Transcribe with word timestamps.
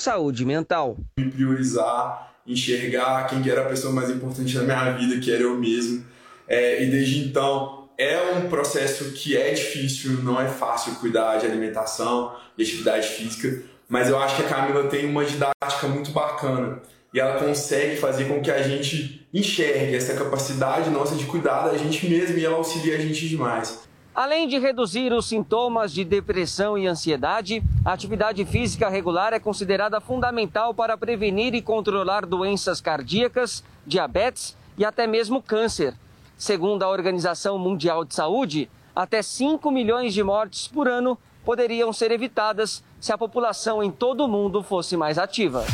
Saúde 0.00 0.44
mental. 0.44 0.96
Priorizar, 1.14 2.32
enxergar 2.46 3.26
quem 3.28 3.42
que 3.42 3.50
era 3.50 3.62
a 3.62 3.68
pessoa 3.68 3.92
mais 3.92 4.10
importante 4.10 4.56
da 4.56 4.62
minha 4.62 4.92
vida, 4.92 5.20
que 5.20 5.32
era 5.32 5.42
eu 5.42 5.56
mesmo. 5.56 6.04
É, 6.48 6.82
e 6.82 6.90
desde 6.90 7.20
então, 7.20 7.88
é 7.96 8.32
um 8.32 8.48
processo 8.48 9.12
que 9.12 9.36
é 9.36 9.52
difícil, 9.52 10.22
não 10.22 10.40
é 10.40 10.48
fácil 10.48 10.94
cuidar 10.94 11.38
de 11.38 11.46
alimentação 11.46 12.34
e 12.56 12.62
atividade 12.62 13.06
física, 13.06 13.62
mas 13.88 14.08
eu 14.08 14.18
acho 14.18 14.36
que 14.36 14.42
a 14.42 14.48
Camila 14.48 14.88
tem 14.88 15.04
uma 15.04 15.24
didática 15.24 15.86
muito 15.86 16.10
bacana 16.10 16.80
e 17.12 17.20
ela 17.20 17.38
consegue 17.38 17.96
fazer 17.96 18.24
com 18.24 18.40
que 18.40 18.50
a 18.50 18.62
gente 18.62 19.28
enxergue 19.34 19.94
essa 19.94 20.14
capacidade 20.14 20.88
nossa 20.90 21.14
de 21.14 21.26
cuidar 21.26 21.68
da 21.68 21.76
gente 21.76 22.08
mesmo 22.08 22.38
e 22.38 22.44
ela 22.44 22.56
auxilia 22.56 22.96
a 22.96 23.00
gente 23.00 23.28
demais. 23.28 23.89
Além 24.22 24.46
de 24.46 24.58
reduzir 24.58 25.14
os 25.14 25.26
sintomas 25.26 25.94
de 25.94 26.04
depressão 26.04 26.76
e 26.76 26.86
ansiedade, 26.86 27.62
a 27.82 27.94
atividade 27.94 28.44
física 28.44 28.86
regular 28.86 29.32
é 29.32 29.40
considerada 29.40 29.98
fundamental 29.98 30.74
para 30.74 30.94
prevenir 30.94 31.54
e 31.54 31.62
controlar 31.62 32.26
doenças 32.26 32.82
cardíacas, 32.82 33.64
diabetes 33.86 34.54
e 34.76 34.84
até 34.84 35.06
mesmo 35.06 35.40
câncer. 35.40 35.94
Segundo 36.36 36.82
a 36.82 36.90
Organização 36.90 37.58
Mundial 37.58 38.04
de 38.04 38.14
Saúde, 38.14 38.68
até 38.94 39.22
5 39.22 39.70
milhões 39.70 40.12
de 40.12 40.22
mortes 40.22 40.68
por 40.68 40.86
ano 40.86 41.16
poderiam 41.42 41.90
ser 41.90 42.10
evitadas 42.10 42.84
se 43.00 43.14
a 43.14 43.16
população 43.16 43.82
em 43.82 43.90
todo 43.90 44.26
o 44.26 44.28
mundo 44.28 44.62
fosse 44.62 44.98
mais 44.98 45.16
ativa. 45.16 45.64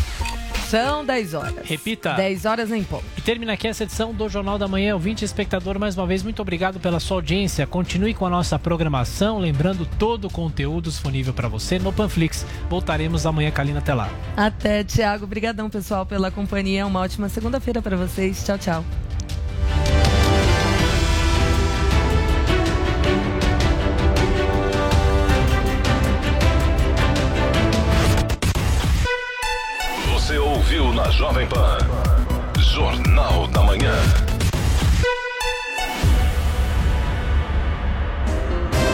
São 0.68 1.04
10 1.04 1.34
horas. 1.34 1.54
Repita. 1.64 2.14
10 2.14 2.44
horas 2.44 2.72
em 2.72 2.82
ponto. 2.82 3.04
E 3.16 3.20
termina 3.20 3.52
aqui 3.52 3.68
essa 3.68 3.84
edição 3.84 4.12
do 4.12 4.28
Jornal 4.28 4.58
da 4.58 4.66
Manhã. 4.66 4.94
Ouvinte 4.94 5.22
e 5.22 5.24
espectador, 5.24 5.78
mais 5.78 5.96
uma 5.96 6.06
vez, 6.06 6.24
muito 6.24 6.42
obrigado 6.42 6.80
pela 6.80 6.98
sua 6.98 7.18
audiência. 7.18 7.66
Continue 7.66 8.14
com 8.14 8.26
a 8.26 8.30
nossa 8.30 8.58
programação, 8.58 9.38
lembrando 9.38 9.86
todo 9.98 10.26
o 10.26 10.30
conteúdo 10.30 10.90
disponível 10.90 11.32
para 11.32 11.46
você 11.46 11.78
no 11.78 11.92
Panflix. 11.92 12.44
Voltaremos 12.68 13.26
amanhã, 13.26 13.50
Kalina, 13.52 13.78
até 13.78 13.94
lá. 13.94 14.10
Até, 14.36 14.82
Tiago. 14.82 15.24
Obrigadão, 15.24 15.70
pessoal, 15.70 16.04
pela 16.04 16.32
companhia. 16.32 16.84
Uma 16.84 17.00
ótima 17.00 17.28
segunda-feira 17.28 17.80
para 17.80 17.96
vocês. 17.96 18.44
Tchau, 18.44 18.58
tchau. 18.58 18.84
Jovem 31.10 31.46
Pan. 31.46 31.78
Jornal 32.58 33.46
da 33.48 33.62
Manhã. 33.62 33.94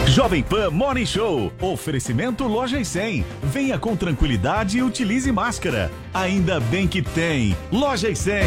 Jovem 0.07 0.43
Pan 0.43 0.71
Morning 0.71 1.07
Show. 1.07 1.53
Oferecimento 1.61 2.47
Loja 2.47 2.79
e 2.79 2.85
100. 2.85 3.25
Venha 3.43 3.79
com 3.79 3.97
tranquilidade 3.97 4.79
e 4.79 4.83
utilize 4.83 5.31
máscara. 5.33 5.91
Ainda 6.15 6.61
bem 6.61 6.87
que 6.87 7.01
tem. 7.01 7.57
Loja 7.71 8.11
e 8.11 8.17
100. 8.17 8.45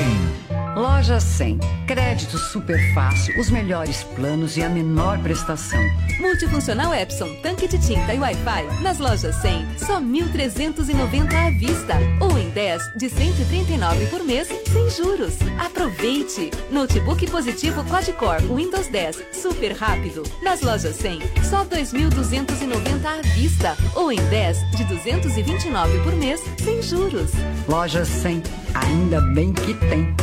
Loja 0.76 1.20
100. 1.20 1.60
Crédito 1.88 2.38
super 2.38 2.94
fácil, 2.94 3.40
os 3.40 3.50
melhores 3.50 4.04
planos 4.04 4.58
e 4.58 4.64
a 4.64 4.70
menor 4.70 5.18
prestação. 5.20 5.80
Multifuncional 6.20 6.94
Epson, 6.94 7.34
tanque 7.42 7.68
de 7.68 7.80
tinta 7.80 8.14
e 8.14 8.20
Wi-Fi. 8.20 8.82
Nas 8.82 9.00
lojas 9.00 9.36
100, 9.38 9.78
só 9.78 10.02
1.390 10.02 11.34
à 11.34 11.50
vista. 11.52 11.94
Ou 12.20 12.38
em 12.38 12.50
10 12.50 12.98
de 12.98 13.10
139 13.10 14.06
por 14.08 14.24
mês, 14.24 14.48
sem 14.48 14.90
juros. 14.90 15.36
Aproveite! 15.58 16.52
Notebook 16.70 17.26
positivo 17.32 17.84
quad-core 17.86 18.46
Windows 18.54 18.88
10, 18.88 19.24
super 19.32 19.72
rápido. 19.74 20.24
Nas 20.42 20.62
lojas 20.62 20.96
100, 20.98 21.20
só 21.44 21.64
2.290 21.64 23.06
à 23.06 23.22
vista. 23.34 23.78
Ou 23.96 24.12
em 24.12 24.20
10 24.30 24.72
de 24.72 24.84
229 24.84 26.00
por 26.00 26.14
mês, 26.16 26.44
sem 26.62 26.82
juros. 26.82 27.32
Loja 27.68 28.06
100. 28.06 28.44
Ainda 28.74 29.22
bem 29.22 29.54
que 29.54 29.74
tem. 29.74 30.16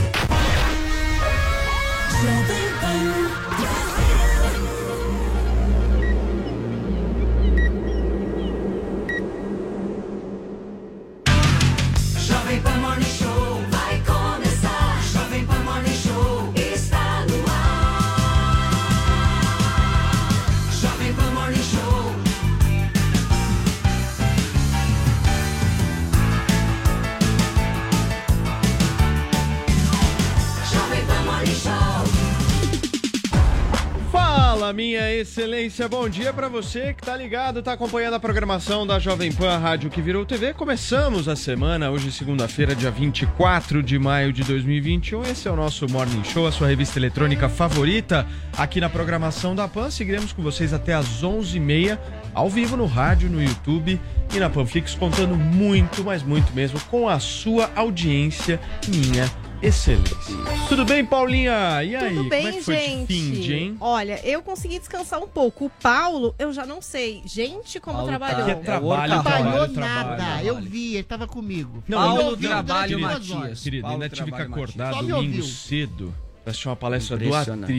Minha 34.72 35.12
excelência, 35.12 35.86
bom 35.86 36.08
dia 36.08 36.32
pra 36.32 36.48
você 36.48 36.94
que 36.94 37.02
tá 37.02 37.14
ligado, 37.14 37.62
tá 37.62 37.74
acompanhando 37.74 38.14
a 38.14 38.20
programação 38.20 38.86
da 38.86 38.98
Jovem 38.98 39.30
Pan 39.30 39.58
Rádio 39.58 39.90
que 39.90 40.00
virou 40.00 40.24
TV. 40.24 40.54
Começamos 40.54 41.28
a 41.28 41.36
semana, 41.36 41.90
hoje 41.90 42.10
segunda-feira, 42.10 42.74
dia 42.74 42.90
24 42.90 43.82
de 43.82 43.98
maio 43.98 44.32
de 44.32 44.42
2021. 44.44 45.24
Esse 45.24 45.46
é 45.46 45.50
o 45.50 45.56
nosso 45.56 45.86
Morning 45.90 46.24
Show, 46.24 46.46
a 46.46 46.52
sua 46.52 46.68
revista 46.68 46.98
eletrônica 46.98 47.50
favorita 47.50 48.26
aqui 48.56 48.80
na 48.80 48.88
programação 48.88 49.54
da 49.54 49.68
Pan. 49.68 49.90
Seguiremos 49.90 50.32
com 50.32 50.42
vocês 50.42 50.72
até 50.72 50.94
às 50.94 51.22
11h30, 51.22 51.98
ao 52.32 52.48
vivo 52.48 52.74
no 52.74 52.86
rádio, 52.86 53.28
no 53.28 53.42
YouTube 53.42 54.00
e 54.34 54.38
na 54.38 54.48
Panflix, 54.48 54.94
contando 54.94 55.36
muito, 55.36 56.02
mas 56.02 56.22
muito 56.22 56.50
mesmo 56.54 56.80
com 56.90 57.08
a 57.10 57.18
sua 57.20 57.70
audiência, 57.76 58.58
minha 58.88 59.30
excelência. 59.62 60.16
Tudo 60.68 60.84
bem, 60.84 61.04
Paulinha? 61.04 61.82
E 61.84 61.94
aí, 61.94 62.14
Tudo 62.16 62.28
bem, 62.28 62.42
como 62.42 62.48
é 62.48 62.52
que 62.58 62.62
foi 62.62 62.76
gente? 62.76 63.06
de 63.06 63.06
fim 63.06 63.30
de, 63.40 63.54
hein? 63.54 63.76
Olha, 63.80 64.20
eu 64.26 64.42
consegui 64.42 64.78
descansar 64.78 65.20
um 65.22 65.28
pouco. 65.28 65.66
O 65.66 65.70
Paulo, 65.70 66.34
eu 66.38 66.52
já 66.52 66.66
não 66.66 66.82
sei. 66.82 67.22
Gente, 67.24 67.78
como 67.80 67.96
Paulo 67.98 68.12
tá- 68.12 68.18
trabalhou. 68.18 68.48
É 68.48 68.54
trabalho, 68.56 69.14
Não 69.14 69.22
trabalhou 69.22 69.68
trabalho, 69.68 69.74
nada. 69.80 70.16
trabalho. 70.16 70.46
Eu 70.46 70.60
vi, 70.60 70.94
ele 70.94 71.02
tava 71.04 71.26
comigo. 71.26 71.82
Não, 71.86 72.20
Ele 72.20 72.28
eu 72.30 72.36
trabalho, 72.36 73.00
Matias. 73.00 73.60
Querido, 73.62 73.86
ainda 73.86 74.08
tive 74.08 74.32
que 74.32 74.42
acordar 74.42 74.92
domingo 75.02 75.42
cedo 75.42 76.14
pra 76.42 76.50
assistir 76.50 76.68
uma 76.68 76.76
palestra 76.76 77.16
do 77.16 77.24
Impressionante. 77.24 77.72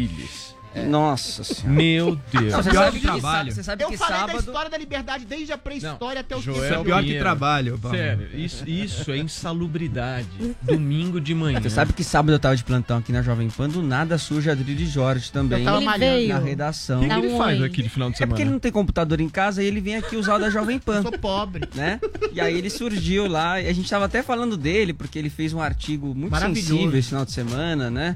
Atriles. 0.74 0.92
Nossa 0.92 1.44
senhora. 1.44 1.74
Meu 1.74 2.20
Deus. 2.32 2.52
Não, 2.54 2.64
você 2.64 2.70
Pior 2.72 2.84
sabe 2.86 2.92
que 3.00 3.00
que 3.00 3.12
trabalho. 3.12 3.52
Você 3.52 3.64
sabe 3.64 3.84
eu 3.84 3.90
que 3.90 3.98
falei 3.98 4.14
da 4.14 4.20
sábado. 4.28 4.40
história 4.40 4.70
da 4.72 4.78
liberdade 4.78 5.26
desde 5.26 5.52
a 5.54 5.58
pré-história 5.58 6.22
até 6.22 6.36
o 6.36 6.40
tempo. 6.42 6.54
Joel 6.56 6.84
de 6.84 6.92
Pinheiro. 6.92 7.80
hoje. 7.84 7.98
Sério, 7.98 8.30
isso, 8.34 8.70
isso 8.70 9.12
é 9.12 9.18
insalubridade. 9.18 10.28
Domingo 10.62 11.20
de 11.22 11.34
manhã. 11.34 11.62
Você 11.62 11.70
sabe 11.70 11.94
que 11.94 12.04
sábado 12.04 12.34
eu 12.34 12.40
tava 12.40 12.56
de 12.56 12.64
plantão 12.64 12.98
aqui 12.98 13.12
na 13.12 13.22
Jovem 13.22 13.50
Pan, 13.50 13.70
do 13.70 13.82
nada 13.82 14.18
surge 14.18 14.50
Adrilho 14.50 14.86
Jorge 14.88 15.32
também. 15.32 15.60
Eu 15.60 15.66
tava 15.66 15.78
Ele 15.78 15.86
malhando. 15.86 16.28
na 16.30 16.40
redação. 16.40 16.98
O 17.00 17.02
que, 17.02 17.10
que 17.10 17.14
ele 17.26 17.38
faz 17.38 17.62
aqui 17.62 17.84
de 17.84 17.90
final 17.90 18.10
de 18.10 18.16
É 18.16 18.18
semana? 18.18 18.30
porque 18.32 18.42
ele 18.44 18.52
não 18.52 18.60
tem 18.60 18.72
computador 18.72 19.20
em 19.22 19.30
casa 19.30 19.62
e 19.64 19.66
ele 19.66 19.80
vem 19.82 19.96
aqui 19.96 20.16
usar 20.16 20.36
o 20.36 20.40
da 20.40 20.50
Jovem 20.50 20.80
Pan. 20.80 21.02
Sou 21.02 21.12
pobre. 21.12 21.68
Né? 21.76 22.00
E 22.32 22.42
aí 22.42 22.58
ele 22.58 22.70
surgiu 22.70 23.28
lá, 23.28 23.62
e 23.62 23.68
a 23.68 23.74
gente 23.74 23.90
tava 23.90 24.06
até 24.06 24.22
falando 24.24 24.58
dele, 24.58 24.94
porque 24.94 25.18
ele 25.20 25.30
fez 25.30 25.54
um 25.54 25.62
artigo 25.62 26.14
muito 26.16 26.36
sensível 26.38 26.98
esse 26.98 27.10
final 27.10 27.26
de 27.26 27.32
semana, 27.32 27.90
né? 27.90 28.16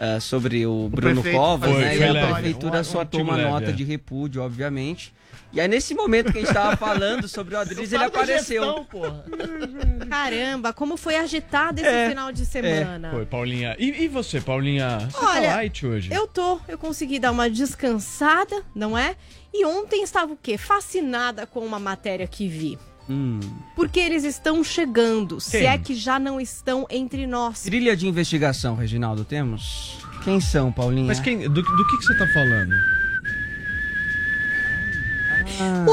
Ah, 0.00 0.18
sobre 0.18 0.64
o, 0.66 0.88
Bruno 0.88 1.20
prefeito 1.20 1.36
Covas, 1.38 1.70
foi- 1.70 1.80
né? 1.84 1.96
foi 1.96 1.98
e 1.98 2.08
a 2.08 2.12
leve. 2.12 2.32
prefeitura 2.32 2.78
Um- 2.78 2.80
um 2.80 2.84
soltou 2.84 3.00
artigo 3.20 3.22
uma 3.22 3.36
leve, 3.36 3.50
nota 3.50 3.68
é. 3.68 3.72
de 3.72 3.84
repúdio, 3.84 4.42
obviamente. 4.42 5.12
E 5.52 5.60
aí, 5.60 5.68
nesse 5.68 5.94
momento 5.94 6.32
que 6.32 6.38
a 6.38 6.40
gente 6.42 6.54
tava 6.54 6.76
falando 6.76 7.28
sobre 7.28 7.54
o 7.54 7.58
Adriles, 7.58 7.92
ele 7.92 8.04
apareceu. 8.04 8.62
gestão, 8.64 8.84
porra. 8.84 9.24
Caramba, 10.08 10.72
como 10.72 10.96
foi 10.96 11.16
agitado 11.16 11.80
esse 11.80 11.88
É, 11.88 12.08
final 12.08 12.32
de 12.32 12.46
semana. 12.46 13.10
Foi, 13.10 13.26
Paulinha. 13.26 13.76
E, 13.78 14.04
e 14.04 14.08
você, 14.08 14.40
Paulinha? 14.40 14.98
Você 15.10 15.24
Olha, 15.24 15.48
tá 15.50 15.54
light 15.56 15.86
hoje? 15.86 16.12
Eu 16.12 16.26
tô, 16.26 16.60
eu 16.68 16.78
consegui 16.78 17.18
dar 17.18 17.30
uma 17.32 17.50
descansada, 17.50 18.62
não 18.74 18.96
é? 18.96 19.16
E 19.52 19.64
ontem 19.66 20.02
estava 20.02 20.32
o 20.32 20.36
quê? 20.36 20.56
Fascinada 20.56 21.46
com 21.46 21.60
uma 21.60 21.78
matéria 21.78 22.26
que 22.26 22.46
vi. 22.48 22.78
Hum. 23.10 23.40
Porque 23.74 23.98
eles 23.98 24.22
estão 24.22 24.62
chegando, 24.62 25.40
se 25.40 25.58
Quem? 25.58 25.66
é 25.66 25.76
que 25.76 25.94
já 25.96 26.16
não 26.18 26.40
estão 26.40 26.86
entre 26.88 27.26
nós. 27.26 27.62
Trilha 27.62 27.96
de 27.96 28.06
investigação, 28.06 28.76
Reginaldo, 28.76 29.24
temos? 29.24 29.98
Quem 30.22 30.40
são, 30.40 30.70
Paulinha? 30.70 31.08
Mas 31.08 31.18
quem, 31.18 31.38
do, 31.40 31.48
do 31.48 31.86
que, 31.88 31.96
que 31.96 32.04
você 32.04 32.16
tá 32.16 32.26
falando? 32.28 32.72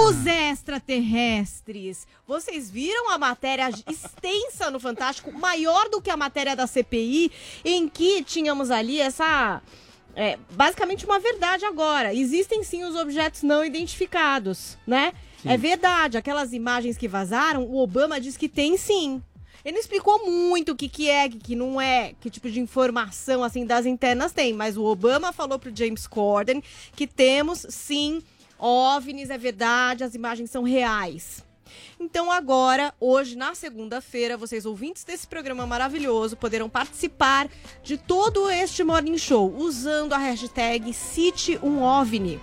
Os 0.08 0.26
extraterrestres. 0.26 2.08
Vocês 2.28 2.70
viram 2.70 3.10
a 3.12 3.18
matéria 3.18 3.70
extensa 3.90 4.70
no 4.70 4.80
Fantástico, 4.80 5.32
maior 5.32 5.90
do 5.90 6.02
que 6.02 6.10
a 6.10 6.18
matéria 6.18 6.56
da 6.56 6.68
CPI, 6.68 7.32
em 7.66 7.90
que 7.90 8.24
tínhamos 8.24 8.70
ali 8.72 9.00
essa. 9.02 9.62
é, 10.16 10.38
basicamente 10.52 11.06
uma 11.06 11.20
verdade 11.20 11.66
agora. 11.66 12.14
Existem 12.14 12.64
sim 12.64 12.84
os 12.84 12.96
objetos 12.96 13.44
não 13.44 13.64
identificados, 13.66 14.78
né? 14.86 15.14
Sim. 15.42 15.50
É 15.50 15.58
verdade. 15.58 16.18
Aquelas 16.18 16.54
imagens 16.54 16.98
que 16.98 17.08
vazaram, 17.08 17.64
o 17.64 17.78
Obama 17.78 18.20
diz 18.20 18.38
que 18.38 18.50
tem 18.50 18.78
sim. 18.78 19.22
Ele 19.66 19.74
não 19.74 19.82
explicou 19.82 20.26
muito 20.26 20.72
o 20.72 20.76
que, 20.76 20.88
que 20.88 21.10
é, 21.10 21.26
o 21.26 21.30
que, 21.30 21.40
que 21.40 21.56
não 21.56 21.82
é, 21.82 22.14
que 22.22 22.30
tipo 22.30 22.50
de 22.50 22.60
informação 22.60 23.44
assim 23.44 23.66
das 23.66 23.86
internas 23.86 24.32
tem, 24.32 24.54
mas 24.54 24.78
o 24.78 24.84
Obama 24.84 25.34
falou 25.34 25.60
pro 25.60 25.76
James 25.76 26.08
Corden 26.08 26.64
que 26.96 27.06
temos 27.06 27.66
sim 27.70 28.22
OVNIs, 28.58 29.30
é 29.30 29.38
verdade, 29.38 30.04
as 30.04 30.16
imagens 30.16 30.50
são 30.50 30.64
reais. 30.64 31.46
Então 32.00 32.32
agora, 32.32 32.94
hoje, 33.00 33.36
na 33.36 33.54
segunda-feira, 33.54 34.38
vocês 34.38 34.66
ouvintes 34.66 35.04
desse 35.04 35.28
programa 35.28 35.68
maravilhoso 35.68 36.38
poderão 36.38 36.70
participar 36.70 37.50
de 37.84 37.98
todo 37.98 38.50
este 38.50 38.84
Morning 38.84 39.18
Show 39.18 39.54
usando 39.58 40.14
a 40.14 40.18
hashtag 40.18 40.94
Cite 40.94 41.60
um 41.62 41.82
OVNI. 41.82 42.40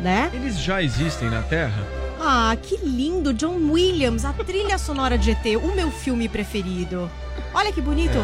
Né? 0.00 0.30
Eles 0.34 0.58
já 0.58 0.82
existem 0.82 1.30
na 1.30 1.42
Terra? 1.42 1.86
Ah, 2.20 2.56
que 2.60 2.76
lindo! 2.76 3.32
John 3.32 3.56
Williams, 3.70 4.24
a 4.24 4.32
trilha 4.32 4.78
sonora 4.78 5.16
de 5.18 5.30
ET, 5.32 5.44
o 5.62 5.74
meu 5.74 5.90
filme 5.90 6.28
preferido. 6.28 7.10
Olha 7.54 7.72
que 7.72 7.80
bonito! 7.80 8.18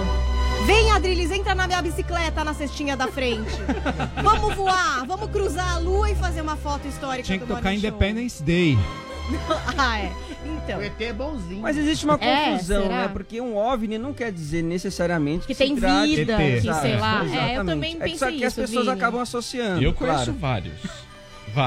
Vem, 0.66 0.90
Adriles, 0.90 1.30
entra 1.30 1.54
na 1.54 1.66
minha 1.66 1.80
bicicleta 1.80 2.42
na 2.44 2.52
cestinha 2.52 2.96
da 2.96 3.06
frente. 3.08 3.50
vamos 4.22 4.54
voar, 4.54 5.04
vamos 5.06 5.30
cruzar 5.30 5.76
a 5.76 5.78
lua 5.78 6.10
e 6.10 6.14
fazer 6.16 6.40
uma 6.40 6.56
foto 6.56 6.86
histórica 6.88 7.22
Tinha 7.24 7.38
que 7.38 7.44
do 7.44 7.48
tocar 7.54 7.62
Morning 7.62 7.80
Show. 7.80 7.88
Independence 7.88 8.42
Day. 8.42 8.76
ah, 9.78 9.98
é. 10.00 10.12
Então. 10.44 10.78
O 10.78 10.82
ET 10.82 11.00
é 11.00 11.12
bonzinho. 11.12 11.60
Mas 11.60 11.76
existe 11.76 12.04
uma 12.04 12.14
É, 12.20 12.50
confusão, 12.52 12.82
será? 12.82 12.94
né? 13.02 13.08
Porque 13.12 13.40
um 13.40 13.56
OVNI 13.56 13.98
não 13.98 14.12
quer 14.12 14.32
dizer 14.32 14.62
necessariamente 14.62 15.42
que, 15.42 15.48
Que 15.48 15.54
se 15.54 15.64
tem 15.64 15.76
trate- 15.76 16.16
vida, 16.16 16.36
que 16.36 16.42
Exato, 16.42 16.80
sei 16.80 16.96
lá. 16.96 17.20
É, 17.20 17.22
eu 17.22 17.26
exatamente. 17.26 17.66
também 17.66 17.96
É 18.00 18.04
que 18.08 18.18
só 18.18 18.26
pensei 18.26 18.38
que 18.38 18.44
as 18.44 18.52
isso, 18.52 18.60
pessoas 18.62 18.86
Vini. 18.86 18.96
acabam 18.96 19.20
associando. 19.20 19.82
Eu 19.82 19.92
conheço 19.92 20.16
claro. 20.24 20.38
vários. 20.40 20.74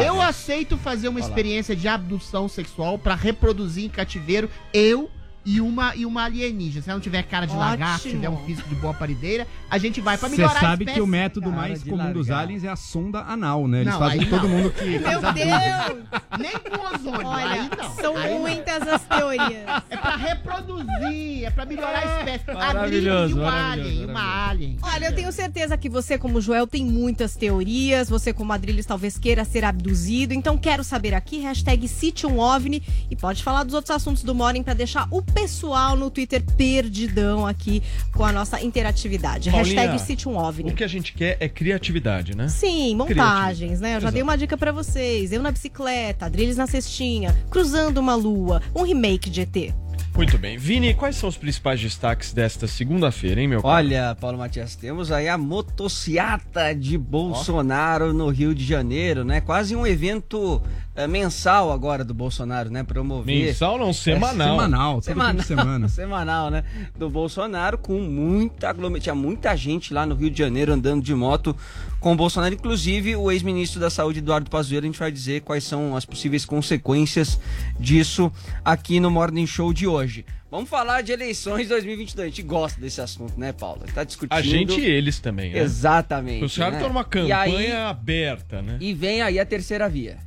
Eu 0.03 0.21
aceito 0.21 0.77
fazer 0.77 1.07
uma 1.07 1.19
Olha 1.19 1.23
lá. 1.25 1.29
experiência 1.29 1.75
de 1.75 1.87
abdução 1.87 2.47
sexual 2.47 2.97
pra 2.97 3.15
reproduzir 3.15 3.85
em 3.85 3.89
cativeiro 3.89 4.49
eu 4.73 5.09
e 5.45 5.59
uma, 5.59 5.95
e 5.95 6.05
uma 6.05 6.23
alienígena. 6.25 6.81
Se 6.83 6.89
ela 6.89 6.97
não 6.97 7.01
tiver 7.03 7.23
cara 7.23 7.45
de 7.45 7.53
Ótimo. 7.53 7.69
lagarto, 7.69 8.09
tiver 8.09 8.29
um 8.29 8.37
físico 8.45 8.69
de 8.69 8.75
boa 8.75 8.93
parideira, 8.93 9.47
a 9.69 9.77
gente 9.77 9.99
vai 10.01 10.17
pra 10.17 10.29
Você 10.29 10.35
melhorar 10.37 10.57
a 10.57 10.61
sabe 10.61 10.85
que 10.85 11.01
o 11.01 11.07
método 11.07 11.49
Cara 11.49 11.61
mais 11.61 11.83
comum 11.83 12.13
dos 12.13 12.27
largar. 12.27 12.43
aliens 12.43 12.63
é 12.63 12.69
a 12.69 12.75
sonda 12.75 13.19
anal, 13.21 13.67
né? 13.67 13.81
Eles 13.81 13.93
Não, 13.93 13.99
fazem 13.99 14.25
todo 14.29 14.43
não. 14.43 14.49
mundo 14.49 14.71
que. 14.71 14.83
Meu 14.99 15.21
Deus! 15.21 16.03
Nem 16.39 16.51
com 16.51 16.95
ozônio, 16.95 17.27
Olha, 17.27 17.51
aí 17.63 17.69
não. 17.77 17.95
são 17.95 18.15
aí 18.17 18.33
não. 18.33 18.39
muitas 18.41 18.87
as 18.87 19.03
teorias. 19.03 19.83
É 19.89 19.97
pra 19.97 20.15
reproduzir, 20.15 21.45
é 21.45 21.49
pra 21.49 21.65
melhorar 21.65 21.99
a 21.99 22.19
espécie. 22.19 22.53
Maravilhoso, 22.53 23.37
e 23.37 23.39
um 23.39 23.47
alien, 23.47 24.05
uma 24.05 24.47
alien. 24.49 24.77
Olha, 24.81 25.05
eu 25.07 25.15
tenho 25.15 25.31
certeza 25.31 25.77
que 25.77 25.89
você, 25.89 26.17
como 26.17 26.39
Joel, 26.41 26.67
tem 26.67 26.85
muitas 26.85 27.35
teorias. 27.35 28.09
Você, 28.09 28.31
como 28.33 28.53
Adriles, 28.53 28.85
talvez 28.85 29.17
queira 29.17 29.43
ser 29.43 29.63
abduzido. 29.65 30.33
Então, 30.33 30.57
quero 30.57 30.83
saber 30.83 31.13
aqui, 31.13 31.39
hashtag 31.39 31.87
cite 31.87 32.25
um 32.27 32.39
OVNI. 32.39 32.81
E 33.09 33.15
pode 33.15 33.43
falar 33.43 33.63
dos 33.63 33.73
outros 33.73 33.95
assuntos 33.95 34.23
do 34.23 34.33
Morning 34.35 34.63
pra 34.63 34.73
deixar 34.73 35.07
o 35.11 35.21
pessoal 35.33 35.95
no 35.95 36.09
Twitter 36.09 36.43
perdidão 36.57 37.45
aqui 37.45 37.81
com 38.13 38.23
a 38.23 38.31
nossa 38.31 38.61
interatividade. 38.61 39.49
Paulinha, 39.49 39.81
hashtag 39.81 40.01
cite 40.01 40.27
um 40.27 40.37
OVNI. 40.37 40.71
O 40.71 40.75
que 40.75 40.83
a 40.83 40.87
gente 40.87 41.13
quer 41.13 41.37
é 41.39 41.47
criatividade, 41.47 42.35
né? 42.35 42.47
Sim, 42.47 42.95
montagens, 42.95 43.79
né? 43.79 43.89
Eu 43.89 43.93
já 43.93 43.97
Exato. 43.99 44.13
dei 44.13 44.23
uma 44.23 44.37
dica 44.37 44.57
pra 44.57 44.71
vocês. 44.71 45.31
Eu 45.31 45.41
na 45.41 45.51
bicicleta, 45.51 46.25
Adriles 46.25 46.57
na 46.57 46.67
cestinha, 46.67 47.35
cruzando 47.49 47.97
uma 47.97 48.15
lua, 48.15 48.61
um 48.75 48.83
remake 48.83 49.29
de 49.29 49.41
ET. 49.41 49.73
Muito 50.15 50.37
bem. 50.37 50.57
Vini, 50.57 50.93
quais 50.93 51.15
são 51.15 51.29
os 51.29 51.37
principais 51.37 51.79
destaques 51.79 52.33
desta 52.33 52.67
segunda-feira, 52.67 53.41
hein, 53.41 53.47
meu 53.47 53.61
caro? 53.61 53.73
Olha, 53.73 54.15
Paulo 54.19 54.37
Matias, 54.37 54.75
temos 54.75 55.11
aí 55.11 55.27
a 55.27 55.37
motociata 55.37 56.75
de 56.75 56.97
Bolsonaro 56.97 58.13
no 58.13 58.29
Rio 58.29 58.53
de 58.53 58.63
Janeiro, 58.65 59.23
né? 59.23 59.41
Quase 59.41 59.75
um 59.75 59.87
evento 59.87 60.61
eh, 60.95 61.07
mensal 61.07 61.71
agora 61.71 62.03
do 62.03 62.13
Bolsonaro, 62.13 62.69
né? 62.69 62.83
Promover. 62.83 63.45
Mensal 63.45 63.77
não, 63.77 63.93
semanal. 63.93 64.55
Semanal, 64.55 64.93
todo 64.95 65.03
fim 65.03 65.11
Semanal, 65.11 65.35
de 65.35 65.47
semana. 65.47 65.87
semanal, 65.89 66.51
né? 66.51 66.63
Do 66.97 67.09
Bolsonaro, 67.09 67.77
com 67.77 67.99
muita 67.99 68.69
aglomeração. 68.69 69.01
Tinha 69.01 69.15
muita 69.15 69.55
gente 69.55 69.93
lá 69.93 70.05
no 70.05 70.15
Rio 70.15 70.29
de 70.29 70.37
Janeiro 70.37 70.73
andando 70.73 71.01
de 71.01 71.15
moto 71.15 71.55
com 72.01 72.11
o 72.11 72.15
Bolsonaro. 72.15 72.53
Inclusive, 72.53 73.15
o 73.15 73.31
ex-ministro 73.31 73.79
da 73.79 73.89
Saúde, 73.89 74.19
Eduardo 74.19 74.49
Pazuello, 74.49 74.83
a 74.83 74.87
gente 74.87 74.99
vai 74.99 75.11
dizer 75.11 75.41
quais 75.41 75.63
são 75.63 75.95
as 75.95 76.03
possíveis 76.03 76.43
consequências 76.43 77.39
disso 77.79 78.29
aqui 78.65 78.99
no 78.99 79.09
Morning 79.09 79.47
Show 79.47 79.71
de 79.71 79.87
hoje. 79.87 80.25
Vamos 80.49 80.69
falar 80.69 81.01
de 81.01 81.13
eleições 81.13 81.69
2022. 81.69 82.25
A 82.25 82.29
gente 82.29 82.41
gosta 82.41 82.81
desse 82.81 82.99
assunto, 82.99 83.39
né, 83.39 83.53
Paulo? 83.53 83.83
Tá 83.93 84.03
discutindo. 84.03 84.37
A 84.37 84.41
gente 84.41 84.81
e 84.81 84.85
eles 84.85 85.19
também, 85.19 85.53
né? 85.53 85.59
Exatamente. 85.59 86.43
Os 86.43 86.57
caras 86.57 86.73
né? 86.73 86.79
estão 86.79 86.89
numa 86.91 87.01
E 87.01 87.05
campanha 87.05 87.37
aí- 87.39 87.71
aberta, 87.71 88.61
né? 88.61 88.77
E 88.81 88.93
vem 88.93 89.21
aí 89.21 89.39
a 89.39 89.45
terceira 89.45 89.87
via. 89.87 90.17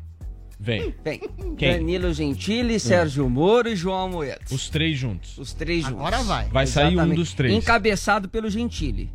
Vem. 0.58 0.94
Vem. 1.04 1.20
Quem? 1.58 1.72
Danilo 1.72 2.14
Gentili, 2.14 2.80
Sérgio 2.80 3.28
Moro 3.28 3.68
e 3.68 3.76
João 3.76 4.04
Amoedo. 4.06 4.40
Os 4.50 4.70
três 4.70 4.96
juntos. 4.96 5.36
Os 5.36 5.52
três 5.52 5.82
juntos. 5.82 5.98
Agora 5.98 6.22
vai. 6.22 6.46
Vai 6.48 6.66
sair 6.66 6.86
um 6.86 6.92
Exatamente. 6.92 7.16
dos 7.18 7.34
três. 7.34 7.52
Encabeçado 7.52 8.28
pelo 8.28 8.48
Gentili. 8.48 9.10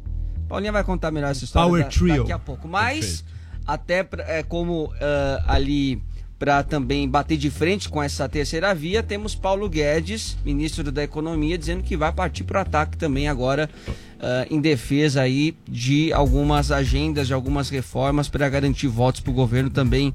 Paulinha 0.50 0.72
vai 0.72 0.84
contar 0.84 1.12
melhor 1.12 1.32
essa 1.32 1.46
história 1.46 1.68
Power 1.70 1.84
da- 1.84 1.90
Trio. 1.90 2.18
daqui 2.24 2.32
a 2.34 2.40
pouco. 2.40 2.68
Mas, 2.68 3.24
até 3.66 4.04
pra- 4.04 4.24
é, 4.28 4.44
como 4.44 4.92
ah, 5.00 5.44
ali 5.48 6.02
para 6.40 6.64
também 6.64 7.08
bater 7.08 7.38
de 7.38 7.50
frente 7.50 7.90
com 7.90 8.02
essa 8.02 8.28
terceira 8.30 8.74
via, 8.74 9.04
temos 9.04 9.36
Paulo 9.36 9.68
Guedes, 9.70 10.38
ministro 10.46 10.90
da 10.90 11.04
Economia, 11.04 11.58
dizendo 11.58 11.84
que 11.84 11.98
vai 11.98 12.14
partir 12.14 12.46
para 12.46 12.60
o 12.60 12.62
ataque 12.62 12.98
também 12.98 13.28
agora 13.28 13.70
ah, 14.22 14.46
em 14.50 14.60
defesa 14.62 15.22
aí 15.22 15.56
de 15.68 16.12
algumas 16.14 16.72
agendas, 16.72 17.28
de 17.28 17.34
algumas 17.34 17.70
reformas 17.70 18.28
para 18.30 18.48
garantir 18.50 18.88
votos 18.88 19.20
para 19.22 19.32
o 19.32 19.34
governo 19.34 19.70
também 19.70 20.14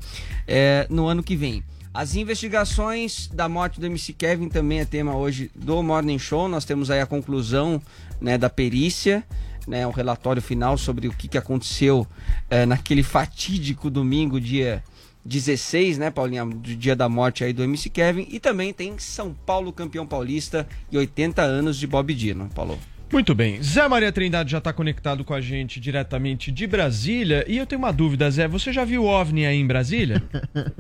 eh, 0.49 0.87
no 0.91 1.07
ano 1.07 1.23
que 1.23 1.37
vem. 1.37 1.63
As 1.93 2.17
investigações 2.17 3.29
da 3.33 3.49
morte 3.49 3.79
do 3.79 3.87
MC 3.87 4.13
Kevin 4.15 4.49
também 4.49 4.81
é 4.81 4.85
tema 4.85 5.15
hoje 5.17 5.51
do 5.55 5.81
Morning 5.83 6.19
Show. 6.19 6.49
Nós 6.49 6.65
temos 6.65 6.91
aí 6.91 7.01
a 7.01 7.07
conclusão 7.07 7.81
né, 8.21 8.37
da 8.37 8.51
perícia, 8.51 9.23
né, 9.67 9.87
um 9.87 9.91
relatório 9.91 10.41
final 10.43 10.77
sobre 10.79 11.09
o 11.09 11.13
que, 11.13 11.29
que 11.29 11.39
aconteceu 11.39 12.07
eh, 12.51 12.67
naquele 12.67 13.03
fatídico 13.03 13.89
domingo, 13.91 14.41
dia 14.41 14.83
16, 15.25 15.99
né, 15.99 16.11
Paulinha, 16.11 16.45
do 16.45 16.77
dia 16.77 16.95
da 16.95 17.09
morte 17.09 17.45
aí 17.45 17.53
do 17.53 17.63
MC 17.63 17.89
Kevin. 17.91 18.27
E 18.31 18.39
também 18.39 18.73
tem 18.73 18.99
São 18.99 19.33
Paulo 19.47 19.73
campeão 19.73 20.07
paulista 20.07 20.67
e 20.93 20.99
80 20.99 21.41
anos 21.43 21.79
de 21.79 21.87
Bob 21.87 22.13
Dylan, 22.15 22.49
Paulo. 22.49 22.79
Muito 23.13 23.35
bem. 23.35 23.63
Zé 23.63 23.87
Maria 23.87 24.11
Trindade 24.11 24.51
já 24.51 24.59
está 24.59 24.73
conectado 24.73 25.25
com 25.25 25.33
a 25.35 25.41
gente 25.41 25.79
diretamente 25.79 26.51
de 26.51 26.67
Brasília. 26.67 27.45
E 27.47 27.57
eu 27.59 27.65
tenho 27.67 27.79
uma 27.79 27.93
dúvida, 27.93 28.29
Zé. 28.31 28.49
Você 28.49 28.73
já 28.73 28.85
viu 28.85 29.05
OVNI 29.05 29.47
aí 29.47 29.57
em 29.57 29.67
Brasília? 29.67 30.23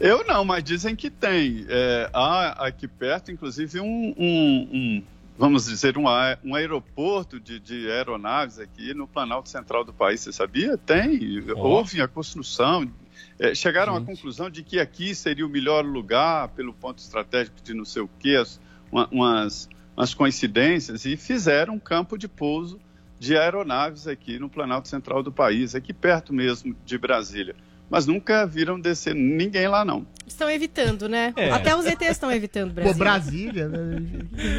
Eu 0.00 0.24
não, 0.26 0.44
mas 0.44 0.64
dizem 0.64 0.96
que 0.96 1.10
tem. 1.10 1.66
É, 1.68 2.08
há 2.12 2.66
aqui 2.66 2.88
perto, 2.88 3.30
inclusive, 3.30 3.80
um, 3.80 4.14
um- 4.16 4.68
um, 4.72 5.02
vamos 5.40 5.64
dizer, 5.64 5.96
um, 5.96 6.04
um 6.44 6.54
aeroporto 6.54 7.40
de, 7.40 7.58
de 7.58 7.90
aeronaves 7.90 8.58
aqui 8.58 8.92
no 8.92 9.08
Planalto 9.08 9.48
Central 9.48 9.82
do 9.84 9.92
país. 9.92 10.20
Você 10.20 10.32
sabia? 10.32 10.76
Tem. 10.76 11.42
Ó. 11.56 11.66
Houve 11.66 12.02
a 12.02 12.06
construção. 12.06 12.86
É, 13.38 13.54
chegaram 13.54 13.94
à 13.96 13.98
Gente. 13.98 14.06
conclusão 14.08 14.50
de 14.50 14.62
que 14.62 14.78
aqui 14.78 15.14
seria 15.14 15.46
o 15.46 15.48
melhor 15.48 15.82
lugar 15.84 16.48
pelo 16.50 16.74
ponto 16.74 16.98
estratégico 16.98 17.56
de 17.62 17.72
não 17.72 17.86
sei 17.86 18.02
o 18.02 18.10
quê, 18.18 18.36
as- 18.36 18.60
uma- 18.92 19.08
umas, 19.10 19.66
umas 19.96 20.12
coincidências, 20.12 21.06
e 21.06 21.16
fizeram 21.16 21.74
um 21.74 21.78
campo 21.78 22.18
de 22.18 22.28
pouso 22.28 22.78
de 23.18 23.36
aeronaves 23.36 24.06
aqui 24.06 24.38
no 24.38 24.48
Planalto 24.48 24.88
Central 24.88 25.22
do 25.22 25.32
país, 25.32 25.74
aqui 25.74 25.92
perto 25.94 26.34
mesmo 26.34 26.76
de 26.84 26.98
Brasília. 26.98 27.54
Mas 27.90 28.06
nunca 28.06 28.46
viram 28.46 28.78
descer 28.80 29.14
ninguém 29.14 29.66
lá, 29.66 29.84
não. 29.84 30.06
Estão 30.24 30.48
evitando, 30.48 31.08
né? 31.08 31.32
É. 31.36 31.50
Até 31.50 31.74
os 31.74 31.84
ETs 31.84 32.10
estão 32.10 32.30
evitando 32.30 32.72
Brasília. 32.72 32.94
Pô, 32.94 32.98
Brasília, 32.98 33.68
né? 33.68 34.02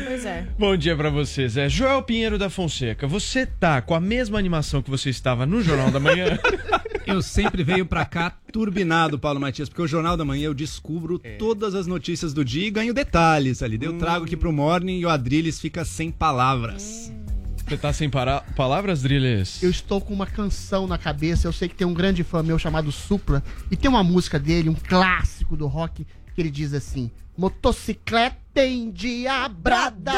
Pois 0.05 0.25
é. 0.25 0.47
Bom 0.59 0.75
dia 0.75 0.97
pra 0.97 1.09
você, 1.09 1.47
Zé. 1.47 1.69
Joel 1.69 2.03
Pinheiro 2.03 2.37
da 2.37 2.49
Fonseca, 2.49 3.07
você 3.07 3.45
tá 3.45 3.81
com 3.81 3.95
a 3.95 3.99
mesma 3.99 4.37
animação 4.37 4.81
que 4.81 4.89
você 4.89 5.09
estava 5.09 5.45
no 5.45 5.61
Jornal 5.61 5.89
da 5.89 5.99
Manhã? 5.99 6.37
Eu 7.07 7.21
sempre 7.21 7.63
venho 7.63 7.85
pra 7.85 8.05
cá 8.05 8.37
turbinado, 8.51 9.17
Paulo 9.17 9.39
Matias, 9.39 9.67
porque 9.67 9.81
o 9.81 9.87
Jornal 9.87 10.15
da 10.15 10.23
Manhã 10.23 10.45
eu 10.45 10.53
descubro 10.53 11.19
todas 11.39 11.73
as 11.73 11.87
notícias 11.87 12.31
do 12.31 12.45
dia 12.45 12.67
e 12.67 12.71
ganho 12.71 12.93
detalhes 12.93 13.63
ali. 13.63 13.77
Daí 13.77 13.89
Eu 13.89 13.97
trago 13.97 14.25
aqui 14.25 14.37
pro 14.37 14.53
Morning 14.53 14.99
e 14.99 15.05
o 15.05 15.09
Adrilles 15.09 15.59
fica 15.59 15.83
sem 15.83 16.11
palavras. 16.11 17.11
Você 17.71 17.77
tá 17.77 17.93
sem 17.93 18.09
para- 18.09 18.41
palavras, 18.53 19.01
Driles? 19.01 19.63
Eu 19.63 19.69
estou 19.69 20.01
com 20.01 20.13
uma 20.13 20.27
canção 20.27 20.85
na 20.85 20.97
cabeça. 20.97 21.47
Eu 21.47 21.53
sei 21.53 21.69
que 21.69 21.75
tem 21.75 21.87
um 21.87 21.93
grande 21.93 22.21
fã 22.21 22.43
meu 22.43 22.59
chamado 22.59 22.91
Supla. 22.91 23.41
E 23.71 23.77
tem 23.77 23.89
uma 23.89 24.03
música 24.03 24.37
dele, 24.37 24.67
um 24.67 24.75
clássico 24.75 25.55
do 25.55 25.67
rock, 25.67 26.05
que 26.35 26.41
ele 26.41 26.51
diz 26.51 26.73
assim: 26.73 27.09
Motocicleta 27.37 28.65
endiabrada 28.67 30.11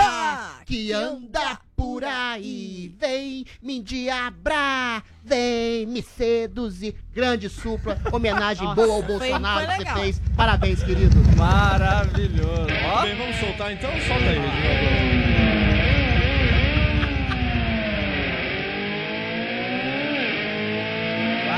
que 0.66 0.92
anda 0.92 1.60
por 1.76 2.04
aí, 2.04 2.92
vem 3.00 3.46
me 3.62 3.78
endiabrar, 3.78 5.04
vem 5.24 5.86
me 5.86 6.02
seduzir. 6.02 6.96
Grande 7.14 7.50
supla, 7.50 8.02
homenagem 8.12 8.64
Nossa, 8.64 8.76
boa 8.82 8.96
ao 8.96 9.04
Bolsonaro 9.04 9.68
foi 9.68 9.78
que 9.78 9.92
você 9.92 10.00
fez. 10.00 10.22
Parabéns, 10.36 10.82
querido. 10.82 11.16
Maravilhoso. 11.38 12.66
Bem, 13.04 13.16
vamos 13.16 13.36
soltar 13.36 13.72
então? 13.72 13.92
Solta 13.92 14.26
aí. 14.26 15.13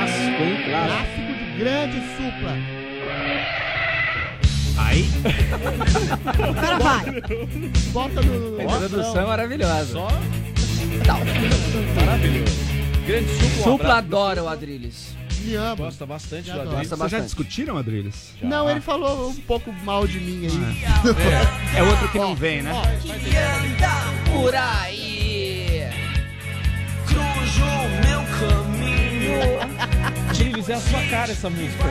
Clássico, 0.05 0.43
hein? 0.43 0.57
Clássico 0.65 1.33
de 1.33 1.57
grande 1.57 1.99
supla. 2.15 2.53
Aí. 4.77 5.09
Cara, 6.61 6.79
vai. 6.79 7.05
Bota 7.91 8.21
no. 8.21 8.59
A 8.59 8.63
introdução 8.63 9.21
é 9.21 9.25
maravilhosa. 9.25 9.93
Só? 9.93 10.07
Maravilhoso. 11.95 12.55
Grande 13.07 13.29
supla. 13.29 13.47
um 13.47 13.63
Supla 13.63 13.73
abraço. 13.73 13.97
adora 13.97 14.43
o 14.43 14.47
Adrilles. 14.47 15.15
Me 15.41 15.55
ama. 15.55 15.75
Gosta 15.75 16.05
bastante 16.05 16.51
do. 16.51 16.57
Gosta 16.57 16.71
Vocês 16.75 16.89
já 16.89 16.95
bastante. 16.97 17.23
discutiram, 17.23 17.77
Adriles? 17.77 18.33
Não, 18.41 18.69
ele 18.69 18.81
falou 18.81 19.29
um 19.29 19.35
pouco 19.35 19.71
mal 19.83 20.05
de 20.07 20.19
mim 20.19 20.45
aí. 20.47 20.83
É 21.77 21.83
outro 21.83 22.09
que 22.09 22.17
não 22.19 22.35
vem, 22.35 22.61
né? 22.63 22.71
Por 24.31 24.55
aí. 24.55 25.83
Cruzo 27.05 27.65
meu 28.07 28.21
caminho. 29.33 30.29
Adriles, 30.29 30.69
é 30.69 30.73
a 30.73 30.79
sua 30.79 31.01
cara 31.09 31.31
essa 31.31 31.49
música. 31.49 31.83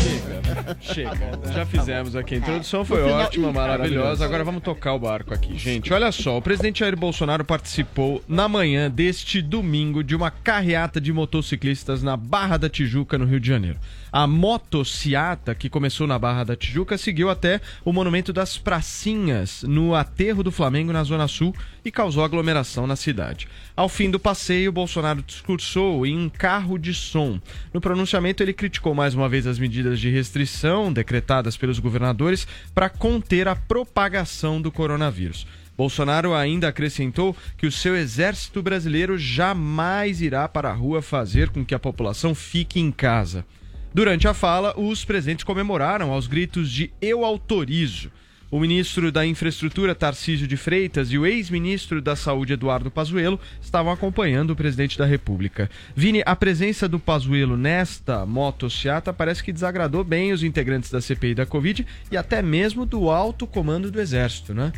Chega, 0.00 0.76
chega. 0.80 1.40
Já 1.52 1.66
fizemos 1.66 2.14
aqui 2.16 2.34
a 2.34 2.38
introdução, 2.38 2.84
foi 2.84 3.02
final- 3.02 3.20
ótima, 3.20 3.48
Ih, 3.48 3.52
maravilhosa. 3.52 4.24
Agora 4.24 4.44
vamos 4.44 4.62
tocar 4.62 4.94
o 4.94 4.98
barco 4.98 5.32
aqui. 5.32 5.56
Gente, 5.56 5.92
olha 5.92 6.12
só, 6.12 6.36
o 6.38 6.42
presidente 6.42 6.80
Jair 6.80 6.96
Bolsonaro 6.96 7.44
participou 7.44 8.22
na 8.28 8.48
manhã 8.48 8.90
deste 8.90 9.40
domingo 9.40 10.02
de 10.04 10.14
uma 10.14 10.30
carreata 10.30 11.00
de 11.00 11.12
motociclistas 11.12 12.02
na 12.02 12.16
Barra 12.16 12.56
da 12.56 12.68
Tijuca, 12.68 13.16
no 13.18 13.24
Rio 13.24 13.40
de 13.40 13.48
Janeiro. 13.48 13.78
A 14.12 14.26
motociata, 14.26 15.54
que 15.54 15.70
começou 15.70 16.06
na 16.06 16.18
Barra 16.18 16.44
da 16.44 16.54
Tijuca, 16.54 16.98
seguiu 16.98 17.30
até 17.30 17.62
o 17.82 17.94
Monumento 17.94 18.30
das 18.30 18.58
Pracinhas, 18.58 19.62
no 19.62 19.94
aterro 19.94 20.42
do 20.42 20.52
Flamengo, 20.52 20.92
na 20.92 21.02
Zona 21.02 21.26
Sul, 21.26 21.54
e 21.82 21.90
causou 21.90 22.22
aglomeração 22.22 22.86
na 22.86 22.94
cidade. 22.94 23.48
Ao 23.74 23.88
fim 23.88 24.10
do 24.10 24.20
passeio, 24.20 24.70
Bolsonaro 24.70 25.22
discursou 25.22 26.04
em 26.04 26.18
um 26.18 26.28
carro 26.28 26.76
de 26.76 26.92
som. 26.92 27.40
No 27.72 27.80
pronunciamento, 27.80 28.42
ele 28.42 28.52
criticou 28.52 28.94
mais 28.94 29.14
uma 29.14 29.30
vez 29.30 29.46
as 29.46 29.58
medidas 29.58 29.98
de 29.98 30.10
restrição 30.10 30.92
decretadas 30.92 31.56
pelos 31.56 31.78
governadores 31.78 32.46
para 32.74 32.90
conter 32.90 33.48
a 33.48 33.56
propagação 33.56 34.60
do 34.60 34.70
coronavírus. 34.70 35.46
Bolsonaro 35.74 36.34
ainda 36.34 36.68
acrescentou 36.68 37.34
que 37.56 37.66
o 37.66 37.72
seu 37.72 37.96
exército 37.96 38.62
brasileiro 38.62 39.16
jamais 39.16 40.20
irá 40.20 40.46
para 40.46 40.68
a 40.68 40.74
rua 40.74 41.00
fazer 41.00 41.48
com 41.48 41.64
que 41.64 41.74
a 41.74 41.78
população 41.78 42.34
fique 42.34 42.78
em 42.78 42.92
casa. 42.92 43.46
Durante 43.94 44.26
a 44.26 44.32
fala, 44.32 44.72
os 44.78 45.04
presentes 45.04 45.44
comemoraram 45.44 46.12
aos 46.12 46.26
gritos 46.26 46.70
de 46.70 46.90
Eu 47.00 47.26
autorizo. 47.26 48.10
O 48.50 48.58
ministro 48.58 49.12
da 49.12 49.24
Infraestrutura, 49.24 49.94
Tarcísio 49.94 50.46
de 50.46 50.56
Freitas, 50.56 51.10
e 51.10 51.18
o 51.18 51.26
ex-ministro 51.26 52.00
da 52.00 52.16
Saúde, 52.16 52.54
Eduardo 52.54 52.90
Pazuello, 52.90 53.38
estavam 53.60 53.92
acompanhando 53.92 54.50
o 54.50 54.56
presidente 54.56 54.96
da 54.96 55.04
República. 55.04 55.70
Vini, 55.94 56.22
a 56.24 56.34
presença 56.34 56.88
do 56.88 56.98
Pazuello 56.98 57.56
nesta 57.56 58.24
motociata 58.24 59.12
parece 59.12 59.42
que 59.44 59.52
desagradou 59.52 60.04
bem 60.04 60.32
os 60.32 60.42
integrantes 60.42 60.90
da 60.90 61.00
CPI 61.00 61.34
da 61.34 61.46
Covid 61.46 61.86
e 62.10 62.16
até 62.16 62.40
mesmo 62.40 62.86
do 62.86 63.10
alto 63.10 63.46
comando 63.46 63.90
do 63.90 64.00
Exército, 64.00 64.54
né? 64.54 64.72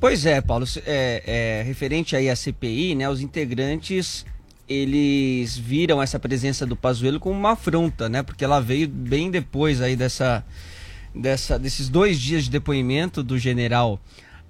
Pois 0.00 0.26
é, 0.26 0.40
Paulo, 0.40 0.66
é, 0.84 1.22
é, 1.26 1.62
referente 1.62 2.14
aí 2.14 2.28
à 2.28 2.36
CPI, 2.36 2.94
né, 2.94 3.08
os 3.08 3.20
integrantes 3.20 4.26
eles 4.68 5.56
viram 5.56 6.02
essa 6.02 6.18
presença 6.18 6.64
do 6.64 6.76
Pazuello 6.76 7.20
como 7.20 7.38
uma 7.38 7.52
afronta, 7.52 8.08
né? 8.08 8.22
Porque 8.22 8.44
ela 8.44 8.60
veio 8.60 8.88
bem 8.88 9.30
depois 9.30 9.80
aí 9.80 9.94
dessa, 9.94 10.44
dessa 11.14 11.58
desses 11.58 11.88
dois 11.88 12.18
dias 12.18 12.44
de 12.44 12.50
depoimento 12.50 13.22
do 13.22 13.38
general 13.38 14.00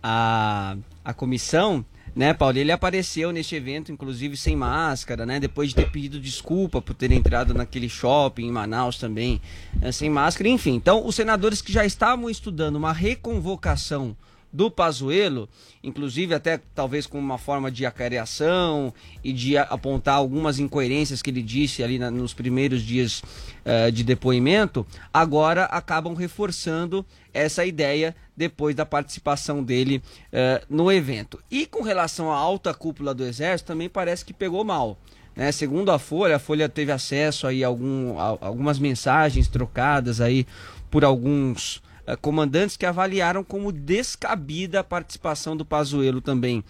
à, 0.02 0.76
à 1.04 1.12
comissão, 1.12 1.84
né, 2.14 2.32
Paulo? 2.32 2.56
Ele 2.56 2.70
apareceu 2.70 3.32
neste 3.32 3.56
evento, 3.56 3.90
inclusive 3.90 4.36
sem 4.36 4.54
máscara, 4.54 5.26
né? 5.26 5.40
Depois 5.40 5.70
de 5.70 5.74
ter 5.74 5.90
pedido 5.90 6.20
desculpa 6.20 6.80
por 6.80 6.94
ter 6.94 7.10
entrado 7.10 7.52
naquele 7.52 7.88
shopping 7.88 8.46
em 8.46 8.52
Manaus 8.52 8.98
também, 8.98 9.40
eh, 9.82 9.90
sem 9.90 10.08
máscara, 10.08 10.48
enfim. 10.48 10.74
Então, 10.74 11.04
os 11.04 11.16
senadores 11.16 11.60
que 11.60 11.72
já 11.72 11.84
estavam 11.84 12.30
estudando 12.30 12.76
uma 12.76 12.92
reconvocação 12.92 14.16
do 14.54 14.70
Pazuello, 14.70 15.48
inclusive 15.82 16.32
até 16.32 16.60
talvez 16.76 17.06
com 17.08 17.18
uma 17.18 17.36
forma 17.38 17.72
de 17.72 17.84
acareação 17.84 18.94
e 19.24 19.32
de 19.32 19.58
apontar 19.58 20.14
algumas 20.14 20.60
incoerências 20.60 21.20
que 21.20 21.28
ele 21.30 21.42
disse 21.42 21.82
ali 21.82 21.98
na- 21.98 22.10
nos 22.10 22.32
primeiros 22.32 22.80
dias 22.82 23.20
eh, 23.64 23.90
de 23.90 24.04
depoimento, 24.04 24.86
agora 25.12 25.64
acabam 25.64 26.14
reforçando 26.14 27.04
essa 27.32 27.64
ideia 27.66 28.14
depois 28.36 28.76
da 28.76 28.86
participação 28.86 29.62
dele 29.64 30.00
eh, 30.32 30.62
no 30.70 30.92
evento. 30.92 31.40
E 31.50 31.66
com 31.66 31.82
relação 31.82 32.30
à 32.30 32.36
alta 32.36 32.72
cúpula 32.72 33.12
do 33.12 33.24
Exército, 33.24 33.66
também 33.72 33.88
parece 33.88 34.24
que 34.24 34.32
pegou 34.32 34.62
mal. 34.64 34.96
né? 35.34 35.50
Segundo 35.50 35.90
a 35.90 35.98
Folha, 35.98 36.36
a 36.36 36.38
Folha 36.38 36.68
teve 36.68 36.92
acesso 36.92 37.46
aí 37.48 37.64
a, 37.64 37.66
algum, 37.66 38.16
a- 38.20 38.38
algumas 38.40 38.78
mensagens 38.78 39.48
trocadas 39.48 40.20
aí 40.20 40.46
por 40.90 41.04
alguns 41.04 41.82
eh, 42.06 42.16
comandantes 42.16 42.76
que 42.76 42.86
avaliaram 42.86 43.42
como 43.44 43.72
descabida 43.72 44.80
a 44.80 44.84
participação 44.84 45.56
do 45.56 45.64
Pazuello 45.64 46.20
também 46.20 46.64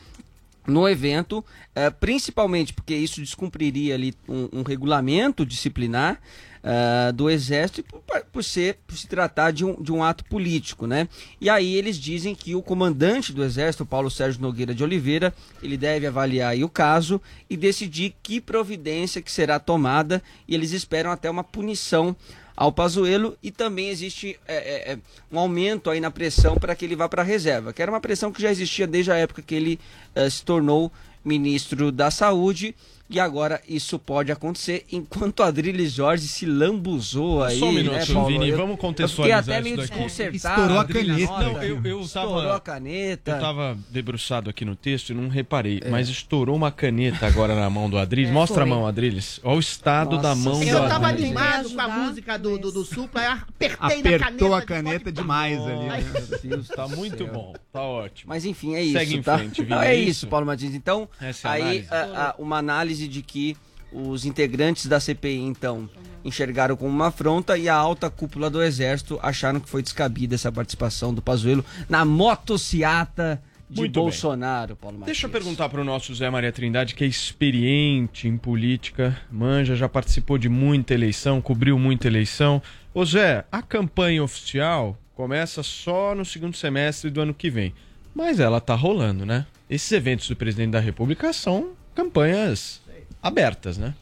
no 0.67 0.89
evento, 0.89 1.45
eh, 1.75 1.91
principalmente 1.91 2.73
porque 2.73 2.95
isso 2.95 3.21
descumpriria 3.21 3.95
ali 3.95 4.15
um, 4.29 4.61
um 4.61 4.63
regulamento 4.63 5.45
disciplinar 5.45 6.21
eh, 6.63 7.13
do 7.13 7.29
Exército 7.29 7.83
por, 7.83 8.03
por 8.33 8.43
ser, 8.43 8.79
por 8.87 8.97
se 8.97 9.07
tratar 9.07 9.51
de 9.51 9.67
um, 9.67 9.81
de 9.83 9.93
um 9.93 10.03
ato 10.03 10.25
político, 10.25 10.87
né? 10.87 11.07
E 11.39 11.51
aí 11.51 11.75
eles 11.75 11.99
dizem 11.99 12.35
que 12.35 12.55
o 12.55 12.63
comandante 12.63 13.35
do 13.35 13.45
Exército, 13.45 13.85
Paulo 13.85 14.11
Sérgio 14.11 14.41
Nogueira 14.41 14.75
de 14.75 14.83
Oliveira, 14.83 15.35
ele 15.63 15.77
deve 15.77 16.07
avaliar 16.07 16.57
o 16.57 16.69
caso 16.69 17.21
e 17.51 17.57
decidir 17.57 18.15
que 18.23 18.41
providência 18.41 19.21
que 19.21 19.31
será 19.31 19.59
tomada 19.59 20.23
e 20.49 20.55
eles 20.55 20.73
esperam 20.73 21.11
até 21.11 21.29
uma 21.29 21.45
punição 21.45 22.17
ao 22.57 22.73
Pazuello 22.73 23.37
e 23.43 23.51
também 23.51 23.89
existe 23.89 24.39
é, 24.47 24.57
é, 24.57 24.93
é, 24.93 24.99
um 25.31 25.39
aumento 25.39 25.91
aí 25.91 26.01
na 26.01 26.11
pressão 26.11 26.55
para 26.57 26.75
que 26.75 26.85
ele 26.85 26.97
vá 26.97 27.09
para 27.09 27.23
a 27.23 27.25
reserva, 27.25 27.73
que 27.73 27.83
era 27.83 27.91
uma 27.91 28.01
pressão 28.01 28.33
que 28.33 28.41
já 28.41 28.51
existia 28.51 28.87
desde 28.87 29.11
a 29.11 29.17
época 29.17 29.43
que 29.43 29.55
ele 29.55 29.81
eh, 30.15 30.31
se 30.31 30.45
tornou 30.45 30.93
ministro 31.25 31.91
da 31.91 32.11
Saúde 32.11 32.75
e 33.09 33.21
agora 33.21 33.61
isso 33.69 33.99
pode 33.99 34.33
acontecer 34.33 34.85
enquanto 34.91 35.43
Adriles 35.43 35.93
Jorge 35.93 36.27
se 36.27 36.47
lambuzou 36.47 37.43
aí, 37.45 37.59
Só 37.59 37.67
um 37.67 37.73
né, 37.73 37.83
minuto, 37.83 38.13
Paulo? 38.13 38.29
Vini, 38.29 38.49
Eu- 38.49 38.57
vamos 38.57 38.71
Eu 38.71 38.77
fiquei 38.77 38.89
contextualizar 38.89 39.39
até 39.41 39.61
meio 39.61 39.75
isso 39.75 39.83
daqui. 39.83 39.95
desconcertado. 39.95 40.37
Estourou 40.61 40.79
a 40.79 40.81
Adriles 40.81 41.29
caneta. 41.29 41.43
Não, 41.53 41.63
eu, 41.63 41.81
eu 41.85 42.01
Estourou 42.01 42.43
tava, 42.43 42.57
a 42.57 42.61
caneta. 42.61 43.31
Eu 43.33 43.41
tava 43.41 43.79
debruçado 43.91 44.51
aqui 44.51 44.65
no 44.65 44.75
texto 44.75 45.11
e 45.11 45.15
não 45.15 45.29
reparei, 45.29 45.81
É. 45.85 45.89
mas 45.91 46.09
estourou 46.09 46.57
uma 46.57 46.73
caneta 46.73 47.27
agora 47.27 47.55
na 47.55 47.69
mão 47.71 47.89
do 47.91 47.99
Adriles. 47.99 48.31
É, 48.31 48.33
Mostra 48.33 48.63
foi. 48.63 48.65
a 48.65 48.67
mão, 48.67 48.87
Adriles. 48.87 49.41
Olha 49.45 49.57
o 49.57 49.61
estado 49.61 50.17
da 50.19 50.35
Nossa 50.35 50.51
mão 50.51 50.61
do 50.61 50.67
Eu 50.67 50.89
tava 50.89 51.09
Adriles. 51.09 51.37
animado 51.37 51.71
com 51.75 51.81
a 51.81 51.89
música 51.89 52.39
do, 52.39 52.59
do, 52.59 52.73
do 52.73 52.85
Supla, 52.85 53.21
aí 53.21 53.27
apertei 53.27 54.19
na 54.19 54.27
Apertou 54.27 54.49
caneta. 54.51 54.57
a 54.57 54.63
caneta 54.63 55.13
demais 55.13 55.61
ali. 55.61 55.87
né? 55.87 56.05
Deus, 56.43 56.69
tá 56.69 56.89
muito 56.89 57.27
bom. 57.27 57.55
Tá 57.73 57.83
ótimo. 57.83 58.29
Mas 58.29 58.45
enfim, 58.45 58.75
é 58.75 58.83
isso. 58.83 58.99
Segue 58.99 59.17
em 59.17 59.23
tá? 59.23 59.39
frente, 59.39 59.63
Vini, 59.63 59.71
Não, 59.75 59.83
é 59.83 59.95
é 59.95 59.97
isso? 59.97 60.27
Paulo 60.27 60.47
Martins. 60.47 60.75
Então, 60.75 61.09
Essa 61.21 61.49
é 61.49 61.51
a 61.51 61.55
aí 61.55 61.63
análise? 61.63 61.89
a- 61.91 62.29
a- 62.31 62.35
uma 62.39 62.59
análise 62.59 62.94
de 62.99 63.23
que 63.23 63.57
os 63.93 64.25
integrantes 64.25 64.87
da 64.87 64.99
CPI, 64.99 65.39
então, 65.41 65.89
enxergaram 66.25 66.77
como 66.77 66.91
uma 66.91 67.09
afronta 67.09 67.57
e 67.57 67.69
a 67.69 67.75
alta 67.75 68.11
cúpula 68.11 68.51
do 68.51 68.63
Exército 68.63 69.19
acharam 69.23 69.61
que 69.61 69.69
foi 69.69 69.83
descabida 69.83 70.35
essa 70.35 70.51
participação 70.51 71.15
do 71.15 71.23
Pazuello 71.23 71.65
na 71.89 72.05
motociata 72.05 73.41
de 73.69 73.83
Muito 73.83 73.95
bem. 73.95 74.03
Bolsonaro, 74.03 74.77
Paulo 74.77 74.99
Martins. 74.99 75.07
Deixa 75.07 75.27
eu 75.27 75.31
perguntar 75.31 75.69
pro 75.69 75.85
nosso 75.85 76.15
Zé 76.15 76.29
Maria 76.29 76.53
Trindade, 76.53 76.95
que 76.95 77.05
é 77.05 77.07
experiente 77.07 78.29
em 78.29 78.37
política, 78.37 79.19
manja, 79.31 79.77
já 79.77 79.89
participou 79.89 80.39
de 80.39 80.49
muita 80.49 80.93
eleição, 80.93 81.41
cobriu 81.41 81.79
muita 81.79 82.07
eleição. 82.07 82.61
Ô 82.93 83.05
Zé, 83.05 83.45
a 83.51 83.63
campanha 83.63 84.23
oficial 84.23 84.99
começa 85.15 85.63
só 85.63 86.15
no 86.15 86.25
segundo 86.25 86.57
semestre 86.57 87.11
do 87.11 87.21
ano 87.21 87.35
que 87.35 87.51
vem. 87.51 87.73
Mas 88.15 88.39
ela 88.39 88.61
tá 88.61 88.75
rolando, 88.75 89.25
né? 89.25 89.47
Esses 89.69 89.91
eventos 89.93 90.29
do 90.29 90.37
presidente 90.37 90.71
da 90.71 90.81
República 90.81 91.33
são 91.33 91.71
campanhas 91.95 92.81
abertas, 93.25 93.79
né? 93.79 93.95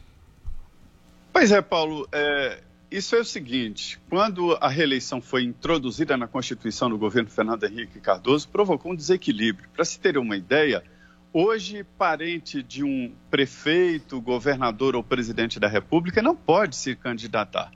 Pois 1.31 1.51
é, 1.51 1.61
Paulo. 1.61 2.07
é, 2.11 2.61
isso 2.91 3.15
é 3.15 3.19
o 3.19 3.25
seguinte: 3.25 3.99
quando 4.09 4.55
a 4.61 4.67
reeleição 4.67 5.21
foi 5.21 5.43
introduzida 5.43 6.15
na 6.17 6.27
Constituição 6.27 6.89
do 6.89 6.97
governo 6.97 7.29
Fernando 7.29 7.63
Henrique 7.63 7.99
Cardoso, 7.99 8.47
provocou 8.49 8.91
um 8.91 8.95
desequilíbrio. 8.95 9.67
Para 9.73 9.85
se 9.85 9.99
ter 9.99 10.17
uma 10.17 10.35
ideia, 10.35 10.83
hoje, 11.31 11.83
parente 11.97 12.61
de 12.61 12.83
um 12.83 13.11
prefeito, 13.31 14.21
governador 14.21 14.95
ou 14.95 15.03
presidente 15.03 15.59
da 15.59 15.67
República 15.67 16.21
não 16.21 16.35
pode 16.35 16.75
se 16.75 16.95
candidatar. 16.95 17.71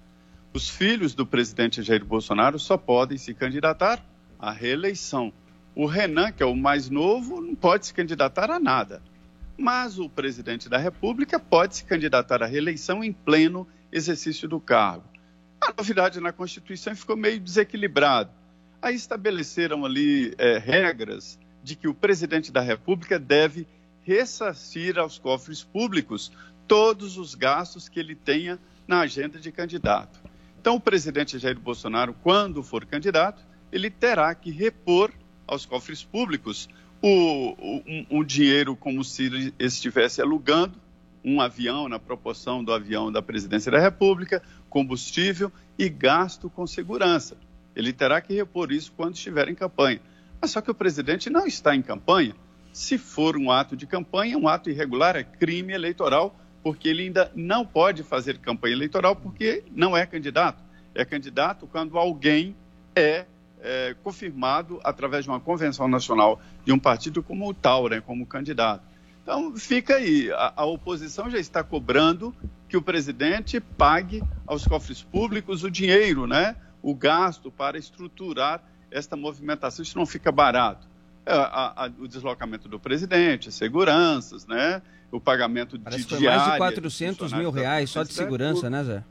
Os 0.54 0.70
filhos 0.70 1.16
do 1.16 1.26
presidente 1.26 1.82
Jair 1.82 2.06
Bolsonaro 2.06 2.60
só 2.60 2.78
podem 2.78 3.18
se 3.18 3.34
candidatar 3.34 4.04
a 4.38 4.52
reeleição. 4.52 5.32
O 5.74 5.86
Renan, 5.86 6.32
que 6.32 6.44
é 6.44 6.46
o 6.46 6.56
mais 6.56 6.90
novo, 6.90 7.42
não 7.42 7.56
pode 7.56 7.88
se 7.88 7.94
candidatar 7.94 8.52
a 8.52 8.60
nada. 8.60 9.02
Mas 9.58 9.98
o 9.98 10.08
presidente 10.08 10.70
da 10.70 10.78
República 10.78 11.40
pode 11.40 11.78
se 11.78 11.86
candidatar 11.86 12.44
à 12.44 12.46
reeleição 12.46 13.04
em 13.04 13.12
pleno 13.12 13.68
exercício 13.92 14.48
do 14.48 14.60
cargo. 14.60 15.06
A 15.60 15.74
novidade 15.76 16.20
na 16.20 16.32
Constituição 16.32 16.96
ficou 16.96 17.18
meio 17.18 17.40
desequilibrado. 17.40 18.30
Aí 18.80 18.96
estabeleceram 18.96 19.84
ali 19.84 20.36
é, 20.38 20.60
regras 20.60 21.40
de 21.64 21.76
que 21.76 21.88
o 21.88 21.94
presidente 21.94 22.52
da 22.52 22.62
República 22.62 23.18
deve 23.18 23.68
ressarcir 24.04 25.00
aos 25.00 25.18
cofres 25.18 25.64
públicos 25.64 26.32
todos 26.68 27.18
os 27.18 27.34
gastos 27.34 27.90
que 27.90 28.00
ele 28.00 28.16
tenha 28.16 28.60
na 28.88 29.02
agenda 29.02 29.40
de 29.40 29.52
candidato. 29.52 30.20
Então, 30.60 30.76
o 30.76 30.80
presidente 30.80 31.40
Jair 31.40 31.60
Bolsonaro, 31.60 32.14
quando 32.22 32.62
for 32.62 32.86
candidato, 32.86 33.44
ele 33.72 33.90
terá 33.90 34.34
que 34.36 34.52
repor 34.52 35.12
aos 35.46 35.66
cofres 35.66 36.04
públicos 36.04 36.70
o, 37.02 37.52
o, 37.52 37.84
um 38.10 38.24
dinheiro 38.24 38.76
como 38.76 39.04
se 39.04 39.54
estivesse 39.60 40.22
alugando 40.22 40.80
um 41.24 41.42
avião 41.42 41.90
na 41.90 42.00
proporção 42.00 42.64
do 42.64 42.72
avião 42.72 43.12
da 43.12 43.22
presidência 43.22 43.72
da 43.72 43.80
República, 43.80 44.42
combustível 44.70 45.52
e 45.78 45.90
gasto 45.90 46.50
com 46.50 46.66
segurança. 46.66 47.38
Ele 47.76 47.92
terá 47.92 48.22
que 48.22 48.34
repor 48.34 48.72
isso 48.72 48.92
quando 48.96 49.16
estiver 49.16 49.50
em 49.50 49.56
campanha. 49.56 50.00
Mas 50.42 50.52
só 50.52 50.62
que 50.62 50.72
o 50.72 50.76
presidente 50.76 51.30
não 51.30 51.46
está 51.46 51.76
em 51.76 51.82
campanha. 51.82 52.36
Se 52.72 52.98
for 52.98 53.36
um 53.36 53.52
ato 53.52 53.76
de 53.76 53.86
campanha, 53.86 54.38
um 54.38 54.48
ato 54.48 54.70
irregular 54.70 55.16
é 55.16 55.24
crime 55.24 55.74
eleitoral, 55.74 56.36
porque 56.64 56.88
ele 56.88 57.04
ainda 57.04 57.32
não 57.36 57.66
pode 57.66 58.04
fazer 58.04 58.38
campanha 58.38 58.76
eleitoral 58.76 59.16
porque 59.16 59.64
não 59.76 59.98
é 59.98 60.06
candidato. 60.06 60.64
É 60.96 61.04
candidato 61.04 61.68
quando 61.68 61.98
alguém 61.98 62.56
é, 62.96 63.26
é 63.62 63.96
confirmado 64.04 64.80
através 64.84 65.24
de 65.24 65.30
uma 65.30 65.40
convenção 65.40 65.88
nacional 65.88 66.40
de 66.66 66.72
um 66.72 66.80
partido 66.80 67.24
como 67.24 67.54
tal, 67.54 67.88
né, 67.90 68.02
como 68.02 68.26
candidato. 68.26 68.84
Então, 69.24 69.56
fica 69.58 69.96
aí. 69.96 70.32
A, 70.32 70.54
a, 70.56 70.66
oposição 70.66 71.30
já 71.30 71.38
está 71.38 71.62
cobrando 71.62 72.34
que 72.70 72.78
o 72.78 72.82
presidente 72.82 73.60
pague 73.60 74.24
aos 74.46 74.66
cofres 74.66 75.04
públicos 75.04 75.64
o 75.64 75.72
dinheiro, 75.72 76.26
né? 76.26 76.56
o 76.82 76.96
gasto 76.96 77.52
para 77.52 77.78
estruturar 77.78 78.64
esta 78.90 79.18
movimentação. 79.18 79.84
Isso 79.84 79.98
não 79.98 80.06
fica 80.06 80.32
barato. 80.32 80.88
É, 81.26 81.34
a, 81.34 81.86
a, 81.86 81.92
o 82.00 82.08
deslocamento 82.08 82.70
do 82.70 82.80
presidente, 82.80 83.52
seguranças, 83.52 84.48
né? 84.48 84.82
o 85.12 85.20
pagamento 85.20 85.78
Parece 85.78 86.06
de 86.06 86.18
diária. 86.18 86.40
mais 86.40 86.52
de 86.54 86.58
400 86.58 87.34
mil 87.34 87.52
reais 87.52 87.90
só 87.90 88.04
de 88.04 88.14
segurança, 88.14 88.70
né, 88.70 88.84
Zé? 88.84 89.04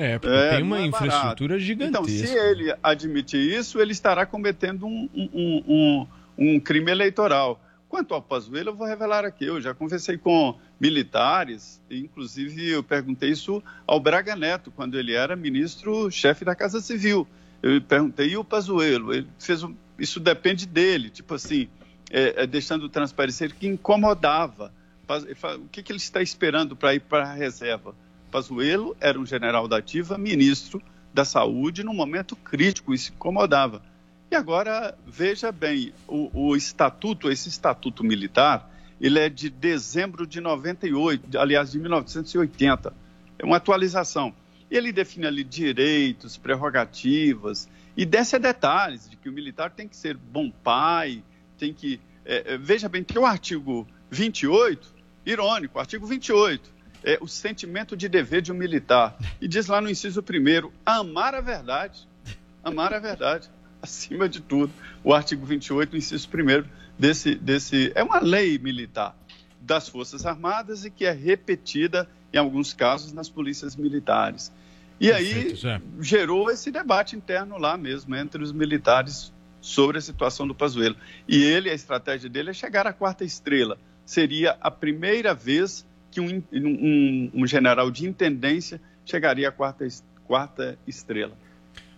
É, 0.00 0.18
porque 0.18 0.34
É, 0.34 0.50
tem 0.56 0.62
uma 0.62 0.78
é 0.78 0.86
infraestrutura 0.86 1.58
barato. 1.58 1.72
Então, 1.82 2.04
gigantesca. 2.08 2.26
se 2.26 2.34
ele 2.38 2.74
admitir 2.82 3.40
isso, 3.58 3.80
ele 3.80 3.92
estará 3.92 4.24
cometendo 4.24 4.86
um, 4.86 5.08
um- 5.14 5.62
um- 5.68 6.06
um 6.38 6.60
crime 6.60 6.90
eleitoral. 6.90 7.60
Quanto 7.88 8.14
ao 8.14 8.22
Pazuello, 8.22 8.70
eu 8.70 8.74
vou 8.74 8.86
revelar 8.86 9.24
aqui. 9.24 9.44
Eu 9.44 9.60
já 9.60 9.74
conversei 9.74 10.16
com 10.16 10.56
militares, 10.80 11.82
inclusive 11.90 12.68
eu 12.70 12.82
perguntei 12.82 13.30
isso 13.30 13.62
ao 13.86 13.98
Braga 14.00 14.36
Neto, 14.36 14.70
quando 14.70 14.98
ele 14.98 15.12
era 15.12 15.34
ministro-chefe 15.36 16.44
da 16.44 16.54
Casa 16.54 16.80
Civil. 16.80 17.26
Eu 17.62 17.80
perguntei, 17.82 18.28
e 18.28 18.36
o 18.36 18.44
Pazuello? 18.44 19.12
Ele 19.12 19.26
fez 19.38 19.62
um, 19.62 19.74
isso 19.98 20.18
depende 20.20 20.66
dele, 20.66 21.10
tipo 21.10 21.34
assim, 21.34 21.68
é, 22.10 22.44
é, 22.44 22.46
deixando 22.46 22.88
transparecer 22.88 23.54
que 23.54 23.66
incomodava. 23.66 24.72
O 25.58 25.68
que, 25.68 25.82
que 25.82 25.90
ele 25.90 25.98
está 25.98 26.22
esperando 26.22 26.76
para 26.76 26.94
ir 26.94 27.00
para 27.00 27.24
a 27.24 27.34
reserva? 27.34 27.94
Pazuello 28.30 28.96
era 29.00 29.18
um 29.18 29.26
general 29.26 29.66
da 29.66 29.78
ativa, 29.78 30.16
ministro 30.16 30.82
da 31.12 31.24
Saúde, 31.24 31.82
num 31.82 31.94
momento 31.94 32.36
crítico, 32.36 32.94
isso 32.94 33.12
incomodava. 33.12 33.82
E 34.30 34.36
agora, 34.36 34.96
veja 35.04 35.50
bem, 35.50 35.92
o, 36.06 36.30
o 36.32 36.56
estatuto, 36.56 37.30
esse 37.30 37.48
estatuto 37.48 38.04
militar, 38.04 38.70
ele 39.00 39.18
é 39.18 39.28
de 39.28 39.50
dezembro 39.50 40.26
de 40.26 40.40
98, 40.40 41.36
aliás, 41.36 41.72
de 41.72 41.78
1980. 41.80 42.92
É 43.38 43.44
uma 43.44 43.56
atualização. 43.56 44.32
Ele 44.70 44.92
define 44.92 45.26
ali 45.26 45.42
direitos, 45.42 46.36
prerrogativas 46.36 47.68
e 47.96 48.06
desce 48.06 48.36
a 48.36 48.38
detalhes 48.38 49.10
de 49.10 49.16
que 49.16 49.28
o 49.28 49.32
militar 49.32 49.70
tem 49.70 49.88
que 49.88 49.96
ser 49.96 50.16
bom 50.16 50.50
pai, 50.50 51.24
tem 51.58 51.74
que... 51.74 52.00
é, 52.24 52.54
é, 52.54 52.58
veja 52.58 52.88
bem 52.88 53.02
que 53.02 53.18
o 53.18 53.26
artigo 53.26 53.88
28, 54.10 54.94
irônico, 55.26 55.80
artigo 55.80 56.06
28, 56.06 56.72
é 57.04 57.18
o 57.20 57.26
sentimento 57.26 57.96
de 57.96 58.08
dever 58.08 58.42
de 58.42 58.52
um 58.52 58.54
militar. 58.54 59.16
E 59.40 59.48
diz 59.48 59.66
lá 59.66 59.80
no 59.80 59.90
inciso 59.90 60.22
primeiro, 60.22 60.72
amar 60.84 61.34
a 61.34 61.40
verdade. 61.40 62.08
Amar 62.62 62.92
a 62.92 62.98
verdade, 62.98 63.48
acima 63.80 64.28
de 64.28 64.40
tudo. 64.40 64.72
O 65.02 65.14
artigo 65.14 65.44
28, 65.46 65.96
inciso 65.96 66.28
primeiro 66.28 66.66
desse, 66.98 67.34
desse... 67.34 67.92
É 67.94 68.02
uma 68.02 68.20
lei 68.20 68.58
militar 68.58 69.16
das 69.60 69.88
Forças 69.88 70.26
Armadas 70.26 70.84
e 70.84 70.90
que 70.90 71.04
é 71.04 71.12
repetida, 71.12 72.08
em 72.32 72.38
alguns 72.38 72.72
casos, 72.72 73.12
nas 73.12 73.28
polícias 73.28 73.76
militares. 73.76 74.52
E 74.98 75.10
aí 75.10 75.54
Perfeito, 75.54 75.82
gerou 76.00 76.50
esse 76.50 76.70
debate 76.70 77.16
interno 77.16 77.56
lá 77.56 77.76
mesmo, 77.76 78.14
entre 78.14 78.42
os 78.42 78.52
militares, 78.52 79.32
sobre 79.60 79.98
a 79.98 80.00
situação 80.00 80.46
do 80.46 80.54
Pazuello. 80.54 80.96
E 81.26 81.42
ele, 81.42 81.70
a 81.70 81.74
estratégia 81.74 82.28
dele 82.28 82.50
é 82.50 82.52
chegar 82.52 82.86
à 82.86 82.92
quarta 82.92 83.24
estrela. 83.24 83.78
Seria 84.04 84.56
a 84.60 84.70
primeira 84.70 85.34
vez 85.34 85.86
que 86.10 86.20
um, 86.20 86.42
um- 86.52 87.30
um 87.34 87.46
general 87.46 87.90
de 87.90 88.06
intendência 88.06 88.80
chegaria 89.04 89.48
à 89.48 89.52
quarta, 89.52 89.86
quarta 90.26 90.78
estrela. 90.86 91.32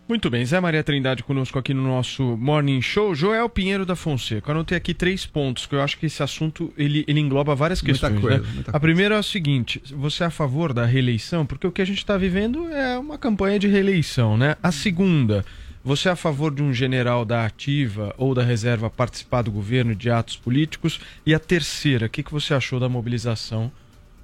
Muito 0.09 0.29
bem, 0.29 0.45
Zé 0.45 0.59
Maria 0.61 0.83
Trindade 0.83 1.23
conosco 1.23 1.59
aqui 1.59 1.73
no 1.73 1.83
nosso 1.83 2.37
Morning 2.37 2.83
Show. 2.83 3.15
Joel 3.15 3.49
Pinheiro 3.49 3.87
da 3.87 3.95
Fonseca. 3.97 4.51
Eu 4.51 4.55
anotei 4.57 4.77
aqui 4.77 4.93
três 4.93 5.25
pontos, 5.25 5.65
que 5.65 5.75
eu 5.75 5.81
acho 5.81 5.97
que 5.97 6.07
esse 6.07 6.23
assunto 6.23 6.73
ele, 6.77 7.05
ele 7.07 7.21
engloba 7.21 7.55
várias 7.55 7.81
Muita 7.81 8.11
questões. 8.11 8.21
coisa, 8.21 8.41
né? 8.43 8.51
muita 8.55 8.71
A 8.77 8.81
primeira 8.81 9.15
é 9.15 9.19
o 9.19 9.23
seguinte: 9.23 9.81
você 9.95 10.25
é 10.25 10.27
a 10.27 10.31
favor 10.31 10.73
da 10.75 10.85
reeleição? 10.85 11.47
Porque 11.47 11.67
o 11.67 11.73
que 11.73 11.81
a 11.81 11.85
gente 11.85 11.99
está 11.99 12.17
vivendo 12.19 12.69
é 12.69 12.99
uma 12.99 13.17
campanha 13.17 13.59
de 13.59 13.69
reeleição, 13.69 14.37
né? 14.37 14.57
A 14.63 14.73
segunda, 14.73 15.47
você 15.85 16.09
é 16.09 16.13
a 16.13 16.17
favor 16.17 16.53
de 16.53 16.63
um 16.63 16.75
general 16.75 17.25
da 17.25 17.47
ativa 17.47 18.13
ou 18.19 18.35
da 18.35 18.43
reserva 18.43 18.91
participar 18.91 19.43
do 19.43 19.53
governo 19.53 19.95
de 19.95 20.11
atos 20.11 20.37
políticos? 20.37 21.01
E 21.25 21.33
a 21.33 21.39
terceira, 21.39 22.07
o 22.07 22.11
que, 22.11 22.23
que 22.25 22.33
você 22.33 22.53
achou 22.53 22.79
da 22.81 22.89
mobilização 22.89 23.71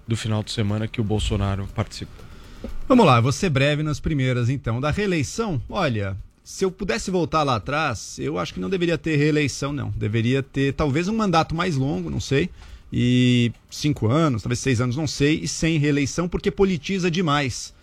do 0.09 0.17
final 0.17 0.43
de 0.43 0.51
semana 0.51 0.89
que 0.89 1.01
o 1.01 1.05
Bolsonaro 1.05 1.69
participou? 1.75 2.25
Vamos 2.89 3.05
lá, 3.05 3.21
vou 3.21 3.31
ser 3.31 3.51
breve 3.51 3.83
nas 3.83 4.01
primeiras 4.01 4.49
então. 4.49 4.81
Da 4.81 4.91
reeleição, 4.91 5.61
olha, 5.69 6.17
se 6.43 6.65
eu 6.65 6.71
pudesse 6.71 7.11
voltar 7.11 7.43
lá 7.43 7.57
atrás, 7.57 8.19
eu 8.19 8.39
acho 8.39 8.55
que 8.55 8.61
não 8.61 8.71
deveria 8.71 8.97
ter 8.97 9.17
reeleição, 9.17 9.73
não. 9.73 9.91
Deveria 9.91 10.43
ter 10.43 10.73
talvez 10.73 11.07
um 11.07 11.15
mandato 11.15 11.55
mais 11.55 11.77
longo, 11.77 12.09
não 12.09 12.21
sei. 12.21 12.49
E 12.91 13.53
cinco 13.71 14.09
anos, 14.09 14.43
talvez 14.43 14.59
seis 14.61 14.81
anos, 14.81 14.97
não 14.97 15.07
sei, 15.07 15.41
e 15.43 15.47
sem 15.47 15.79
reeleição, 15.79 16.27
porque 16.27 16.51
politiza 16.51 17.11
demais 17.11 17.75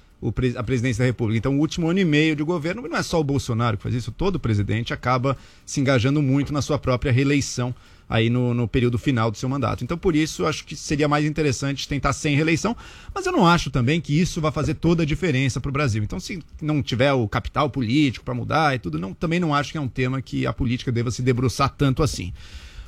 a 0.57 0.63
presidência 0.63 1.03
da 1.03 1.05
República. 1.05 1.37
Então, 1.37 1.55
o 1.55 1.59
último 1.59 1.87
ano 1.87 1.99
e 1.99 2.05
meio 2.05 2.35
de 2.35 2.41
governo, 2.41 2.81
não 2.81 2.97
é 2.97 3.03
só 3.03 3.19
o 3.19 3.23
Bolsonaro 3.23 3.77
que 3.77 3.83
faz 3.83 3.93
isso, 3.93 4.11
todo 4.11 4.39
presidente 4.39 4.91
acaba 4.91 5.37
se 5.63 5.79
engajando 5.79 6.19
muito 6.21 6.51
na 6.51 6.63
sua 6.63 6.79
própria 6.79 7.11
reeleição 7.11 7.75
aí 8.07 8.29
no, 8.29 8.53
no 8.53 8.67
período 8.67 8.97
final 8.97 9.31
do 9.31 9.37
seu 9.37 9.49
mandato. 9.49 9.83
Então, 9.83 9.97
por 9.97 10.15
isso, 10.15 10.45
acho 10.45 10.65
que 10.65 10.75
seria 10.75 11.07
mais 11.07 11.25
interessante 11.25 11.87
tentar 11.87 12.13
sem 12.13 12.35
reeleição, 12.35 12.75
mas 13.13 13.25
eu 13.25 13.31
não 13.31 13.47
acho 13.47 13.69
também 13.69 13.99
que 13.99 14.19
isso 14.19 14.39
vai 14.39 14.51
fazer 14.51 14.75
toda 14.75 15.03
a 15.03 15.05
diferença 15.05 15.59
para 15.59 15.69
o 15.69 15.73
Brasil. 15.73 16.03
Então, 16.03 16.19
se 16.19 16.43
não 16.61 16.81
tiver 16.81 17.13
o 17.13 17.27
capital 17.27 17.69
político 17.69 18.25
para 18.25 18.33
mudar 18.33 18.75
e 18.75 18.79
tudo, 18.79 18.99
não, 18.99 19.13
também 19.13 19.39
não 19.39 19.53
acho 19.53 19.71
que 19.71 19.77
é 19.77 19.81
um 19.81 19.87
tema 19.87 20.21
que 20.21 20.45
a 20.45 20.53
política 20.53 20.91
deva 20.91 21.11
se 21.11 21.21
debruçar 21.21 21.69
tanto 21.69 22.03
assim. 22.03 22.33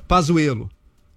Pazuello 0.07 0.69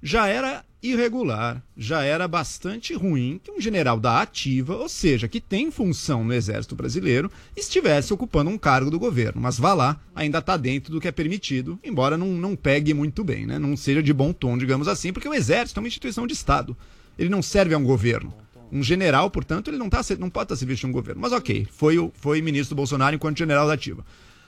já 0.02 0.26
era 0.26 0.64
irregular, 0.82 1.62
já 1.76 2.02
era 2.02 2.26
bastante 2.26 2.94
ruim 2.94 3.40
que 3.42 3.50
um 3.50 3.60
general 3.60 4.00
da 4.00 4.22
ativa, 4.22 4.76
ou 4.76 4.88
seja, 4.88 5.28
que 5.28 5.40
tem 5.40 5.70
função 5.70 6.24
no 6.24 6.32
exército 6.32 6.74
brasileiro, 6.74 7.30
estivesse 7.56 8.12
ocupando 8.12 8.50
um 8.50 8.58
cargo 8.58 8.90
do 8.90 8.98
governo. 8.98 9.40
Mas 9.40 9.58
vá 9.58 9.74
lá, 9.74 10.00
ainda 10.14 10.38
está 10.38 10.56
dentro 10.56 10.92
do 10.92 11.00
que 11.00 11.08
é 11.08 11.12
permitido, 11.12 11.78
embora 11.84 12.16
não, 12.16 12.28
não 12.28 12.56
pegue 12.56 12.94
muito 12.94 13.22
bem, 13.22 13.46
né? 13.46 13.58
não 13.58 13.76
seja 13.76 14.02
de 14.02 14.12
bom 14.12 14.32
tom, 14.32 14.56
digamos 14.56 14.88
assim, 14.88 15.12
porque 15.12 15.28
o 15.28 15.34
exército 15.34 15.78
é 15.78 15.82
uma 15.82 15.88
instituição 15.88 16.26
de 16.26 16.32
Estado. 16.32 16.76
Ele 17.18 17.28
não 17.28 17.42
serve 17.42 17.74
a 17.74 17.78
um 17.78 17.84
governo. 17.84 18.32
Um 18.72 18.82
general, 18.82 19.30
portanto, 19.30 19.68
ele 19.68 19.76
não, 19.76 19.90
tá, 19.90 20.00
não 20.18 20.30
pode 20.30 20.44
estar 20.44 20.56
servindo 20.56 20.78
de 20.78 20.86
um 20.86 20.92
governo. 20.92 21.20
Mas 21.20 21.32
ok, 21.32 21.66
foi, 21.70 22.10
foi 22.14 22.40
ministro 22.40 22.74
do 22.74 22.78
Bolsonaro 22.78 23.14
enquanto 23.14 23.38
general 23.38 23.66
da 23.66 23.74
ativa. 23.74 24.04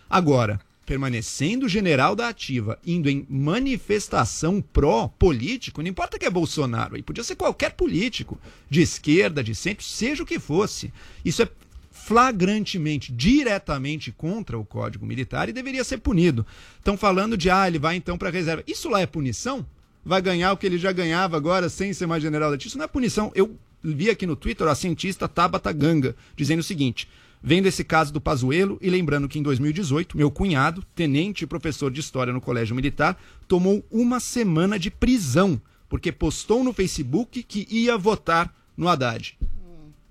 Agora, 0.09 0.61
permanecendo 0.93 1.71
general 1.71 2.15
da 2.15 2.29
ativa, 2.29 2.79
indo 2.87 3.09
em 3.09 3.27
manifestação 3.31 4.61
pró-político, 4.61 5.81
não 5.81 5.89
importa 5.89 6.19
que 6.19 6.27
é 6.27 6.31
Bolsonaro, 6.31 6.97
aí 6.97 7.03
podia 7.03 7.25
ser 7.25 7.35
qualquer 7.35 7.73
político, 7.73 8.39
de 8.69 8.83
esquerda, 8.83 9.43
de 9.43 9.55
centro, 9.55 9.83
seja 9.83 10.23
o 10.23 10.27
que 10.27 10.39
fosse. 10.39 10.93
Isso 11.25 11.43
é 11.43 11.49
flagrantemente, 11.91 13.11
diretamente 13.11 14.13
contra 14.13 14.59
o 14.59 14.67
Código 14.67 15.07
Militar 15.07 15.49
e 15.49 15.53
deveria 15.55 15.83
ser 15.83 15.97
punido. 15.97 16.45
Estão 16.77 16.99
falando 16.99 17.39
de, 17.39 17.49
ah, 17.49 17.67
ele 17.67 17.79
vai 17.79 17.97
então 17.97 18.19
para 18.19 18.29
reserva. 18.29 18.63
Isso 18.67 18.91
lá 18.91 19.01
é 19.01 19.07
punição? 19.07 19.65
Vai 20.05 20.21
ganhar 20.21 20.53
o 20.53 20.59
que 20.59 20.67
ele 20.67 20.77
já 20.77 20.93
ganhava 20.93 21.39
agora 21.39 21.71
sem 21.71 21.95
ser 21.95 22.07
mais 22.07 22.23
general 22.23 22.51
da 22.51 22.57
ativa? 22.57 22.69
Isso 22.69 22.77
não 22.77 22.85
é 22.85 22.89
punição. 22.89 23.33
Eu 23.35 23.57
vi 23.83 24.11
aqui 24.11 24.27
no 24.27 24.37
Twitter 24.37 24.69
a 24.69 24.75
cientista 24.75 25.27
Tabata 25.27 25.73
Ganga 25.73 26.15
dizendo 26.37 26.61
o 26.61 26.65
seguinte: 26.65 27.09
Vendo 27.43 27.67
esse 27.67 27.83
caso 27.83 28.13
do 28.13 28.21
Pazuello 28.21 28.79
e 28.81 28.89
lembrando 28.89 29.29
que 29.29 29.39
em 29.39 29.43
2018, 29.43 30.17
meu 30.17 30.31
cunhado, 30.31 30.85
tenente 30.95 31.43
e 31.43 31.47
professor 31.47 31.91
de 31.91 32.01
história 32.01 32.33
no 32.33 32.41
Colégio 32.41 32.77
Militar, 32.77 33.21
tomou 33.49 33.85
uma 33.91 34.21
semana 34.21 34.79
de 34.79 34.91
prisão 34.91 35.61
porque 35.89 36.13
postou 36.13 36.63
no 36.63 36.73
Facebook 36.73 37.43
que 37.43 37.67
ia 37.69 37.99
votar 37.99 38.55
no 38.77 38.89
Haddad. 38.89 39.37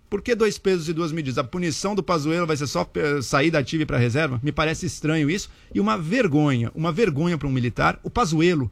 Por 0.10 0.22
que 0.22 0.36
dois 0.36 0.58
pesos 0.58 0.90
e 0.90 0.94
duas 0.94 1.14
medidas? 1.14 1.38
A 1.38 1.44
punição 1.44 1.96
do 1.96 2.04
Pazuello 2.04 2.46
vai 2.46 2.58
ser 2.58 2.68
só 2.68 2.88
eh, 2.96 3.22
sair 3.22 3.50
da 3.50 3.60
ativa 3.60 3.86
para 3.86 3.98
reserva? 3.98 4.42
Me 4.44 4.52
parece 4.52 4.86
estranho 4.86 5.30
isso. 5.30 5.50
E 5.74 5.80
uma 5.80 5.98
vergonha, 5.98 6.70
uma 6.76 6.92
vergonha 6.92 7.38
para 7.38 7.48
um 7.48 7.52
militar. 7.52 7.98
O 8.04 8.10
Pazuello 8.10 8.70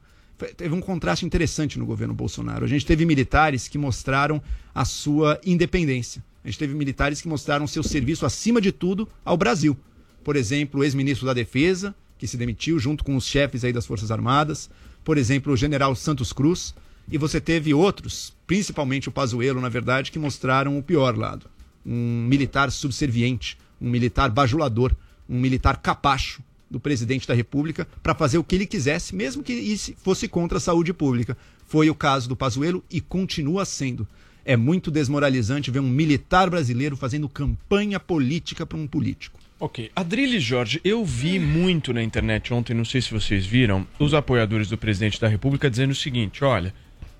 teve 0.57 0.75
um 0.75 0.81
contraste 0.81 1.25
interessante 1.25 1.79
no 1.79 1.85
governo 1.85 2.13
Bolsonaro. 2.13 2.65
A 2.65 2.67
gente 2.67 2.85
teve 2.85 3.05
militares 3.05 3.69
que 3.69 3.77
mostraram 3.77 4.41
a 4.75 4.83
sua 4.83 5.39
independência. 5.45 6.21
A 6.43 6.47
gente 6.47 6.59
teve 6.59 6.73
militares 6.73 7.21
que 7.21 7.27
mostraram 7.27 7.67
seu 7.67 7.83
serviço 7.83 8.25
acima 8.25 8.61
de 8.61 8.71
tudo 8.71 9.07
ao 9.25 9.37
Brasil. 9.37 9.77
Por 10.23 10.35
exemplo, 10.35 10.81
o 10.81 10.83
ex-ministro 10.83 11.25
da 11.25 11.33
Defesa, 11.33 11.93
que 12.17 12.27
se 12.27 12.37
demitiu 12.37 12.79
junto 12.79 13.03
com 13.03 13.15
os 13.15 13.25
chefes 13.25 13.63
aí 13.63 13.73
das 13.73 13.85
Forças 13.85 14.11
Armadas. 14.11 14.69
Por 15.03 15.17
exemplo, 15.17 15.53
o 15.53 15.57
general 15.57 15.95
Santos 15.95 16.31
Cruz. 16.31 16.73
E 17.11 17.17
você 17.17 17.41
teve 17.41 17.73
outros, 17.73 18.33
principalmente 18.45 19.09
o 19.09 19.11
Pazuello, 19.11 19.59
na 19.59 19.69
verdade, 19.69 20.11
que 20.11 20.19
mostraram 20.19 20.77
o 20.77 20.83
pior 20.83 21.17
lado. 21.17 21.49
Um 21.85 22.25
militar 22.27 22.71
subserviente, 22.71 23.57
um 23.81 23.89
militar 23.89 24.29
bajulador, 24.29 24.95
um 25.27 25.39
militar 25.39 25.77
capacho 25.77 26.43
do 26.69 26.79
presidente 26.79 27.27
da 27.27 27.33
República 27.33 27.87
para 28.03 28.13
fazer 28.13 28.37
o 28.37 28.43
que 28.43 28.55
ele 28.55 28.67
quisesse, 28.67 29.15
mesmo 29.15 29.41
que 29.41 29.53
isso 29.53 29.93
fosse 30.03 30.27
contra 30.27 30.59
a 30.59 30.61
saúde 30.61 30.93
pública. 30.93 31.35
Foi 31.65 31.89
o 31.89 31.95
caso 31.95 32.29
do 32.29 32.35
Pazuello 32.35 32.83
e 32.91 33.01
continua 33.01 33.65
sendo. 33.65 34.07
É 34.45 34.55
muito 34.57 34.89
desmoralizante 34.89 35.71
ver 35.71 35.79
um 35.79 35.89
militar 35.89 36.49
brasileiro 36.49 36.95
fazendo 36.95 37.29
campanha 37.29 37.99
política 37.99 38.65
para 38.65 38.77
um 38.77 38.87
político. 38.87 39.39
Ok. 39.59 39.91
Adriles 39.95 40.41
Jorge, 40.41 40.79
eu 40.85 41.03
vi 41.03 41.37
muito 41.37 41.93
na 41.93 42.01
internet 42.01 42.53
ontem, 42.53 42.73
não 42.73 42.85
sei 42.85 43.01
se 43.01 43.11
vocês 43.11 43.45
viram, 43.45 43.85
os 43.99 44.13
apoiadores 44.13 44.69
do 44.69 44.77
presidente 44.77 45.19
da 45.19 45.27
República 45.27 45.69
dizendo 45.69 45.91
o 45.91 45.95
seguinte: 45.95 46.43
olha, 46.45 46.73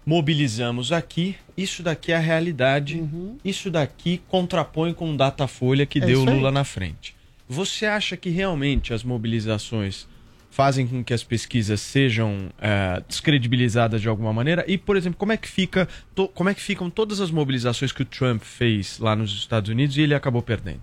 mobilizamos 0.06 0.94
aqui, 0.94 1.36
isso 1.58 1.84
daqui 1.84 2.14
é 2.14 2.16
a 2.16 2.20
realidade, 2.20 3.04
isso 3.44 3.70
daqui 3.70 4.22
contrapõe 4.30 4.94
com 4.94 5.14
o 5.14 5.18
Datafolha 5.18 5.86
que 5.86 6.00
É 6.00 6.06
deu. 6.06 6.24
Lula 6.24 6.50
na 6.50 6.64
frente. 6.64 7.14
Você 7.48 7.86
acha 7.86 8.16
que 8.16 8.30
realmente 8.30 8.94
as 8.94 9.04
mobilizações 9.04 10.08
fazem 10.52 10.88
com 10.88 11.04
que 11.04 11.14
as 11.14 11.24
pesquisas 11.24 11.80
sejam 11.80 12.50
eh, 12.60 13.02
descredibilizadas 13.08 14.02
de 14.02 14.08
alguma 14.10 14.34
maneira? 14.34 14.64
E, 14.68 14.78
por 14.78 14.98
exemplo, 14.98 15.18
como 15.18 15.32
é 15.32 15.38
que 15.38 15.48
fica, 15.48 15.88
to- 16.16 16.28
como 16.30 16.50
é 16.50 16.54
que 16.54 16.62
ficam 16.62 16.90
todas 16.90 17.20
as 17.22 17.32
mobilizações 17.32 17.92
que 17.92 18.02
o 18.02 18.06
Trump 18.06 18.42
fez 18.44 19.00
lá 19.00 19.16
nos 19.16 19.32
Estados 19.32 19.70
Unidos 19.70 19.96
e 19.98 20.02
ele 20.02 20.14
acabou 20.16 20.42
perdendo? 20.42 20.82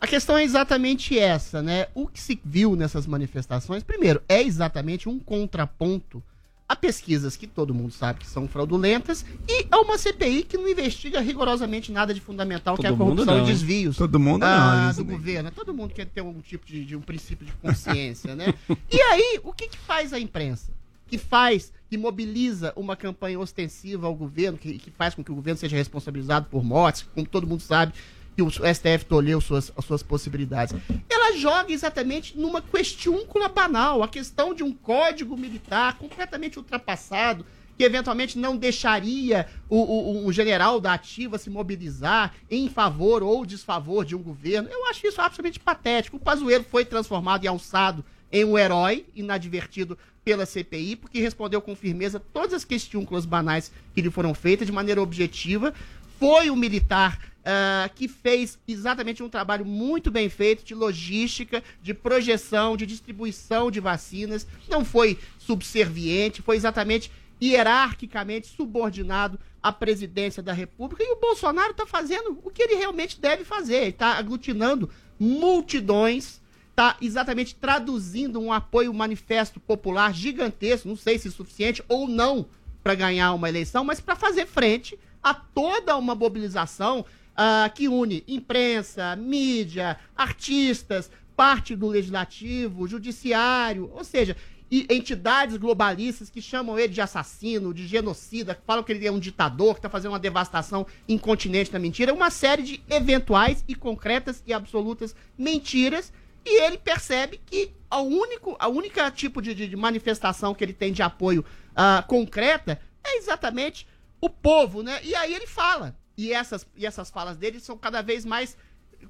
A 0.00 0.06
questão 0.06 0.36
é 0.36 0.44
exatamente 0.44 1.18
essa, 1.18 1.62
né? 1.62 1.86
O 1.94 2.06
que 2.06 2.20
se 2.20 2.38
viu 2.44 2.76
nessas 2.76 3.06
manifestações, 3.06 3.82
primeiro, 3.82 4.20
é 4.28 4.42
exatamente 4.42 5.08
um 5.08 5.18
contraponto 5.18 6.22
a 6.68 6.74
pesquisas 6.74 7.36
que 7.36 7.46
todo 7.46 7.74
mundo 7.74 7.92
sabe 7.92 8.20
que 8.20 8.26
são 8.26 8.48
fraudulentas 8.48 9.24
e 9.46 9.66
a 9.70 9.80
uma 9.80 9.98
CPI 9.98 10.44
que 10.44 10.56
não 10.56 10.68
investiga 10.68 11.20
rigorosamente 11.20 11.92
nada 11.92 12.14
de 12.14 12.20
fundamental, 12.20 12.76
que 12.76 12.86
é 12.86 12.88
a 12.88 12.92
Todo 12.92 13.04
mundo 13.04 13.16
corrupção 13.16 13.36
não, 13.36 13.44
e 13.44 13.46
desvios 13.46 13.96
Todo 13.96 14.18
mundo 14.18 14.40
não, 14.40 14.48
ah, 14.48 14.88
isso 14.90 15.04
do 15.04 15.10
governo. 15.12 15.50
Todo 15.50 15.74
mundo 15.74 15.92
quer 15.92 16.06
ter 16.06 16.22
um 16.22 16.40
tipo 16.40 16.66
de, 16.66 16.84
de 16.84 16.96
um 16.96 17.00
princípio 17.00 17.44
de 17.44 17.52
consciência, 17.52 18.34
né? 18.34 18.54
E 18.90 19.00
aí, 19.00 19.40
o 19.42 19.52
que, 19.52 19.68
que 19.68 19.76
faz 19.76 20.12
a 20.12 20.18
imprensa? 20.18 20.72
Que 21.06 21.18
faz, 21.18 21.72
que 21.90 21.98
mobiliza 21.98 22.72
uma 22.76 22.96
campanha 22.96 23.38
ostensiva 23.38 24.06
ao 24.06 24.14
governo, 24.14 24.56
que, 24.56 24.78
que 24.78 24.90
faz 24.90 25.14
com 25.14 25.22
que 25.22 25.30
o 25.30 25.34
governo 25.34 25.58
seja 25.58 25.76
responsabilizado 25.76 26.46
por 26.50 26.64
mortes, 26.64 27.06
como 27.14 27.26
todo 27.26 27.46
mundo 27.46 27.60
sabe, 27.60 27.92
que 28.34 28.42
o 28.42 28.50
STF 28.50 29.04
tolheu 29.08 29.40
suas, 29.40 29.72
as 29.76 29.84
suas 29.84 30.02
possibilidades. 30.02 30.74
Ela 31.08 31.36
joga 31.36 31.72
exatamente 31.72 32.36
numa 32.36 32.60
questiúncula 32.60 33.48
banal, 33.48 34.02
a 34.02 34.08
questão 34.08 34.54
de 34.54 34.62
um 34.62 34.72
código 34.72 35.36
militar 35.36 35.96
completamente 35.98 36.58
ultrapassado, 36.58 37.46
que 37.76 37.84
eventualmente 37.84 38.38
não 38.38 38.56
deixaria 38.56 39.46
o, 39.68 39.76
o, 39.76 40.26
o 40.26 40.32
general 40.32 40.80
da 40.80 40.94
ativa 40.94 41.38
se 41.38 41.50
mobilizar 41.50 42.32
em 42.50 42.68
favor 42.68 43.22
ou 43.22 43.44
desfavor 43.44 44.04
de 44.04 44.14
um 44.14 44.22
governo. 44.22 44.68
Eu 44.70 44.86
acho 44.86 45.06
isso 45.06 45.20
absolutamente 45.20 45.60
patético. 45.60 46.16
O 46.16 46.20
Pazuello 46.20 46.64
foi 46.64 46.84
transformado 46.84 47.44
e 47.44 47.48
alçado 47.48 48.04
em 48.30 48.44
um 48.44 48.58
herói 48.58 49.06
inadvertido 49.14 49.98
pela 50.24 50.46
CPI, 50.46 50.96
porque 50.96 51.20
respondeu 51.20 51.60
com 51.60 51.76
firmeza 51.76 52.18
todas 52.32 52.54
as 52.54 52.64
questiúnculas 52.64 53.26
banais 53.26 53.70
que 53.94 54.00
lhe 54.00 54.10
foram 54.10 54.34
feitas 54.34 54.66
de 54.66 54.72
maneira 54.72 55.02
objetiva. 55.02 55.74
Foi 56.18 56.50
um 56.50 56.56
militar 56.56 57.18
ah, 57.44 57.90
que 57.94 58.08
fez 58.08 58.58
exatamente 58.66 59.22
um 59.22 59.28
trabalho 59.28 59.66
muito 59.66 60.10
bem 60.10 60.28
feito 60.30 60.64
de 60.64 60.74
logística, 60.74 61.62
de 61.82 61.92
projeção, 61.92 62.76
de 62.76 62.86
distribuição 62.86 63.70
de 63.70 63.80
vacinas. 63.80 64.46
Não 64.68 64.84
foi 64.84 65.18
subserviente, 65.38 66.40
foi 66.40 66.56
exatamente 66.56 67.10
hierarquicamente 67.42 68.46
subordinado 68.46 69.38
à 69.62 69.70
presidência 69.70 70.42
da 70.42 70.52
República. 70.52 71.04
E 71.04 71.12
o 71.12 71.20
Bolsonaro 71.20 71.72
está 71.72 71.86
fazendo 71.86 72.38
o 72.42 72.50
que 72.50 72.62
ele 72.62 72.76
realmente 72.76 73.20
deve 73.20 73.44
fazer. 73.44 73.88
Está 73.88 74.16
aglutinando 74.16 74.88
multidões, 75.20 76.40
está 76.70 76.96
exatamente 77.00 77.54
traduzindo 77.54 78.40
um 78.40 78.52
apoio 78.52 78.94
manifesto 78.94 79.60
popular 79.60 80.14
gigantesco, 80.14 80.88
não 80.88 80.96
sei 80.96 81.18
se 81.18 81.30
suficiente 81.30 81.84
ou 81.88 82.08
não 82.08 82.46
para 82.82 82.94
ganhar 82.94 83.32
uma 83.34 83.48
eleição, 83.48 83.84
mas 83.84 84.00
para 84.00 84.16
fazer 84.16 84.46
frente 84.46 84.98
a 85.22 85.32
toda 85.32 85.96
uma 85.96 86.14
mobilização 86.14 87.04
ah, 87.36 87.70
que 87.74 87.88
une 87.88 88.24
imprensa, 88.28 89.16
mídia, 89.16 89.98
artistas, 90.16 91.10
parte 91.36 91.74
do 91.74 91.88
legislativo, 91.88 92.86
judiciário, 92.86 93.90
ou 93.92 94.04
seja, 94.04 94.36
e 94.70 94.86
entidades 94.90 95.56
globalistas 95.56 96.30
que 96.30 96.40
chamam 96.40 96.78
ele 96.78 96.92
de 96.92 97.00
assassino, 97.00 97.72
de 97.74 97.86
genocida, 97.86 98.54
que 98.54 98.62
falam 98.66 98.82
que 98.82 98.92
ele 98.92 99.06
é 99.06 99.12
um 99.12 99.18
ditador, 99.18 99.74
que 99.74 99.78
está 99.78 99.90
fazendo 99.90 100.12
uma 100.12 100.18
devastação 100.18 100.86
incontinente 101.08 101.70
da 101.70 101.78
mentira, 101.78 102.14
uma 102.14 102.30
série 102.30 102.62
de 102.62 102.82
eventuais 102.88 103.64
e 103.68 103.74
concretas 103.74 104.42
e 104.46 104.52
absolutas 104.52 105.14
mentiras, 105.36 106.12
e 106.44 106.62
ele 106.62 106.78
percebe 106.78 107.40
que 107.44 107.70
a, 107.90 108.00
único, 108.00 108.56
a 108.58 108.68
única 108.68 109.10
tipo 109.10 109.40
de, 109.40 109.54
de- 109.54 109.76
manifestação 109.76 110.54
que 110.54 110.64
ele 110.64 110.72
tem 110.72 110.92
de 110.92 111.02
apoio 111.02 111.44
ah, 111.74 112.04
concreta 112.06 112.80
é 113.02 113.16
exatamente 113.18 113.86
o 114.20 114.28
povo, 114.28 114.82
né? 114.82 115.00
E 115.04 115.14
aí 115.14 115.34
ele 115.34 115.46
fala. 115.46 115.96
E 116.16 116.32
essas, 116.32 116.66
e 116.76 116.86
essas 116.86 117.10
falas 117.10 117.36
dele 117.36 117.60
são 117.60 117.76
cada 117.76 118.02
vez 118.02 118.24
mais 118.24 118.56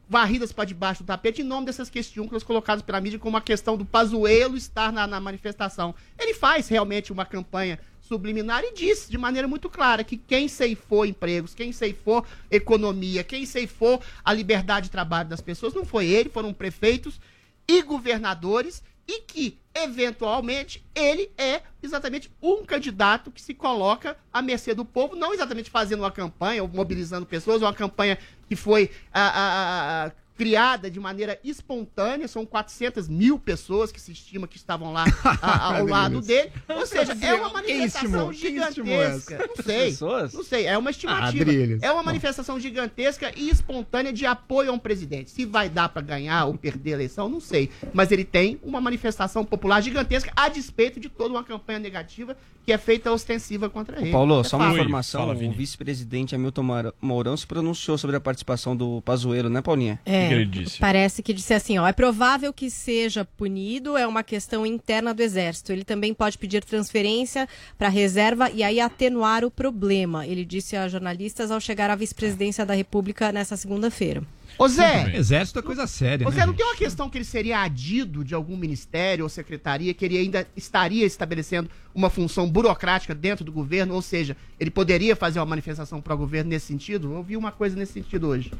varridas 0.09 0.53
para 0.53 0.65
debaixo 0.65 1.03
do 1.03 1.07
tapete 1.07 1.43
em 1.43 1.45
nome 1.45 1.67
dessas 1.67 1.89
questões 1.89 2.43
colocadas 2.43 2.83
pela 2.83 3.01
mídia 3.01 3.19
como 3.19 3.37
a 3.37 3.41
questão 3.41 3.77
do 3.77 3.85
Pazuello 3.85 4.57
estar 4.57 4.93
na, 4.93 5.07
na 5.07 5.21
manifestação. 5.21 5.95
Ele 6.19 6.35
faz 6.35 6.69
realmente 6.69 7.13
uma 7.13 7.25
campanha 7.25 7.79
subliminar 8.01 8.63
e 8.65 8.75
diz 8.75 9.09
de 9.09 9.17
maneira 9.17 9.49
muito 9.49 9.71
clara 9.71 10.05
que 10.05 10.17
quem 10.17 10.47
ceifou 10.47 11.07
empregos, 11.07 11.55
quem 11.55 11.73
ceifou 11.73 12.25
economia, 12.51 13.25
quem 13.25 13.47
ceifou 13.47 14.01
a 14.25 14.33
liberdade 14.33 14.85
de 14.85 14.91
trabalho 14.91 15.29
das 15.29 15.41
pessoas 15.41 15.73
não 15.73 15.85
foi 15.85 16.07
ele, 16.07 16.29
foram 16.29 16.53
prefeitos 16.53 17.19
e 17.67 17.83
governadores 17.83 18.83
e 19.07 19.21
que, 19.23 19.59
eventualmente, 19.75 20.85
ele 20.95 21.31
é 21.37 21.63
exatamente 21.83 22.31
um 22.43 22.65
candidato 22.65 23.31
que 23.31 23.41
se 23.41 23.55
coloca 23.55 24.17
à 24.33 24.41
mercê 24.41 24.75
do 24.75 24.85
povo, 24.85 25.15
não 25.15 25.35
exatamente 25.35 25.71
fazendo 25.71 26.01
uma 26.01 26.11
campanha 26.11 26.63
ou 26.63 26.69
mobilizando 26.69 27.27
pessoas, 27.27 27.63
uma 27.63 27.75
campanha 27.75 28.19
que 28.49 28.57
foi 28.57 28.91
ah, 29.13 29.33
ah, 29.35 30.07
ah, 30.07 30.13
criada 30.37 30.91
de 30.91 30.99
maneira 30.99 31.39
espontânea, 31.45 32.27
são 32.27 32.45
400 32.45 33.09
mil 33.09 33.39
pessoas 33.39 33.93
que 33.93 34.01
se 34.01 34.13
estima 34.13 34.49
que 34.49 34.57
estavam 34.57 34.93
lá 34.93 35.05
ah, 35.41 35.77
ao 35.79 35.87
lado 35.87 36.21
dele, 36.21 36.51
ou 36.69 36.87
seja, 36.87 37.17
é 37.21 37.35
uma 37.35 37.51
manifestação 37.51 38.33
gigantesca, 38.33 39.39
não 39.57 39.65
sei, 39.65 39.97
não 40.33 40.45
sei, 40.45 40.67
é 40.67 40.77
uma 40.77 40.91
estimativa, 40.91 41.43
Adriles. 41.43 41.83
é 41.83 41.93
uma 41.93 42.03
manifestação 42.03 42.59
gigantesca 42.59 43.33
e 43.37 43.49
espontânea 43.49 44.13
de 44.13 44.27
apoio 44.27 44.71
a 44.71 44.73
um 44.73 44.79
presidente. 44.79 45.31
Se 45.31 45.45
vai 45.45 45.69
dar 45.69 45.89
para 45.89 46.03
ganhar 46.03 46.47
ou 46.47 46.55
perder 46.55 46.93
a 46.93 46.95
eleição, 46.95 47.29
não 47.29 47.41
sei. 47.41 47.71
Mas 47.93 48.11
ele 48.11 48.25
tem 48.25 48.59
uma 48.63 48.81
manifestação 48.81 49.45
popular 49.45 49.81
gigantesca 49.81 50.33
a 50.35 50.49
despeito 50.49 50.99
de 50.99 51.09
toda 51.09 51.31
uma 51.35 51.45
campanha 51.45 51.79
negativa 51.79 52.37
que 52.65 52.73
é 52.73 52.79
feita 52.79 53.13
ostensiva 53.13 53.69
contra 53.69 54.01
ele. 54.01 54.11
Paulo, 54.11 54.41
É 54.41 54.45
só 54.45 54.57
uma 54.57 54.73
informação: 54.73 55.21
Fala, 55.21 55.35
o 55.35 55.53
vice-presidente 55.53 56.35
Hamilton 56.35 56.93
Mourão 57.01 57.37
se 57.37 57.47
pronunciou 57.47 57.99
sobre 57.99 58.17
a 58.17 58.21
participação 58.21 58.77
do 58.77 59.03
Pazuello, 59.03 59.51
né, 59.51 59.61
Paulinha? 59.61 60.01
É, 60.05 60.24
que 60.29 60.35
ele 60.35 60.47
disse? 60.47 60.79
parece 60.79 61.23
que 61.23 61.33
disse 61.33 61.55
assim, 61.55 61.79
ó, 61.79 61.87
é 61.87 61.93
provável 61.93 62.53
que 62.53 62.71
seja 62.71 63.25
punido, 63.25 63.97
é 63.97 64.07
uma 64.07 64.23
questão 64.23 64.65
interna 64.67 65.15
do 65.15 65.23
exército. 65.23 65.73
Ele 65.73 65.85
também 65.85 66.13
pode 66.15 66.39
pedir 66.39 66.65
transferência 66.65 67.49
para 67.79 67.89
reserva 67.89 68.51
e 68.51 68.63
aí 68.63 68.81
atenuar 68.81 69.45
o 69.45 69.51
problema. 69.51 70.27
Ele 70.27 70.45
disse 70.45 70.77
a 70.77 70.89
jornalistas 70.89 71.51
ao 71.51 71.61
chegar 71.61 71.91
à 71.91 71.97
vice-presidência 71.97 72.65
da 72.65 72.75
República 72.75 73.33
nessa 73.33 73.57
segunda-feira. 73.57 74.23
Ô 74.57 74.69
Zé, 74.69 75.17
Exército 75.17 75.59
é 75.59 75.63
coisa 75.63 75.87
séria, 75.87 76.27
Ô 76.27 76.31
né? 76.31 76.37
Zé, 76.37 76.43
não 76.43 76.53
gente? 76.53 76.59
tem 76.59 76.67
uma 76.67 76.77
questão 76.77 77.11
que 77.11 77.19
ele 77.19 77.25
seria 77.25 77.63
adido 77.63 78.25
de 78.25 78.35
algum 78.35 78.57
ministério 78.57 79.25
ou 79.25 79.29
secretaria, 79.29 79.93
que 79.93 80.05
ele 80.05 80.17
ainda 80.17 80.47
estaria 80.57 81.05
estabelecendo 81.05 81.69
uma 81.93 82.09
função 82.09 82.49
burocrática 82.49 83.15
dentro 83.15 83.45
do 83.45 83.51
governo, 83.51 83.95
ou 83.95 84.03
seja, 84.03 84.37
ele 84.61 84.71
poderia 84.71 85.17
fazer 85.17 85.41
uma 85.41 85.47
manifestação 85.47 86.01
para 86.01 86.15
o 86.15 86.19
governo 86.19 86.51
nesse 86.51 86.67
sentido? 86.67 87.09
Eu 87.09 87.17
ouvi 87.17 87.37
uma 87.37 87.51
coisa 87.51 87.77
nesse 87.77 87.95
sentido 87.95 88.29
hoje. 88.29 88.53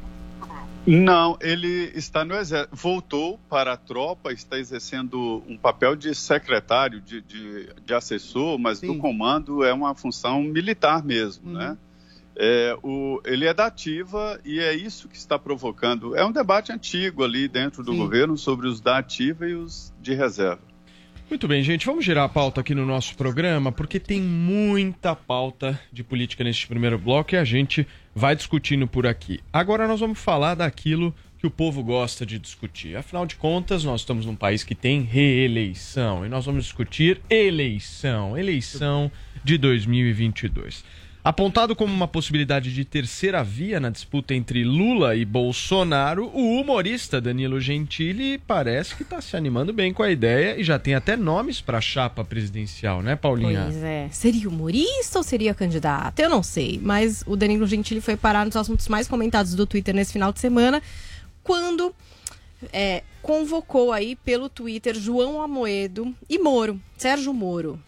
Não, 0.85 1.37
ele 1.41 1.91
está 1.95 2.23
no 2.23 2.35
exército. 2.35 2.75
Voltou 2.75 3.39
para 3.49 3.73
a 3.73 3.77
tropa, 3.77 4.31
está 4.31 4.59
exercendo 4.59 5.43
um 5.47 5.57
papel 5.57 5.95
de 5.95 6.13
secretário, 6.13 7.01
de, 7.01 7.21
de, 7.21 7.69
de 7.83 7.93
assessor, 7.93 8.59
mas 8.59 8.81
no 8.81 8.97
comando 8.97 9.63
é 9.63 9.73
uma 9.73 9.95
função 9.95 10.43
militar 10.43 11.03
mesmo, 11.03 11.51
né? 11.51 11.77
É, 12.37 12.77
o, 12.83 13.21
ele 13.23 13.45
é 13.45 13.53
da 13.53 13.67
ativa 13.67 14.39
e 14.43 14.59
é 14.59 14.73
isso 14.75 15.07
que 15.07 15.15
está 15.15 15.39
provocando. 15.39 16.15
É 16.15 16.25
um 16.25 16.31
debate 16.31 16.71
antigo 16.71 17.23
ali 17.23 17.47
dentro 17.47 17.81
do 17.81 17.95
governo 17.95 18.37
sobre 18.37 18.67
os 18.67 18.81
da 18.81 18.97
ativa 18.97 19.47
e 19.47 19.55
os 19.55 19.93
de 20.01 20.13
reserva. 20.13 20.61
Muito 21.29 21.47
bem, 21.47 21.63
gente, 21.63 21.87
vamos 21.87 22.05
girar 22.05 22.25
a 22.25 22.29
pauta 22.29 22.61
aqui 22.61 22.75
no 22.75 22.85
nosso 22.85 23.15
programa, 23.15 23.71
porque 23.71 23.99
tem 23.99 24.21
muita 24.21 25.15
pauta 25.15 25.79
de 25.91 26.03
política 26.03 26.43
neste 26.43 26.67
primeiro 26.67 26.99
bloco 26.99 27.33
e 27.33 27.37
a 27.37 27.43
gente 27.43 27.87
vai 28.15 28.33
discutindo 28.33 28.87
por 28.87 29.05
aqui. 29.05 29.41
Agora 29.51 29.87
nós 29.89 29.99
vamos 29.99 30.17
falar 30.17 30.55
daquilo 30.55 31.13
que 31.37 31.45
o 31.45 31.51
povo 31.51 31.83
gosta 31.83 32.25
de 32.25 32.39
discutir. 32.39 32.95
Afinal 32.95 33.25
de 33.25 33.35
contas, 33.35 33.83
nós 33.83 34.01
estamos 34.01 34.25
num 34.25 34.35
país 34.35 34.63
que 34.63 34.73
tem 34.73 35.01
reeleição 35.01 36.25
e 36.25 36.29
nós 36.29 36.45
vamos 36.45 36.63
discutir 36.63 37.21
eleição, 37.29 38.37
eleição 38.37 39.11
de 39.43 39.57
2022. 39.57 40.85
Apontado 41.25 41.75
como 41.75 41.91
uma 41.91 42.07
possibilidade 42.07 42.71
de 42.71 42.85
terceira 42.85 43.43
via 43.43 43.79
na 43.79 43.89
disputa 43.89 44.35
entre 44.35 44.63
Lula 44.63 45.15
e 45.15 45.25
Bolsonaro, 45.25 46.29
o 46.31 46.61
humorista 46.61 47.19
Danilo 47.19 47.59
Gentili 47.59 48.37
parece 48.37 48.93
que 48.93 49.01
está 49.01 49.19
se 49.19 49.35
animando 49.35 49.73
bem 49.73 49.91
com 49.91 50.03
a 50.03 50.11
ideia 50.11 50.55
e 50.55 50.63
já 50.63 50.77
tem 50.77 50.93
até 50.93 51.17
nomes 51.17 51.59
para 51.59 51.79
a 51.79 51.81
chapa 51.81 52.23
presidencial, 52.23 53.01
né, 53.01 53.15
Paulinha? 53.15 53.63
Pois 53.63 53.83
é. 53.83 54.07
Seria 54.11 54.47
humorista 54.47 55.17
ou 55.17 55.23
seria 55.23 55.55
candidato? 55.55 56.19
Eu 56.19 56.29
não 56.29 56.43
sei. 56.43 56.79
Mas 56.79 57.23
o 57.25 57.35
Danilo 57.35 57.65
Gentili 57.65 58.01
foi 58.01 58.15
parar 58.15 58.45
nos 58.45 58.55
assuntos 58.55 58.87
mais 58.87 59.07
comentados 59.07 59.55
do 59.55 59.65
Twitter 59.65 59.95
nesse 59.95 60.13
final 60.13 60.31
de 60.31 60.39
semana, 60.39 60.79
quando 61.43 61.91
é, 62.71 63.01
convocou 63.23 63.91
aí 63.91 64.15
pelo 64.15 64.47
Twitter 64.47 64.93
João 64.93 65.41
Amoedo 65.41 66.13
e 66.29 66.37
Moro, 66.37 66.79
Sérgio 66.95 67.33
Moro, 67.33 67.79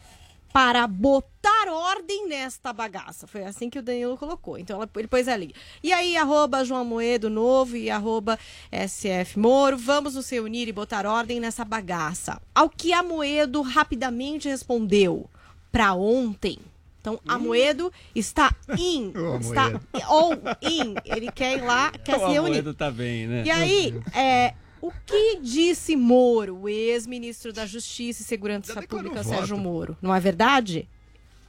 para 0.57 0.87
botar 0.87 1.67
ordem 1.69 2.27
nesta 2.27 2.73
bagaça. 2.73 3.27
Foi 3.27 3.43
assim 3.43 3.69
que 3.69 3.77
o 3.77 3.81
Danilo 3.83 4.17
colocou. 4.17 4.57
Então 4.57 4.77
ela- 4.77 4.89
ele 4.97 5.07
pôs 5.07 5.27
ali. 5.27 5.53
E 5.83 5.93
aí, 5.93 6.17
arroba 6.17 6.65
João 6.65 6.81
Amoedo 6.81 7.29
Novo 7.29 7.77
e 7.77 7.91
arroba 7.91 8.39
SF 8.71 9.37
Moro, 9.37 9.77
vamos 9.77 10.15
nos 10.15 10.27
reunir 10.27 10.67
e 10.67 10.71
botar 10.71 11.05
ordem 11.05 11.39
nessa 11.39 11.63
bagaça. 11.63 12.41
Ao 12.55 12.67
que 12.71 12.91
Amoedo 12.91 13.61
rapidamente 13.61 14.49
respondeu, 14.49 15.29
para 15.71 15.93
ontem. 15.93 16.57
Então, 17.01 17.19
Amoedo 17.27 17.93
está 18.15 18.51
in, 18.79 19.13
está 19.39 19.79
all 20.07 20.33
in. 20.63 20.95
Ele 21.05 21.31
quer 21.31 21.59
ir 21.59 21.61
lá, 21.61 21.91
quer 22.03 22.17
se 22.17 22.25
o 22.25 22.29
reunir. 22.29 22.47
Amoedo 22.49 22.73
tá 22.73 22.89
bem, 22.89 23.27
né? 23.27 23.43
E 23.45 23.51
aí, 23.51 23.93
é, 24.15 24.55
o 24.81 24.91
que 25.05 25.39
disse 25.41 25.95
Moro, 25.95 26.61
o 26.61 26.69
ex-ministro 26.69 27.51
da 27.51 27.65
Justiça 27.65 28.21
e 28.21 28.25
Segurança 28.25 28.81
Pública, 28.81 29.21
voto. 29.23 29.35
Sérgio 29.35 29.57
Moro? 29.57 29.97
Não 30.01 30.13
é 30.13 30.19
verdade? 30.19 30.87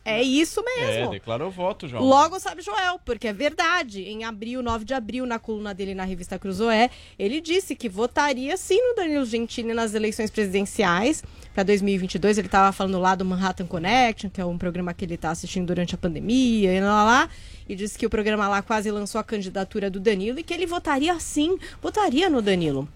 É 0.08 0.22
isso 0.22 0.62
mesmo. 0.64 1.08
É, 1.08 1.08
declarou 1.10 1.50
voto, 1.50 1.86
João. 1.86 2.02
Logo 2.02 2.40
sabe 2.40 2.62
Joel, 2.62 2.98
porque 3.04 3.28
é 3.28 3.32
verdade. 3.32 4.02
Em 4.02 4.24
abril, 4.24 4.62
9 4.62 4.84
de 4.84 4.94
abril, 4.94 5.26
na 5.26 5.38
coluna 5.38 5.74
dele 5.74 5.94
na 5.94 6.04
revista 6.04 6.38
Cruzoé, 6.38 6.90
ele 7.18 7.40
disse 7.40 7.76
que 7.76 7.88
votaria 7.88 8.56
sim 8.56 8.80
no 8.80 8.94
Danilo 8.94 9.24
Gentili 9.24 9.74
nas 9.74 9.94
eleições 9.94 10.30
presidenciais 10.30 11.22
para 11.52 11.62
2022. 11.62 12.38
Ele 12.38 12.46
estava 12.46 12.72
falando 12.72 12.98
lá 12.98 13.14
do 13.14 13.24
Manhattan 13.24 13.66
Connection, 13.66 14.30
que 14.30 14.40
é 14.40 14.44
um 14.44 14.56
programa 14.56 14.94
que 14.94 15.04
ele 15.04 15.14
está 15.14 15.30
assistindo 15.30 15.66
durante 15.66 15.94
a 15.94 15.98
pandemia 15.98 16.72
e 16.72 16.80
lá, 16.80 16.86
lá, 16.86 17.04
lá. 17.04 17.30
E 17.68 17.74
disse 17.74 17.98
que 17.98 18.06
o 18.06 18.10
programa 18.10 18.48
lá 18.48 18.62
quase 18.62 18.90
lançou 18.90 19.20
a 19.20 19.24
candidatura 19.24 19.90
do 19.90 20.00
Danilo 20.00 20.38
e 20.38 20.42
que 20.42 20.54
ele 20.54 20.66
votaria 20.66 21.18
sim, 21.20 21.58
votaria 21.82 22.30
no 22.30 22.40
Danilo. 22.40 22.88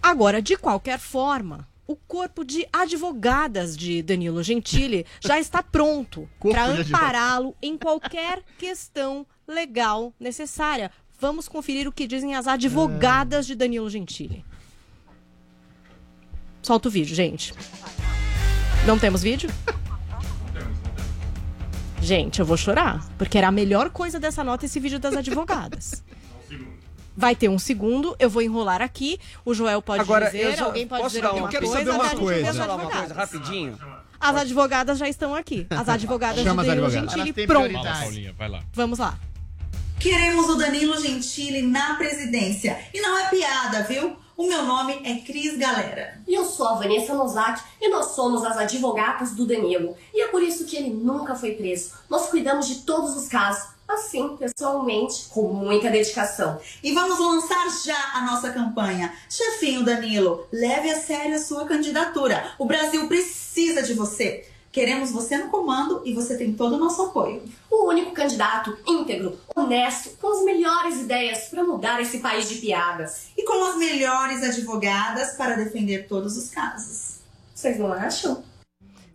Agora, 0.00 0.40
de 0.40 0.56
qualquer 0.56 0.98
forma, 0.98 1.66
o 1.90 1.96
corpo 1.96 2.44
de 2.44 2.64
advogadas 2.72 3.76
de 3.76 4.00
Danilo 4.00 4.44
Gentili 4.44 5.04
já 5.20 5.40
está 5.40 5.60
pronto 5.60 6.30
para 6.38 6.66
ampará-lo 6.66 7.52
em 7.60 7.76
qualquer 7.76 8.44
questão 8.56 9.26
legal 9.44 10.14
necessária. 10.20 10.92
Vamos 11.18 11.48
conferir 11.48 11.88
o 11.88 11.92
que 11.92 12.06
dizem 12.06 12.36
as 12.36 12.46
advogadas 12.46 13.44
de 13.44 13.56
Danilo 13.56 13.90
Gentili. 13.90 14.44
Solta 16.62 16.86
o 16.86 16.92
vídeo, 16.92 17.12
gente. 17.12 17.52
Não 18.86 18.96
temos 18.96 19.20
vídeo? 19.20 19.50
Gente, 22.00 22.38
eu 22.38 22.46
vou 22.46 22.56
chorar, 22.56 23.04
porque 23.18 23.36
era 23.36 23.48
a 23.48 23.52
melhor 23.52 23.90
coisa 23.90 24.20
dessa 24.20 24.44
nota 24.44 24.64
esse 24.64 24.78
vídeo 24.78 25.00
das 25.00 25.16
advogadas. 25.16 26.04
Vai 27.20 27.36
ter 27.36 27.50
um 27.50 27.58
segundo, 27.58 28.16
eu 28.18 28.30
vou 28.30 28.40
enrolar 28.40 28.80
aqui. 28.80 29.20
O 29.44 29.52
Joel 29.52 29.82
pode 29.82 30.00
Agora, 30.00 30.24
dizer, 30.26 30.42
eu 30.46 30.56
só- 30.56 30.64
alguém 30.64 30.86
pode 30.86 31.06
dizer 31.06 31.22
alguma 31.26 31.48
uma 31.48 31.52
coisa. 31.52 31.60
coisa? 31.60 31.76
a 31.76 31.78
gente 31.82 32.16
vê 32.16 32.48
as 32.48 32.56
Posso 32.56 32.58
falar 32.68 32.82
uma 32.82 32.90
coisa 32.90 33.14
rapidinho? 33.14 33.78
As 34.18 34.36
advogadas 34.36 34.98
já 34.98 35.06
estão 35.06 35.34
aqui. 35.34 35.66
As 35.68 35.86
advogadas 35.86 36.42
Chama 36.42 36.62
de 36.62 36.68
Danilo. 36.70 36.88
Gentili. 36.90 37.46
Fala, 37.46 37.68
Paulinha, 38.00 38.34
vai 38.38 38.48
lá. 38.48 38.60
Vamos 38.72 38.98
lá. 38.98 39.18
Queremos 39.98 40.48
o 40.48 40.54
Danilo 40.54 40.98
Gentili 40.98 41.60
na 41.60 41.94
presidência. 41.96 42.78
E 42.94 43.00
não 43.02 43.18
é 43.18 43.28
piada, 43.28 43.82
viu? 43.82 44.16
O 44.34 44.46
meu 44.48 44.64
nome 44.64 44.98
é 45.04 45.16
Cris 45.16 45.58
Galera. 45.58 46.18
E 46.26 46.32
eu 46.34 46.46
sou 46.46 46.66
a 46.68 46.74
Vanessa 46.76 47.12
Nozak 47.12 47.60
e 47.78 47.90
nós 47.90 48.12
somos 48.12 48.42
as 48.42 48.56
advogadas 48.56 49.34
do 49.34 49.44
Danilo. 49.46 49.94
E 50.14 50.22
é 50.22 50.28
por 50.28 50.42
isso 50.42 50.64
que 50.64 50.76
ele 50.76 50.88
nunca 50.88 51.34
foi 51.34 51.52
preso. 51.52 51.90
Nós 52.08 52.28
cuidamos 52.30 52.66
de 52.66 52.76
todos 52.76 53.14
os 53.14 53.28
casos, 53.28 53.68
assim, 53.94 54.36
pessoalmente, 54.36 55.26
com 55.30 55.52
muita 55.52 55.90
dedicação. 55.90 56.60
E 56.82 56.92
vamos 56.92 57.18
lançar 57.18 57.66
já 57.84 58.12
a 58.14 58.22
nossa 58.26 58.50
campanha. 58.50 59.12
Chefinho 59.28 59.84
Danilo, 59.84 60.46
leve 60.52 60.90
a 60.90 61.00
sério 61.00 61.36
a 61.36 61.38
sua 61.38 61.66
candidatura. 61.66 62.52
O 62.58 62.64
Brasil 62.64 63.06
precisa 63.08 63.82
de 63.82 63.94
você. 63.94 64.46
Queremos 64.72 65.10
você 65.10 65.36
no 65.36 65.48
comando 65.48 66.00
e 66.04 66.14
você 66.14 66.36
tem 66.36 66.52
todo 66.52 66.76
o 66.76 66.78
nosso 66.78 67.02
apoio. 67.02 67.42
O 67.68 67.88
único 67.88 68.12
candidato 68.12 68.78
íntegro, 68.86 69.36
honesto, 69.54 70.10
com 70.20 70.32
as 70.32 70.44
melhores 70.44 71.00
ideias 71.00 71.48
para 71.48 71.64
mudar 71.64 72.00
esse 72.00 72.18
país 72.18 72.48
de 72.48 72.56
piadas. 72.56 73.30
E 73.36 73.44
com 73.44 73.64
as 73.64 73.76
melhores 73.76 74.44
advogadas 74.44 75.32
para 75.36 75.56
defender 75.56 76.06
todos 76.06 76.36
os 76.36 76.50
casos. 76.50 77.18
Vocês 77.52 77.78
não 77.78 77.92
acham? 77.92 78.44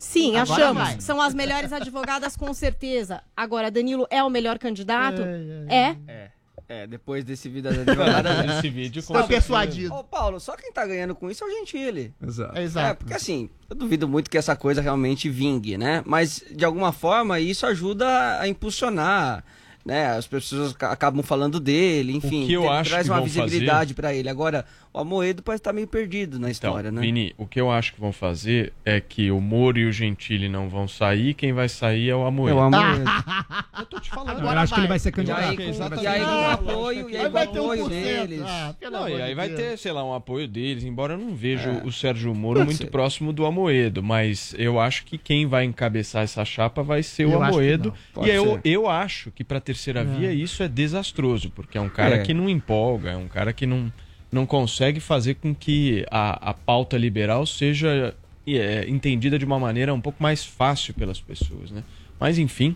Sim, 0.06 0.36
Agora 0.38 0.63
achamos. 0.63 0.84
vai. 0.84 1.02
São 1.02 1.20
as 1.20 1.34
melhores 1.34 1.74
advogadas, 1.74 2.38
com 2.38 2.54
certeza. 2.54 3.22
Agora, 3.36 3.72
Danilo 3.72 4.06
é 4.12 4.24
o 4.24 4.30
melhor 4.30 4.60
candidato? 4.60 5.22
É. 5.68 5.98
É. 6.08 6.32
É, 6.68 6.88
depois 6.88 7.24
desse 7.24 7.48
vídeo 7.50 7.63
das 7.70 7.78
advogadas. 7.80 8.58
Esse 8.58 8.70
vídeo 8.70 9.02
com 9.04 9.13
Foi 9.13 9.22
certeza. 9.24 9.28
persuadido. 9.41 9.94
Ô, 9.94 10.04
Paulo, 10.04 10.39
só 10.39 10.56
quem 10.56 10.72
tá 10.72 10.86
ganhando 10.86 11.13
com 11.13 11.30
isso 11.30 11.44
é 11.44 11.48
o 11.48 11.52
Gentili. 11.52 12.13
Exato. 12.26 12.58
É, 12.58 12.63
exato. 12.63 12.88
É, 12.88 12.94
porque 12.96 13.13
assim, 13.13 13.50
eu 13.70 13.76
duvido 13.76 14.08
muito 14.08 14.30
que 14.32 14.38
essa 14.38 14.56
coisa 14.56 14.82
realmente 14.82 15.30
vingue, 15.30 15.78
né? 15.78 16.02
Mas, 16.06 16.44
de 16.56 16.65
alguma 16.65 16.91
forma, 16.91 17.39
isso 17.39 17.65
ajuda 17.68 18.39
a 18.39 18.48
impulsionar, 18.48 19.44
né? 19.86 20.08
As 20.18 20.26
pessoas 20.26 20.74
ca- 20.74 20.91
acabam 20.91 21.22
falando 21.24 21.60
dele, 21.60 22.15
enfim. 22.15 22.48
que 22.48 22.54
eu 22.54 22.68
acho 22.72 22.89
traz 22.89 23.06
que 23.06 23.12
uma 23.12 23.18
vão 23.18 23.26
visibilidade 23.26 23.94
pra 23.94 24.12
ele. 24.13 24.28
Agora, 24.30 24.65
o 24.95 24.99
Amoedo 25.01 25.43
parece 25.43 25.60
estar 25.62 25.73
meio 25.73 25.88
perdido 25.88 26.39
na 26.39 26.49
história, 26.49 26.88
Então, 26.89 26.93
né? 26.99 27.01
Vini, 27.01 27.34
o 27.38 27.45
que 27.45 27.60
eu 27.60 27.69
acho 27.71 27.93
que 27.93 27.99
vão 27.99 28.12
fazer 28.13 28.71
é 28.86 29.01
que 29.01 29.29
o 29.29 29.41
Moro 29.41 29.77
e 29.77 29.86
o 29.86 29.91
Gentili 29.91 30.47
não 30.47 30.69
vão 30.69 30.88
sair, 30.88 31.34
quem 31.34 31.51
vai 31.53 31.67
sair 31.67 32.10
é 32.10 32.15
o 32.15 32.25
Amoedo. 32.25 32.58
É 32.58 32.62
o 32.62 32.63
Amoedo. 32.63 33.03
eu 33.79 33.86
tô 33.88 33.99
te 33.99 34.10
falando. 34.10 34.39
Eu 34.41 34.49
acho 34.49 34.73
que 34.73 34.79
ele 34.79 34.88
vai 34.88 34.99
ser 34.99 35.10
E 35.10 35.12
candidato. 35.12 35.41
aí, 35.49 35.58
com, 35.58 35.63
Exatamente. 35.63 36.03
e 36.03 36.08
aí 36.08 36.19
com 36.21 36.25
o 36.25 36.49
apoio, 36.49 37.10
e 37.10 37.15
aí 37.17 37.21
com 37.23 37.27
o 37.27 37.31
vai 37.31 37.43
apoio 37.43 37.86
1%. 37.86 37.89
deles. 37.89 38.41
Ah, 38.45 38.75
Não, 38.91 39.10
e 39.10 39.21
aí 39.21 39.36
vai 39.36 39.49
ter, 39.49 39.77
sei 39.77 39.91
lá, 39.91 40.03
um 40.03 40.13
apoio 40.13 40.47
deles, 40.47 40.84
embora 40.84 41.13
eu 41.13 41.17
não 41.17 41.36
vejo 41.36 41.69
É. 41.69 41.81
o 41.84 41.91
Sérgio 41.91 42.34
Moro 42.34 42.60
Pode 42.60 42.65
muito 42.67 42.84
ser. 42.84 42.89
próximo 42.89 43.34
do 43.34 43.45
Amoedo, 43.45 44.01
mas 44.01 44.55
eu 44.58 44.79
acho 44.79 45.05
que 45.05 45.17
quem 45.17 45.45
vai 45.45 45.65
encabeçar 45.65 46.23
essa 46.23 46.43
chapa 46.45 46.81
vai 46.84 47.03
ser 47.03 47.25
o 47.25 47.31
Eu 47.31 47.39
que 47.39 47.45
Amoedo. 47.45 47.93
E 48.23 48.29
eu, 48.29 48.60
eu 48.63 48.89
acho 48.89 49.31
que 49.31 49.43
pra 49.43 49.60
terceira 49.60 50.03
via 50.03 50.31
isso 50.31 50.63
é 50.63 50.67
desastroso, 50.67 51.49
porque 51.51 51.77
é 51.77 51.81
um 51.81 51.89
cara 51.89 52.15
É. 52.15 52.19
que 52.19 52.34
não 52.34 52.49
empolga, 52.49 53.12
é 53.12 53.17
um 53.17 53.27
cara 53.27 53.51
que 53.51 53.65
não, 53.65 53.91
não 54.36 54.45
consegue 54.45 55.00
fazer 55.00 55.36
com 55.36 55.56
que 55.56 56.06
a, 56.12 56.52
a 56.52 56.54
pauta 56.54 56.98
liberal 56.98 57.45
seja 57.45 58.13
é, 58.45 58.86
entendida 58.88 59.39
de 59.39 59.45
uma 59.45 59.58
maneira 59.58 59.93
um 59.93 60.02
pouco 60.02 60.21
mais 60.21 60.45
fácil 60.45 60.93
pelas 60.93 61.19
pessoas, 61.19 61.71
né? 61.71 61.84
Mas 62.19 62.38
enfim. 62.38 62.76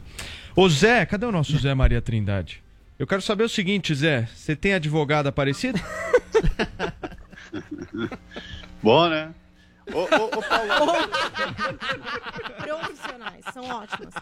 Ô 0.56 0.68
Zé, 0.68 1.06
cadê 1.06 1.26
o 1.26 1.32
nosso 1.32 1.58
Zé 1.58 1.74
Maria 1.74 2.02
Trindade? 2.02 2.64
Eu 2.98 3.06
quero 3.06 3.22
saber 3.22 3.44
o 3.44 3.50
seguinte, 3.50 3.94
Zé, 3.94 4.28
você 4.34 4.56
tem 4.56 4.74
advogado 4.74 5.28
aparecido? 5.28 5.80
Bom, 8.82 9.10
né? 9.10 9.32
Ô, 9.94 10.00
ô, 10.00 10.04
ô, 10.06 10.42
Paulo, 10.42 10.94
Profissionais, 12.60 13.44
são 13.54 13.64
ótimas. 13.66 14.14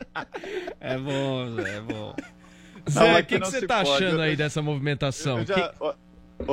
É 0.80 0.98
bom, 0.98 1.56
Zé, 1.56 1.78
é 1.78 1.82
bom. 1.82 2.16
Zé, 2.90 3.00
Não, 3.00 3.14
o 3.14 3.18
é 3.18 3.24
que, 3.24 3.36
que 3.38 3.42
que 3.42 3.46
você 3.52 3.68
tá 3.68 3.84
pode. 3.84 4.04
achando 4.06 4.18
Eu- 4.18 4.22
aí 4.22 4.32
eu- 4.32 4.38
dessa 4.38 4.62
movimentação? 4.62 5.40
eu 5.40 5.46
Que- 5.46 5.54
já- 5.54 5.74
ô, 5.80 5.94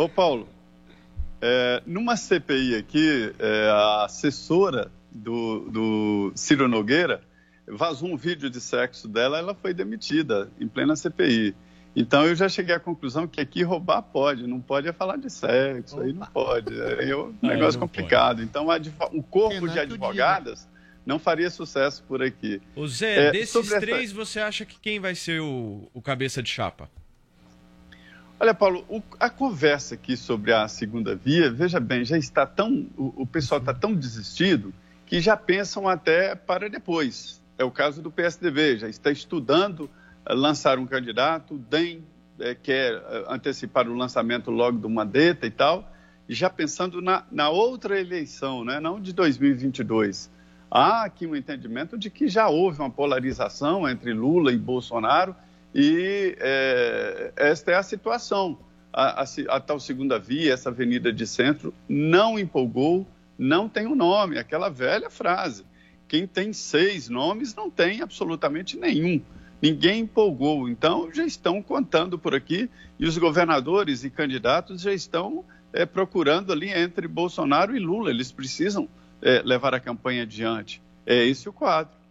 ô, 0.03 0.09
Paulo, 0.09 0.49
é, 1.47 1.83
numa 1.87 2.17
CPI 2.17 2.75
aqui, 2.77 3.33
é, 3.39 3.69
a 3.69 4.05
assessora 4.07 4.91
do, 5.13 5.61
do 5.71 6.33
Ciro 6.35 6.67
Nogueira 6.69 7.21
vazou 7.69 8.09
um 8.09 8.17
vídeo 8.17 8.49
de 8.49 8.61
sexo 8.61 9.07
dela, 9.07 9.39
ela 9.39 9.55
foi 9.55 9.75
demitida 9.75 10.51
em 10.59 10.67
plena 10.67 10.97
CPI. 10.97 11.55
Então 11.95 12.27
eu 12.27 12.35
já 12.35 12.49
cheguei 12.49 12.75
à 12.75 12.81
conclusão 12.81 13.27
que 13.29 13.41
aqui 13.41 13.63
roubar 13.63 14.03
pode, 14.03 14.47
não 14.47 14.59
pode 14.61 14.89
é 14.89 14.93
falar 14.93 15.17
de 15.17 15.31
sexo, 15.31 16.01
aí 16.01 16.13
não 16.13 16.27
pode. 16.27 16.73
Aí 16.81 17.11
é 17.11 17.17
um 17.17 17.35
Aí 17.43 17.49
negócio 17.51 17.79
complicado. 17.79 18.43
Então 18.43 18.71
advo- 18.71 19.11
o 19.13 19.23
corpo 19.23 19.69
de 19.69 19.77
eu 19.77 19.83
advogadas 19.83 20.67
não 21.07 21.19
faria 21.19 21.51
sucesso 21.51 22.03
por 22.09 22.23
aqui. 22.23 22.61
Ô 22.75 22.87
Zé, 22.89 23.27
É, 23.29 23.31
desses 23.33 23.51
sobre 23.51 23.69
essa- 23.69 23.81
três, 23.81 24.11
você 24.11 24.41
acha 24.41 24.65
que 24.65 24.81
quem 24.81 24.99
vai 24.99 25.15
ser 25.15 25.41
o, 25.41 25.89
o 25.93 26.01
cabeça 26.03 26.43
de 26.43 26.49
chapa? 26.49 26.89
Olha, 28.39 28.53
Paulo, 28.53 28.85
o- 28.89 29.03
a 29.19 29.31
conversa 29.31 29.95
aqui 29.95 30.17
sobre 30.17 30.53
a 30.53 30.67
segunda 30.69 31.15
via, 31.15 31.51
veja 31.51 31.79
bem, 31.79 32.05
já 32.05 32.19
está 32.19 32.45
tão. 32.45 32.87
O, 32.97 33.23
o 33.23 33.27
pessoal 33.27 33.61
está 33.61 33.73
tão 33.73 33.95
desistido 33.95 34.75
que 35.07 35.21
já 35.21 35.37
pensam 35.37 35.89
até 35.89 36.35
para 36.35 36.69
depois. 36.69 37.41
É 37.57 37.65
o 37.65 37.71
caso 37.71 38.03
do 38.03 38.11
PSDB, 38.11 38.79
já 38.79 38.89
está 38.89 39.11
estudando 39.13 39.89
eh, 40.27 40.35
lançar 40.35 40.79
um 40.79 40.87
candidato, 40.87 41.55
o 41.55 41.59
DEM 41.59 42.03
eh, 42.41 42.57
quer 42.61 42.95
eh, 42.95 43.25
antecipar 43.29 43.89
o 43.89 43.95
lançamento 43.95 44.51
logo 44.51 44.79
do 44.79 44.91
Mandetta 44.91 45.47
e 45.47 45.51
tal, 45.51 45.89
já 46.29 46.51
pensando 46.51 47.01
na, 47.01 47.23
na 47.31 47.51
outra 47.51 48.01
eleição, 48.01 48.65
né, 48.65 48.81
não 48.81 49.01
de 49.01 49.13
2022. 49.13 50.29
Há 50.69 51.05
aqui 51.05 51.25
um 51.27 51.37
entendimento 51.37 51.97
de 51.97 52.11
que 52.11 52.27
já 52.27 52.49
houve 52.49 52.81
uma 52.81 52.91
polarização 52.91 53.89
entre 53.89 54.13
Lula 54.13 54.53
e 54.53 54.59
Bolsonaro 54.59 55.37
e 55.75 56.37
eh, 56.39 57.33
esta 57.37 57.73
é 57.73 57.75
a 57.75 57.83
situação. 57.83 58.59
A, 58.93 59.23
a 59.23 59.27
a 59.49 59.61
tal 59.61 59.81
segunda 59.81 60.21
via, 60.21 60.53
essa 60.53 60.69
avenida 60.69 61.13
de 61.13 61.27
centro, 61.27 61.75
não 61.89 62.39
empolgou, 62.39 63.05
não 63.37 63.69
tem 63.69 63.89
um 63.89 63.97
nome, 63.97 64.39
aquela 64.39 64.69
velha 64.69 65.11
frase. 65.11 65.65
Quem 66.07 66.29
tem 66.29 66.53
seis 66.53 67.09
nomes 67.09 67.57
não 67.57 67.69
tem 67.69 68.03
absolutamente 68.03 68.77
nenhum. 68.77 69.21
Ninguém 69.61 70.01
empolgou. 70.01 70.69
Então, 70.69 71.13
já 71.13 71.25
estão 71.25 71.61
contando 71.61 72.19
por 72.19 72.35
aqui 72.35 72.71
e 73.01 73.07
os 73.07 73.19
governadores 73.19 74.05
e 74.05 74.11
candidatos 74.11 74.83
já 74.83 74.93
estão 74.93 75.45
eh, 75.73 75.87
procurando 75.87 76.53
ali 76.53 76.69
entre 76.71 77.09
Bolsonaro 77.09 77.75
e 77.75 77.81
Lula. 77.81 78.11
Eles 78.11 78.31
precisam 78.31 78.89
eh, 79.21 79.43
levar 79.45 79.75
a 79.75 79.81
campanha 79.81 80.23
adiante. 80.23 80.81
É 81.05 81.25
esse 81.25 81.49
o 81.49 81.53
quadro. 81.53 82.04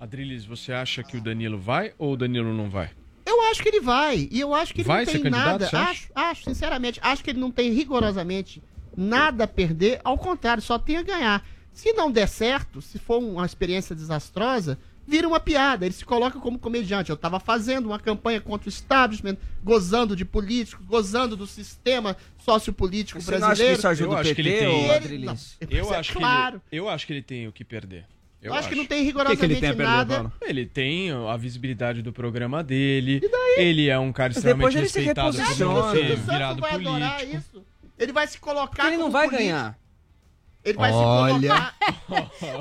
Adriles, 0.00 0.46
você 0.46 0.72
acha 0.72 1.02
que 1.02 1.16
o 1.18 1.20
Danilo 1.20 1.58
vai 1.58 1.92
ou 1.98 2.14
o 2.14 2.16
Danilo 2.16 2.54
não 2.54 2.70
vai? 2.70 2.90
Eu 3.26 3.42
acho 3.50 3.62
que 3.62 3.68
ele 3.68 3.80
vai. 3.80 4.28
E 4.32 4.40
eu 4.40 4.54
acho 4.54 4.72
que 4.72 4.80
ele 4.80 4.88
Vai 4.88 5.04
não 5.04 5.12
tem 5.12 5.30
nada. 5.30 5.68
você 5.68 5.76
acha? 5.76 5.90
Acho, 5.90 6.08
acho, 6.14 6.44
sinceramente, 6.44 6.98
acho 7.02 7.22
que 7.22 7.30
ele 7.30 7.38
não 7.38 7.50
tem 7.50 7.70
rigorosamente 7.72 8.62
nada 8.96 9.44
a 9.44 9.46
perder. 9.46 10.00
Ao 10.02 10.16
contrário, 10.16 10.62
só 10.62 10.78
tem 10.78 10.96
a 10.96 11.02
ganhar. 11.02 11.46
Se 11.72 11.92
não 11.92 12.10
der 12.10 12.26
certo, 12.28 12.80
se 12.80 12.98
for 12.98 13.18
uma 13.22 13.44
experiência 13.46 13.94
desastrosa, 13.94 14.78
vira 15.06 15.28
uma 15.28 15.38
piada. 15.38 15.84
Ele 15.84 15.94
se 15.94 16.04
coloca 16.04 16.40
como 16.40 16.58
comediante. 16.58 17.10
Eu 17.10 17.14
estava 17.14 17.38
fazendo 17.38 17.86
uma 17.86 17.98
campanha 17.98 18.40
contra 18.40 18.68
o 18.68 18.70
establishment, 18.70 19.36
gozando 19.62 20.16
de 20.16 20.24
políticos, 20.24 20.84
gozando 20.86 21.36
do 21.36 21.46
sistema 21.46 22.16
sociopolítico 22.38 23.20
Você 23.20 23.32
não 23.32 23.36
acha 23.38 23.44
que 23.44 23.48
brasileiro. 23.48 23.78
isso 23.78 23.88
ajuda 23.88 24.08
Eu 24.12 24.16
o 24.16 24.20
acho 24.20 24.34
que 24.34 24.40
ele 24.40 24.52
tem- 24.58 24.90
Ele- 24.90 25.24
não, 25.26 25.36
Eu 25.70 25.92
é 25.92 25.96
acho, 25.98 26.12
claro. 26.14 26.60
que 26.68 26.74
ele, 26.74 26.80
eu 26.80 26.88
acho 26.88 27.06
que 27.06 27.12
ele 27.12 27.22
tem 27.22 27.46
o 27.46 27.52
que 27.52 27.64
perder. 27.64 28.06
Eu 28.42 28.54
acho 28.54 28.68
que 28.68 28.74
não 28.74 28.86
tem 28.86 29.04
rigorosamente 29.04 29.74
nada. 29.74 30.32
Ele 30.40 30.64
tem 30.64 31.10
a 31.10 31.36
visibilidade 31.36 32.00
do 32.02 32.12
programa 32.12 32.62
dele. 32.64 33.20
Ele 33.56 33.88
é 33.88 33.98
um 33.98 34.12
cara 34.12 34.32
Mas 34.34 34.42
depois 34.42 34.74
extremamente 34.74 34.78
ele 34.78 34.88
se 34.88 34.98
respeitado 35.00 35.36
por 35.36 35.76
O 35.76 35.90
Silvio 35.90 36.16
virado 36.16 36.60
vai 36.60 36.72
adorar 36.74 37.18
político. 37.18 37.36
isso. 37.38 37.66
Ele 37.98 38.12
vai 38.12 38.26
se 38.26 38.38
colocar 38.38 38.86
Ele 38.86 38.96
não 38.96 39.10
vai 39.10 39.26
político. 39.28 39.50
ganhar. 39.50 39.78
Ele 40.64 40.76
vai 40.78 40.92
Olha. 40.92 41.34
se 41.40 41.48
colocar. 41.48 41.76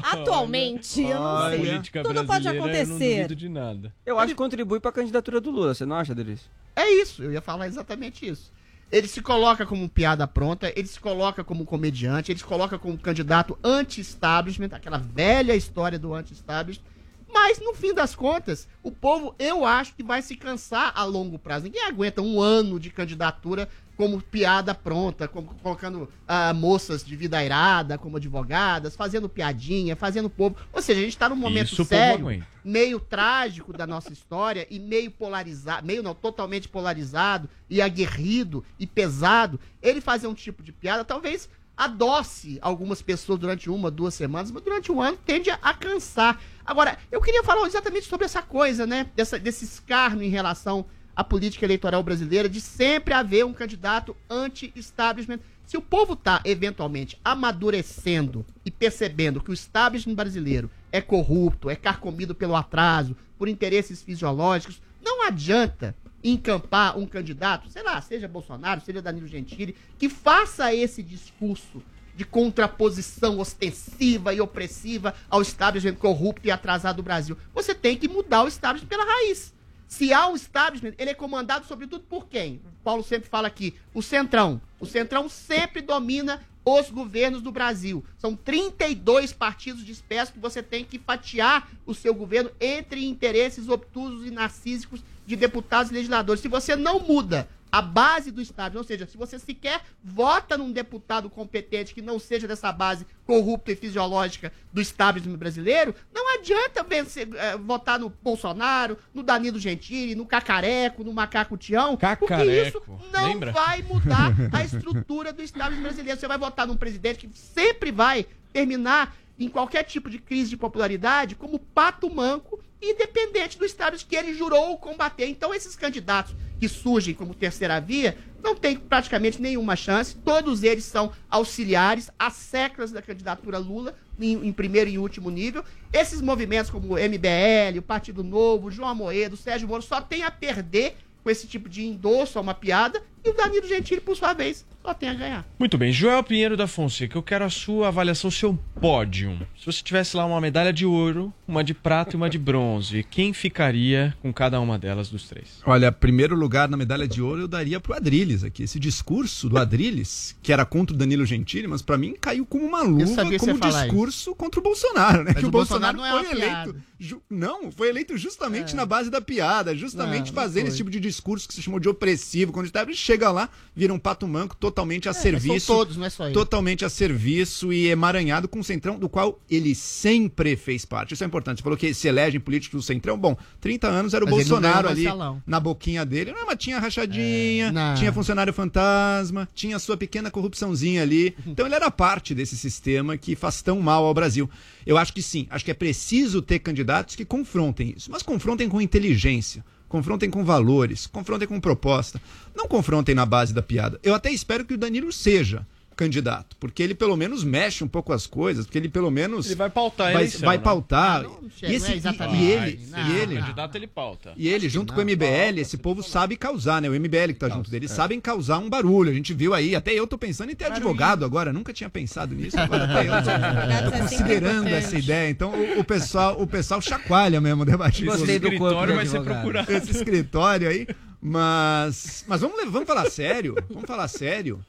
Atualmente, 0.11 1.01
eu 1.01 1.19
não 1.19 1.49
sei. 1.49 1.57
Política 1.59 2.01
Tudo 2.03 2.25
pode 2.25 2.43
brasileira, 2.43 2.57
Eu 2.57 2.87
não 2.87 2.95
acontecer. 2.95 3.35
de 3.35 3.49
nada. 3.49 3.93
Eu 4.05 4.19
acho 4.19 4.29
que 4.29 4.35
contribui 4.35 4.79
para 4.79 4.89
a 4.89 4.93
candidatura 4.93 5.39
do 5.41 5.49
Lula, 5.51 5.73
você 5.73 5.85
não 5.85 5.95
acha, 5.95 6.11
Adriles? 6.13 6.49
É 6.75 6.89
isso, 7.01 7.23
eu 7.23 7.31
ia 7.31 7.41
falar 7.41 7.67
exatamente 7.67 8.25
isso. 8.27 8.51
Ele 8.91 9.07
se 9.07 9.21
coloca 9.21 9.65
como 9.65 9.87
piada 9.87 10.27
pronta, 10.27 10.71
ele 10.75 10.87
se 10.87 10.99
coloca 10.99 11.43
como 11.43 11.65
comediante, 11.65 12.31
ele 12.31 12.39
se 12.39 12.45
coloca 12.45 12.79
como 12.79 12.97
candidato 12.97 13.57
anti-establishment, 13.63 14.69
aquela 14.71 14.97
velha 14.97 15.55
história 15.55 15.99
do 15.99 16.13
anti-establishment. 16.13 16.85
Mas, 17.31 17.59
no 17.59 17.75
fim 17.75 17.93
das 17.93 18.15
contas, 18.15 18.67
o 18.81 18.91
povo, 18.91 19.35
eu 19.37 19.63
acho 19.63 19.93
que 19.95 20.01
vai 20.01 20.21
se 20.23 20.35
cansar 20.35 20.91
a 20.95 21.03
longo 21.03 21.37
prazo. 21.37 21.65
Ninguém 21.65 21.85
aguenta 21.85 22.21
um 22.21 22.41
ano 22.41 22.79
de 22.79 22.89
candidatura 22.89 23.69
como 23.99 24.21
piada 24.21 24.73
pronta, 24.73 25.27
como, 25.27 25.53
colocando 25.55 26.07
ah, 26.25 26.53
moças 26.53 27.03
de 27.03 27.17
vida 27.17 27.37
airada 27.37 27.97
como 27.97 28.15
advogadas, 28.15 28.95
fazendo 28.95 29.27
piadinha, 29.27 29.93
fazendo 29.93 30.29
povo. 30.29 30.55
Ou 30.71 30.81
seja, 30.81 31.01
a 31.01 31.03
gente 31.03 31.11
está 31.11 31.27
num 31.27 31.35
momento 31.35 31.73
Isso 31.73 31.83
sério 31.83 32.41
meio 32.63 32.97
trágico 32.97 33.73
da 33.73 33.85
nossa 33.85 34.13
história 34.13 34.65
e 34.69 34.79
meio 34.79 35.11
polarizado, 35.11 35.85
meio 35.85 36.01
não, 36.01 36.15
totalmente 36.15 36.69
polarizado 36.69 37.49
e 37.69 37.81
aguerrido 37.81 38.63
e 38.79 38.87
pesado, 38.87 39.59
ele 39.81 39.99
fazer 39.99 40.27
um 40.27 40.33
tipo 40.33 40.63
de 40.63 40.71
piada 40.71 41.03
talvez 41.03 41.49
adoce 41.75 42.57
algumas 42.61 43.01
pessoas 43.01 43.37
durante 43.37 43.69
uma, 43.69 43.91
duas 43.91 44.13
semanas, 44.13 44.49
mas 44.49 44.63
durante 44.63 44.93
um 44.93 45.01
ano 45.01 45.17
tende 45.25 45.49
a, 45.49 45.59
a 45.61 45.73
cansar. 45.73 46.39
Agora, 46.65 46.97
eu 47.11 47.19
queria 47.19 47.43
falar 47.43 47.67
exatamente 47.67 48.07
sobre 48.07 48.25
essa 48.25 48.41
coisa, 48.41 48.87
né, 48.87 49.09
dessa, 49.13 49.37
desse 49.37 49.65
escárnio 49.65 50.23
em 50.23 50.29
relação 50.29 50.85
à 51.19 51.23
política 51.23 51.65
eleitoral 51.65 52.01
brasileira, 52.01 52.47
de 52.47 52.61
sempre 52.61 53.13
haver 53.13 53.45
um 53.45 53.51
candidato 53.51 54.15
anti-establishment. 54.29 55.41
Se 55.65 55.75
o 55.75 55.81
povo 55.81 56.15
tá, 56.15 56.39
eventualmente, 56.45 57.19
amadurecendo 57.25 58.45
e 58.63 58.71
percebendo 58.71 59.41
que 59.41 59.51
o 59.51 59.53
establishment 59.53 60.15
brasileiro 60.15 60.71
é 60.93 61.01
corrupto, 61.01 61.69
é 61.69 61.75
carcomido 61.75 62.33
pelo 62.33 62.55
atraso, 62.55 63.17
por 63.37 63.49
interesses 63.49 64.01
fisiológicos, 64.01 64.81
não 65.03 65.27
adianta 65.27 65.93
encampar 66.23 66.97
um 66.97 67.05
candidato, 67.05 67.69
sei 67.69 67.83
lá, 67.83 68.01
seja 68.01 68.25
Bolsonaro, 68.25 68.79
seja 68.79 69.01
Danilo 69.01 69.27
Gentili, 69.27 69.75
que 69.97 70.07
faça 70.07 70.73
esse 70.73 71.03
discurso 71.03 71.83
de 72.15 72.23
contraposição 72.23 73.39
ostensiva 73.39 74.33
e 74.33 74.39
opressiva 74.39 75.13
ao 75.29 75.41
establishment 75.41 75.95
corrupto 75.95 76.47
e 76.47 76.51
atrasado 76.51 76.95
do 76.95 77.03
Brasil. 77.03 77.37
Você 77.53 77.75
tem 77.75 77.97
que 77.97 78.07
mudar 78.07 78.43
o 78.43 78.47
establishment 78.47 78.87
pela 78.87 79.03
raiz. 79.03 79.58
Se 79.89 80.13
há 80.13 80.27
um 80.27 80.35
establishment, 80.35 80.93
ele 80.99 81.09
é 81.09 81.15
comandado 81.15 81.65
sobretudo 81.65 82.03
por 82.07 82.27
quem? 82.27 82.61
O 82.63 82.83
Paulo 82.83 83.03
sempre 83.03 83.27
fala 83.27 83.47
aqui, 83.47 83.73
o 83.91 84.03
Centrão. 84.03 84.61
O 84.79 84.85
Centrão 84.85 85.27
sempre 85.27 85.81
domina 85.81 86.39
os 86.63 86.91
governos 86.91 87.41
do 87.41 87.51
Brasil. 87.51 88.05
São 88.15 88.35
32 88.35 89.33
partidos 89.33 89.83
dispersos 89.83 90.31
que 90.31 90.39
você 90.39 90.61
tem 90.61 90.85
que 90.85 90.99
fatiar 90.99 91.67
o 91.87 91.95
seu 91.95 92.13
governo 92.13 92.51
entre 92.61 93.03
interesses 93.03 93.67
obtusos 93.67 94.27
e 94.27 94.29
narcísicos 94.29 95.01
de 95.25 95.35
deputados 95.35 95.91
e 95.91 95.95
legisladores. 95.95 96.41
Se 96.41 96.47
você 96.47 96.75
não 96.75 96.99
muda 96.99 97.49
a 97.71 97.81
base 97.81 98.31
do 98.31 98.41
Estado, 98.41 98.77
ou 98.77 98.83
seja, 98.83 99.05
se 99.05 99.17
você 99.17 99.37
sequer 99.37 99.81
vota 100.03 100.57
num 100.57 100.71
deputado 100.71 101.29
competente 101.29 101.93
que 101.93 102.01
não 102.01 102.17
seja 102.17 102.47
dessa 102.47 102.71
base 102.71 103.05
corrupta 103.25 103.71
e 103.71 103.75
fisiológica 103.75 104.51
do 104.73 104.81
establishment 104.81 105.37
brasileiro, 105.37 105.93
não 106.13 106.35
adianta 106.35 106.83
vencer, 106.83 107.27
eh, 107.35 107.57
votar 107.57 107.99
no 107.99 108.09
Bolsonaro, 108.09 108.97
no 109.13 109.21
Danilo 109.21 109.59
Gentili, 109.59 110.15
no 110.15 110.25
Cacareco, 110.25 111.03
no 111.03 111.13
Macaco 111.13 111.57
Tião, 111.57 111.95
porque 111.95 112.05
isso 112.05 112.25
Cacareco, 112.25 112.99
não 113.13 113.27
lembra? 113.27 113.51
vai 113.51 113.81
mudar 113.83 114.33
a 114.51 114.63
estrutura 114.63 115.31
do 115.31 115.43
establishment 115.43 115.83
brasileiro. 115.83 116.19
Você 116.19 116.27
vai 116.27 116.37
votar 116.37 116.65
num 116.65 116.77
presidente 116.77 117.27
que 117.27 117.37
sempre 117.37 117.91
vai 117.91 118.25
terminar 118.51 119.15
em 119.37 119.47
qualquer 119.47 119.83
tipo 119.83 120.09
de 120.09 120.19
crise 120.19 120.49
de 120.49 120.57
popularidade 120.57 121.35
como 121.35 121.59
pato 121.59 122.13
manco, 122.13 122.59
independente 122.81 123.57
do 123.57 123.65
establishment 123.65 124.09
que 124.09 124.15
ele 124.15 124.33
jurou 124.33 124.77
combater. 124.77 125.27
Então, 125.27 125.53
esses 125.53 125.75
candidatos 125.75 126.35
que 126.59 126.67
surgem 126.67 127.13
como 127.13 127.33
terceira 127.33 127.79
via 127.79 128.17
não 128.43 128.55
têm 128.55 128.77
praticamente 128.77 129.41
nenhuma 129.41 129.75
chance. 129.75 130.15
Todos 130.15 130.63
eles 130.63 130.83
são 130.83 131.11
auxiliares, 131.29 132.09
as 132.17 132.33
seclas 132.33 132.91
da 132.91 133.01
candidatura 133.01 133.57
Lula, 133.57 133.95
em, 134.19 134.47
em 134.47 134.51
primeiro 134.51 134.89
e 134.89 134.97
último 134.97 135.29
nível. 135.29 135.63
Esses 135.91 136.21
movimentos 136.21 136.69
como 136.69 136.93
o 136.93 136.97
MBL, 136.97 137.79
o 137.79 137.81
Partido 137.81 138.23
Novo, 138.23 138.71
João 138.71 138.89
Amoedo, 138.89 139.37
Sérgio 139.37 139.67
Moro, 139.67 139.81
só 139.81 140.01
tem 140.01 140.23
a 140.23 140.31
perder 140.31 140.97
com 141.23 141.29
esse 141.29 141.47
tipo 141.47 141.67
de 141.67 141.85
endosso 141.85 142.37
a 142.37 142.41
uma 142.41 142.53
piada. 142.53 143.01
E 143.23 143.29
o 143.29 143.33
Danilo 143.33 143.67
Gentili, 143.67 144.01
por 144.01 144.15
sua 144.15 144.33
vez, 144.33 144.65
só 144.89 144.93
tem 144.95 145.09
a 145.09 145.13
ganhar. 145.13 145.45
Muito 145.59 145.77
bem, 145.77 145.91
Joel 145.91 146.23
Pinheiro 146.23 146.57
da 146.57 146.65
Fonseca, 146.67 147.17
eu 147.17 147.21
quero 147.23 147.45
a 147.45 147.49
sua 147.49 147.89
avaliação, 147.89 148.27
o 148.29 148.31
seu 148.31 148.57
pódio. 148.81 149.37
Se 149.59 149.65
você 149.65 149.83
tivesse 149.83 150.15
lá 150.17 150.25
uma 150.25 150.41
medalha 150.41 150.73
de 150.73 150.85
ouro, 150.85 151.31
uma 151.47 151.63
de 151.63 151.73
prata 151.73 152.15
e 152.15 152.17
uma 152.17 152.29
de 152.29 152.39
bronze, 152.39 153.05
quem 153.09 153.31
ficaria 153.33 154.15
com 154.21 154.33
cada 154.33 154.59
uma 154.59 154.79
delas 154.79 155.09
dos 155.09 155.27
três? 155.27 155.61
Olha, 155.65 155.91
primeiro 155.91 156.35
lugar 156.35 156.67
na 156.67 156.75
medalha 156.77 157.07
de 157.07 157.21
ouro 157.21 157.41
eu 157.41 157.47
daria 157.47 157.79
pro 157.79 157.93
Adriles 157.93 158.43
aqui. 158.43 158.63
Esse 158.63 158.79
discurso 158.79 159.47
do 159.47 159.57
Adriles, 159.57 160.35
que 160.41 160.51
era 160.51 160.65
contra 160.65 160.95
o 160.95 160.97
Danilo 160.97 161.25
Gentili, 161.25 161.67
mas 161.67 161.81
pra 161.81 161.97
mim 161.97 162.15
caiu 162.19 162.45
como 162.45 162.65
uma 162.65 162.81
luva 162.81 163.23
como 163.37 163.57
falar 163.57 163.83
discurso 163.83 164.33
contra 164.33 164.59
o 164.59 164.63
Bolsonaro, 164.63 165.19
né? 165.23 165.31
Mas 165.33 165.37
que 165.37 165.45
o 165.45 165.49
o 165.49 165.51
Bolsonaro, 165.51 165.97
Bolsonaro 165.97 166.19
não 166.21 166.29
é 166.29 166.33
foi 166.33 166.41
eleito. 166.41 166.75
ju- 166.99 167.21
não, 167.29 167.71
foi 167.71 167.89
eleito 167.89 168.17
justamente 168.17 168.75
na 168.75 168.85
base 168.85 169.09
da 169.11 169.21
piada, 169.21 169.75
justamente 169.75 170.27
Não, 170.31 170.35
não 170.35 170.41
fazendo 170.41 170.61
foi. 170.63 170.69
esse 170.69 170.77
tipo 170.77 170.89
de 170.89 170.99
discurso 170.99 171.47
que 171.47 171.53
se 171.53 171.61
chamou 171.61 171.79
de 171.79 171.87
opressivo, 171.89 172.51
quando 172.51 172.65
estava 172.65 172.91
chega 172.93 173.19
chega 173.19 173.31
lá, 173.31 173.49
vira 173.75 173.93
um 173.93 173.99
pato 173.99 174.25
manco 174.27 174.55
totalmente 174.79 175.07
a 175.07 175.11
É, 175.11 175.13
serviço. 175.13 175.65
são 175.65 175.75
todos, 175.75 175.97
não 175.97 176.05
é 176.05 176.09
só 176.09 176.25
ele. 176.25 176.33
Totalmente 176.33 176.85
a 176.85 176.89
serviço 176.89 177.71
e 177.73 177.87
emaranhado 177.87 178.47
com 178.47 178.59
o 178.59 178.63
Centrão, 178.63 178.97
do 178.97 179.09
qual 179.09 179.39
ele 179.49 179.75
sempre 179.75 180.55
fez 180.55 180.85
parte. 180.85 181.13
Isso 181.13 181.23
é 181.23 181.27
importante. 181.27 181.57
Você 181.57 181.63
falou 181.63 181.77
que 181.77 181.93
se 181.93 182.07
elegem 182.07 182.39
políticos 182.39 182.81
do 182.81 182.85
Centrão. 182.85 183.17
Bom, 183.17 183.35
30 183.59 183.87
anos 183.87 184.13
era 184.13 184.23
o 184.23 184.27
Mas 184.29 184.37
Bolsonaro 184.47 184.87
ali 184.87 185.01
mensalão. 185.03 185.41
na 185.45 185.59
boquinha 185.59 186.05
dele. 186.05 186.31
Não, 186.31 186.45
mas 186.45 186.57
tinha 186.57 186.79
rachadinha, 186.79 187.71
não. 187.71 187.95
tinha 187.95 188.11
funcionário 188.13 188.53
fantasma, 188.53 189.47
tinha 189.53 189.77
sua 189.79 189.97
pequena 189.97 190.31
corrupçãozinha 190.31 191.01
ali. 191.01 191.35
Então 191.49 191.65
ele 191.65 191.75
era 191.75 191.89
parte 191.91 192.33
desse 192.33 192.55
sistema 192.55 193.17
que 193.17 193.35
faz 193.35 193.61
tão 193.61 193.81
mal 193.81 194.05
ao 194.05 194.13
Brasil. 194.13 194.49
Eu 194.85 194.97
acho 194.97 195.11
que 195.11 195.21
sim, 195.21 195.45
acho 195.49 195.65
que 195.65 195.71
é 195.71 195.73
preciso 195.73 196.41
ter 196.41 196.59
candidatos 196.59 197.15
que 197.15 197.25
confrontem 197.25 197.93
isso, 197.97 198.09
mas 198.11 198.21
confrontem 198.23 198.69
com 198.69 198.79
inteligência. 198.79 199.63
Confrontem 199.89 200.29
com 200.29 200.45
valores, 200.45 201.07
confrontem 201.07 201.47
com 201.47 201.59
proposta. 201.59 202.21
Não 202.55 202.67
confrontem 202.67 203.15
na 203.15 203.25
base 203.25 203.53
da 203.53 203.63
piada. 203.63 203.99
Eu 204.03 204.13
até 204.13 204.31
espero 204.31 204.63
que 204.63 204.75
o 204.75 204.77
Danilo 204.77 205.11
seja 205.11 205.65
candidato, 205.99 206.55
porque 206.61 206.81
ele 206.81 206.95
pelo 206.95 207.17
menos 207.17 207.43
mexe 207.43 207.83
um 207.83 207.87
pouco 207.87 208.13
as 208.13 208.25
coisas, 208.25 208.65
porque 208.65 208.77
ele 208.77 208.87
pelo 208.87 209.11
menos 209.11 209.47
Ele 209.47 209.55
vai 209.55 209.69
pautar 209.69 210.13
vai, 210.13 210.21
eleição, 210.23 210.39
vai 210.47 210.55
né? 210.57 210.63
pautar. 210.63 211.19
Ah, 211.19 211.23
não, 211.23 211.29
e, 211.29 211.33
não 211.33 211.69
é 211.69 211.73
esse, 211.75 211.91
e- 211.91 211.95
exatamente. 211.97 212.41
e 212.41 212.51
ele, 212.51 212.87
Não, 212.89 212.99
e 212.99 213.17
ele, 213.19 213.35
O 213.35 213.39
candidato 213.41 213.75
ele 213.75 213.87
pauta. 213.87 214.31
e 214.37 214.47
ele, 214.47 214.69
junto 214.69 214.93
com 214.93 215.01
o 215.01 215.03
MBL, 215.03 215.59
esse 215.59 215.77
povo 215.77 216.01
sabe 216.01 216.37
causar, 216.37 216.81
né? 216.81 216.89
O 216.89 216.93
MBL 216.93 217.33
que 217.33 217.33
tá 217.33 217.49
junto 217.49 217.69
dele, 217.69 217.89
sabem 217.89 218.17
causar 218.21 218.59
um 218.59 218.69
barulho. 218.69 219.11
A 219.11 219.13
gente 219.13 219.33
viu 219.33 219.53
aí, 219.53 219.75
até 219.75 219.91
eu 219.91 220.07
tô 220.07 220.17
pensando 220.17 220.51
em 220.53 220.55
ter 220.55 220.71
advogado 220.71 221.25
agora, 221.25 221.51
nunca 221.51 221.73
tinha 221.73 221.89
pensado 221.89 222.33
nisso. 222.33 222.57
Agora 222.57 222.85
até 222.85 223.01
eu 223.05 223.91
tô, 223.91 223.91
tô 223.91 223.97
considerando 224.03 224.67
essa 224.69 224.97
ideia. 224.97 225.29
Então 225.29 225.51
o, 225.51 225.79
o 225.81 225.83
pessoal, 225.83 226.41
o 226.41 226.47
pessoal 226.47 226.81
chacoalha 226.81 227.41
mesmo 227.41 227.63
o 227.63 227.65
debate. 227.65 228.05
Gostei 228.05 228.39
do 228.39 228.55
corpo 228.57 228.63
escritório 228.67 228.95
vai 228.95 229.05
ser 229.05 229.21
procurado. 229.21 229.69
Esse 229.69 229.91
escritório 229.91 230.69
aí. 230.69 230.87
Mas, 231.21 232.23
mas 232.25 232.39
vamos, 232.39 232.71
vamos 232.71 232.87
falar 232.87 233.09
sério. 233.09 233.53
Vamos 233.69 233.85
falar 233.85 234.07
sério. 234.07 234.63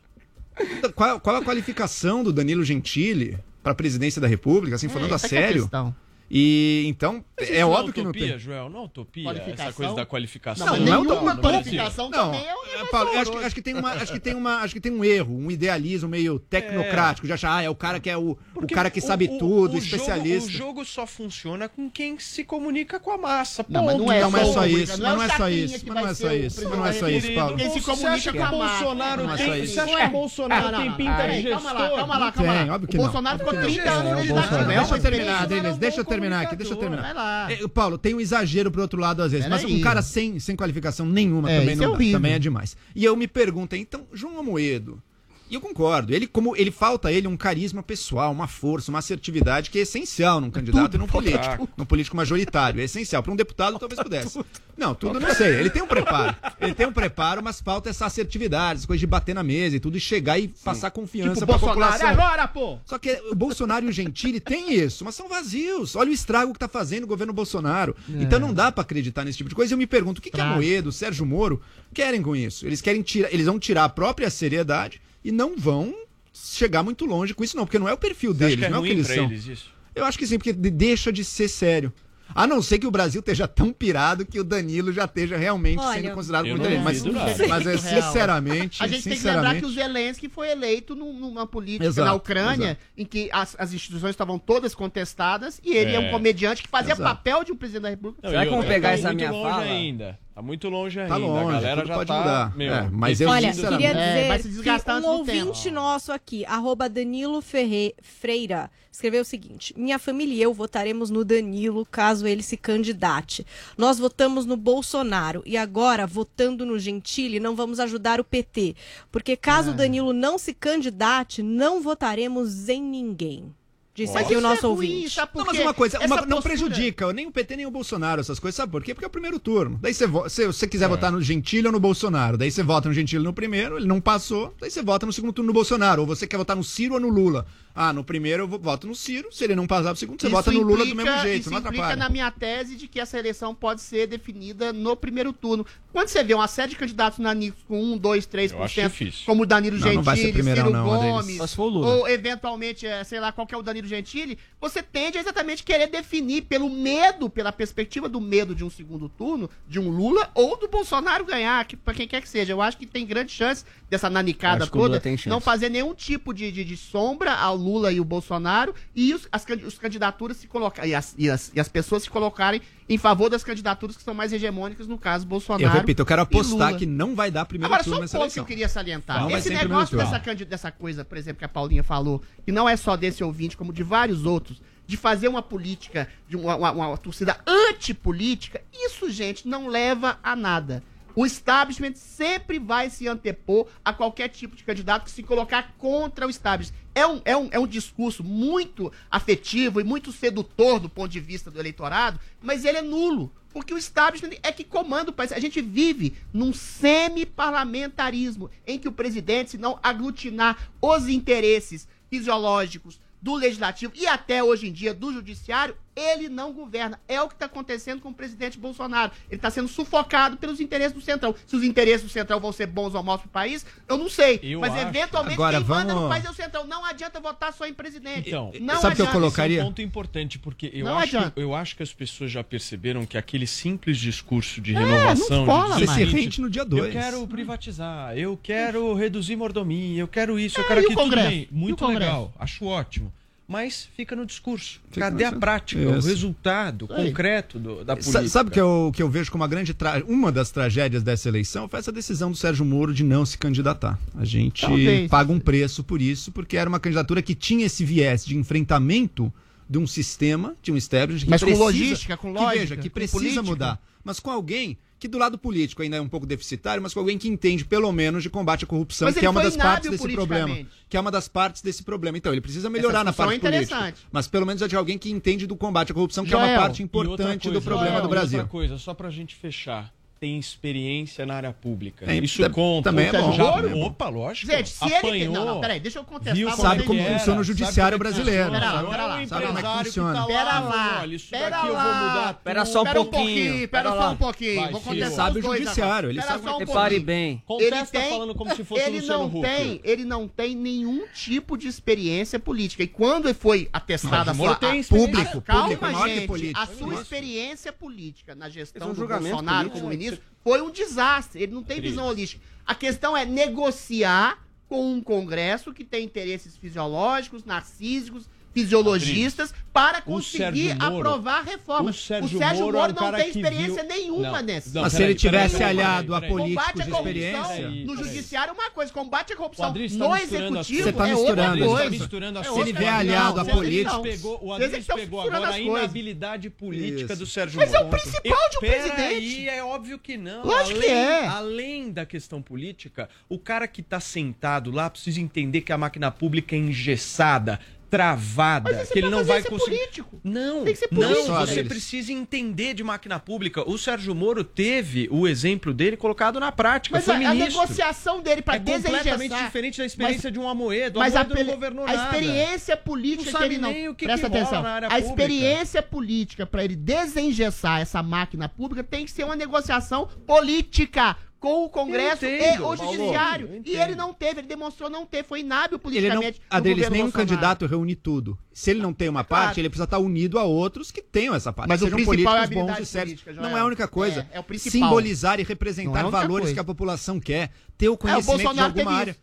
Qual, 0.95 1.21
qual 1.21 1.37
a 1.37 1.43
qualificação 1.45 2.23
do 2.23 2.33
Danilo 2.33 2.65
Gentili 2.65 3.39
para 3.63 3.73
a 3.73 3.75
presidência 3.75 4.21
da 4.21 4.27
República, 4.27 4.77
assim, 4.77 4.89
falando 4.89 5.13
a 5.13 5.17
essa 5.17 5.29
que 5.29 5.37
é 5.37 5.39
a 5.39 5.43
sério? 5.43 5.63
questão. 5.63 5.95
E 6.33 6.85
então, 6.87 7.25
Mas 7.39 7.51
é 7.51 7.61
não 7.63 7.71
óbvio 7.73 7.93
que 7.93 8.03
não 8.03 8.11
utopia, 8.11 8.29
tem. 8.31 8.39
Joel, 8.39 8.69
não 8.71 8.83
é 8.83 8.85
utopia 8.85 9.25
Qualificação? 9.25 9.65
essa 9.67 9.73
coisa 9.77 9.95
da 9.95 10.07
qualificação. 10.07 10.65
Não, 10.67 10.73
mas 10.75 10.81
não 10.83 10.87
é 10.87 10.91
nenhuma 11.01 11.33
utopia. 11.33 11.51
qualificação 11.51 12.09
Não, 12.11 12.27
também 12.31 12.47
é, 12.47 12.81
é 12.81 12.85
Paulo, 12.87 13.11
acho, 13.19 13.31
que, 13.33 13.39
acho 13.39 13.55
que 13.57 13.63
tem 13.63 13.75
uma, 13.75 13.91
acho 13.95 14.13
que 14.13 14.21
tem 14.21 14.35
uma, 14.35 14.57
acho 14.61 14.75
que 14.75 14.81
tem 14.81 14.93
um 14.93 15.05
erro, 15.05 15.37
um 15.37 15.51
idealismo 15.51 16.09
meio 16.09 16.39
tecnocrático, 16.39 17.27
de 17.27 17.33
achar, 17.33 17.57
ah, 17.57 17.63
é 17.63 17.69
o 17.69 17.75
cara 17.75 17.99
que 17.99 18.09
é 18.09 18.17
o, 18.17 18.39
o 18.55 18.67
cara 18.69 18.91
que 18.91 19.01
sabe 19.01 19.25
o- 19.29 19.39
tudo, 19.39 19.75
o 19.75 19.79
especialista. 19.79 20.49
Jogo, 20.51 20.81
o 20.81 20.85
jogo 20.85 20.85
só 20.85 21.05
funciona 21.05 21.69
com 21.69 21.91
quem 21.91 22.17
se 22.21 22.45
comunica 22.45 23.01
com 23.01 23.11
a 23.11 23.19
massa. 23.19 23.67
Não, 23.69 23.85
mas 23.87 23.99
não 23.99 24.13
é 24.13 24.21
Não 24.21 24.37
é 24.39 24.45
só 24.45 24.67
isso, 24.67 25.03
Não 25.03 25.17
mas 25.17 25.17
é 25.17 25.17
não 25.17 25.23
é 25.23 25.29
só 25.37 25.49
isso, 25.51 25.85
mas 25.87 25.95
não 25.97 26.09
é 26.09 26.15
só 26.15 26.33
isso, 26.33 26.69
mas 26.69 26.79
não 26.79 26.87
é 26.87 26.93
só 26.93 27.09
isso, 27.09 27.35
Paulo. 27.35 27.57
Quem 27.57 27.71
se 27.71 27.81
comunica 27.81 28.11
acha 28.13 28.33
que 28.33 28.39
com 28.39 28.45
a. 28.45 28.51
Bolsonaro 28.51 29.25
Não 29.25 29.35
é 29.35 29.37
tem, 29.37 29.47
só 29.47 29.57
isso. 29.57 29.75
você 29.75 29.81
acha 29.81 29.97
que 29.97 30.05
o 30.05 30.11
Bolsonaro 30.11 30.65
Não, 30.65 30.71
não, 30.73 30.79
tem 30.79 30.89
não, 30.91 30.97
pinta 30.97 31.27
de 31.29 31.43
gestor? 31.43 31.51
Calma 31.63 31.73
lá, 31.73 31.91
calma 31.91 32.19
lá, 32.19 32.33
calma 32.33 32.53
lá. 32.53 32.63
o 32.63 32.67
não. 32.67 32.79
Bolsonaro 32.87 33.39
ficou 33.39 33.53
Óbvio 33.55 33.69
que 33.69 33.75
30 33.81 33.91
não. 33.91 33.97
anos 33.99 34.11
É, 34.11 34.13
no 34.13 34.21
legislativo. 34.21 34.55
É 34.55 34.61
uma 34.61 34.81
Deixa 34.81 34.95
eu 34.97 35.01
terminar. 35.03 35.47
Denis, 35.47 35.77
deixa 35.79 36.01
eu 36.01 36.05
terminar 36.05 36.20
aqui, 36.29 36.57
deixa 36.57 36.73
eu 36.73 36.77
terminar. 36.77 37.03
Vai 37.03 37.15
lá. 37.15 37.53
É, 37.53 37.69
Paulo, 37.69 37.99
tem 37.99 38.15
um 38.15 38.21
exagero 38.21 38.71
pro 38.71 38.83
outro 38.83 39.01
lado 39.01 39.23
às 39.23 39.33
vezes, 39.33 39.49
mas 39.49 39.63
Peraí. 39.63 39.77
um 39.77 39.81
cara 39.81 40.03
sem, 40.03 40.39
sem 40.39 40.57
qualificação 40.57 41.07
nenhuma 41.07 41.51
É, 41.51 41.61
também 41.61 41.75
isso 41.75 41.83
é 41.83 41.87
não 41.87 41.93
dá, 41.97 42.05
também 42.13 42.33
é 42.33 42.39
demais. 42.39 42.77
E 42.95 43.05
eu 43.05 43.17
me 43.17 43.27
pergunto, 43.27 43.77
então, 43.77 44.07
João 44.13 44.39
Amoedo, 44.39 45.03
e 45.51 45.55
eu 45.55 45.61
concordo, 45.61 46.15
ele 46.15 46.27
como 46.27 46.57
ele 46.57 46.71
falta 46.71 47.09
a 47.09 47.13
ele 47.13 47.27
um 47.27 47.37
carisma 47.37 47.83
pessoal, 47.83 48.31
uma 48.31 48.47
força, 48.47 48.91
uma 48.91 49.01
assertividade 49.01 49.69
que 49.71 49.79
é 49.79 49.83
essencial 49.83 50.41
num 50.41 50.51
candidato 50.51 50.95
e 50.95 50.99
num 50.99 51.07
político, 51.07 51.69
num 51.77 51.85
político 51.85 52.17
majoritário, 52.17 52.81
é 52.81 52.85
essencial 52.85 53.23
para 53.23 53.33
um 53.33 53.37
deputado 53.37 53.79
talvez 53.79 54.01
pudesse. 54.01 54.41
Não, 54.77 54.95
tudo 54.95 55.21
não 55.21 55.35
sei, 55.35 55.57
ele 55.61 55.69
tem 55.69 55.83
um 55.83 55.87
preparo. 55.87 56.35
Ele 56.61 56.75
tem 56.75 56.87
um 56.87 56.93
preparo, 56.93 57.43
mas 57.43 57.61
falta 57.61 57.91
essa 57.91 58.07
assertividade, 58.07 58.79
essa 58.79 58.87
coisa 58.87 59.01
de 59.01 59.07
bater 59.07 59.35
na 59.35 59.43
mesa 59.43 59.77
e 59.77 59.81
tudo 59.81 59.97
e 59.97 60.01
chegar 60.01 60.39
e 60.39 60.49
passar 60.49 60.91
confiança 60.91 61.35
Tipo, 61.35 61.47
pra 61.47 61.59
Bolsonaro, 61.59 61.93
população. 61.93 62.09
agora, 62.09 62.49
pô! 62.49 62.79
Só 62.87 62.99
que 62.99 63.13
o 63.31 63.35
Bolsonaro 63.35 63.85
e 63.85 63.89
o 63.89 63.93
Gentili 63.93 64.41
têm 64.41 64.73
isso, 64.73 65.05
mas 65.05 65.15
são 65.15 65.29
vazios. 65.29 65.97
Olha 65.97 66.11
o 66.11 66.15
estrago 66.15 66.53
que 66.53 66.59
tá 66.59 66.69
fazendo 66.69 67.05
o 67.05 67.07
governo 67.07 67.33
Bolsonaro. 67.33 67.95
É. 68.09 68.23
Então 68.23 68.39
não 68.41 68.55
dá 68.55 68.73
pra 68.73 68.83
acreditar 68.83 69.25
nesse 69.25 69.37
tipo 69.39 69.51
de 69.51 69.55
coisa. 69.55 69.73
E 69.73 69.75
eu 69.75 69.79
me 69.79 69.87
pergunto, 69.87 70.19
o 70.19 70.23
que, 70.23 70.31
que 70.31 70.41
a 70.41 70.45
Trágico. 70.45 70.63
Moedo, 70.65 70.89
o 70.89 70.93
Sérgio 70.93 71.27
Moro 71.27 71.61
querem 71.93 72.23
com 72.23 72.35
isso? 72.35 72.65
Eles 72.67 72.81
querem 72.81 73.03
tirar, 73.03 73.33
eles 73.35 73.47
vão 73.47 73.59
tirar 73.59 73.85
a 73.85 73.89
própria 73.89 74.31
seriedade 74.31 75.01
e 75.25 75.31
não 75.33 75.57
vão 75.57 75.95
chegar 76.33 76.83
muito 76.83 77.05
longe 77.05 77.35
com 77.35 77.43
isso 77.45 77.57
não, 77.57 77.65
porque 77.65 77.79
não 77.79 77.89
é 77.89 77.93
o 77.93 77.99
perfil 77.99 78.33
Você 78.33 78.39
deles, 78.39 78.59
que 78.59 78.65
é 78.65 78.69
não 78.71 78.79
é 78.79 78.81
o 78.81 78.85
que 78.85 78.91
eles 78.91 79.07
são. 79.07 79.25
eles 79.25 79.47
isso? 79.47 79.71
Eu 79.95 80.05
acho 80.05 80.17
que 80.19 80.27
sim, 80.27 80.39
porque 80.39 80.53
de- 80.53 80.71
deixa 80.71 81.13
de 81.13 81.25
ser 81.25 81.49
sério. 81.49 81.93
A 82.33 82.47
não 82.47 82.63
ser 82.63 82.79
que 82.79 82.87
o 82.87 82.93
Brasil 82.93 83.19
esteja 83.19 83.49
tão 83.49 83.73
pirado 83.73 84.25
que 84.25 84.39
o 84.39 84.45
Danilo 84.45 84.93
já 84.93 85.05
esteja 85.05 85.37
realmente 85.37 85.81
Olha, 85.81 86.01
sendo 86.01 86.15
considerado 86.15 86.47
não 86.47 86.65
ele. 86.65 86.79
Mas, 86.79 87.03
mas 87.49 87.67
é, 87.67 87.77
sinceramente, 87.77 88.81
A 88.81 88.87
gente 88.87 89.03
tem 89.03 89.19
que 89.19 89.25
lembrar 89.25 89.57
que 89.57 89.67
o 89.67 89.71
Zelensky 89.71 90.29
foi 90.29 90.49
eleito 90.51 90.95
num- 90.95 91.13
numa 91.13 91.45
política 91.45 91.87
Exato, 91.87 92.07
na 92.07 92.15
Ucrânia 92.15 92.65
exato. 92.67 92.81
em 92.97 93.05
que 93.05 93.29
as, 93.33 93.57
as 93.59 93.73
instituições 93.73 94.11
estavam 94.11 94.39
todas 94.39 94.77
contestadas 94.77 95.61
e 95.65 95.75
ele 95.75 95.91
é, 95.91 95.95
É. 95.97 95.99
um 95.99 96.11
comediante 96.13 96.63
que 96.63 96.69
fazia 96.69 96.95
Exato. 96.95 97.03
papel 97.17 97.43
de 97.43 97.51
um 97.51 97.57
presidente 97.57 97.83
da 97.83 97.91
República. 97.91 98.21
Não, 98.23 98.31
Será 98.31 98.43
e 98.43 98.45
que 98.47 98.51
vamos 98.51 98.65
outra, 98.65 98.75
pegar 98.81 98.89
tá 98.91 98.95
essa 98.95 99.13
minha 99.13 99.33
fala? 99.33 99.63
ainda. 99.63 100.19
Tá 100.41 100.47
muito 100.47 100.69
longe 100.71 100.99
ainda. 100.99 101.13
Tá 101.13 101.17
longe, 101.19 101.51
a 101.57 101.61
galera 101.61 101.87
já 101.87 101.95
pode 101.95 102.09
tá, 102.09 102.19
mudar. 102.19 102.57
meu, 102.57 102.73
É, 102.75 102.89
mas 102.91 103.21
eu 103.21 103.29
Olha, 103.29 103.53
queria 103.53 103.89
É, 103.91 104.37
dizer 104.39 104.49
desgastar 104.49 105.01
que 105.01 105.07
um 105.07 105.19
do 105.19 105.25
tempo. 105.27 105.39
ouvinte 105.49 105.71
nosso 105.71 106.11
aqui, 106.13 106.47
arroba 106.47 106.89
Danilo 106.89 107.43
Ferre, 107.43 107.95
Freira, 108.03 108.71
escreveu 108.91 109.21
o 109.21 109.25
seguinte: 109.25 109.75
Minha 109.77 109.99
família 109.99 110.35
e 110.35 110.41
eu 110.43 110.55
votaremos 110.55 111.11
no 111.11 111.25
Danilo 111.25 111.87
caso 111.91 112.27
ele 112.27 112.43
se 112.43 112.57
candidate. 112.57 113.47
Nós 113.77 113.99
votamos 113.99 114.47
no 114.47 114.57
Bolsonaro 114.57 115.43
e 115.45 115.57
agora, 115.59 116.07
votando 116.07 116.65
no 116.65 116.79
Gentili, 116.79 117.39
não 117.39 117.55
vamos 117.55 117.79
ajudar 117.79 118.19
o 118.19 118.25
PT. 118.25 118.75
Porque 119.13 119.37
caso 119.37 119.73
o 119.73 119.75
Danilo 119.75 120.13
não 120.15 120.39
se 120.39 120.55
candidate, 120.55 121.43
não 121.43 121.83
votaremos 121.83 122.69
em 122.69 122.81
ninguém. 122.83 123.55
Disse 123.93 124.17
aqui 124.17 124.37
o 124.37 124.41
nosso 124.41 124.65
é 124.67 124.69
ruim, 124.69 124.89
ouvinte. 124.95 125.11
sabe 125.11 125.33
por 125.33 125.39
Não, 125.41 125.47
mas 125.47 125.59
uma 125.61 125.75
coisa, 125.75 125.99
uma- 125.99 126.07
não 126.09 126.17
postura- 126.17 126.43
prejudica 126.43 127.13
nem 127.13 127.27
o 127.27 127.33
PT 127.33 127.57
nem 127.57 127.67
o 127.67 127.71
Bolsonaro, 127.71 128.21
essas 128.21 128.39
coisas. 128.39 128.55
Sabe 128.57 128.71
por 128.73 128.83
quê? 128.83 128.95
Porque 128.95 129.05
é 129.05 129.09
o 129.09 129.11
primeiro 129.11 129.39
turno. 129.39 129.79
Daí 129.83 129.93
você 129.93 130.07
vo- 130.07 130.29
se 130.29 130.47
você 130.47 130.65
É. 130.65 130.69
quiser 130.69 130.89
votar 130.89 131.11
no 131.11 131.21
Gentili 131.21 131.67
ou 131.67 131.73
no 131.73 131.81
Bolsonaro, 131.81 132.39
daí 132.39 132.51
você 132.51 132.63
vota 132.63 132.89
no 132.89 132.95
Gentili 132.95 133.23
no 133.25 133.33
primeiro, 133.33 133.77
ele 133.79 133.87
não 133.87 134.01
passou, 134.01 134.55
daí 134.61 134.71
você 134.71 134.81
vota 134.83 135.05
no 135.07 135.13
segundo 135.13 135.33
turno 135.33 135.49
no 135.49 135.53
Bolsonaro. 135.53 136.03
Ou 136.03 136.07
você 136.07 136.27
quer 136.27 136.37
votar 136.37 136.57
no 136.57 136.63
Ciro 136.65 136.95
ou 136.95 137.01
no 137.01 137.09
Lula. 137.09 137.45
Ah, 137.75 137.93
no 137.93 138.03
primeiro 138.03 138.43
eu 138.43 138.49
vo- 138.49 138.59
voto 138.59 138.87
no 138.87 138.95
Ciro, 138.95 139.33
se 139.33 139.45
ele 139.45 139.55
não 139.55 139.67
passar 139.67 139.91
pro 139.91 139.97
segundo, 139.97 140.21
você 140.21 140.27
Isso 140.27 140.35
vota 140.37 140.51
no 140.51 140.61
Lula 140.61 140.85
do 140.85 140.95
mesmo 140.95 141.19
jeito, 141.21 141.43
Isso 141.43 141.51
não 141.51 141.59
implica 141.59 141.77
atrapalha. 141.85 141.97
na 141.97 142.09
minha 142.09 142.31
tese 142.31 142.77
de 142.77 142.89
que 142.89 142.99
essa 143.01 143.19
eleição 143.19 143.55
pode 143.55 143.81
ser 143.81 144.07
definida 144.07 144.73
no 144.73 144.97
primeiro 144.97 145.33
turno. 145.33 145.65
Quando 145.93 146.09
você 146.09 146.23
vê 146.23 146.35
uma 146.35 146.47
série 146.49 146.71
de 146.71 146.77
candidatos 146.77 147.19
nanicos 147.19 147.63
com 147.67 147.81
1, 147.81 147.99
2, 147.99 148.27
3%, 148.27 148.53
Eu 148.53 148.63
acho 148.65 148.81
difícil. 148.81 149.23
como 149.27 149.43
o 149.43 149.47
Danilo 149.47 149.79
Não, 149.79 149.93
não 149.95 150.03
vai 150.03 150.17
ser 150.17 150.23
Gentili, 150.23 150.33
primeirão, 150.35 150.67
Ciro 150.67 150.77
não. 150.77 150.85
Gomes, 150.87 151.41
ou 151.59 152.09
eventualmente, 152.09 152.87
é, 152.87 153.03
sei 153.05 153.19
lá, 153.21 153.33
qual 153.33 153.47
que 153.47 153.55
é 153.55 153.59
o 153.59 153.63
Danilo 153.63 153.87
Gentili, 153.89 154.39
você 154.61 154.83
tende 154.83 155.19
a 155.19 155.21
exatamente 155.21 155.63
querer 155.65 155.89
definir 155.89 156.43
pelo 156.43 156.69
medo, 156.71 157.29
pela 157.31 157.51
perspectiva 157.53 158.09
do 158.09 158.21
medo 158.21 158.55
de 158.55 158.65
um 158.65 158.71
segundo 158.71 159.09
turno, 159.09 159.49
de 159.69 159.79
um 159.81 159.89
Lula 159.91 160.31
ou 160.35 160.57
do 160.57 160.69
Bolsonaro 160.69 161.25
ganhar, 161.25 161.65
que, 161.65 161.77
pra 161.77 161.95
quem 161.95 162.07
quer 162.07 162.21
que 162.21 162.29
seja. 162.29 162.53
Eu 162.53 162.61
acho 162.63 162.77
que 162.77 162.87
tem 162.87 163.05
grande 163.07 163.33
chance 163.33 163.65
dessa 163.89 164.09
nanicada 164.11 164.67
toda 164.67 165.01
não 165.27 165.41
fazer 165.41 165.69
nenhum 165.69 165.95
tipo 165.95 166.33
de, 166.33 166.51
de, 166.53 166.65
de 166.65 166.77
sombra 166.77 167.33
ao 167.35 167.57
Lula 167.61 167.93
e 167.93 168.01
o 168.01 168.05
Bolsonaro 168.05 168.75
e 168.95 169.15
os, 169.15 169.29
as, 169.31 169.45
os 169.67 169.79
candidaturas 169.79 170.39
se 170.39 170.47
colocarem 170.47 170.91
e 170.91 170.95
as, 170.95 171.15
e, 171.17 171.31
as, 171.31 171.53
e 171.55 171.61
as 171.61 171.69
pessoas 171.69 172.03
se 172.03 172.11
colocarem 172.11 172.61
em 172.89 172.99
favor 172.99 173.31
das 173.31 173.45
candidaturas 173.45 173.97
que 173.97 174.03
são 174.03 174.13
mais 174.13 174.33
hegemônicas, 174.33 174.89
no 174.89 174.99
caso, 174.99 175.27
Bolsonaro. 175.27 175.63
Eu 175.63 175.71
repito, 175.71 176.03
eu 176.03 176.07
quero 176.07 176.23
apostar 176.23 176.77
que 176.77 176.87
não 176.87 177.15
vai 177.15 177.31
dar 177.31 177.45
primeiro 177.45 177.73
Agora, 177.73 177.85
só 177.85 177.91
turno 177.91 177.99
um 177.99 178.03
nessa 178.03 178.19
ponto 178.19 178.27
que 178.27 178.33
eleição. 178.33 178.43
eu 178.43 178.47
queria 178.47 178.69
salientar. 178.69 179.21
Não 179.21 179.31
Esse 179.31 179.51
negócio 179.51 179.97
dessa, 179.97 180.19
dessa 180.45 180.73
coisa, 180.73 181.05
por 181.05 181.17
exemplo, 181.17 181.39
que 181.39 181.45
a 181.45 181.49
Paulinha 181.49 181.85
falou, 181.85 182.21
que 182.45 182.51
não 182.51 182.69
é 182.69 182.77
só 182.77 182.97
desse 182.97 183.23
ouvinte, 183.23 183.57
como 183.57 183.73
de 183.73 183.85
vários 183.85 184.25
outros, 184.25 184.61
de 184.87 184.97
fazer 184.97 185.29
uma 185.29 185.41
política, 185.41 186.09
de 186.29 186.37
uma, 186.37 186.57
uma, 186.57 186.73
uma 186.73 186.99
torcida 186.99 187.39
antipolítica, 187.47 188.61
isso, 188.73 189.09
gente, 189.09 189.47
não 189.47 189.69
leva 189.69 190.19
a 190.21 190.35
nada. 190.35 190.83
O 191.15 191.27
establishment 191.27 191.95
sempre 191.95 192.59
vai 192.59 192.91
se 192.91 193.09
antepor 193.09 193.67
a 193.85 193.93
qualquer 193.93 194.29
tipo 194.29 194.57
de 194.57 194.65
candidato 194.65 195.05
que 195.05 195.11
se 195.11 195.23
colocar 195.23 195.75
contra 195.79 196.27
o 196.27 196.31
establishment. 196.31 196.79
É 196.95 197.07
um, 197.07 197.21
é 197.25 197.37
um, 197.37 197.49
é 197.53 197.59
um 197.59 197.67
discurso 197.67 198.23
muito 198.25 198.93
afetivo 199.11 199.81
e 199.81 199.85
muito 199.85 200.13
sedutor 200.13 200.79
do 200.81 200.89
ponto 200.89 201.09
de 201.11 201.21
vista 201.21 201.51
do 201.51 201.59
eleitorado, 201.59 202.21
mas 202.41 202.65
ele 202.65 202.79
é 202.79 202.83
nulo. 202.83 203.33
Porque 203.53 203.75
o 203.75 203.79
establishment 203.79 204.37
é 204.43 204.53
que 204.53 204.63
comanda 204.63 205.11
o 205.11 205.13
país. 205.13 205.33
A 205.33 205.41
gente 205.41 205.61
vive 205.61 206.17
num 206.33 206.53
semi-parlamentarismo 206.53 208.49
em 208.65 208.79
que 208.79 208.89
o 208.89 208.93
presidente, 208.93 209.51
se 209.53 209.59
não 209.59 209.79
aglutinar 209.83 210.71
os 210.81 211.09
interesses 211.09 211.89
fisiológicos 212.09 213.01
do 213.21 213.35
legislativo 213.35 213.93
e 213.95 214.07
até 214.07 214.43
hoje 214.43 214.69
em 214.69 214.73
dia 214.73 214.95
do 214.95 215.13
judiciário, 215.13 215.77
ele 215.97 216.29
não 216.29 216.53
governa. 216.53 216.99
É 217.09 217.21
o 217.21 217.29
que 217.29 217.35
está 217.35 217.47
acontecendo 217.47 218.01
com 218.01 218.11
o 218.11 218.15
presidente 218.15 218.59
Bolsonaro. 218.59 219.13
Ele 219.29 219.37
está 219.37 219.51
sendo 219.51 219.69
sufocado 219.69 220.37
pelos 220.37 220.61
interesses 220.61 220.93
do 220.93 221.01
Centrão. 221.01 221.35
Se 221.47 221.57
os 221.57 221.63
interesses 221.63 222.03
do 222.03 222.09
Centrão 222.09 222.39
vão 222.41 222.53
ser 222.53 222.67
bons 222.67 222.95
ou 222.95 223.03
maus 223.03 223.21
para 223.21 223.29
o 223.29 223.31
país, 223.31 223.67
eu 223.89 223.99
não 223.99 224.09
sei. 224.09 224.39
Eu 224.43 224.61
Mas 224.61 224.73
acho. 224.75 224.87
eventualmente 224.89 225.35
Agora, 225.35 225.59
quem 225.59 225.67
manda 225.67 225.93
no 225.93 226.01
vamos- 226.01 226.09
país 226.15 226.25
é 226.25 226.31
o 226.31 226.35
Centrão. 226.35 226.67
Não 226.67 226.85
adianta 226.85 227.21
votar 227.21 227.53
só 227.53 227.67
em 227.67 227.75
presidente. 227.75 228.29
Então, 228.29 228.53
não 228.61 228.81
sabe 228.81 228.95
o 228.95 228.97
que 228.97 229.03
eu 229.03 229.07
colocaria? 229.09 229.57
Esse 229.57 229.61
é 229.61 229.65
um 229.65 229.69
ponto 229.69 229.83
importante, 229.83 230.39
porque 230.39 230.71
eu 230.73 230.85
Não 230.87 230.97
acho, 230.99 231.17
adianta. 231.17 231.31
que, 231.33 231.41
eu 231.41 231.55
acho 231.55 231.77
que 231.77 231.83
as 231.83 231.93
pessoas 231.93 232.31
já 232.31 232.43
perceberam 232.45 233.05
que 233.05 233.19
aquele 233.19 233.47
simples 233.47 233.99
discurso 233.99 234.61
de 234.61 234.75
É, 234.75 234.79
renovação. 234.79 235.39
não 235.39 235.47
cola 235.47 235.77
de 235.77 235.87
Você 235.87 235.95
se 235.95 236.05
rende 236.05 236.41
no 236.41 236.49
dia 236.49 236.63
Eu 236.63 236.67
2. 236.67 236.93
quero 236.93 237.27
privatizar, 237.27 238.17
eu 238.17 238.39
quero 238.43 238.95
reduzir 238.95 239.37
mordomia, 239.37 240.01
eu 240.01 240.09
quero 240.09 240.39
isso, 240.39 240.59
eu 240.59 240.65
É, 240.65 240.69
quero 240.69 240.81
e 240.81 240.83
o 240.85 240.87
aquilo. 240.87 241.03
Tudo 241.05 241.17
bem, 241.17 241.49
muito 241.51 241.87
legal, 241.87 242.33
acho 242.39 242.65
ótimo. 242.65 243.13
Mas 243.53 243.89
fica 243.97 244.15
no 244.15 244.25
discurso. 244.25 244.81
Fica 244.93 245.11
Cadê 245.11 245.25
a 245.25 245.33
prática, 245.33 245.81
o 245.81 245.99
Isso. 245.99 246.07
resultado 246.07 246.85
Isso 246.85 246.93
aí. 246.95 247.09
concreto 247.09 247.59
do- 247.59 247.85
da 247.85 247.97
política? 247.97 248.29
Sabe 248.29 248.49
o 248.49 248.53
que 248.53 248.61
eu, 248.61 248.93
que 248.95 249.03
eu 249.03 249.11
vejo 249.11 249.29
como 249.33 249.43
uma 249.43 249.49
grande 249.49 249.75
tra... 249.75 250.01
uma 250.07 250.31
das 250.31 250.53
tragédias 250.53 251.03
dessa 251.03 251.29
eleição 251.29 251.69
foi 251.69 251.81
essa 251.81 251.91
decisão 251.91 252.31
do 252.31 252.37
Sérgio 252.37 252.65
Moro 252.65 252.95
de 252.95 253.03
não 253.03 253.27
se 253.27 253.37
candidatar. 253.37 253.99
A 254.17 254.25
gente 254.25 254.61
Talvez. 254.61 255.11
paga 255.11 255.33
um 255.33 255.41
preço 255.41 255.83
por 255.83 256.01
isso, 256.01 256.31
porque 256.31 256.57
era 256.57 256.69
uma 256.69 256.79
candidatura 256.79 257.21
que 257.21 257.35
tinha 257.35 257.67
esse 257.67 257.85
viés 257.85 258.25
de 258.25 258.37
enfrentamento 258.37 259.33
de 259.69 259.79
um 259.79 259.87
sistema, 259.87 260.55
de 260.63 260.71
um 260.71 260.77
establishment 260.77 261.25
que 261.27 261.31
Mas 261.31 261.41
com 261.41 261.47
precisa, 261.47 261.65
logística, 261.65 262.17
com 262.17 262.33
que, 262.33 262.39
lógica, 262.39 262.61
veja, 262.61 262.77
que 262.77 262.89
com 262.89 262.95
precisa 262.95 263.19
política. 263.19 263.43
mudar, 263.43 263.83
mas 264.05 264.21
com 264.21 264.31
alguém 264.31 264.79
que 265.01 265.09
do 265.09 265.17
lado 265.17 265.39
político 265.39 265.83
ainda 265.83 265.97
é 265.97 266.01
um 266.01 266.09
pouco 266.09 266.27
deficitário, 266.27 266.83
mas 266.83 266.93
com 266.93 267.01
alguém 267.01 267.17
que 267.17 267.27
entende 267.27 267.65
pelo 267.65 267.91
menos 267.91 268.23
de 268.23 268.29
combate 268.29 268.65
à 268.65 268.67
corrupção, 268.67 269.09
Mas 269.09 269.17
que 269.17 269.25
é 269.25 269.31
uma 269.31 269.43
das 269.43 269.57
partes 269.57 269.91
desse 269.91 270.13
problema, 270.13 270.59
que 270.89 270.97
é 270.97 271.01
uma 271.01 271.11
das 271.11 271.27
partes 271.27 271.63
desse 271.63 271.83
problema. 271.83 272.19
Então, 272.19 272.31
ele 272.31 272.43
precisa 272.43 272.69
melhorar 272.69 273.03
na 273.03 273.11
discussão 273.11 273.27
parte 273.27 273.47
é 273.47 273.51
política, 273.51 273.95
mas 274.13 274.29
pelo 274.29 274.45
menos 274.45 274.61
é 274.61 274.69
de 274.69 274.77
alguém 274.77 274.99
que 274.99 275.11
entende 275.11 275.47
do 275.47 275.57
combate 275.57 275.91
à 275.91 275.95
corrupção, 275.95 276.25
que 276.25 276.35
é 276.35 276.37
uma 276.37 276.55
parte 276.55 276.83
importante 276.83 277.45
coisa, 277.45 277.59
do 277.59 277.65
problema 277.65 277.93
Joel, 277.93 278.03
do 278.03 278.09
Brasil. 278.09 278.39
Outra 278.39 278.51
coisa, 278.51 278.77
só 278.77 278.93
pra 278.93 279.09
gente 279.09 279.35
fechar. 279.35 279.91
Tem 280.21 280.39
experiência 280.39 281.25
na 281.25 281.33
área 281.35 281.51
pública. 281.51 282.05
É, 282.05 282.15
Isso 282.19 282.43
conta. 282.51 282.91
também 282.91 283.07
é 283.07 283.13
bom, 283.13 283.33
Já- 283.33 283.43
é. 283.67 283.75
Opa, 283.87 284.11
lógico. 284.11 284.53
Gente, 284.53 284.69
se 284.69 284.85
ele. 284.85 284.95
Apanhou, 284.97 285.33
Não, 285.33 285.47
não, 285.47 285.61
peraí, 285.63 285.81
deixa 285.81 285.99
eu 285.99 286.05
contestar. 286.05 286.35
viu 286.35 286.51
vocês. 286.51 286.61
Sabe 286.61 286.83
como 286.83 287.01
era, 287.01 287.19
funciona 287.19 287.41
o 287.41 287.45
judiciário 287.45 287.95
é 287.95 287.99
brasileiro. 287.99 288.51
Pera 288.51 288.71
lá, 288.73 288.85
pera 288.85 289.07
lá. 289.07 289.21
É 289.21 289.25
um 289.25 289.27
Sabe 289.29 289.47
como 289.47 289.59
é 289.59 289.63
que 289.63 289.85
funciona. 289.85 290.13
tá 290.21 290.27
Pera 290.27 290.45
lá, 290.45 290.61
lá, 290.61 290.99
olha, 291.01 291.15
isso 291.17 291.31
pera 291.31 291.49
daqui 291.49 291.67
eu 291.69 291.73
vou 291.73 291.83
lá. 291.83 291.95
mudar 291.95 292.35
Pera 292.45 292.65
só 292.67 292.81
um 292.83 292.85
Pera 292.85 292.95
pouquinho. 293.03 293.69
pera 293.69 293.69
Pera 293.69 293.91
só 294.03 294.11
um 294.11 294.17
pouquinho. 294.17 294.61
Vai, 294.61 294.71
Vou 294.73 294.81
contestar 294.83 295.07
Ele 295.09 295.17
sabe 295.17 295.39
o 295.39 295.43
judiciário, 295.43 296.11
ele 296.11 296.21
sabe- 296.21 296.45
só 296.45 296.55
um 296.55 296.59
Repare 296.59 297.01
bem. 297.01 297.43
Ele 297.59 297.87
tem, 297.87 298.11
falando 298.11 298.35
como 298.35 298.55
se 298.55 298.63
fosse 298.63 298.83
ele 298.83 299.01
Luciano 299.01 299.27
não 299.33 299.41
tem, 299.41 299.81
ele 299.83 300.05
não 300.05 300.29
tem 300.29 300.55
nenhum 300.55 301.07
tipo 301.15 301.57
de 301.57 301.67
experiência 301.67 302.39
política. 302.39 302.83
E 302.83 302.87
quando 302.87 303.33
foi 303.35 303.71
atestada 303.73 304.33
a 304.33 304.35
sua. 304.35 304.55
Público, 304.87 305.41
calma, 305.41 305.75
público, 305.77 306.09
gente, 306.09 306.27
político. 306.27 306.61
a 306.61 306.67
sua 306.67 306.93
Isso. 306.93 307.03
experiência 307.05 307.73
política 307.73 308.35
na 308.35 308.51
gestão 308.51 308.91
é 308.91 308.95
do 308.95 309.07
Bolsonaro 309.09 309.71
como 309.71 309.89
ministro 309.89 310.10
foi 310.43 310.63
um 310.63 310.71
desastre. 310.71 311.43
Ele 311.43 311.53
não 311.53 311.63
tem 311.63 311.81
visão 311.81 312.07
holística. 312.07 312.43
A 312.67 312.75
questão 312.75 313.17
é 313.17 313.25
negociar 313.25 314.39
com 314.69 314.93
um 314.95 315.03
Congresso 315.03 315.75
que 315.75 315.85
tem 315.85 316.05
interesses 316.05 316.57
fisiológicos, 316.57 317.45
narcísicos, 317.45 318.29
fisiologistas, 318.53 319.55
para 319.73 320.01
conseguir 320.03 320.69
Sérgio 320.71 320.91
Moro- 320.91 321.09
aprovar 321.09 321.45
reformas. 321.45 321.97
o 321.97 321.99
Sérgio 321.99 322.41
Moro 322.41 322.79
é 322.79 322.83
um 322.83 322.93
não 322.95 323.13
tem 323.13 323.29
experiência 323.29 323.85
viu- 323.85 323.89
nenhuma 323.89 324.33
Não, 324.33 324.43
nessa. 324.43 324.71
não, 324.75 324.83
Mas 324.83 324.93
se 324.93 325.03
ele 325.03 325.15
tivesse 325.15 325.57
peraí, 325.59 325.71
aliado 325.71 326.15
a 326.15 326.21
peraí, 326.21 326.33
políticos 326.37 326.65
Combate 326.67 326.75
de 326.75 326.83
à 326.83 326.85
corrupção 326.97 327.41
experiência. 327.43 327.85
no 327.87 327.97
judiciário 327.97 328.51
é 328.51 328.53
uma 328.55 328.71
coisa, 328.71 328.93
combate 328.93 329.33
à 329.33 329.37
corrupção 329.37 329.69
no 329.69 329.75
tá 329.75 329.79
misturando 329.81 330.15
as 330.15 330.23
executivo 330.23 330.83
Você 330.83 330.89
é 330.89 330.93
misturando, 330.93 331.19
outra 331.21 331.47
Adriles, 331.47 331.69
coisa. 331.69 331.85
tá 331.85 331.91
misturando 331.91 332.39
as 332.41 332.47
É 332.47 332.51
coisas. 332.51 332.65
Se 332.65 332.71
ele 332.71 332.79
outra 332.79 332.81
vier 332.81 333.01
aliado 333.15 333.41
à 333.41 333.45
política- 333.45 333.97
o 334.43 334.53
Adriles 334.53 334.87
pegou 334.87 334.97
misturando 335.23 335.37
agora 335.37 335.55
a 335.55 335.61
inabilidade 335.61 336.51
política 336.51 337.15
do 337.17 337.27
Sérgio 337.27 337.57
Mas 337.61 337.73
é 337.73 337.79
o 337.79 337.85
Moro. 337.85 337.97
principal 337.97 338.51
de 338.51 338.57
um 338.57 338.61
presidente. 338.61 339.49
É 339.49 339.63
óbvio 339.65 339.99
que 339.99 340.17
não. 340.17 340.45
Lógico 340.45 340.79
além, 340.79 340.89
que 340.89 340.95
é. 340.95 341.27
Além 341.29 341.93
da 341.93 342.05
questão 342.05 342.43
política, 342.43 343.09
o 343.29 343.39
cara 343.39 343.69
que 343.69 343.83
tá 343.83 344.01
sentado 344.01 344.71
lá 344.73 344.91
precisa 344.91 345.21
entender 345.21 345.61
que 345.61 345.73
a 345.73 345.79
máquina 345.79 346.11
pública 346.11 346.57
é 346.57 346.59
engessada, 346.59 347.61
travada, 347.91 348.71
Mas 348.73 348.87
você 348.89 348.93
que 348.93 348.99
ele 349.01 349.09
vai 349.11 349.19
não 349.19 349.25
vai 349.25 349.39
é 349.39 349.43
conseguir. 349.43 349.77
político. 349.77 350.21
Não, 350.23 350.65
Tem 350.65 350.73
que 350.73 350.79
ser 350.79 350.89
não, 350.93 351.01
político. 351.09 351.27
você 351.35 351.41
Adriles. 351.51 351.69
precisa 351.69 352.13
entender 352.13 352.75
de 352.75 352.85
máquina 352.85 353.19
pública. 353.19 353.69
O 353.69 353.77
Sérgio 353.77 354.15
Moro 354.15 354.45
teve 354.45 355.09
o 355.11 355.27
exemplo 355.27 355.75
dele 355.75 355.97
colocado 355.97 356.39
na 356.39 356.53
prática. 356.53 356.97
Mas 356.97 357.05
foi 357.05 357.15
a, 357.15 357.17
a 357.31 357.35
ministro. 357.35 357.61
negociação 357.61 358.23
dele 358.23 358.43
para 358.43 358.57
é 358.57 358.59
completamente 358.61 359.35
diferente 359.35 359.79
da 359.79 359.85
experiência 359.85 360.31
Mas- 360.31 360.33
de 360.33 360.39
um 360.39 360.49
Amoedo. 360.49 360.99
O 360.99 361.01
Mas 361.01 361.17
a, 361.17 361.25
não 361.25 361.45
governou 361.45 361.85
a 361.85 361.93
nada. 361.93 362.05
experiência 362.19 362.77
política 362.77 363.25
Não 363.25 363.33
que 363.33 363.39
sabe 363.43 363.55
ele 363.55 363.59
não. 363.59 363.73
nem 363.73 363.89
o 363.89 363.95
que 363.95 364.05
Presta 364.07 364.29
que 364.31 364.33
rola 364.37 364.43
atenção. 364.47 364.63
na 364.63 364.71
área 364.71 364.89
a 364.89 364.91
pública. 364.93 365.11
experiência 365.11 365.83
política 365.83 366.47
para 366.47 366.65
ele 366.65 366.77
desengessar 366.77 367.81
essa 367.81 368.03
máquina 368.03 368.49
pública 368.49 368.85
tem 368.85 369.05
que 369.05 369.11
ser 369.11 369.25
uma 369.25 369.37
negociação 369.37 370.07
política 370.27 371.17
com 371.41 371.65
o 371.65 371.71
Congresso 371.71 372.27
Eu 372.27 372.31
e 372.31 372.37
entendo, 372.37 372.61
o 372.61 372.77
Paulo, 372.77 372.77
Judiciário. 372.77 373.49
E 373.55 373.57
entendo. 373.59 373.81
ele 373.83 373.95
não 373.97 374.13
teve, 374.13 374.41
ele 374.41 374.47
demonstrou 374.47 374.91
não 374.91 375.07
ter, 375.07 375.25
foi 375.25 375.41
inábil 375.41 375.81
Ele 375.87 376.09
não, 376.09 376.17
politicamente. 376.17 376.41
Adriles, 376.51 376.89
nenhum 376.91 377.05
Bolsonaro. 377.07 377.29
candidato 377.29 377.67
reúne 377.67 377.97
tudo. 377.97 378.39
Se 378.53 378.71
ele 378.71 378.81
não 378.83 378.93
tem 378.93 379.09
uma 379.09 379.25
Claro. 379.25 379.47
parte, 379.47 379.59
ele 379.61 379.71
precisa 379.71 379.85
estar 379.85 379.99
unido 379.99 380.39
a 380.39 380.45
outros 380.45 380.91
que 380.91 381.01
tenham 381.01 381.35
essa 381.35 381.53
parte. 381.53 381.69
Mas 381.69 381.81
o 381.81 381.87
Sejam 381.87 381.97
principal 381.97 382.35
é 382.37 382.41
bons 382.41 382.45
habilidade 382.45 382.83
e 382.83 382.87
sérios. 382.87 383.23
Não 383.35 383.57
é 383.57 383.61
a 383.61 383.65
única 383.65 383.89
coisa. 383.89 384.29
É, 384.31 384.37
é 384.37 384.41
o 384.41 384.45
principal. 384.45 384.73
Simbolizar 384.91 385.39
e 385.39 385.43
é 385.43 385.47
representar 385.47 386.01
única 386.05 386.11
valores 386.11 386.41
coisa. 386.45 386.55
que 386.55 386.61
a 386.61 386.65
população 386.65 387.19
quer. 387.19 387.51
Ter 387.81 387.89
o 387.89 387.97
conhecimento 387.97 388.37
de 388.39 388.45
Bolsonaro 388.45 388.69
alguma 388.69 388.85
teve 388.85 388.95
área. 389.01 389.17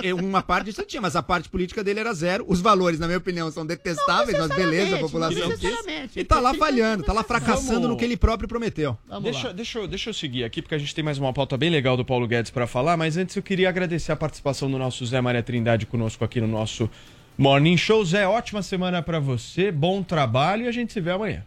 É, 0.00 0.14
Uma 0.14 0.40
parte 0.40 0.66
disso 0.66 0.84
tinha, 0.84 1.02
mas 1.02 1.16
a 1.16 1.22
parte 1.24 1.48
política 1.48 1.82
dele 1.82 1.98
era 1.98 2.14
zero. 2.14 2.44
Os 2.46 2.60
valores, 2.60 3.00
na 3.00 3.06
minha 3.08 3.18
opinião, 3.18 3.50
são 3.50 3.66
detestáveis, 3.66 4.38
mas 4.38 4.48
beleza, 4.54 4.94
a 4.94 4.98
população 5.00 5.50
quis. 5.56 6.14
E 6.14 6.22
tá 6.22 6.38
lá 6.38 6.54
falhando, 6.54 7.02
tá 7.02 7.12
lá 7.12 7.24
fracassando 7.24 7.72
Vamos- 7.72 7.88
no 7.88 7.96
que 7.96 8.04
ele 8.04 8.16
próprio 8.16 8.48
prometeu. 8.48 8.96
Vamos 9.08 9.24
Deixa, 9.24 9.48
lá. 9.48 9.52
deixa, 9.52 9.78
eu, 9.80 9.88
deixa 9.88 10.10
eu 10.10 10.14
seguir 10.14 10.44
aqui, 10.44 10.62
porque 10.62 10.76
a 10.76 10.78
gente 10.78 10.94
tem 10.94 11.02
mais 11.02 11.18
uma 11.18 11.32
pauta 11.32 11.56
bem 11.56 11.68
legal 11.68 11.96
do 11.96 12.04
Paulo 12.04 12.28
Guedes 12.28 12.52
para 12.52 12.64
falar, 12.68 12.96
mas 12.96 13.16
antes 13.16 13.34
eu 13.34 13.42
queria 13.42 13.68
agradecer 13.68 14.12
a 14.12 14.16
participação 14.16 14.70
do 14.70 14.78
nosso 14.78 15.04
Zé 15.04 15.20
Maria 15.20 15.42
Trindade 15.42 15.84
conosco 15.84 16.24
aqui 16.24 16.40
no 16.40 16.46
nosso 16.46 16.88
Morning 17.36 17.76
Show. 17.76 18.04
Zé, 18.04 18.24
ótima 18.28 18.62
semana 18.62 19.02
para 19.02 19.18
você, 19.18 19.72
bom 19.72 20.00
trabalho 20.04 20.66
e 20.66 20.68
a 20.68 20.72
gente 20.72 20.92
se 20.92 21.00
vê 21.00 21.10
amanhã. 21.10 21.44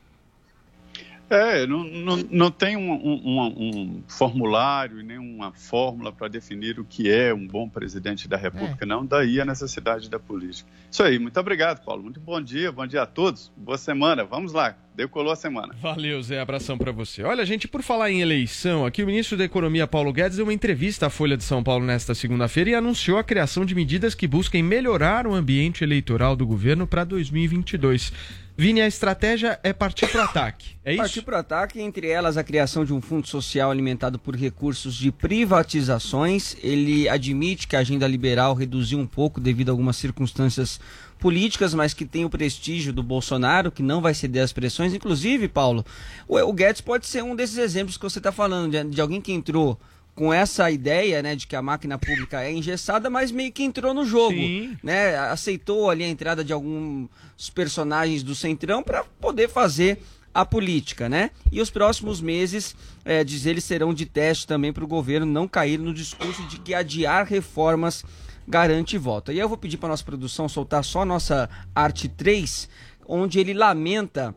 É, 1.29 1.67
não, 1.67 1.83
não, 1.83 2.17
não 2.31 2.51
tem 2.51 2.75
um, 2.75 2.91
um- 2.91 3.53
um- 3.57 4.03
formulário 4.07 4.99
e 4.99 5.03
nem 5.03 5.17
uma 5.19 5.51
fórmula 5.51 6.11
para 6.11 6.27
definir 6.27 6.79
o 6.79 6.85
que 6.85 7.09
é 7.09 7.33
um 7.33 7.45
bom 7.45 7.69
presidente 7.69 8.27
da 8.27 8.35
República, 8.35 8.85
não. 8.85 9.05
Daí 9.05 9.39
a 9.39 9.45
necessidade 9.45 10.09
da 10.09 10.19
política. 10.19 10.67
Isso 10.91 11.03
aí, 11.03 11.19
muito 11.19 11.39
obrigado, 11.39 11.83
Paulo. 11.85 12.01
Muito 12.03 12.19
bom 12.19 12.41
dia, 12.41 12.71
bom 12.71 12.87
dia 12.87 13.03
a 13.03 13.05
todos. 13.05 13.51
Boa 13.55 13.77
semana. 13.77 14.23
Vamos 14.25 14.53
lá, 14.53 14.75
decolou 14.95 15.31
a 15.31 15.35
semana. 15.35 15.75
Valeu, 15.79 16.21
Zé, 16.23 16.39
abração 16.39 16.77
para 16.77 16.91
você. 16.91 17.21
Olha, 17.23 17.45
gente, 17.45 17.67
por 17.67 17.83
falar 17.83 18.09
em 18.09 18.21
eleição, 18.21 18.85
aqui 18.85 19.03
o 19.03 19.05
ministro 19.07 19.37
da 19.37 19.43
Economia, 19.45 19.85
Paulo 19.85 20.11
Guedes, 20.11 20.37
deu 20.37 20.45
uma 20.47 20.53
entrevista 20.53 21.05
à 21.05 21.09
Folha 21.11 21.37
de 21.37 21.43
São 21.43 21.61
Paulo 21.63 21.85
nesta 21.85 22.15
segunda-feira 22.15 22.71
e 22.71 22.75
anunciou 22.75 23.17
a 23.19 23.23
criação 23.23 23.65
de 23.65 23.75
medidas 23.75 24.15
que 24.15 24.27
busquem 24.27 24.63
melhorar 24.63 25.27
o 25.27 25.33
ambiente 25.35 25.83
eleitoral 25.83 26.35
do 26.35 26.47
governo 26.47 26.87
para 26.87 27.03
2022. 27.03 28.11
Vini, 28.59 28.81
a 28.81 28.87
estratégia 28.87 29.57
é 29.63 29.71
partir 29.71 30.05
para 30.07 30.19
o 30.19 30.25
ataque. 30.25 30.75
É 30.83 30.91
isso? 30.91 31.01
Partir 31.01 31.21
para 31.21 31.37
o 31.37 31.39
ataque, 31.39 31.79
entre 31.79 32.09
elas 32.09 32.35
a 32.35 32.43
criação 32.43 32.83
de 32.83 32.93
um 32.93 32.99
fundo 32.99 33.25
social 33.25 33.71
alimentado 33.71 34.19
por 34.19 34.35
recursos 34.35 34.95
de 34.95 35.13
privatizações. 35.13 36.57
Ele 36.61 37.07
admite 37.07 37.69
que 37.69 37.77
a 37.77 37.79
agenda 37.79 38.05
liberal 38.05 38.53
reduziu 38.53 38.99
um 38.99 39.07
pouco 39.07 39.39
devido 39.39 39.69
a 39.69 39.71
algumas 39.71 39.95
circunstâncias 39.95 40.77
políticas, 41.17 41.73
mas 41.73 41.93
que 41.93 42.03
tem 42.03 42.25
o 42.25 42.29
prestígio 42.29 42.91
do 42.91 43.01
Bolsonaro, 43.01 43.71
que 43.71 43.81
não 43.81 44.01
vai 44.01 44.13
ceder 44.13 44.43
às 44.43 44.51
pressões. 44.51 44.93
Inclusive, 44.93 45.47
Paulo, 45.47 45.85
o, 46.27 46.51
Guedes 46.51 46.81
pode 46.81 47.07
ser 47.07 47.23
um 47.23 47.37
desses 47.37 47.57
exemplos 47.57 47.95
que 47.95 48.03
você 48.03 48.19
está 48.19 48.29
falando, 48.33 48.71
de, 48.71 48.83
de 48.83 48.99
alguém 48.99 49.21
que 49.21 49.31
entrou 49.31 49.79
com 50.15 50.33
essa 50.33 50.69
ideia, 50.69 51.21
né, 51.21 51.35
de 51.35 51.47
que 51.47 51.55
a 51.55 51.61
máquina 51.61 51.97
pública 51.97 52.43
é 52.43 52.51
engessada, 52.51 53.09
mas 53.09 53.31
meio 53.31 53.51
que 53.51 53.63
entrou 53.63 53.93
no 53.93 54.05
jogo, 54.05 54.35
Sim. 54.35 54.77
né? 54.83 55.17
Aceitou 55.17 55.89
ali 55.89 56.03
a 56.03 56.09
entrada 56.09 56.43
de 56.43 56.51
alguns 56.51 57.07
personagens 57.55 58.21
do 58.21 58.35
Centrão 58.35 58.83
para 58.83 59.03
poder 59.21 59.47
fazer 59.49 60.01
a 60.33 60.45
política, 60.45 61.07
né? 61.07 61.31
E 61.51 61.61
os 61.61 61.69
próximos 61.69 62.19
meses, 62.21 62.75
é, 63.05 63.23
diz 63.23 63.45
ele, 63.45 63.61
serão 63.61 63.93
de 63.93 64.05
teste 64.05 64.45
também 64.45 64.73
para 64.73 64.83
o 64.83 64.87
governo 64.87 65.25
não 65.25 65.47
cair 65.47 65.79
no 65.79 65.93
discurso 65.93 66.43
de 66.47 66.59
que 66.59 66.73
adiar 66.73 67.25
reformas 67.25 68.03
garante 68.47 68.97
voto. 68.97 69.31
E 69.31 69.39
eu 69.39 69.47
vou 69.47 69.57
pedir 69.57 69.77
para 69.77 69.89
nossa 69.89 70.03
produção 70.03 70.49
soltar 70.49 70.83
só 70.83 71.01
a 71.03 71.05
nossa 71.05 71.49
arte 71.73 72.07
3, 72.09 72.67
onde 73.07 73.39
ele 73.39 73.53
lamenta 73.53 74.35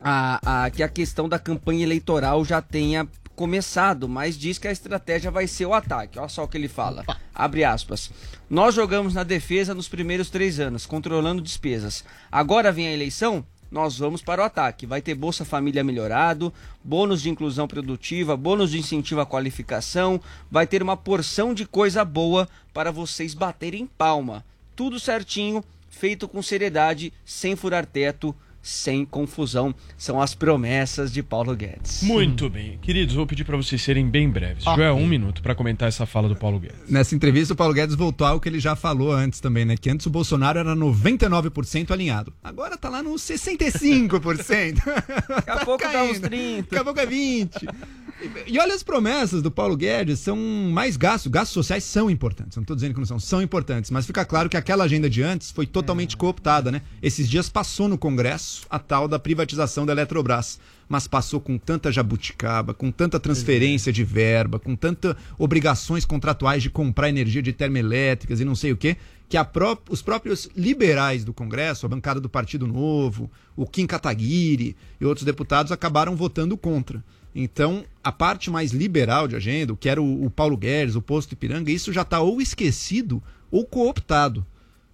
a, 0.00 0.64
a- 0.64 0.70
que 0.70 0.82
a 0.82 0.88
questão 0.88 1.28
da 1.28 1.38
campanha 1.38 1.82
eleitoral 1.84 2.44
já 2.44 2.60
tenha 2.60 3.06
começado, 3.34 4.08
mas 4.08 4.38
diz 4.38 4.58
que 4.58 4.68
a 4.68 4.72
estratégia 4.72 5.30
vai 5.30 5.46
ser 5.46 5.66
o 5.66 5.74
ataque. 5.74 6.18
Olha 6.18 6.28
só 6.28 6.44
o 6.44 6.48
que 6.48 6.56
ele 6.56 6.68
fala. 6.68 7.04
Abre 7.34 7.64
aspas. 7.64 8.10
Nós 8.48 8.74
jogamos 8.74 9.14
na 9.14 9.22
defesa 9.22 9.74
nos 9.74 9.88
primeiros 9.88 10.30
três 10.30 10.60
anos, 10.60 10.86
controlando 10.86 11.42
despesas. 11.42 12.04
Agora 12.30 12.70
vem 12.70 12.86
a 12.86 12.92
eleição, 12.92 13.44
nós 13.70 13.96
vamos 13.98 14.20
para 14.20 14.42
o 14.42 14.44
ataque. 14.44 14.84
Vai 14.84 15.00
ter 15.00 15.14
Bolsa 15.14 15.44
Família 15.44 15.82
melhorado, 15.82 16.52
bônus 16.84 17.22
de 17.22 17.30
inclusão 17.30 17.66
produtiva, 17.66 18.36
bônus 18.36 18.70
de 18.70 18.78
incentivo 18.78 19.22
à 19.22 19.26
qualificação, 19.26 20.20
vai 20.50 20.66
ter 20.66 20.82
uma 20.82 20.96
porção 20.96 21.54
de 21.54 21.64
coisa 21.64 22.04
boa 22.04 22.46
para 22.74 22.92
vocês 22.92 23.32
baterem 23.32 23.86
palma. 23.86 24.44
Tudo 24.76 25.00
certinho, 25.00 25.64
feito 25.88 26.28
com 26.28 26.42
seriedade, 26.42 27.12
sem 27.24 27.56
furar 27.56 27.86
teto, 27.86 28.34
sem 28.62 29.04
confusão. 29.04 29.74
São 29.98 30.20
as 30.20 30.34
promessas 30.34 31.12
de 31.12 31.22
Paulo 31.22 31.54
Guedes. 31.54 32.02
Muito 32.02 32.48
bem. 32.48 32.78
Queridos, 32.80 33.14
vou 33.14 33.26
pedir 33.26 33.44
para 33.44 33.56
vocês 33.56 33.82
serem 33.82 34.08
bem 34.08 34.30
breves. 34.30 34.66
Ok. 34.66 34.76
Joel, 34.76 34.94
um 34.94 35.06
minuto 35.06 35.42
para 35.42 35.54
comentar 35.54 35.88
essa 35.88 36.06
fala 36.06 36.28
do 36.28 36.36
Paulo 36.36 36.60
Guedes. 36.60 36.88
Nessa 36.88 37.14
entrevista, 37.14 37.54
o 37.54 37.56
Paulo 37.56 37.74
Guedes 37.74 37.96
voltou 37.96 38.26
ao 38.26 38.40
que 38.40 38.48
ele 38.48 38.60
já 38.60 38.76
falou 38.76 39.12
antes 39.12 39.40
também, 39.40 39.64
né? 39.64 39.76
Que 39.76 39.90
antes 39.90 40.06
o 40.06 40.10
Bolsonaro 40.10 40.58
era 40.58 40.76
99% 40.76 41.90
alinhado. 41.90 42.32
Agora 42.42 42.76
tá 42.76 42.88
lá 42.88 43.02
nos 43.02 43.22
65%. 43.22 44.82
Daqui 45.28 45.50
a 45.50 45.56
pouco 45.64 45.82
dá 45.82 46.04
uns 46.04 46.18
30. 46.20 46.62
Daqui 46.62 46.76
a 46.76 46.84
pouco 46.84 47.00
é 47.00 47.06
20. 47.06 47.50
E 48.46 48.58
olha 48.58 48.74
as 48.74 48.82
promessas 48.82 49.42
do 49.42 49.50
Paulo 49.50 49.76
Guedes, 49.76 50.18
são 50.20 50.36
mais 50.36 50.96
gastos. 50.96 51.30
Gastos 51.30 51.54
sociais 51.54 51.84
são 51.84 52.10
importantes. 52.10 52.56
Não 52.56 52.62
estou 52.62 52.76
dizendo 52.76 52.94
que 52.94 53.00
não 53.00 53.06
são, 53.06 53.18
são 53.18 53.42
importantes. 53.42 53.90
Mas 53.90 54.06
fica 54.06 54.24
claro 54.24 54.48
que 54.48 54.56
aquela 54.56 54.84
agenda 54.84 55.08
de 55.08 55.22
antes 55.22 55.50
foi 55.50 55.66
totalmente 55.66 56.16
cooptada, 56.16 56.70
né? 56.70 56.82
Esses 57.02 57.28
dias 57.28 57.48
passou 57.48 57.88
no 57.88 57.98
Congresso 57.98 58.62
a 58.70 58.78
tal 58.78 59.08
da 59.08 59.18
privatização 59.18 59.84
da 59.86 59.92
Eletrobras. 59.92 60.58
Mas 60.88 61.06
passou 61.06 61.40
com 61.40 61.56
tanta 61.56 61.90
jabuticaba, 61.90 62.74
com 62.74 62.90
tanta 62.90 63.18
transferência 63.18 63.92
de 63.92 64.04
verba, 64.04 64.58
com 64.58 64.76
tanta 64.76 65.16
obrigações 65.38 66.04
contratuais 66.04 66.62
de 66.62 66.68
comprar 66.68 67.08
energia 67.08 67.40
de 67.42 67.52
termoelétricas 67.52 68.40
e 68.40 68.44
não 68.44 68.54
sei 68.54 68.72
o 68.72 68.76
quê, 68.76 68.96
que 69.26 69.42
pró- 69.44 69.78
os 69.88 70.02
próprios 70.02 70.50
liberais 70.54 71.24
do 71.24 71.32
Congresso, 71.32 71.86
a 71.86 71.88
bancada 71.88 72.20
do 72.20 72.28
Partido 72.28 72.66
Novo, 72.66 73.30
o 73.56 73.66
Kim 73.66 73.86
Kataguiri 73.86 74.76
e 75.00 75.06
outros 75.06 75.24
deputados 75.24 75.72
acabaram 75.72 76.14
votando 76.14 76.58
contra. 76.58 77.02
Então, 77.34 77.84
a 78.04 78.12
parte 78.12 78.50
mais 78.50 78.72
liberal 78.72 79.26
de 79.26 79.36
agenda, 79.36 79.72
o 79.72 79.76
que 79.76 79.88
era 79.88 80.02
o, 80.02 80.26
o 80.26 80.30
Paulo 80.30 80.56
Guedes, 80.56 80.96
o 80.96 81.02
posto 81.02 81.32
Ipiranga, 81.32 81.70
isso 81.70 81.92
já 81.92 82.02
está 82.02 82.20
ou 82.20 82.40
esquecido 82.40 83.22
ou 83.50 83.64
cooptado. 83.64 84.46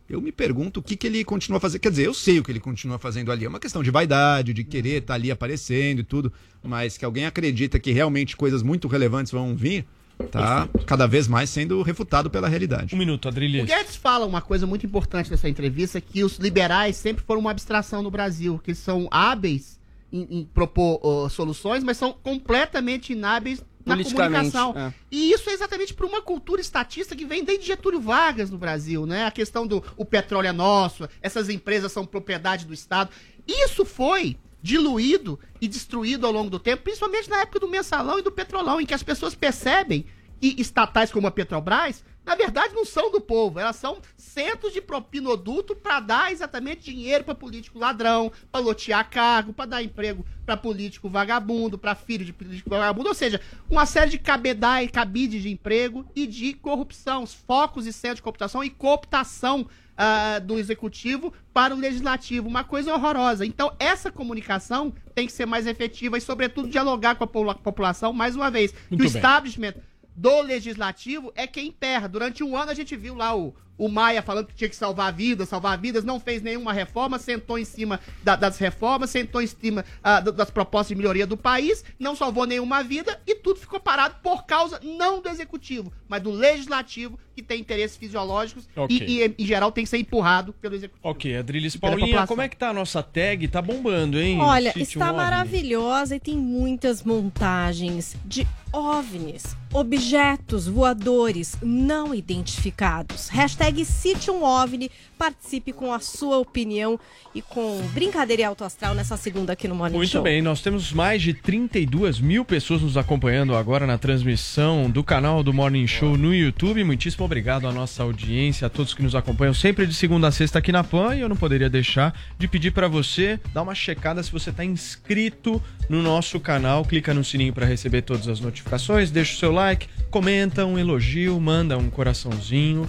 Eu 0.09 0.23
me 0.23 0.33
pergunto 0.33 0.81
o 0.81 0.83
que, 0.83 0.97
que 0.97 1.07
ele 1.07 1.23
continua 1.23 1.61
fazendo. 1.61 1.81
Quer 1.83 1.91
dizer, 1.91 2.07
eu 2.07 2.15
sei 2.15 2.39
o 2.39 2.43
que 2.43 2.51
ele 2.51 2.61
continua 2.61 2.99
fazendo 2.99 3.31
ali. 3.31 3.45
É 3.45 3.49
uma 3.49 3.61
questão 3.61 3.83
de 3.83 3.91
vaidade, 3.91 4.55
de 4.55 4.65
querer 4.65 5.03
estar 5.03 5.15
ali 5.15 5.31
aparecendo 5.31 6.01
e 6.01 6.03
tudo. 6.03 6.33
Mas 6.63 6.97
que 6.97 7.05
alguém 7.05 7.27
acredita 7.27 7.79
que 7.79 7.93
realmente 7.93 8.35
coisas 8.35 8.63
muito 8.63 8.89
relevantes 8.89 9.31
vão 9.31 9.55
vir, 9.55 9.85
tá 10.31 10.67
cada 10.87 11.07
vez 11.07 11.29
mais 11.29 11.51
sendo 11.51 11.83
refutado 11.83 12.31
pela 12.31 12.49
realidade. 12.49 12.95
Um 12.95 12.99
minuto, 12.99 13.27
O 13.27 13.29
Adrilis. 13.29 13.67
Guedes 13.67 13.97
fala 13.97 14.25
uma 14.25 14.41
coisa 14.41 14.67
muito 14.67 14.87
importante 14.87 15.31
nessa 15.31 15.49
entrevista, 15.49 16.01
que 16.01 16.25
os 16.25 16.39
liberais 16.39 16.97
sempre 16.97 17.23
foram 17.23 17.43
uma 17.43 17.51
abstração 17.51 18.03
no 18.03 18.11
Brasil, 18.11 18.59
que 18.65 18.71
eles 18.71 18.79
são 18.79 19.09
hábeis 19.11 19.78
em, 20.13 20.41
em 20.41 20.45
propor 20.45 21.01
ó, 21.03 21.29
soluções, 21.29 21.85
mas 21.85 21.97
são 21.97 22.13
completamente 22.13 23.13
inábeis 23.13 23.63
na 23.85 23.97
comunicação. 23.97 24.75
é. 24.77 24.93
E 25.11 25.33
isso 25.33 25.49
é 25.49 25.53
exatamente 25.53 25.95
por 25.95 26.07
uma 26.07 26.21
cultura 26.21 26.61
estatista 26.61 27.17
que 27.17 27.25
vem 27.25 27.43
desde 27.43 27.67
Getúlio 27.67 28.01
Vargas 28.01 28.51
no 28.51 28.59
Brasil, 28.59 29.07
né? 29.07 29.25
A 29.27 29.31
questão 29.31 29.67
do 29.67 29.83
o 29.97 30.05
petróleo 30.05 30.49
é 30.49 30.53
nosso, 30.53 31.09
essas 31.23 31.49
empresas 31.49 31.91
são 31.91 32.05
propriedade 32.05 32.67
do 32.67 32.75
Estado. 32.75 33.11
Isso 33.47 33.85
foi 33.85 34.37
diluído 34.61 35.39
e 35.61 35.69
destruído 35.69 36.27
ao 36.27 36.33
longo 36.33 36.51
do 36.51 36.59
tempo, 36.59 36.83
principalmente 36.83 37.31
na 37.31 37.41
época 37.41 37.61
do 37.61 37.69
mensalão 37.69 38.19
e 38.19 38.23
do 38.23 38.33
petrolão, 38.33 38.81
em 38.81 38.87
que 38.87 38.95
as 38.95 39.03
pessoas 39.03 39.35
percebem 39.35 40.05
que 40.41 40.55
estatais 40.59 41.11
como 41.11 41.27
a 41.27 41.31
Petrobras, 41.31 42.05
na 42.25 42.35
verdade, 42.35 42.75
não 42.75 42.85
são 42.85 43.11
do 43.11 43.21
povo, 43.23 43.59
elas 43.59 43.77
são 43.77 43.99
centros 44.17 44.73
de 44.75 44.83
propinoduto 44.83 45.75
para 45.75 45.99
dar 45.99 46.31
exatamente 46.31 46.91
dinheiro 46.93 47.25
para 47.25 47.35
político 47.35 47.79
ladrão, 47.79 48.31
para 48.53 48.61
lotear 48.61 49.09
cargo, 49.09 49.55
para 49.55 49.65
dar 49.65 49.83
emprego 49.83 50.27
para 50.45 50.57
político 50.57 51.09
vagabundo, 51.09 51.79
para 51.79 51.95
filho 51.95 52.25
de 52.25 52.33
político 52.33 52.69
vagabundo, 52.69 53.09
ou 53.09 53.15
seja, 53.15 53.41
uma 53.71 53.87
série 53.87 54.11
de 54.11 54.19
cabedais, 54.19 54.91
cabide 54.91 55.41
de 55.41 55.51
emprego 55.51 56.05
e 56.15 56.27
de 56.27 56.53
corrupção, 56.53 57.23
os 57.23 57.33
focos 57.33 57.87
e 57.87 57.93
centros 57.93 58.17
de 58.17 58.23
cooptação 58.23 58.63
e 58.63 58.69
cooptação 58.69 59.67
ah, 59.97 60.39
do 60.39 60.59
executivo 60.59 61.33
para 61.53 61.75
o 61.75 61.79
legislativo, 61.79 62.47
uma 62.47 62.63
coisa 62.63 62.95
horrorosa. 62.95 63.45
Então, 63.45 63.75
essa 63.79 64.13
comunicação 64.13 64.93
tem 65.15 65.27
que 65.27 65.33
ser 65.33 65.47
mais 65.47 65.67
efetiva 65.67 66.17
e, 66.17 66.21
sobretudo, 66.21 66.69
dialogar 66.69 67.17
com 67.17 67.25
a 67.25 67.27
popula- 67.27 67.55
população, 67.55 68.13
mais 68.13 68.37
uma 68.37 68.51
vez, 68.51 68.71
que 68.71 68.95
o 68.95 68.99
bem. 68.99 69.07
establishment 69.07 69.75
do 70.19 70.41
legislativo 70.43 71.33
é 71.37 71.47
quem 71.47 71.69
emperra. 71.69 72.09
Durante 72.09 72.43
um 72.43 72.57
ano 72.57 72.73
a 72.73 72.75
gente 72.75 72.97
viu 72.97 73.15
lá 73.15 73.37
o, 73.37 73.55
o 73.79 73.89
Maia 73.89 74.21
falando 74.21 74.49
que 74.49 74.55
tinha 74.55 74.69
que 74.69 74.77
salvar 74.77 75.13
vidas, 75.13 75.49
salvar 75.49 75.79
vidas, 75.79 76.05
não 76.05 76.19
fez 76.21 76.43
nenhuma 76.43 76.73
reforma, 76.73 77.19
sentou 77.19 77.59
em 77.59 77.65
cima 77.65 78.01
da- 78.25 78.37
das 78.37 78.59
reformas, 78.59 79.11
sentou 79.11 79.41
em 79.41 79.47
cima 79.47 79.85
ah, 80.03 80.21
da- 80.21 80.33
das 80.33 80.51
propostas 80.51 80.89
de 80.89 80.95
melhoria 80.97 81.27
do 81.27 81.37
país, 81.37 81.85
não 81.99 82.17
salvou 82.17 82.45
nenhuma 82.47 82.83
vida 82.83 83.21
e 83.27 83.35
tudo 83.37 83.61
ficou 83.61 83.79
parado 83.81 84.17
por 84.23 84.45
causa 84.45 84.81
não 84.83 85.23
do 85.23 85.29
executivo, 85.29 85.93
mas 86.09 86.21
do 86.23 86.31
legislativo 86.31 87.19
que 87.35 87.43
tem 87.43 87.61
interesses 87.61 87.97
fisiológicos 87.97 88.69
Ok. 88.75 88.97
e, 89.07 89.23
e, 89.23 89.35
em 89.39 89.47
geral 89.47 89.71
tem 89.71 89.85
que 89.85 89.91
ser 89.91 89.99
empurrado 89.99 90.53
pelo 90.55 90.75
executivo. 90.75 91.09
Ok, 91.09 91.37
Adrilis 91.37 91.77
pela 91.77 91.97
Paulinha, 91.97 92.27
como 92.27 92.43
é 92.43 92.49
que 92.49 92.57
tá 92.57 92.71
a 92.71 92.73
nossa 92.73 93.01
tag? 93.01 93.47
Tá 93.47 93.63
bombando, 93.63 94.21
hein? 94.21 94.41
Olha, 94.41 94.73
Sítio 94.73 94.99
está 94.99 95.07
OVNI. 95.13 95.17
maravilhosa 95.17 96.17
e 96.17 96.21
tem 96.21 96.37
muitas 96.37 97.05
montagens 97.05 98.17
de 98.25 98.45
OVNIs, 98.73 99.57
objetos 99.73 100.67
voadores 100.67 101.57
não 101.63 102.13
identificados. 102.15 103.29
Hashtag 103.29 103.68
Cite 103.85 104.31
um 104.31 104.43
OVNI, 104.43 104.91
participe 105.19 105.73
com 105.73 105.93
a 105.93 106.01
sua 106.01 106.39
opinião 106.39 106.99
e 107.35 107.43
com 107.43 107.81
brincadeira 107.93 108.43
e 108.43 108.45
alto 108.45 108.65
astral 108.65 108.95
nessa 108.95 109.17
segunda 109.17 109.53
aqui 109.53 109.69
no 109.69 109.75
Morning 109.75 109.97
Muito 109.97 110.11
Show. 110.11 110.23
bem, 110.23 110.41
nós 110.41 110.63
temos 110.63 110.91
mais 110.93 111.21
de 111.21 111.35
32 111.35 112.19
mil 112.19 112.45
pessoas 112.45 112.81
nos 112.81 112.97
acompanhando 112.97 113.55
agora 113.55 113.87
na 113.87 113.99
transmissão 113.99 114.91
do 114.91 115.05
canal 115.05 115.43
do 115.43 115.53
Morning 115.53 115.87
Show 115.87 116.17
no 116.17 116.35
YouTube. 116.35 116.83
Muitíssimo 116.83 117.25
obrigado 117.25 117.69
à 117.69 117.73
nossa 117.73 118.03
audiência, 118.03 118.67
a 118.67 118.71
todos 118.71 118.95
que 118.95 119.03
nos 119.03 119.15
acompanham 119.15 119.53
sempre 119.53 119.87
de 119.87 119.95
segunda 119.95 120.29
a 120.29 120.33
sexta 120.33 120.59
aqui 120.59 120.73
na 120.73 120.83
PAN. 120.83 121.15
E 121.15 121.21
eu 121.21 121.29
não 121.29 121.37
poderia 121.37 121.69
deixar 121.69 122.19
de 122.39 122.49
pedir 122.49 122.71
para 122.71 122.89
você 122.89 123.39
dar 123.53 123.63
uma 123.63 123.75
checada 123.75 124.23
se 124.23 124.33
você 124.33 124.51
está 124.51 124.65
inscrito 124.65 125.63
no 125.89 126.03
nosso 126.03 126.41
canal. 126.41 126.85
Clica 126.85 127.13
no 127.13 127.23
sininho 127.23 127.53
para 127.53 127.67
receber 127.67 128.03
todas 128.03 128.29
as 128.29 128.41
notificações, 128.41 129.11
deixa 129.11 129.35
o 129.35 129.39
seu 129.39 129.53
like, 129.53 129.89
comenta 130.11 130.65
um 130.65 130.79
elogio, 130.79 131.39
manda 131.39 131.77
um 131.77 131.91
coraçãozinho. 131.91 132.89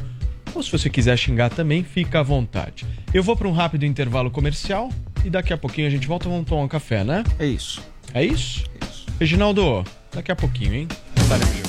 Ou 0.53 0.63
se 0.63 0.71
você 0.71 0.89
quiser 0.89 1.17
xingar 1.17 1.49
também, 1.49 1.83
fica 1.83 2.19
à 2.19 2.23
vontade. 2.23 2.85
Eu 3.13 3.23
vou 3.23 3.35
para 3.35 3.47
um 3.47 3.51
rápido 3.51 3.85
intervalo 3.85 4.31
comercial 4.31 4.89
e 5.23 5.29
daqui 5.29 5.53
a 5.53 5.57
pouquinho 5.57 5.87
a 5.87 5.89
gente 5.89 6.07
volta 6.07 6.29
vamos 6.29 6.45
tomar 6.45 6.63
um 6.63 6.67
café, 6.67 7.03
né? 7.03 7.23
É 7.37 7.45
isso. 7.45 7.81
É 8.13 8.23
isso? 8.23 8.63
Isso. 8.81 9.05
Reginaldo, 9.19 9.83
daqui 10.13 10.31
a 10.31 10.35
pouquinho, 10.35 10.73
hein? 10.73 10.87
Estaremos 11.15 11.68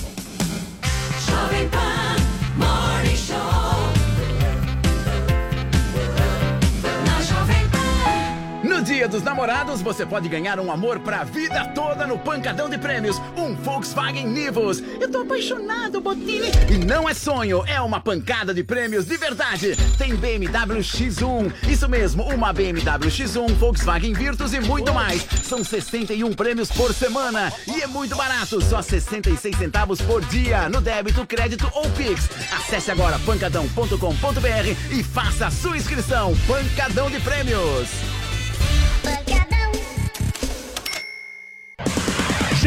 Dia 9.01 9.09
dos 9.09 9.23
Namorados, 9.23 9.81
você 9.81 10.05
pode 10.05 10.29
ganhar 10.29 10.61
um 10.61 10.71
amor 10.71 11.01
pra 11.01 11.25
vida 11.25 11.65
toda 11.75 12.07
no 12.07 12.19
Pancadão 12.19 12.69
de 12.69 12.77
Prêmios, 12.77 13.17
um 13.35 13.55
Volkswagen 13.55 14.27
Nivus. 14.27 14.83
Eu 15.01 15.11
tô 15.11 15.23
apaixonado, 15.23 16.03
Botini. 16.03 16.51
E 16.71 16.77
não 16.77 17.09
é 17.09 17.15
sonho, 17.15 17.65
é 17.67 17.81
uma 17.81 17.99
pancada 17.99 18.53
de 18.53 18.63
prêmios 18.63 19.07
de 19.07 19.17
verdade. 19.17 19.75
Tem 19.97 20.15
BMW 20.15 20.81
X1, 20.81 21.51
isso 21.67 21.89
mesmo, 21.89 22.25
uma 22.25 22.53
BMW 22.53 23.09
X1, 23.09 23.55
Volkswagen 23.55 24.13
Virtus 24.13 24.53
e 24.53 24.61
muito 24.61 24.93
mais. 24.93 25.27
São 25.45 25.65
61 25.65 26.35
prêmios 26.35 26.71
por 26.71 26.93
semana 26.93 27.51
e 27.67 27.81
é 27.81 27.87
muito 27.87 28.15
barato, 28.15 28.61
só 28.61 28.83
66 28.83 29.57
centavos 29.57 29.99
por 30.03 30.23
dia 30.27 30.69
no 30.69 30.83
débito, 30.83 31.27
crédito 31.27 31.67
ou 31.73 31.89
Pix. 31.93 32.29
Acesse 32.53 32.91
agora 32.91 33.19
pancadão.com.br 33.21 34.95
e 34.95 35.03
faça 35.03 35.47
a 35.47 35.51
sua 35.51 35.79
inscrição. 35.79 36.37
Pancadão 36.47 37.11
de 37.11 37.19
Prêmios. 37.21 38.20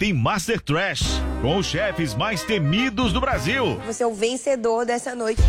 tem 0.00 0.14
Master 0.14 0.58
Trash, 0.58 1.20
com 1.42 1.58
os 1.58 1.66
chefes 1.66 2.14
mais 2.14 2.42
temidos 2.42 3.12
do 3.12 3.20
Brasil. 3.20 3.78
Você 3.84 4.02
é 4.02 4.06
o 4.06 4.14
vencedor 4.14 4.86
dessa 4.86 5.14
noite. 5.14 5.42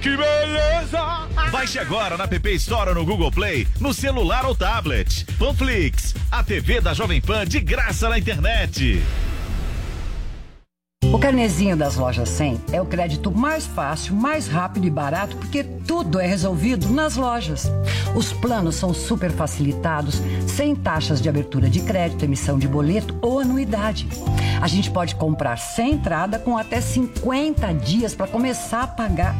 Que 0.00 0.16
beleza! 0.16 1.28
Baixe 1.50 1.78
agora 1.78 2.16
na 2.16 2.26
PP 2.26 2.54
Store 2.54 2.88
ou 2.88 2.94
no 2.94 3.04
Google 3.04 3.30
Play, 3.30 3.68
no 3.78 3.92
celular 3.92 4.46
ou 4.46 4.54
tablet. 4.54 5.26
Panflix, 5.38 6.14
a 6.30 6.42
TV 6.42 6.80
da 6.80 6.94
Jovem 6.94 7.20
Pan 7.20 7.44
de 7.46 7.60
graça 7.60 8.08
na 8.08 8.18
internet. 8.18 9.02
O 11.10 11.18
carnezinho 11.18 11.76
das 11.76 11.96
lojas 11.96 12.28
100 12.28 12.60
é 12.72 12.80
o 12.80 12.86
crédito 12.86 13.30
mais 13.30 13.66
fácil, 13.66 14.14
mais 14.14 14.46
rápido 14.46 14.86
e 14.86 14.90
barato, 14.90 15.36
porque 15.36 15.64
tudo 15.64 16.20
é 16.20 16.26
resolvido 16.26 16.88
nas 16.88 17.16
lojas. 17.16 17.70
Os 18.14 18.32
planos 18.32 18.76
são 18.76 18.94
super 18.94 19.30
facilitados, 19.30 20.22
sem 20.46 20.74
taxas 20.74 21.20
de 21.20 21.28
abertura 21.28 21.68
de 21.68 21.80
crédito, 21.80 22.24
emissão 22.24 22.58
de 22.58 22.68
boleto 22.68 23.16
ou 23.20 23.40
anuidade. 23.40 24.08
A 24.60 24.68
gente 24.68 24.90
pode 24.90 25.14
comprar 25.16 25.56
sem 25.56 25.94
entrada 25.94 26.38
com 26.38 26.56
até 26.56 26.80
50 26.80 27.72
dias 27.74 28.14
para 28.14 28.28
começar 28.28 28.82
a 28.82 28.86
pagar. 28.86 29.34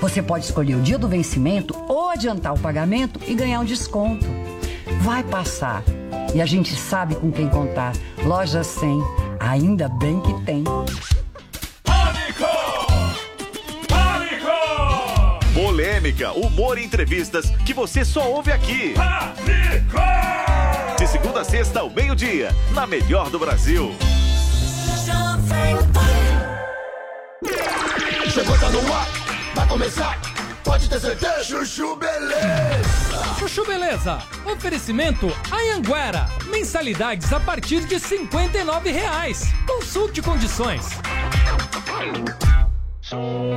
Você 0.00 0.22
pode 0.22 0.44
escolher 0.44 0.74
o 0.74 0.82
dia 0.82 0.98
do 0.98 1.08
vencimento 1.08 1.74
ou 1.88 2.08
adiantar 2.08 2.54
o 2.54 2.58
pagamento 2.58 3.20
e 3.26 3.34
ganhar 3.34 3.60
um 3.60 3.64
desconto. 3.64 4.26
Vai 5.00 5.22
passar. 5.22 5.82
E 6.34 6.40
a 6.40 6.46
gente 6.46 6.74
sabe 6.74 7.14
com 7.14 7.30
quem 7.30 7.48
contar. 7.48 7.92
Loja 8.24 8.64
100, 8.64 9.00
ainda 9.40 9.88
bem 9.88 10.20
que 10.20 10.32
tem. 10.44 10.64
Polêmica, 15.54 16.32
humor 16.32 16.78
e 16.78 16.84
entrevistas 16.84 17.50
que 17.64 17.72
você 17.72 18.04
só 18.04 18.28
ouve 18.28 18.52
aqui. 18.52 18.94
De 20.98 21.06
segunda 21.06 21.40
a 21.40 21.44
sexta 21.44 21.80
ao 21.80 21.90
meio-dia, 21.90 22.54
na 22.72 22.86
melhor 22.86 23.30
do 23.30 23.38
Brasil. 23.38 23.94
Chegou, 28.30 28.58
tá 28.58 28.70
no 28.70 28.92
ar, 28.92 29.06
vai 29.54 29.66
começar. 29.68 30.33
Pode 30.64 30.88
ter 30.88 30.98
certeza. 30.98 31.44
Chuchu 31.44 31.94
Beleza. 31.96 33.34
Chuchu 33.38 33.66
Beleza. 33.66 34.18
Oferecimento 34.50 35.30
Anhanguera. 35.52 36.28
Mensalidades 36.46 37.32
a 37.32 37.38
partir 37.38 37.84
de 37.84 38.00
59 38.00 38.90
reais. 38.90 39.52
Consulte 39.66 40.22
condições. 40.22 40.88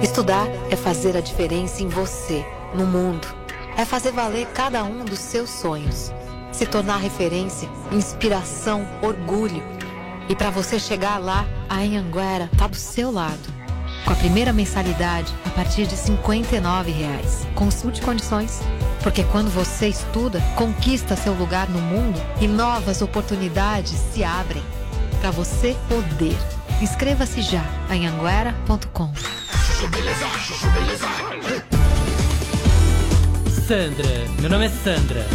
Estudar 0.04 0.48
é 0.70 0.76
fazer 0.76 1.16
a 1.16 1.22
diferença 1.22 1.82
em 1.82 1.88
você, 1.88 2.46
no 2.76 2.86
mundo. 2.86 3.28
É 3.78 3.86
fazer 3.86 4.12
valer 4.12 4.46
cada 4.48 4.84
um 4.84 5.06
dos 5.06 5.20
seus 5.20 5.50
sonhos. 5.50 6.12
Se 6.52 6.66
tornar 6.66 6.98
referência, 6.98 7.70
inspiração, 7.92 8.86
orgulho. 9.02 9.64
E 10.28 10.36
para 10.36 10.50
você 10.50 10.78
chegar 10.78 11.18
lá, 11.20 11.48
a 11.70 11.76
Anhanguera 11.78 12.50
tá 12.58 12.68
do 12.68 12.76
seu 12.76 13.12
lado. 13.12 13.57
Com 14.08 14.14
a 14.14 14.16
primeira 14.16 14.54
mensalidade 14.54 15.36
a 15.46 15.50
partir 15.50 15.86
de 15.86 15.98
59 15.98 16.92
reais. 16.92 17.46
Consulte 17.54 18.02
condições. 18.02 18.62
Porque 19.04 19.22
quando 19.26 19.50
você 19.50 19.90
estuda, 19.90 20.40
conquista 20.56 21.18
seu 21.18 21.34
lugar 21.34 21.70
no 21.70 21.82
mundo 21.82 22.18
e 22.40 22.48
novas 22.48 23.02
oportunidades 23.02 24.00
se 24.14 24.24
abrem. 24.24 24.64
Para 25.20 25.30
você 25.32 25.76
poder. 25.90 26.38
Inscreva-se 26.82 27.42
já 27.42 27.66
em 27.92 28.08
anguera.com. 28.08 29.14
Sandra, 33.68 34.08
meu 34.40 34.50
nome 34.50 34.68
é 34.68 34.70
Sandra. 34.70 35.26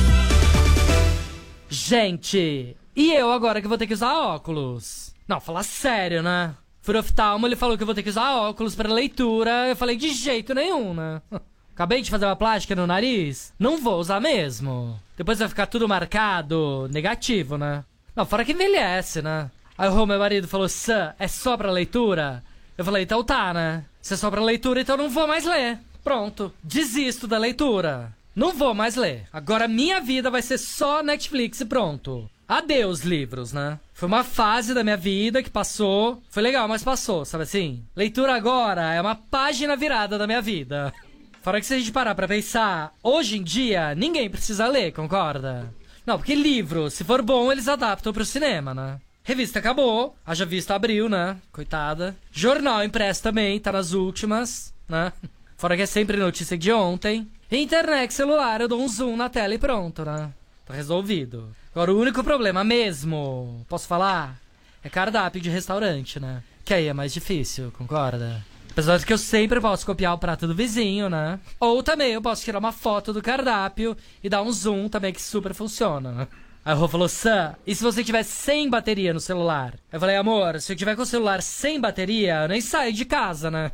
Gente, 1.68 2.74
e 2.96 3.12
eu 3.12 3.30
agora 3.30 3.60
que 3.60 3.68
vou 3.68 3.76
ter 3.76 3.86
que 3.86 3.92
usar 3.92 4.14
óculos? 4.14 5.14
Não, 5.28 5.42
falar 5.42 5.62
sério, 5.62 6.22
né? 6.22 6.54
Por 6.82 6.96
oftalmo, 6.96 7.46
ele 7.46 7.56
falou 7.56 7.76
que 7.76 7.82
eu 7.82 7.86
vou 7.86 7.94
ter 7.94 8.02
que 8.02 8.10
usar 8.10 8.36
óculos 8.36 8.74
para 8.74 8.92
leitura. 8.92 9.68
Eu 9.68 9.76
falei, 9.76 9.96
de 9.96 10.10
jeito 10.10 10.54
nenhum, 10.54 10.92
né? 10.92 11.22
Acabei 11.74 12.02
de 12.02 12.10
fazer 12.10 12.26
uma 12.26 12.36
plástica 12.36 12.76
no 12.76 12.86
nariz. 12.86 13.52
Não 13.58 13.78
vou 13.78 13.98
usar 13.98 14.20
mesmo. 14.20 15.00
Depois 15.16 15.38
vai 15.38 15.48
ficar 15.48 15.66
tudo 15.66 15.88
marcado, 15.88 16.88
negativo, 16.92 17.56
né? 17.56 17.84
Não, 18.14 18.26
fora 18.26 18.44
que 18.44 18.52
envelhece, 18.52 19.22
né? 19.22 19.50
Aí 19.78 19.88
o 19.88 20.06
meu 20.06 20.18
marido 20.18 20.46
falou, 20.46 20.68
Sam, 20.68 21.14
é 21.18 21.26
só 21.26 21.56
pra 21.56 21.70
leitura? 21.70 22.42
Eu 22.76 22.84
falei, 22.84 23.04
então 23.04 23.24
tá, 23.24 23.54
né? 23.54 23.84
Se 24.02 24.14
é 24.14 24.16
só 24.16 24.30
pra 24.30 24.42
leitura, 24.42 24.80
então 24.80 24.96
não 24.96 25.08
vou 25.08 25.26
mais 25.26 25.44
ler. 25.44 25.78
Pronto. 26.04 26.52
Desisto 26.62 27.26
da 27.26 27.38
leitura. 27.38 28.12
Não 28.34 28.52
vou 28.52 28.74
mais 28.74 28.96
ler. 28.96 29.26
Agora 29.32 29.68
minha 29.68 30.00
vida 30.00 30.30
vai 30.30 30.42
ser 30.42 30.58
só 30.58 31.02
Netflix 31.02 31.60
e 31.60 31.64
pronto. 31.64 32.28
Adeus, 32.58 33.00
livros, 33.00 33.50
né? 33.50 33.80
Foi 33.94 34.06
uma 34.06 34.22
fase 34.22 34.74
da 34.74 34.84
minha 34.84 34.96
vida 34.96 35.42
que 35.42 35.48
passou. 35.48 36.22
Foi 36.28 36.42
legal, 36.42 36.68
mas 36.68 36.84
passou, 36.84 37.24
sabe 37.24 37.44
assim? 37.44 37.82
Leitura 37.96 38.34
agora 38.34 38.92
é 38.92 39.00
uma 39.00 39.14
página 39.14 39.74
virada 39.74 40.18
da 40.18 40.26
minha 40.26 40.42
vida. 40.42 40.92
Fora 41.40 41.58
que 41.58 41.66
se 41.66 41.72
a 41.72 41.78
gente 41.78 41.90
parar 41.90 42.14
pra 42.14 42.28
pensar, 42.28 42.92
hoje 43.02 43.38
em 43.38 43.42
dia, 43.42 43.94
ninguém 43.94 44.28
precisa 44.28 44.66
ler, 44.66 44.92
concorda? 44.92 45.72
Não, 46.04 46.18
porque 46.18 46.34
livro, 46.34 46.90
se 46.90 47.04
for 47.04 47.22
bom, 47.22 47.50
eles 47.50 47.68
adaptam 47.68 48.12
pro 48.12 48.22
cinema, 48.22 48.74
né? 48.74 49.00
Revista 49.24 49.58
acabou, 49.58 50.14
haja 50.26 50.44
vista 50.44 50.74
abriu, 50.74 51.08
né? 51.08 51.38
Coitada. 51.50 52.14
Jornal 52.30 52.84
impresso 52.84 53.22
também, 53.22 53.58
tá 53.58 53.72
nas 53.72 53.94
últimas, 53.94 54.74
né? 54.86 55.10
Fora 55.56 55.74
que 55.74 55.82
é 55.82 55.86
sempre 55.86 56.18
notícia 56.18 56.58
de 56.58 56.70
ontem. 56.70 57.26
Internet 57.50 58.12
celular, 58.12 58.60
eu 58.60 58.68
dou 58.68 58.82
um 58.82 58.88
zoom 58.88 59.16
na 59.16 59.30
tela 59.30 59.54
e 59.54 59.58
pronto, 59.58 60.04
né? 60.04 60.30
Tá 60.66 60.74
resolvido. 60.74 61.54
Agora, 61.74 61.92
o 61.92 61.98
único 61.98 62.22
problema 62.22 62.62
mesmo, 62.62 63.64
posso 63.68 63.86
falar? 63.86 64.38
É 64.84 64.88
cardápio 64.88 65.40
de 65.40 65.50
restaurante, 65.50 66.20
né? 66.20 66.42
Que 66.64 66.74
aí 66.74 66.86
é 66.86 66.92
mais 66.92 67.12
difícil, 67.12 67.72
concorda? 67.72 68.44
Apesar 68.70 68.96
de 68.96 69.04
que 69.04 69.12
eu 69.12 69.18
sempre 69.18 69.60
posso 69.60 69.84
copiar 69.84 70.14
o 70.14 70.18
prato 70.18 70.46
do 70.46 70.54
vizinho, 70.54 71.10
né? 71.10 71.38
Ou 71.60 71.82
também 71.82 72.12
eu 72.12 72.22
posso 72.22 72.42
tirar 72.42 72.58
uma 72.58 72.72
foto 72.72 73.12
do 73.12 73.20
cardápio 73.20 73.96
e 74.22 74.28
dar 74.28 74.42
um 74.42 74.50
zoom 74.50 74.88
também 74.88 75.12
que 75.12 75.20
super 75.20 75.52
funciona, 75.52 76.12
né? 76.12 76.28
Aí 76.64 76.74
o 76.74 76.78
Rô 76.78 76.88
falou, 76.88 77.08
Sam, 77.08 77.54
e 77.66 77.74
se 77.74 77.82
você 77.82 78.04
tiver 78.04 78.22
sem 78.22 78.70
bateria 78.70 79.12
no 79.12 79.20
celular? 79.20 79.74
Eu 79.92 79.98
falei, 79.98 80.16
amor, 80.16 80.60
se 80.60 80.72
eu 80.72 80.76
tiver 80.76 80.94
com 80.94 81.02
o 81.02 81.06
celular 81.06 81.42
sem 81.42 81.80
bateria, 81.80 82.42
eu 82.42 82.48
nem 82.48 82.60
saio 82.60 82.92
de 82.92 83.04
casa, 83.04 83.50
né? 83.50 83.72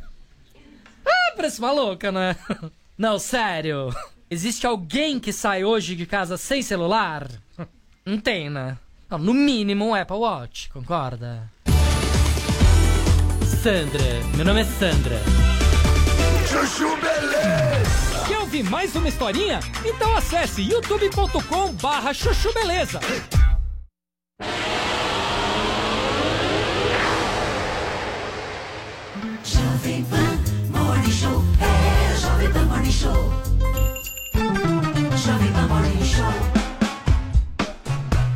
Ah, 1.05 1.33
parece 1.35 1.59
uma 1.59 1.71
louca, 1.71 2.11
né? 2.11 2.35
Não, 2.97 3.17
sério. 3.19 3.93
Existe 4.31 4.67
alguém 4.67 5.19
que 5.19 5.33
sai 5.33 5.63
hoje 5.63 5.95
de 5.95 6.05
casa 6.05 6.37
sem 6.37 6.61
celular? 6.61 7.27
Não 8.05 8.19
tem, 8.19 8.47
né? 8.47 8.77
Não, 9.09 9.17
no 9.17 9.33
mínimo 9.33 9.87
um 9.87 9.95
Apple 9.95 10.17
Watch, 10.17 10.69
concorda? 10.69 11.51
Sandra, 13.63 14.03
meu 14.35 14.45
nome 14.45 14.61
é 14.61 14.65
Sandra. 14.65 15.19
Chuchu 16.47 16.95
Beleza. 16.97 18.25
Quer 18.27 18.37
ouvir 18.37 18.63
mais 18.63 18.95
uma 18.95 19.07
historinha? 19.07 19.59
Então 19.83 20.15
acesse 20.15 20.61
youtube.com 20.61 21.73
barra 21.73 22.13
chuchu 22.13 22.53
beleza. 22.53 22.99
Jovem 29.43 30.03
Pan 30.05 30.77
Morning 30.77 31.11
Show. 31.11 31.43
É 31.59 32.15
Jovem 32.21 32.53
Pan 32.53 32.65
Morning 32.65 32.91
Show. 32.91 33.49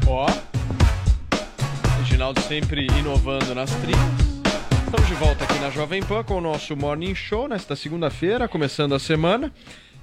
Ó. 0.08 0.28
Reginaldo 2.00 2.42
sempre 2.42 2.88
inovando 3.00 3.56
nas 3.56 3.72
trilhas. 3.76 4.00
Estamos 4.86 5.08
de 5.08 5.16
volta 5.16 5.44
aqui 5.44 5.60
na 5.60 5.70
Jovem 5.70 6.04
Pan 6.04 6.24
com 6.24 6.38
o 6.38 6.42
nosso 6.42 6.76
Morning 6.76 7.16
Show 7.16 7.48
nesta 7.48 7.76
segunda-feira, 7.76 8.48
começando 8.48 8.94
a 8.94 9.00
semana. 9.00 9.52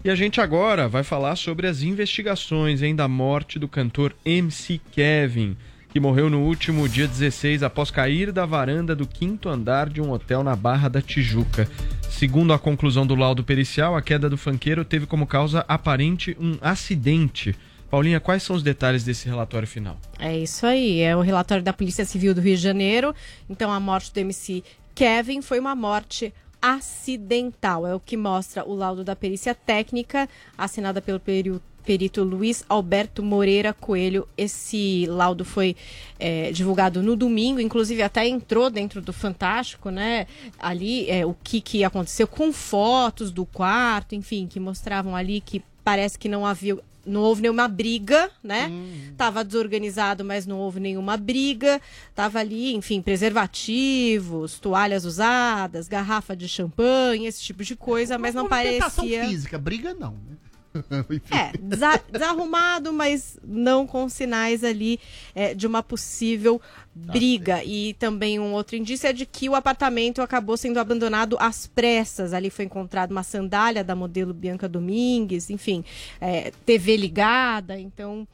E 0.03 0.11
a 0.11 0.15
gente 0.15 0.41
agora 0.41 0.89
vai 0.89 1.05
falar 1.05 1.37
sobre 1.37 1.67
as 1.67 1.83
investigações 1.83 2.83
hein, 2.83 2.97
da 2.97 3.07
morte 3.07 3.59
do 3.59 3.69
cantor 3.69 4.17
MC 4.25 4.81
Kevin, 4.91 5.57
que 5.93 5.99
morreu 5.99 6.31
no 6.31 6.41
último 6.43 6.89
dia 6.89 7.07
16 7.09 7.63
após 7.63 7.91
cair 7.91 8.31
da 8.31 8.47
varanda 8.47 8.95
do 8.95 9.07
quinto 9.07 9.49
andar 9.49 9.89
de 9.89 10.01
um 10.01 10.13
hotel 10.13 10.45
na 10.45 10.55
Barra 10.55 10.89
da 10.89 11.03
Tijuca. 11.03 11.69
Segundo 12.09 12.53
a 12.53 12.59
conclusão 12.59 13.07
do 13.07 13.15
laudo 13.17 13.43
pericial, 13.43 13.97
a 13.97 14.03
queda 14.03 14.31
do 14.31 14.37
fanqueiro 14.37 14.85
teve 14.85 15.07
como 15.07 15.27
causa 15.27 15.65
aparente 15.67 16.37
um 16.39 16.57
acidente. 16.61 17.57
Paulinha, 17.91 18.21
quais 18.21 18.45
são 18.45 18.55
os 18.55 18.63
detalhes 18.63 19.03
desse 19.03 19.27
relatório 19.29 19.67
final? 19.67 19.99
É 20.17 20.37
isso 20.39 20.65
aí, 20.65 21.01
é 21.01 21.17
o 21.17 21.21
relatório 21.23 21.63
da 21.65 21.73
Polícia 21.73 22.05
Civil 22.05 22.33
do 22.35 22.41
Rio 22.41 22.55
de 22.57 22.63
Janeiro. 22.63 23.13
Então, 23.49 23.73
a 23.73 23.81
morte 23.81 24.13
do 24.15 24.19
MC 24.19 24.63
Kevin 24.95 25.43
foi 25.43 25.59
uma 25.59 25.75
morte 25.75 26.33
acidental. 26.63 27.85
É 27.85 27.95
o 27.95 27.99
que 27.99 28.17
mostra 28.17 28.65
o 28.65 28.77
laudo 28.77 29.03
da 29.03 29.17
perícia 29.17 29.57
técnica, 29.57 30.29
assinada 30.57 31.01
pelo 31.03 31.19
perio- 31.19 31.61
perito 31.85 32.23
Luiz 32.23 32.65
Alberto 32.69 33.23
Moreira 33.23 33.73
Coelho. 33.73 34.29
Esse 34.37 35.07
laudo 35.07 35.45
foi 35.45 35.77
é, 36.19 36.53
divulgado 36.53 37.03
no 37.03 37.17
domingo, 37.17 37.61
inclusive 37.61 38.03
até 38.03 38.27
entrou 38.27 38.71
dentro 38.71 39.01
do 39.01 39.13
Fantástico, 39.13 39.91
né? 39.91 40.27
Ali 40.59 41.09
é, 41.11 41.25
o 41.27 41.35
que, 41.43 41.61
que 41.61 41.85
aconteceu 41.85 42.27
com 42.27 42.53
fotos 42.53 43.31
do 43.31 43.45
quarto, 43.45 44.15
enfim, 44.15 44.47
que 44.47 44.61
mostravam 44.61 45.17
ali 45.17 45.41
que 45.41 45.63
parece 45.85 46.19
que 46.19 46.29
não 46.29 46.47
havia. 46.47 46.79
Não 47.07 47.23
houve 47.23 47.41
nenhuma 47.41 47.67
briga, 47.67 48.31
né? 48.45 48.69
Tava 49.17 49.43
desorganizado, 49.43 50.23
mas 50.23 50.47
não 50.47 50.59
houve 50.59 50.79
nenhuma 50.79 51.17
briga. 51.17 51.81
Tava 52.15 52.39
ali, 52.39 52.75
enfim, 52.75 53.01
preservativos, 53.01 54.59
toalhas 54.59 55.07
usadas, 55.07 55.89
garrafa 55.89 56.37
de 56.37 56.47
champanhe, 56.47 57.27
esse 57.27 57.43
tipo 57.43 57.65
de 57.65 57.75
coisa, 57.75 58.19
mas 58.19 58.35
não 58.35 58.47
parecia. 58.49 59.27
física, 59.27 59.57
briga 59.59 59.95
não, 59.95 60.13
né? 60.13 60.37
É, 61.31 61.53
desa- 61.59 62.01
desarrumado, 62.11 62.93
mas 62.93 63.39
não 63.45 63.87
com 63.87 64.09
sinais 64.09 64.63
ali 64.63 65.01
é, 65.35 65.55
de 65.55 65.67
uma 65.67 65.83
possível 65.83 66.61
briga. 66.95 67.65
E 67.65 67.95
também 67.95 68.39
um 68.39 68.53
outro 68.53 68.77
indício 68.77 69.07
é 69.09 69.13
de 69.13 69.27
que 69.27 69.49
o 69.49 69.55
apartamento 69.55 70.23
acabou 70.23 70.57
sendo 70.57 70.79
abandonado 70.79 71.37
às 71.41 71.67
pressas. 71.67 72.33
Ali 72.33 72.51
foi 72.51 72.65
encontrada 72.67 73.13
uma 73.13 73.23
sandália 73.23 73.83
da 73.83 73.97
modelo 73.97 74.33
Bianca 74.33 74.69
Domingues, 74.69 75.51
enfim, 75.51 75.85
é, 76.21 76.53
TV 76.65 76.97
ligada. 76.97 77.79
Então, 77.79 78.27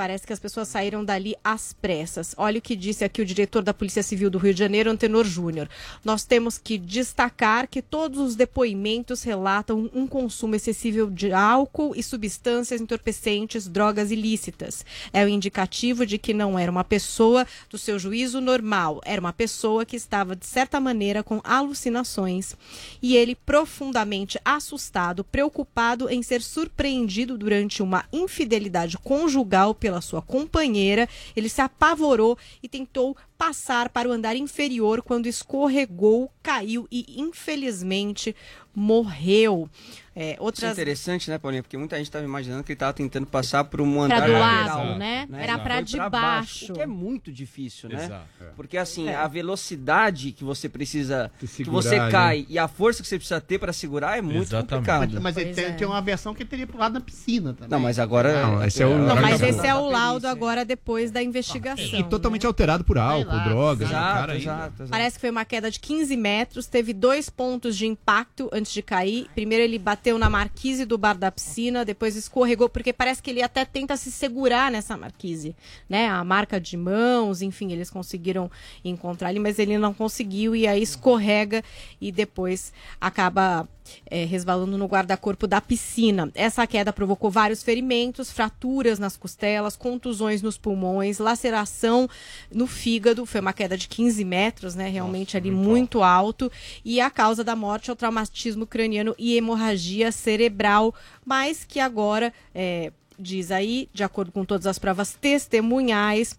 parece 0.00 0.26
que 0.26 0.32
as 0.32 0.40
pessoas 0.40 0.66
saíram 0.66 1.04
dali 1.04 1.36
às 1.44 1.74
pressas. 1.74 2.34
Olha 2.38 2.58
o 2.58 2.62
que 2.62 2.74
disse 2.74 3.04
aqui 3.04 3.20
o 3.20 3.26
diretor 3.26 3.62
da 3.62 3.74
Polícia 3.74 4.02
Civil 4.02 4.30
do 4.30 4.38
Rio 4.38 4.54
de 4.54 4.58
Janeiro, 4.58 4.90
Antenor 4.90 5.26
Júnior. 5.26 5.68
Nós 6.02 6.24
temos 6.24 6.56
que 6.56 6.78
destacar 6.78 7.68
que 7.68 7.82
todos 7.82 8.18
os 8.18 8.34
depoimentos 8.34 9.22
relatam 9.22 9.90
um 9.92 10.06
consumo 10.06 10.54
excessivo 10.54 11.10
de 11.10 11.34
álcool 11.34 11.92
e 11.94 12.02
substâncias 12.02 12.80
entorpecentes, 12.80 13.68
drogas 13.68 14.10
ilícitas. 14.10 14.86
É 15.12 15.22
o 15.22 15.28
indicativo 15.28 16.06
de 16.06 16.16
que 16.16 16.32
não 16.32 16.58
era 16.58 16.72
uma 16.72 16.82
pessoa 16.82 17.46
do 17.68 17.76
seu 17.76 17.98
juízo 17.98 18.40
normal, 18.40 19.02
era 19.04 19.20
uma 19.20 19.34
pessoa 19.34 19.84
que 19.84 19.96
estava, 19.96 20.34
de 20.34 20.46
certa 20.46 20.80
maneira, 20.80 21.22
com 21.22 21.42
alucinações. 21.44 22.56
E 23.02 23.14
ele 23.14 23.34
profundamente 23.34 24.40
assustado, 24.42 25.22
preocupado 25.22 26.08
em 26.08 26.22
ser 26.22 26.40
surpreendido 26.40 27.36
durante 27.36 27.82
uma 27.82 28.06
infidelidade 28.10 28.96
conjugal 28.96 29.74
pela 29.74 29.89
sua 30.00 30.22
companheira, 30.22 31.08
ele 31.34 31.48
se 31.48 31.60
apavorou 31.60 32.36
e 32.62 32.68
tentou 32.68 33.16
passar 33.44 33.88
para 33.88 34.06
o 34.06 34.12
andar 34.12 34.36
inferior 34.36 35.00
quando 35.00 35.24
escorregou, 35.26 36.30
caiu 36.42 36.86
e 36.92 37.18
infelizmente 37.18 38.36
morreu. 38.74 39.68
É, 40.14 40.32
Isso 40.32 40.40
é 40.40 40.42
outras 40.42 40.72
interessante, 40.72 41.30
né, 41.30 41.38
Paulinha? 41.38 41.62
Porque 41.62 41.76
muita 41.76 41.96
gente 41.96 42.06
estava 42.06 42.24
imaginando 42.24 42.62
que 42.64 42.72
ele 42.72 42.76
estava 42.76 42.92
tentando 42.92 43.26
passar 43.26 43.64
por 43.64 43.80
um 43.80 43.92
Pra 43.94 44.02
andar 44.04 44.26
do 44.26 44.32
lateral, 44.32 44.86
lado, 44.86 44.98
né? 44.98 45.28
Era 45.32 45.44
Exato. 45.44 45.62
pra 45.62 45.74
Foi 45.76 45.84
de 45.84 45.96
pra 45.96 46.10
baixo. 46.10 46.72
O 46.72 46.74
que 46.74 46.80
é 46.82 46.86
muito 46.86 47.32
difícil, 47.32 47.88
né? 47.88 48.04
Exato, 48.04 48.26
é. 48.40 48.44
Porque 48.56 48.76
assim, 48.76 49.08
É. 49.08 49.14
a 49.14 49.26
velocidade 49.28 50.32
que 50.32 50.44
você 50.44 50.68
precisa, 50.68 51.30
que 51.38 51.46
segurar 51.46 51.82
você 51.82 51.94
ali. 51.96 52.10
cai 52.12 52.46
e 52.48 52.58
a 52.58 52.68
força 52.68 53.02
que 53.02 53.08
você 53.08 53.16
precisa 53.18 53.40
ter 53.40 53.58
para 53.58 53.72
segurar 53.72 54.18
é 54.18 54.22
muito 54.22 54.50
complicado. 54.54 55.12
Mas, 55.20 55.34
mas 55.34 55.54
tem, 55.54 55.64
é. 55.64 55.72
tem 55.72 55.86
uma 55.86 56.00
versão 56.02 56.34
que 56.34 56.42
ele 56.42 56.50
teria 56.50 56.66
pulado 56.66 56.94
na 56.94 57.00
piscina 57.00 57.52
também. 57.54 57.70
Não, 57.70 57.80
mas 57.80 57.98
agora 57.98 58.42
Não, 58.46 58.64
esse 58.64 58.82
é 58.82 58.86
o- 58.86 58.98
Não, 58.98 59.16
mas 59.16 59.40
esse 59.40 59.66
é 59.66 59.74
o 59.74 59.88
laudo 59.88 60.26
agora 60.28 60.64
depois 60.64 61.10
da 61.10 61.22
investigação. 61.22 61.98
E 61.98 62.02
totalmente 62.04 62.46
alterado 62.46 62.84
por 62.84 62.98
álcool, 62.98 63.29
o 63.36 63.72
Exato, 63.72 64.32
exato, 64.32 64.82
exato. 64.82 64.90
Parece 64.90 65.16
que 65.16 65.20
foi 65.20 65.30
uma 65.30 65.44
queda 65.44 65.70
de 65.70 65.78
15 65.78 66.16
metros, 66.16 66.66
teve 66.66 66.92
dois 66.92 67.30
pontos 67.30 67.76
de 67.76 67.86
impacto 67.86 68.48
antes 68.52 68.72
de 68.72 68.82
cair. 68.82 69.28
Primeiro 69.34 69.64
ele 69.64 69.78
bateu 69.78 70.18
na 70.18 70.28
marquise 70.28 70.84
do 70.84 70.98
bar 70.98 71.16
da 71.16 71.30
piscina, 71.30 71.84
depois 71.84 72.16
escorregou, 72.16 72.68
porque 72.68 72.92
parece 72.92 73.22
que 73.22 73.30
ele 73.30 73.42
até 73.42 73.64
tenta 73.64 73.96
se 73.96 74.10
segurar 74.10 74.70
nessa 74.70 74.96
marquise, 74.96 75.54
né? 75.88 76.08
A 76.08 76.22
marca 76.24 76.60
de 76.60 76.76
mãos, 76.76 77.42
enfim, 77.42 77.72
eles 77.72 77.90
conseguiram 77.90 78.50
encontrar 78.84 79.28
ali, 79.28 79.38
mas 79.38 79.58
ele 79.58 79.78
não 79.78 79.94
conseguiu 79.94 80.54
e 80.54 80.66
aí 80.66 80.82
escorrega 80.82 81.62
e 82.00 82.10
depois 82.10 82.72
acaba 83.00 83.68
é, 84.06 84.24
resvalando 84.24 84.76
no 84.76 84.86
guarda-corpo 84.86 85.46
da 85.46 85.60
piscina. 85.60 86.30
Essa 86.34 86.66
queda 86.66 86.92
provocou 86.92 87.30
vários 87.30 87.62
ferimentos, 87.62 88.30
fraturas 88.30 88.98
nas 88.98 89.16
costelas, 89.16 89.76
contusões 89.76 90.42
nos 90.42 90.58
pulmões, 90.58 91.18
laceração 91.18 92.08
no 92.52 92.66
fígado. 92.66 93.26
Foi 93.26 93.40
uma 93.40 93.52
queda 93.52 93.76
de 93.76 93.88
15 93.88 94.24
metros, 94.24 94.74
né? 94.74 94.88
Realmente 94.88 95.36
ali 95.36 95.50
muito 95.50 96.02
alto. 96.02 96.50
E 96.84 97.00
a 97.00 97.10
causa 97.10 97.44
da 97.44 97.56
morte 97.56 97.90
é 97.90 97.92
o 97.92 97.96
traumatismo 97.96 98.66
craniano 98.66 99.14
e 99.18 99.36
hemorragia 99.36 100.12
cerebral, 100.12 100.94
mas 101.24 101.64
que 101.64 101.80
agora, 101.80 102.32
é, 102.54 102.92
diz 103.18 103.50
aí, 103.50 103.88
de 103.92 104.02
acordo 104.02 104.32
com 104.32 104.44
todas 104.44 104.66
as 104.66 104.78
provas 104.78 105.14
testemunhais, 105.20 106.38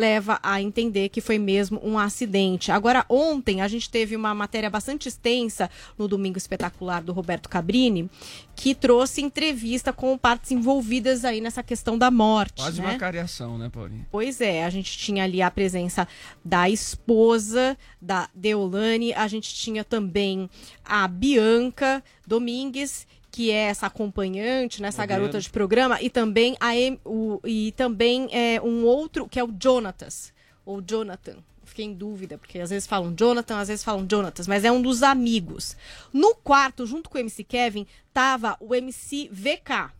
leva 0.00 0.40
a 0.42 0.62
entender 0.62 1.10
que 1.10 1.20
foi 1.20 1.38
mesmo 1.38 1.78
um 1.84 1.98
acidente. 1.98 2.72
Agora, 2.72 3.04
ontem 3.06 3.60
a 3.60 3.68
gente 3.68 3.90
teve 3.90 4.16
uma 4.16 4.34
matéria 4.34 4.70
bastante 4.70 5.08
extensa 5.08 5.70
no 5.98 6.08
Domingo 6.08 6.38
Espetacular 6.38 7.02
do 7.02 7.12
Roberto 7.12 7.50
Cabrini, 7.50 8.10
que 8.56 8.74
trouxe 8.74 9.20
entrevista 9.20 9.92
com 9.92 10.16
partes 10.16 10.52
envolvidas 10.52 11.22
aí 11.22 11.42
nessa 11.42 11.62
questão 11.62 11.98
da 11.98 12.10
morte. 12.10 12.62
Quase 12.62 12.80
né? 12.80 12.88
uma 12.88 12.98
cariação, 12.98 13.58
né, 13.58 13.68
Paulinha? 13.68 14.06
Pois 14.10 14.40
é, 14.40 14.64
a 14.64 14.70
gente 14.70 14.96
tinha 14.96 15.24
ali 15.24 15.42
a 15.42 15.50
presença 15.50 16.08
da 16.42 16.70
esposa 16.70 17.76
da 18.00 18.30
Deolane, 18.34 19.12
a 19.12 19.28
gente 19.28 19.54
tinha 19.54 19.84
também 19.84 20.48
a 20.82 21.06
Bianca 21.06 22.02
Domingues, 22.26 23.06
que 23.30 23.50
é 23.50 23.68
essa 23.68 23.86
acompanhante, 23.86 24.82
né, 24.82 24.88
essa 24.88 25.02
Modelo. 25.02 25.20
garota 25.20 25.40
de 25.40 25.50
programa, 25.50 26.00
e 26.02 26.10
também, 26.10 26.56
a, 26.60 26.72
o, 27.04 27.40
e 27.44 27.72
também 27.72 28.28
é, 28.32 28.60
um 28.60 28.84
outro, 28.84 29.28
que 29.28 29.38
é 29.38 29.44
o 29.44 29.54
Jonatas, 29.60 30.32
ou 30.64 30.82
Jonathan. 30.82 31.36
Fiquei 31.64 31.84
em 31.84 31.94
dúvida, 31.94 32.36
porque 32.36 32.58
às 32.58 32.70
vezes 32.70 32.86
falam 32.86 33.14
Jonathan, 33.16 33.58
às 33.58 33.68
vezes 33.68 33.84
falam 33.84 34.06
Jonatas, 34.10 34.48
mas 34.48 34.64
é 34.64 34.72
um 34.72 34.82
dos 34.82 35.04
amigos. 35.04 35.76
No 36.12 36.34
quarto, 36.34 36.84
junto 36.84 37.08
com 37.08 37.16
o 37.16 37.20
MC 37.20 37.44
Kevin, 37.44 37.86
tava 38.12 38.56
o 38.58 38.74
MC 38.74 39.28
VK. 39.32 39.92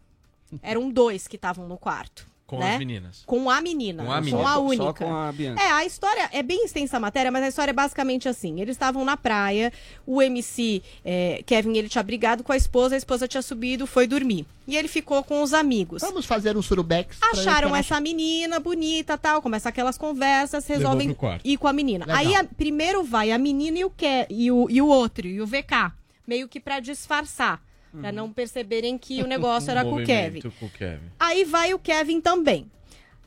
Eram 0.62 0.91
dois 0.91 1.28
que 1.28 1.37
estavam 1.37 1.68
no 1.68 1.78
quarto. 1.78 2.30
Com 2.51 2.59
né? 2.59 2.72
as 2.72 2.78
meninas. 2.78 3.22
Com 3.26 3.48
a 3.51 3.61
menina. 3.61 4.05
Com 4.05 4.12
a 4.12 4.16
Com 4.16 4.24
menina. 4.24 4.42
a 4.42 4.55
Só 4.55 4.62
única. 4.62 4.92
com 4.92 5.14
a 5.14 5.32
Bianca. 5.32 5.62
É, 5.62 5.70
a 5.70 5.84
história 5.84 6.28
é 6.32 6.42
bem 6.42 6.64
extensa 6.64 6.96
a 6.96 7.01
matéria, 7.01 7.30
mas 7.30 7.44
a 7.44 7.48
história 7.48 7.70
é 7.70 7.74
basicamente 7.74 8.28
assim. 8.28 8.61
Eles 8.61 8.74
estavam 8.74 9.05
na 9.05 9.16
praia, 9.16 9.72
o 10.07 10.20
MC 10.20 10.82
é, 11.05 11.42
Kevin, 11.46 11.76
ele 11.76 11.88
tinha 11.88 12.03
brigado 12.03 12.42
com 12.42 12.53
a 12.53 12.57
esposa, 12.57 12.94
a 12.94 12.98
esposa 12.98 13.28
tinha 13.28 13.42
subido, 13.42 13.86
foi 13.86 14.07
dormir. 14.07 14.44
E 14.66 14.76
ele 14.76 14.88
ficou 14.88 15.22
com 15.24 15.42
os 15.42 15.53
amigos. 15.53 16.03
Vamos 16.03 16.26
fazer 16.26 16.57
um 16.57 16.62
surubex. 16.62 17.18
Acharam 17.22 17.74
essa 17.74 18.01
menina 18.01 18.59
bonita 18.61 19.16
tal, 19.18 19.40
começa 19.42 19.68
aquelas 19.68 19.96
conversas, 19.98 20.66
resolvem 20.66 21.16
ir 21.44 21.57
com 21.57 21.66
a 21.68 21.72
menina. 21.72 22.05
Legal. 22.07 22.20
Aí 22.20 22.34
a- 22.36 22.44
primeiro 22.44 23.03
vai 23.03 23.32
a 23.32 23.38
menina 23.38 23.78
e 23.78 23.84
o, 23.84 23.90
Ke, 23.90 24.26
e, 24.28 24.51
o, 24.51 24.66
e 24.70 24.80
o 24.82 24.86
outro, 24.86 25.26
e 25.26 25.40
o 25.40 25.46
VK, 25.46 25.92
meio 26.26 26.46
que 26.48 26.61
pra 26.61 26.78
disfarçar, 26.78 27.61
pra 27.93 28.12
não 28.12 28.32
perceberem 28.32 28.97
que 28.99 29.22
o 29.22 29.26
negócio 29.26 29.70
era 29.70 29.82
com 29.91 29.97
o 29.97 30.07
Kevin. 30.07 30.41
Com 30.59 30.66
o 30.66 30.70
Kevin. 30.70 31.11
Aí 31.18 31.45
vai 31.45 31.72
o 31.74 31.78
Kevin 31.78 32.20
também. 32.20 32.70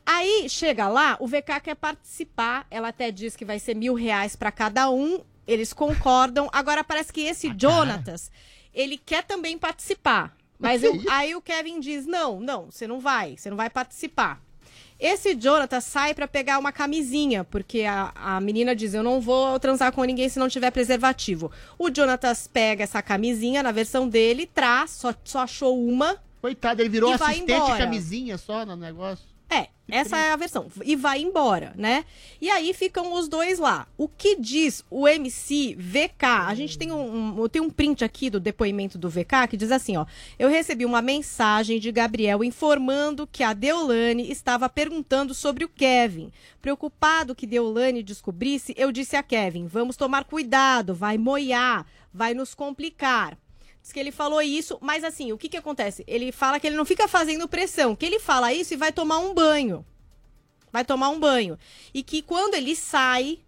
Aí 0.06 0.48
chega 0.50 0.88
lá, 0.90 1.16
o 1.20 1.28
VK 1.28 1.60
quer 1.64 1.76
participar. 1.76 2.68
Ela 2.70 2.90
até 2.90 3.10
diz 3.12 3.36
que 3.36 3.46
vai 3.46 3.58
ser 3.60 3.76
mil 3.76 3.94
reais 3.94 4.36
pra 4.36 4.52
cada 4.52 4.90
um. 4.90 5.22
Eles 5.48 5.72
concordam. 5.74 6.50
Agora 6.52 6.84
parece 6.84 7.12
que 7.12 7.22
esse 7.22 7.54
Jonatas, 7.58 8.32
ele 8.74 8.98
quer 8.98 9.24
também 9.24 9.58
participar. 9.58 10.36
Mas 10.60 10.84
eu- 10.84 10.94
aí 11.12 11.36
o 11.36 11.42
Kevin 11.42 11.80
diz: 11.80 12.06
não, 12.06 12.40
não, 12.40 12.70
você 12.72 12.86
não 12.88 13.00
vai, 13.00 13.36
você 13.38 13.50
não 13.50 13.58
vai 13.58 13.70
participar. 13.70 14.42
Esse 15.00 15.40
Jonatas 15.40 15.84
sai 15.84 16.14
pra 16.14 16.28
pegar 16.28 16.60
uma 16.60 16.72
camisinha, 16.72 17.44
porque 17.44 17.82
a, 17.82 18.12
a 18.16 18.42
menina 18.42 18.76
diz: 18.76 18.94
Eu 18.94 19.04
não 19.04 19.20
vou 19.20 19.60
transar 19.60 19.92
com 19.92 20.04
ninguém 20.04 20.30
se 20.30 20.40
não 20.40 20.48
tiver 20.48 20.72
preservativo. 20.72 21.52
O 21.78 21.94
Jonatas 21.94 22.48
pega 22.48 22.84
essa 22.84 23.02
camisinha 23.02 23.62
na 23.64 23.72
versão 23.72 24.08
dele, 24.08 24.46
traz, 24.46 24.92
só, 24.92 25.14
só 25.24 25.40
achou 25.40 25.78
uma. 25.86 26.18
Coitado, 26.42 26.82
ele 26.82 26.90
virou 26.90 27.12
assistente 27.12 27.52
embora. 27.52 27.78
camisinha 27.78 28.38
só 28.38 28.66
no 28.66 28.76
negócio. 28.76 29.33
É, 29.54 29.70
essa 29.90 30.18
é 30.18 30.32
a 30.32 30.36
versão. 30.36 30.68
E 30.84 30.96
vai 30.96 31.22
embora, 31.22 31.74
né? 31.76 32.06
E 32.42 32.50
aí 32.50 32.74
ficam 32.74 33.14
os 33.14 33.28
dois 33.28 33.60
lá. 33.60 33.88
O 33.98 34.08
que 34.08 34.36
diz 34.38 34.84
o 34.90 35.08
MC 35.08 35.76
VK? 35.78 36.26
A 36.48 36.56
gente 36.56 36.78
tem 36.78 36.92
um, 36.92 37.44
um, 37.44 37.50
tem 37.50 37.62
um 37.62 37.70
print 37.70 38.04
aqui 38.04 38.30
do 38.30 38.40
depoimento 38.40 38.98
do 38.98 39.10
VK 39.10 39.48
que 39.50 39.58
diz 39.58 39.72
assim, 39.72 39.98
ó. 39.98 40.06
Eu 40.40 40.50
recebi 40.50 40.86
uma 40.86 41.02
mensagem 41.02 41.80
de 41.80 41.92
Gabriel 41.92 42.44
informando 42.44 43.28
que 43.28 43.44
a 43.44 43.54
Deolane 43.54 44.32
estava 44.32 44.70
perguntando 44.70 45.34
sobre 45.34 45.66
o 45.66 45.70
Kevin. 45.70 46.32
Preocupado 46.62 47.36
que 47.36 47.46
Deolane 47.46 48.02
descobrisse, 48.02 48.74
eu 48.78 48.92
disse 48.92 49.16
a 49.16 49.22
Kevin, 49.22 49.68
vamos 49.68 49.98
tomar 49.98 50.24
cuidado, 50.24 50.96
vai 50.96 51.18
moiar, 51.18 51.86
vai 52.14 52.34
nos 52.34 52.56
complicar. 52.56 53.38
Diz 53.84 53.92
que 53.92 54.00
ele 54.00 54.14
falou 54.14 54.42
isso, 54.42 54.78
mas 54.80 55.04
assim, 55.04 55.34
o 55.34 55.38
que 55.38 55.50
que 55.50 55.58
acontece? 55.58 56.06
Ele 56.08 56.32
fala 56.32 56.58
que 56.58 56.66
ele 56.66 56.78
não 56.78 56.86
fica 56.86 57.06
fazendo 57.06 57.50
pressão, 57.50 57.98
que 57.98 58.06
ele 58.06 58.18
fala 58.18 58.54
isso 58.54 58.74
e 58.74 58.78
vai 58.78 58.94
tomar 58.94 59.20
um 59.20 59.34
banho. 59.34 59.86
Vai 60.72 60.86
tomar 60.86 61.10
um 61.10 61.20
banho. 61.20 61.60
E 61.94 62.02
que 62.02 62.22
quando 62.22 62.54
ele 62.54 62.78
sai, 62.78 63.40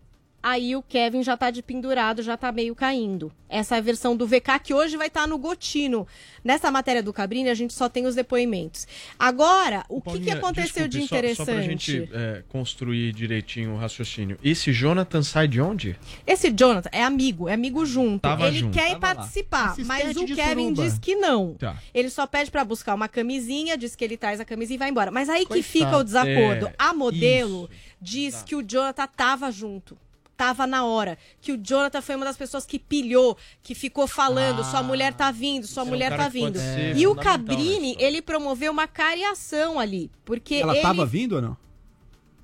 aí 0.47 0.75
o 0.75 0.83
Kevin 0.83 1.23
já 1.23 1.35
tá 1.35 1.49
de 1.49 1.63
pendurado, 1.63 2.21
já 2.21 2.37
tá 2.37 2.51
meio 2.51 2.75
caindo. 2.75 3.31
Essa 3.49 3.75
é 3.75 3.77
a 3.79 3.81
versão 3.81 4.15
do 4.15 4.27
VK 4.27 4.59
que 4.63 4.73
hoje 4.73 4.95
vai 4.97 5.07
estar 5.07 5.27
no 5.27 5.37
Gotino. 5.39 6.07
Nessa 6.43 6.69
matéria 6.69 7.01
do 7.01 7.11
Cabrini, 7.13 7.49
a 7.49 7.53
gente 7.55 7.73
só 7.73 7.89
tem 7.89 8.05
os 8.05 8.13
depoimentos. 8.15 8.87
Agora, 9.17 9.83
o 9.89 9.95
que, 10.01 10.01
que 10.01 10.05
Paulinha, 10.11 10.35
aconteceu 10.35 10.87
de 10.87 10.99
desculpe, 10.99 11.07
só- 11.09 11.15
interessante? 11.15 11.45
Só, 11.45 11.53
pra 11.53 11.61
gente 11.61 12.09
é, 12.13 12.43
construir 12.49 13.11
direitinho 13.13 13.73
o 13.73 13.77
raciocínio. 13.77 14.37
Esse 14.43 14.71
Jonathan 14.71 15.23
sai 15.23 15.47
de 15.47 15.59
onde? 15.61 15.95
Esse 16.27 16.51
Jonathan 16.51 16.89
é 16.91 17.03
amigo, 17.03 17.47
é 17.49 17.53
amigo 17.53 17.85
junto. 17.85 18.21
Tava 18.21 18.47
ele 18.47 18.59
junto. 18.59 18.73
quer 18.73 18.97
Tava 18.99 19.15
participar, 19.15 19.75
mas 19.85 20.15
o 20.15 20.25
de 20.25 20.35
Kevin 20.35 20.63
suruba. 20.75 20.83
diz 20.83 20.99
que 20.99 21.15
não. 21.15 21.53
Tá. 21.55 21.75
Ele 21.93 22.09
só 22.09 22.27
pede 22.27 22.51
pra 22.51 22.63
buscar 22.63 22.93
uma 22.93 23.07
camisinha, 23.07 23.77
diz 23.77 23.95
que 23.95 24.03
ele 24.03 24.17
traz 24.17 24.39
a 24.39 24.45
camisinha 24.45 24.75
e 24.75 24.79
vai 24.79 24.89
embora. 24.89 25.09
Mas 25.09 25.27
aí 25.29 25.41
que 25.41 25.47
Coitado. 25.47 25.71
fica 25.71 25.97
o 25.97 26.03
desacordo. 26.03 26.67
É, 26.67 26.73
a 26.77 26.93
modelo 26.93 27.69
isso. 27.71 27.81
diz 28.01 28.43
que 28.43 28.55
o 28.55 28.61
Jonathan 28.61 29.07
tava 29.07 29.51
junto. 29.51 29.97
Tava 30.37 30.67
na 30.67 30.83
hora. 30.85 31.17
Que 31.39 31.53
o 31.53 31.57
Jonathan 31.57 32.01
foi 32.01 32.15
uma 32.15 32.25
das 32.25 32.35
pessoas 32.35 32.65
que 32.65 32.77
pilhou, 32.77 33.37
que 33.63 33.73
ficou 33.73 34.05
falando: 34.07 34.63
sua 34.65 34.83
mulher 34.83 35.13
tá 35.13 35.31
vindo, 35.31 35.65
sua 35.65 35.83
é 35.83 35.85
um 35.85 35.89
mulher 35.89 36.15
tá 36.15 36.25
que 36.25 36.31
vindo. 36.31 36.59
ser 36.59 36.97
E 36.97 37.07
o 37.07 37.15
Cabrini, 37.15 37.95
ele 37.99 38.21
promoveu 38.21 38.71
uma 38.71 38.87
cariação 38.87 39.79
ali. 39.79 40.11
Porque 40.25 40.55
Ela 40.55 40.73
ele. 40.73 40.81
tava 40.81 41.05
vindo 41.05 41.35
ou 41.37 41.41
não? 41.41 41.57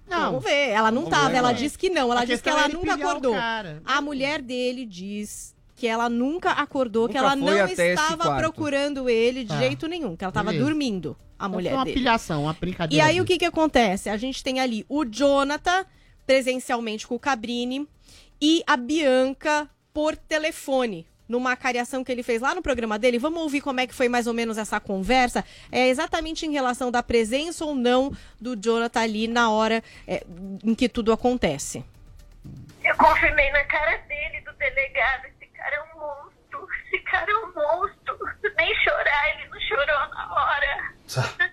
Não. 0.10 0.26
Vamos 0.34 0.44
ver. 0.44 0.70
Ela 0.70 0.92
não 0.92 1.04
Vamos 1.04 1.18
tava. 1.18 1.30
ver 1.30 1.38
Ela 1.38 1.50
agora. 1.50 1.64
disse 1.64 1.78
que 1.78 1.90
não. 1.90 2.12
Ela 2.12 2.26
disse 2.26 2.42
que 2.44 2.50
é 2.50 2.52
ela 2.52 2.66
ele 2.66 2.74
nunca 2.74 2.94
acordou. 2.94 3.36
A 3.86 4.02
mulher 4.02 4.42
dele 4.42 4.86
diz 4.86 5.56
que 5.76 5.88
ela 5.88 6.08
nunca 6.10 6.52
acordou, 6.52 7.08
que 7.10 7.16
Nunca 7.16 7.26
ela 7.34 7.38
foi 7.38 7.40
não 7.42 7.68
estava 7.68 8.36
procurando 8.38 9.10
ele 9.10 9.42
de 9.44 9.50
Tá. 9.50 9.58
jeito 9.58 9.88
nenhum, 9.88 10.16
que 10.16 10.24
ela 10.24 10.30
estava 10.30 10.52
Beleza. 10.52 10.66
dormindo, 10.66 11.18
a 11.40 11.46
Então 11.46 11.50
mulher 11.50 11.70
foi 11.72 11.78
uma 11.80 11.86
dele. 11.86 11.98
pilhação, 11.98 12.44
uma 12.44 12.52
E 12.52 12.56
brincadeira. 12.60 13.06
aí 13.06 13.20
o 13.20 13.26
que 13.26 13.38
que 13.38 13.46
acontece? 13.46 14.08
A 14.10 14.16
gente 14.16 14.44
tem 14.44 14.60
ali 14.60 14.86
o 14.88 15.04
Jonathan 15.04 15.84
presencialmente 16.26 17.08
com 17.08 17.16
o 17.16 17.20
Cabrini 17.20 17.88
e 18.42 18.64
a 18.66 18.76
Bianca 18.76 19.70
por 19.94 20.16
telefone. 20.16 21.08
Numa 21.28 21.56
cariação 21.56 22.04
que 22.04 22.12
ele 22.12 22.24
fez 22.24 22.42
lá 22.42 22.54
no 22.54 22.62
programa 22.62 23.00
dele, 23.00 23.18
vamos 23.18 23.42
ouvir 23.42 23.62
como 23.62 23.80
é 23.80 23.88
que 23.88 23.94
foi 23.94 24.10
mais 24.10 24.28
ou 24.28 24.34
menos 24.34 24.58
essa 24.58 24.82
conversa. 24.82 25.46
É 25.72 25.88
exatamente 25.88 26.46
em 26.46 26.52
relação 26.52 26.92
da 26.92 27.02
presença 27.02 27.64
ou 27.64 27.74
não 27.74 28.12
do 28.40 28.54
Jonathan 28.54 29.00
ali 29.00 29.28
na 29.30 29.50
hora 29.50 29.82
é, 30.06 30.26
em 30.62 30.76
que 30.76 30.90
tudo 30.90 31.14
acontece. 31.14 31.86
Eu 32.84 32.98
confirmei 32.98 33.50
na 33.52 33.64
cara 33.64 33.96
dele, 34.10 34.42
do 34.42 34.52
delegado, 34.54 35.26
esse 35.28 35.46
cara 35.54 35.76
é 35.76 35.84
um 35.84 36.00
monstro, 36.00 36.68
esse 36.88 37.00
cara 37.04 37.32
é 37.32 37.36
um 37.36 37.54
monstro. 37.54 38.18
Nem 38.58 38.76
chorar, 38.84 39.30
ele 39.30 39.50
não 39.50 39.60
chorou 39.62 40.10
na 40.10 40.34
hora. 40.34 40.94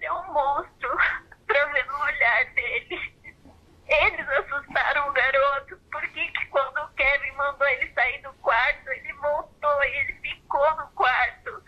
é 0.00 0.12
um 0.12 0.32
monstro, 0.32 0.96
pra 1.46 1.64
ver 1.66 1.86
no 1.86 1.98
olhar 1.98 2.44
dele. 2.54 3.14
Eles 4.02 4.28
assustaram 4.28 5.08
o 5.08 5.12
garoto, 5.12 5.78
porque 5.90 6.26
que 6.30 6.46
quando 6.46 6.78
o 6.78 6.88
Kevin 6.94 7.32
mandou 7.36 7.66
ele 7.68 7.92
sair 7.94 8.22
do 8.22 8.32
quarto, 8.34 8.88
ele 8.90 9.12
voltou 9.14 9.84
e 9.84 9.96
ele 10.00 10.12
ficou 10.14 10.76
no 10.76 10.86
quarto. 10.88 11.62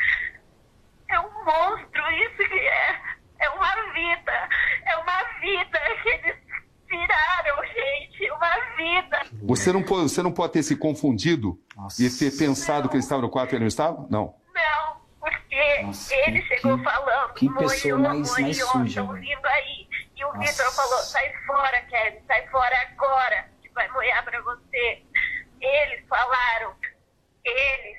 É 1.08 1.20
um 1.20 1.44
monstro, 1.44 2.10
isso 2.12 2.36
que 2.48 2.58
é. 2.58 3.00
É 3.38 3.50
uma 3.50 3.74
vida, 3.92 4.48
é 4.86 4.96
uma 4.96 5.22
vida 5.40 5.78
que 6.02 6.08
eles 6.08 6.36
tiraram, 6.88 7.64
gente, 7.66 8.30
uma 8.32 8.76
vida. 8.76 9.20
Você 9.42 9.72
não, 9.72 9.82
pode, 9.82 10.02
você 10.04 10.22
não 10.22 10.32
pode 10.32 10.54
ter 10.54 10.62
se 10.62 10.76
confundido 10.76 11.58
e 12.00 12.08
ter 12.10 12.30
pensado 12.36 12.88
que 12.88 12.94
ele 12.96 13.02
estava 13.02 13.22
no 13.22 13.28
quarto 13.30 13.52
e 13.52 13.56
ele 13.56 13.60
não 13.64 13.68
estava? 13.68 14.06
Não. 14.10 14.34
Não, 14.54 15.00
porque 15.20 15.82
Nossa, 15.82 16.14
ele 16.14 16.40
que- 16.40 16.48
chegou 16.56 16.78
falando, 16.82 17.34
que 17.34 17.48
pessoa 17.54 17.98
mais- 17.98 18.32
mais 18.40 18.56
suja, 18.58 18.84
estão 18.88 19.06
velho. 19.08 19.20
vindo 19.20 19.46
aí. 19.46 19.85
E 20.16 20.24
o. 20.24 20.32
Vitor 20.32 20.72
falou, 20.72 20.98
sai 20.98 21.32
fora, 21.46 21.80
Kevin, 21.82 22.24
sai 22.26 22.46
fora 22.48 22.76
agora, 22.90 23.50
que 23.62 23.68
vai 23.70 23.88
moiar 23.88 24.24
pra 24.24 24.40
você. 24.40 25.02
Eles 25.60 26.06
falaram, 26.08 26.74
eles, 27.44 27.98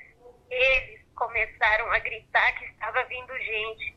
eles 0.49 1.01
começaram 1.15 1.91
a 1.91 1.99
gritar 1.99 2.53
que 2.53 2.65
estava 2.65 3.03
vindo 3.05 3.34
gente. 3.38 3.95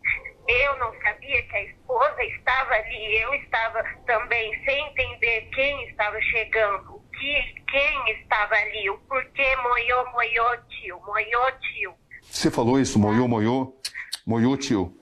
Eu 0.48 0.76
não 0.78 0.92
sabia 1.00 1.42
que 1.42 1.56
a 1.56 1.62
esposa 1.64 2.22
estava 2.24 2.74
ali, 2.74 3.20
eu 3.20 3.34
estava 3.34 3.82
também 4.06 4.64
sem 4.64 4.86
entender 4.88 5.48
quem 5.54 5.88
estava 5.88 6.20
chegando, 6.22 7.02
que, 7.18 7.62
quem 7.70 8.20
estava 8.20 8.54
ali, 8.54 8.90
o 8.90 8.98
porquê 8.98 9.56
moiô, 9.56 10.10
moiô, 10.12 10.56
tio, 10.68 11.00
moiô, 11.06 11.52
tio. 11.60 11.94
Você 12.22 12.50
falou 12.50 12.80
isso, 12.80 12.98
moiô, 12.98 13.28
moiô, 13.28 13.80
moiô, 14.26 14.56
tio. 14.56 14.99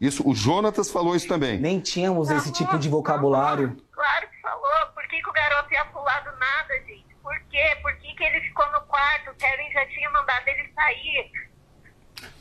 Isso, 0.00 0.28
o 0.28 0.34
Jonatas 0.34 0.90
falou 0.90 1.16
isso 1.16 1.26
também. 1.26 1.58
Nem 1.58 1.80
tínhamos 1.80 2.30
esse 2.30 2.52
tipo 2.52 2.78
de 2.78 2.88
vocabulário. 2.88 3.76
Claro 3.92 4.28
que 4.28 4.40
falou. 4.42 4.86
Por 4.94 5.02
que, 5.08 5.22
que 5.22 5.28
o 5.28 5.32
garoto 5.32 5.72
ia 5.72 5.84
pular 5.86 6.20
do 6.20 6.38
nada, 6.38 6.74
gente? 6.86 7.06
Por 7.22 7.38
quê? 7.50 7.78
Por 7.80 7.96
que, 7.96 8.14
que 8.14 8.24
ele 8.24 8.40
ficou 8.42 8.70
no 8.72 8.80
quarto? 8.82 9.30
O 9.30 9.34
Kevin 9.34 9.72
já 9.72 9.86
tinha 9.86 10.10
mandado 10.10 10.46
ele 10.48 10.70
sair. 10.74 11.32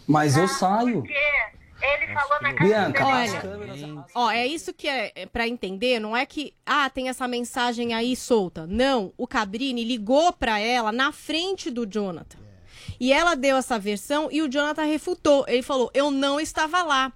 Mas 0.05 0.35
eu 0.35 0.47
saio. 0.47 1.01
Por 1.01 1.07
quê? 1.07 1.55
Ele 1.81 2.13
falou 2.13 2.41
na 2.41 2.53
casa 2.53 2.63
Bianca, 2.63 3.05
Olha, 3.05 4.05
ó, 4.15 4.31
é 4.31 4.47
isso 4.47 4.73
que 4.73 4.87
é, 4.87 5.11
é 5.13 5.25
para 5.25 5.45
entender, 5.45 5.99
não 5.99 6.15
é 6.15 6.25
que 6.25 6.53
ah, 6.65 6.89
tem 6.89 7.09
essa 7.09 7.27
mensagem 7.27 7.93
aí 7.93 8.15
solta. 8.15 8.65
Não, 8.65 9.13
o 9.17 9.27
Cabrini 9.27 9.83
ligou 9.83 10.31
pra 10.31 10.57
ela 10.59 10.91
na 10.91 11.11
frente 11.11 11.69
do 11.69 11.85
Jonathan. 11.85 12.44
E 12.99 13.11
ela 13.11 13.35
deu 13.35 13.57
essa 13.57 13.77
versão 13.79 14.29
e 14.31 14.41
o 14.41 14.49
Jonathan 14.49 14.83
refutou. 14.83 15.45
Ele 15.47 15.61
falou: 15.61 15.89
"Eu 15.93 16.11
não 16.11 16.39
estava 16.39 16.83
lá. 16.83 17.13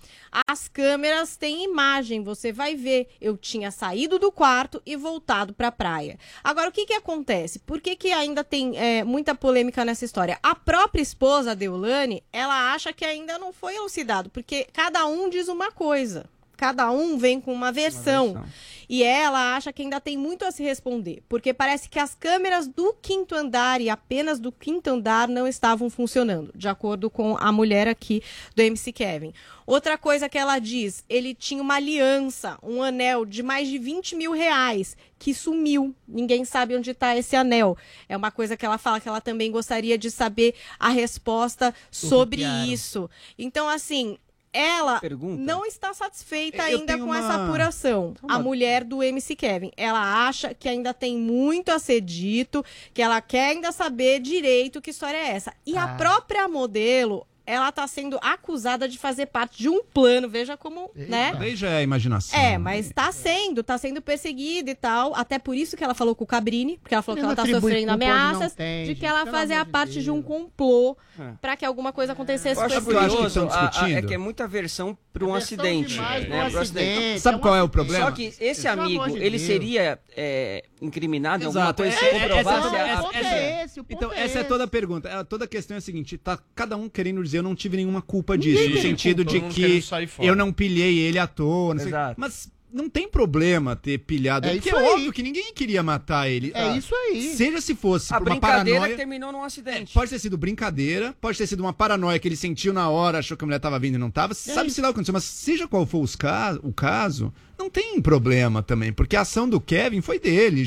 As 0.48 0.68
câmeras 0.68 1.36
têm 1.36 1.64
imagem, 1.64 2.24
você 2.24 2.52
vai 2.52 2.76
ver. 2.76 3.08
Eu 3.20 3.36
tinha 3.36 3.72
saído 3.72 4.20
do 4.20 4.32
quarto 4.32 4.82
e 4.86 4.96
voltado 4.96 5.54
pra 5.54 5.72
praia." 5.72 6.18
Agora 6.44 6.70
o 6.70 6.72
que 6.72 6.86
que 6.86 6.94
acontece? 6.94 7.60
Por 7.60 7.82
que 7.82 7.96
que 7.96 8.12
ainda 8.12 8.44
tem 8.44 8.78
é, 8.78 9.04
muita 9.04 9.34
polêmica 9.36 9.84
nessa 9.86 10.06
história? 10.06 10.40
A 10.44 10.56
própria 10.56 11.02
esposa 11.02 11.56
Deulane, 11.56 12.24
ela 12.32 12.74
acha 12.74 12.94
que 12.94 13.06
ainda 13.06 13.38
não 13.38 13.52
foi 13.52 13.76
elucidado, 13.76 14.30
porque 14.30 14.68
cada 14.74 15.06
um 15.06 15.30
diz 15.30 15.48
uma 15.48 15.72
coisa. 15.72 16.26
Cada 16.60 16.92
um 16.92 17.18
vem 17.18 17.40
com 17.40 17.54
uma 17.54 17.72
versão. 17.72 18.44
E 18.90 19.02
ela 19.02 19.56
acha 19.56 19.72
que 19.72 19.82
ainda 19.82 20.02
tem 20.02 20.18
muito 20.18 20.44
a 20.44 20.52
se 20.52 20.62
responder, 20.62 21.24
porque 21.30 21.54
parece 21.54 21.88
que 21.88 21.98
as 21.98 22.14
câmeras 22.14 22.68
do 22.68 22.94
quinto 23.02 23.34
andar 23.34 23.80
e 23.80 23.90
apenas 23.90 24.42
do 24.42 24.52
quinto 24.52 24.90
andar 24.90 25.30
não 25.30 25.48
estavam 25.48 25.90
funcionando, 25.90 26.52
de 26.54 26.68
acordo 26.68 27.10
com 27.10 27.38
a 27.38 27.50
mulher 27.50 27.88
aqui 27.88 28.22
do 28.54 28.62
MC 28.62 28.92
Kevin. 28.92 29.32
Outra 29.66 29.98
coisa 29.98 30.28
que 30.28 30.38
ela 30.38 30.60
diz, 30.60 31.06
ele 31.08 31.34
tinha 31.34 31.62
uma 31.62 31.76
aliança, 31.76 32.58
um 32.62 32.84
anel 32.84 33.26
de 33.26 33.42
mais 33.42 33.70
de 33.70 33.78
20 33.78 34.18
mil 34.18 34.34
reais, 34.34 34.98
que 35.18 35.34
sumiu. 35.34 35.96
Ninguém 36.06 36.44
sabe 36.44 36.76
onde 36.76 36.92
está 36.92 37.16
esse 37.16 37.38
anel. 37.38 37.78
É 38.10 38.18
uma 38.18 38.32
coisa 38.32 38.58
que 38.58 38.66
ela 38.66 38.78
fala 38.78 39.00
que 39.00 39.08
ela 39.08 39.22
também 39.22 39.50
gostaria 39.50 39.98
de 39.98 40.12
saber 40.12 40.56
a 40.78 40.90
resposta 40.90 41.74
sobre 41.90 42.42
isso. 42.42 43.10
Então, 43.38 43.70
assim, 43.70 44.18
ela 44.52 45.00
Pergunta. 45.00 45.42
não 45.42 45.66
está 45.66 45.94
satisfeita 45.94 46.70
Eu 46.70 46.80
ainda 46.80 46.98
com 46.98 47.04
uma- 47.06 47.18
essa 47.20 47.46
apuração. 47.46 48.14
A 48.28 48.40
mulher 48.40 48.84
do 48.84 49.02
MC 49.04 49.36
Kevin. 49.36 49.72
Ela 49.78 50.28
acha 50.28 50.54
que 50.54 50.68
ainda 50.68 50.94
tem 50.94 51.18
muito 51.18 51.70
a 51.70 51.80
ser 51.80 52.02
dito, 52.02 52.64
que 52.94 53.02
ela 53.02 53.22
quer 53.22 53.50
ainda 53.52 53.72
saber 53.72 54.20
direito 54.20 54.82
que 54.82 54.90
história 54.92 55.18
é 55.18 55.32
essa. 55.32 55.54
E 55.66 55.78
a 55.78 55.84
Ah. 55.84 55.96
própria 55.96 56.48
modelo, 56.48 57.26
ela 57.52 57.72
tá 57.72 57.88
sendo 57.88 58.20
acusada 58.22 58.88
de 58.88 58.98
fazer 58.98 59.26
parte 59.26 59.58
de 59.58 59.68
um 59.70 59.84
plano, 59.84 60.30
veja 60.30 60.56
como, 60.56 60.92
né? 60.96 61.34
Daí 61.38 61.56
já 61.56 61.70
é 61.70 61.78
a 61.78 61.82
imaginação. 61.82 62.38
É, 62.40 62.58
mas 62.58 62.92
tá 62.94 63.12
sendo, 63.12 63.64
tá 63.64 63.78
sendo 63.78 64.02
perseguida 64.02 64.70
e 64.72 64.76
tal. 64.76 65.16
Até 65.16 65.40
por 65.40 65.56
isso 65.56 65.76
que 65.76 65.84
ela 65.84 65.94
falou 65.96 66.14
com 66.16 66.24
o 66.24 66.28
Cabrini, 66.28 66.78
porque 66.78 66.94
ela 66.94 67.02
falou 67.02 67.18
que 67.20 67.26
ela 67.26 67.36
tá 67.36 67.42
atribui 67.42 67.62
sofrendo 67.62 67.92
ameaças 67.92 68.54
tem, 68.54 68.86
de 68.86 68.96
que 68.96 69.06
ela 69.06 69.26
fazia 69.26 69.66
parte 69.66 70.02
de 70.02 70.12
um 70.12 70.22
complô 70.22 70.96
É. 71.20 71.34
pra 71.42 71.58
que 71.58 71.66
alguma 71.66 71.92
coisa 71.92 72.14
acontecesse 72.14 72.60
Eu 72.60 72.66
acho 72.68 72.82
curioso, 72.84 73.26
estão 73.28 73.50
a- 73.50 73.62
a- 73.62 73.66
é 73.66 73.70
discutindo? 73.70 74.08
que 74.08 74.14
é 74.14 74.18
muita 74.18 74.48
versão 74.48 74.98
para 75.12 75.26
um 75.26 75.34
acidente. 75.36 75.94
demais 75.96 76.30
né, 76.30 76.42
pro 76.44 76.52
pro 76.52 76.62
acidente, 76.62 77.20
Sabe 77.20 77.36
é 77.36 77.38
um 77.38 77.42
qual 77.42 77.56
é 77.56 77.58
o 77.58 77.64
acidente. 77.66 77.72
problema? 77.74 78.06
Só 78.06 78.12
que 78.12 78.34
esse 78.40 78.62
Pelo 78.64 78.82
amigo, 78.82 79.06
de 79.10 79.18
ele 79.18 79.30
Deus. 79.38 79.42
seria 79.42 80.00
é, 80.16 80.64
incriminado 80.82 81.44
em 81.44 81.48
alguma 81.48 81.64
Exato. 81.66 81.84
coisa 81.84 81.96
É, 81.96 82.00
se 82.00 82.06
é, 82.06 82.10
O 82.10 82.40
é 82.40 82.44
ponto 82.44 83.86
Então, 83.90 84.14
é 84.14 84.24
essa 84.24 84.40
é 84.40 84.44
toda 84.44 84.64
a 84.64 84.68
pergunta. 84.68 85.10
É, 85.10 85.24
Toda 85.24 85.46
a 85.46 85.48
questão 85.48 85.76
é 85.76 85.78
a 85.78 85.82
seguinte: 85.82 86.18
tá 86.18 86.40
cada 86.56 86.76
um 86.78 86.88
querendo 86.90 87.22
dizer 87.24 87.39
eu 87.40 87.44
não 87.44 87.56
tive 87.56 87.78
nenhuma 87.78 88.02
culpa 88.02 88.38
disso. 88.38 88.62
Ninguém 88.62 88.76
No 88.76 88.82
sentido 88.82 89.26
culpa, 89.26 89.50
de 89.50 89.54
que 89.56 89.84
eu 90.20 90.36
não 90.36 90.52
pilhei 90.54 91.00
ele 91.00 91.18
à 91.20 91.26
toa. 91.28 91.74
Não. 91.76 91.84
Mas 92.18 92.52
não 92.72 92.88
tem 92.88 93.08
problema 93.10 93.76
ter 93.76 93.98
pilhado 93.98 94.46
É 94.48 94.52
ele, 94.52 94.62
porque 94.62 94.76
é 94.76 94.78
aí. 94.80 94.86
óbvio 94.94 95.12
que 95.12 95.24
ninguém 95.24 95.52
queria 95.54 95.82
matar 95.82 96.30
ele. 96.30 96.52
É 96.54 96.78
isso 96.78 96.94
aí. 96.94 97.34
Seja 97.36 97.60
se 97.60 97.74
fosse 97.74 98.14
a 98.14 98.18
por 98.20 98.28
uma 98.28 98.36
brincadeira 98.36 98.80
paranoia. 98.80 98.96
terminou 98.98 99.32
num 99.32 99.44
acidente. 99.44 99.92
Pode 99.92 100.12
ter 100.12 100.20
sido 100.20 100.38
brincadeira, 100.38 101.16
pode 101.20 101.36
ter 101.38 101.48
sido 101.48 101.62
uma 101.62 101.74
paranoia 101.74 102.20
que 102.20 102.28
ele 102.28 102.36
sentiu 102.36 102.72
na 102.72 102.88
hora, 102.88 103.18
achou 103.18 103.36
que 103.36 103.44
a 103.44 103.48
mulher 103.48 103.60
tava 103.60 103.80
vindo 103.80 103.96
e 103.96 103.98
não 103.98 104.12
tava. 104.12 104.36
Sabe-se 104.36 104.82
lá 104.82 104.90
o 104.90 104.92
que 104.94 104.98
aconteceu, 104.98 105.14
mas 105.14 105.24
seja 105.24 105.68
qual 105.68 105.84
for 105.86 106.04
os 106.04 106.16
ca- 106.16 106.60
o 106.62 106.72
caso, 106.72 107.34
não 107.60 107.70
tem 107.70 108.02
problema 108.02 108.64
também, 108.64 108.92
porque 108.94 109.16
a 109.16 109.22
ação 109.22 109.48
do 109.48 109.60
Kevin 109.60 110.00
foi 110.02 110.18
dele, 110.18 110.64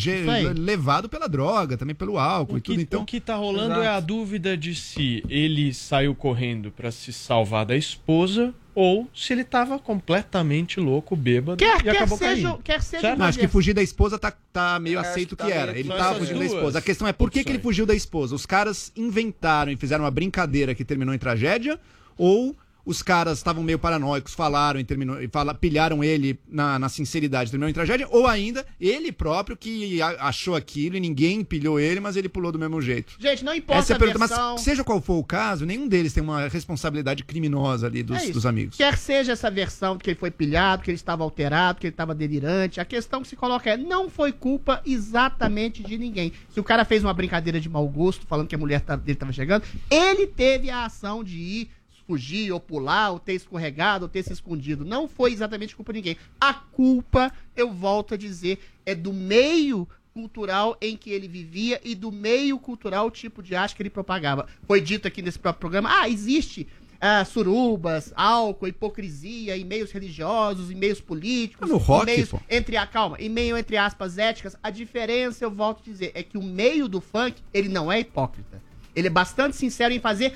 levado 0.57 1.09
pela 1.09 1.27
droga, 1.29 1.77
também 1.77 1.95
pelo 1.95 2.19
álcool 2.19 2.55
O 2.55 2.59
e 2.59 2.61
que, 2.61 2.71
tudo. 2.73 2.81
Então, 2.83 3.03
o 3.03 3.07
que 3.07 3.19
tá 3.19 3.35
rolando 3.35 3.73
Exato. 3.73 3.83
é 3.83 3.89
a 3.89 3.99
dúvida 3.99 4.57
de 4.57 4.75
se 4.75 5.25
ele 5.29 5.73
saiu 5.73 6.15
correndo 6.15 6.71
pra 6.71 6.91
se 6.91 7.13
salvar 7.13 7.65
da 7.65 7.75
esposa 7.75 8.55
ou 8.75 9.09
se 9.15 9.33
ele 9.33 9.45
tava 9.45 9.79
completamente 9.79 10.79
louco, 10.81 11.15
bêbado 11.17 11.59
Quer, 11.59 11.81
e 11.81 11.83
quer 11.83 11.91
acabou 11.97 12.17
seja, 12.19 12.49
caindo. 12.49 12.63
quer 12.63 12.83
seja 12.83 13.17
Não, 13.17 13.27
acho 13.27 13.39
que 13.39 13.49
fugir 13.49 13.75
da 13.75 13.83
esposa 13.83 14.19
tá, 14.19 14.33
tá 14.53 14.79
meio 14.79 14.99
Acho 14.99 15.11
aceito 15.11 15.37
que 15.37 15.45
que, 15.45 15.51
tá 15.51 15.55
era. 15.57 15.73
meio- 15.73 15.83
Ele 15.83 15.89
tava 15.91 16.19
fugindo 16.19 16.39
da 16.39 16.45
esposa. 16.47 16.79
A 16.79 16.83
questão 16.83 17.07
é 17.09 17.13
por 17.13 17.31
que, 17.31 17.43
que 17.45 17.51
ele 17.51 17.59
fugiu 17.59 17.85
da 17.87 17.95
esposa? 17.95 18.35
Os 18.35 18.47
caras 18.47 18.91
inventaram 18.97 19.71
e 19.73 19.77
fizeram 19.77 20.05
uma 20.05 20.11
brincadeira 20.11 20.75
que 20.75 20.85
terminou 20.85 21.15
em 21.15 21.19
tragédia 21.19 21.79
ou 22.17 22.57
os 22.85 23.03
caras 23.03 23.39
estavam 23.39 23.63
meio 23.63 23.79
paranoicos, 23.79 24.35
falaram 24.35 24.81
e 24.81 24.85
terminou 24.85 25.21
e 25.23 25.29
fala, 25.29 25.55
pilharam 25.55 26.03
ele 26.03 26.39
na, 26.49 26.79
na 26.79 26.89
sinceridade, 26.89 27.51
terminou 27.51 27.69
em 27.71 27.73
tragédia, 27.73 28.09
ou 28.11 28.27
ainda 28.27 28.67
ele 28.81 29.13
próprio 29.13 29.57
que 29.57 30.03
a- 30.03 30.27
achou 30.29 30.55
aquilo 30.57 30.97
e 30.97 31.01
ninguém 31.01 31.45
pilhou 31.45 31.79
ele, 31.79 32.01
mas 32.01 32.17
ele 32.17 32.29
pulou 32.29 32.51
do 32.51 32.59
mesmo 32.59 32.81
jeito. 32.83 33.15
Gente, 33.19 33.45
não 33.45 33.55
importa 33.55 33.81
Essa 33.83 33.93
é 33.93 33.95
a 33.95 33.97
a 33.97 33.99
pergunta, 34.01 34.27
versão. 34.27 34.53
mas 34.53 34.61
seja 34.63 34.83
qual 34.83 35.01
for 35.01 35.15
o 35.19 35.25
caso, 35.25 35.65
nenhum 35.65 35.87
deles 35.87 36.13
tem 36.13 36.23
uma 36.23 36.49
responsabilidade 36.49 37.23
criminosa 37.25 37.87
ali 37.87 38.03
dos, 38.03 38.21
É 38.23 38.31
dos 38.31 38.45
amigos. 38.47 38.77
Quer 38.77 38.97
seja 38.99 39.33
essa 39.33 39.51
versão 39.51 39.97
de 39.97 40.03
que 40.05 40.11
ele 40.11 40.19
foi 40.19 40.31
pilhado, 40.31 40.83
que 40.83 40.91
ele 40.91 40.97
estava 40.97 41.23
alterado, 41.23 41.79
que 41.81 41.87
ele 41.87 41.95
estava 41.95 42.15
delirante, 42.15 42.81
a 42.81 42.85
questão 42.85 43.23
que 43.23 43.29
se 43.29 43.37
coloca 43.37 43.71
é, 43.71 43.77
não 43.77 44.11
foi 44.11 44.33
culpa 44.33 44.81
exatamente 44.85 45.83
de 45.83 45.97
ninguém. 45.99 46.33
Se 46.51 46.59
o 46.59 46.65
cara 46.65 46.85
fez 46.85 47.05
uma 47.05 47.15
brincadeira 47.15 47.61
de 47.61 47.69
mau 47.69 47.87
gosto, 47.89 48.27
falando 48.27 48.49
que 48.49 48.55
a 48.55 48.59
mulher 48.59 48.81
dele 48.81 49.13
estava 49.13 49.33
chegando, 49.33 49.65
ele 49.91 50.27
teve 50.27 50.71
a 50.71 50.85
ação 50.87 51.23
de 51.23 51.37
ir 51.39 51.71
fugir 52.07 52.53
ou 52.53 52.61
pular, 52.61 53.11
ou 53.11 53.19
ter 53.19 53.35
escorregado, 53.35 54.05
ou 54.05 54.09
ter 54.09 54.23
se 54.23 54.33
escondido. 54.33 54.85
Não 54.85 55.09
foi 55.09 55.33
exatamente 55.33 55.77
culpa 55.77 55.93
de 55.93 55.99
ninguém. 55.99 56.17
A 56.41 56.55
culpa, 56.55 57.33
eu 57.57 57.73
volto 57.73 58.15
a 58.15 58.17
dizer, 58.17 58.59
é 58.85 58.95
do 58.95 59.13
meio 59.13 59.89
cultural 60.13 60.77
em 60.81 60.97
que 60.97 61.11
ele 61.11 61.27
vivia 61.27 61.81
e 61.83 61.95
do 61.95 62.13
meio 62.13 62.59
cultural, 62.59 63.11
tipo 63.11 63.43
de 63.43 63.55
arte 63.55 63.75
que 63.75 63.83
ele 63.83 63.91
propagava. 63.91 64.47
Foi 64.65 64.81
dito 64.81 65.09
aqui 65.09 65.23
nesse 65.23 65.39
próprio 65.39 65.61
programa, 65.61 65.91
ah, 65.91 66.09
existe 66.09 66.69
ah, 67.01 67.25
surubas, 67.25 68.13
álcool, 68.15 68.69
hipocrisia 68.69 69.57
em 69.57 69.65
meios 69.65 69.91
religiosos, 69.91 70.71
em 70.71 70.75
meios 70.75 71.01
políticos, 71.01 71.69
No 71.69 71.77
rock, 71.77 72.05
em 72.05 72.15
meios 72.15 72.29
pô. 72.31 72.41
entre 72.49 72.77
a 72.77 72.87
calma, 72.87 73.17
em 73.19 73.29
meio 73.29 73.57
entre 73.57 73.77
aspas 73.77 74.19
éticas. 74.19 74.57
A 74.63 74.71
diferença, 74.71 75.45
eu 75.45 75.51
volto 75.51 75.81
a 75.81 75.85
dizer, 75.85 76.13
é 76.15 76.23
que 76.23 76.39
o 76.39 76.43
meio 76.43 76.87
do 76.87 77.01
funk, 77.01 77.43
ele 77.53 77.69
não 77.69 77.91
é 77.91 77.99
hipócrita. 78.01 78.63
Ele 78.95 79.09
é 79.09 79.11
bastante 79.11 79.57
sincero 79.57 79.93
em 79.93 79.99
fazer 79.99 80.35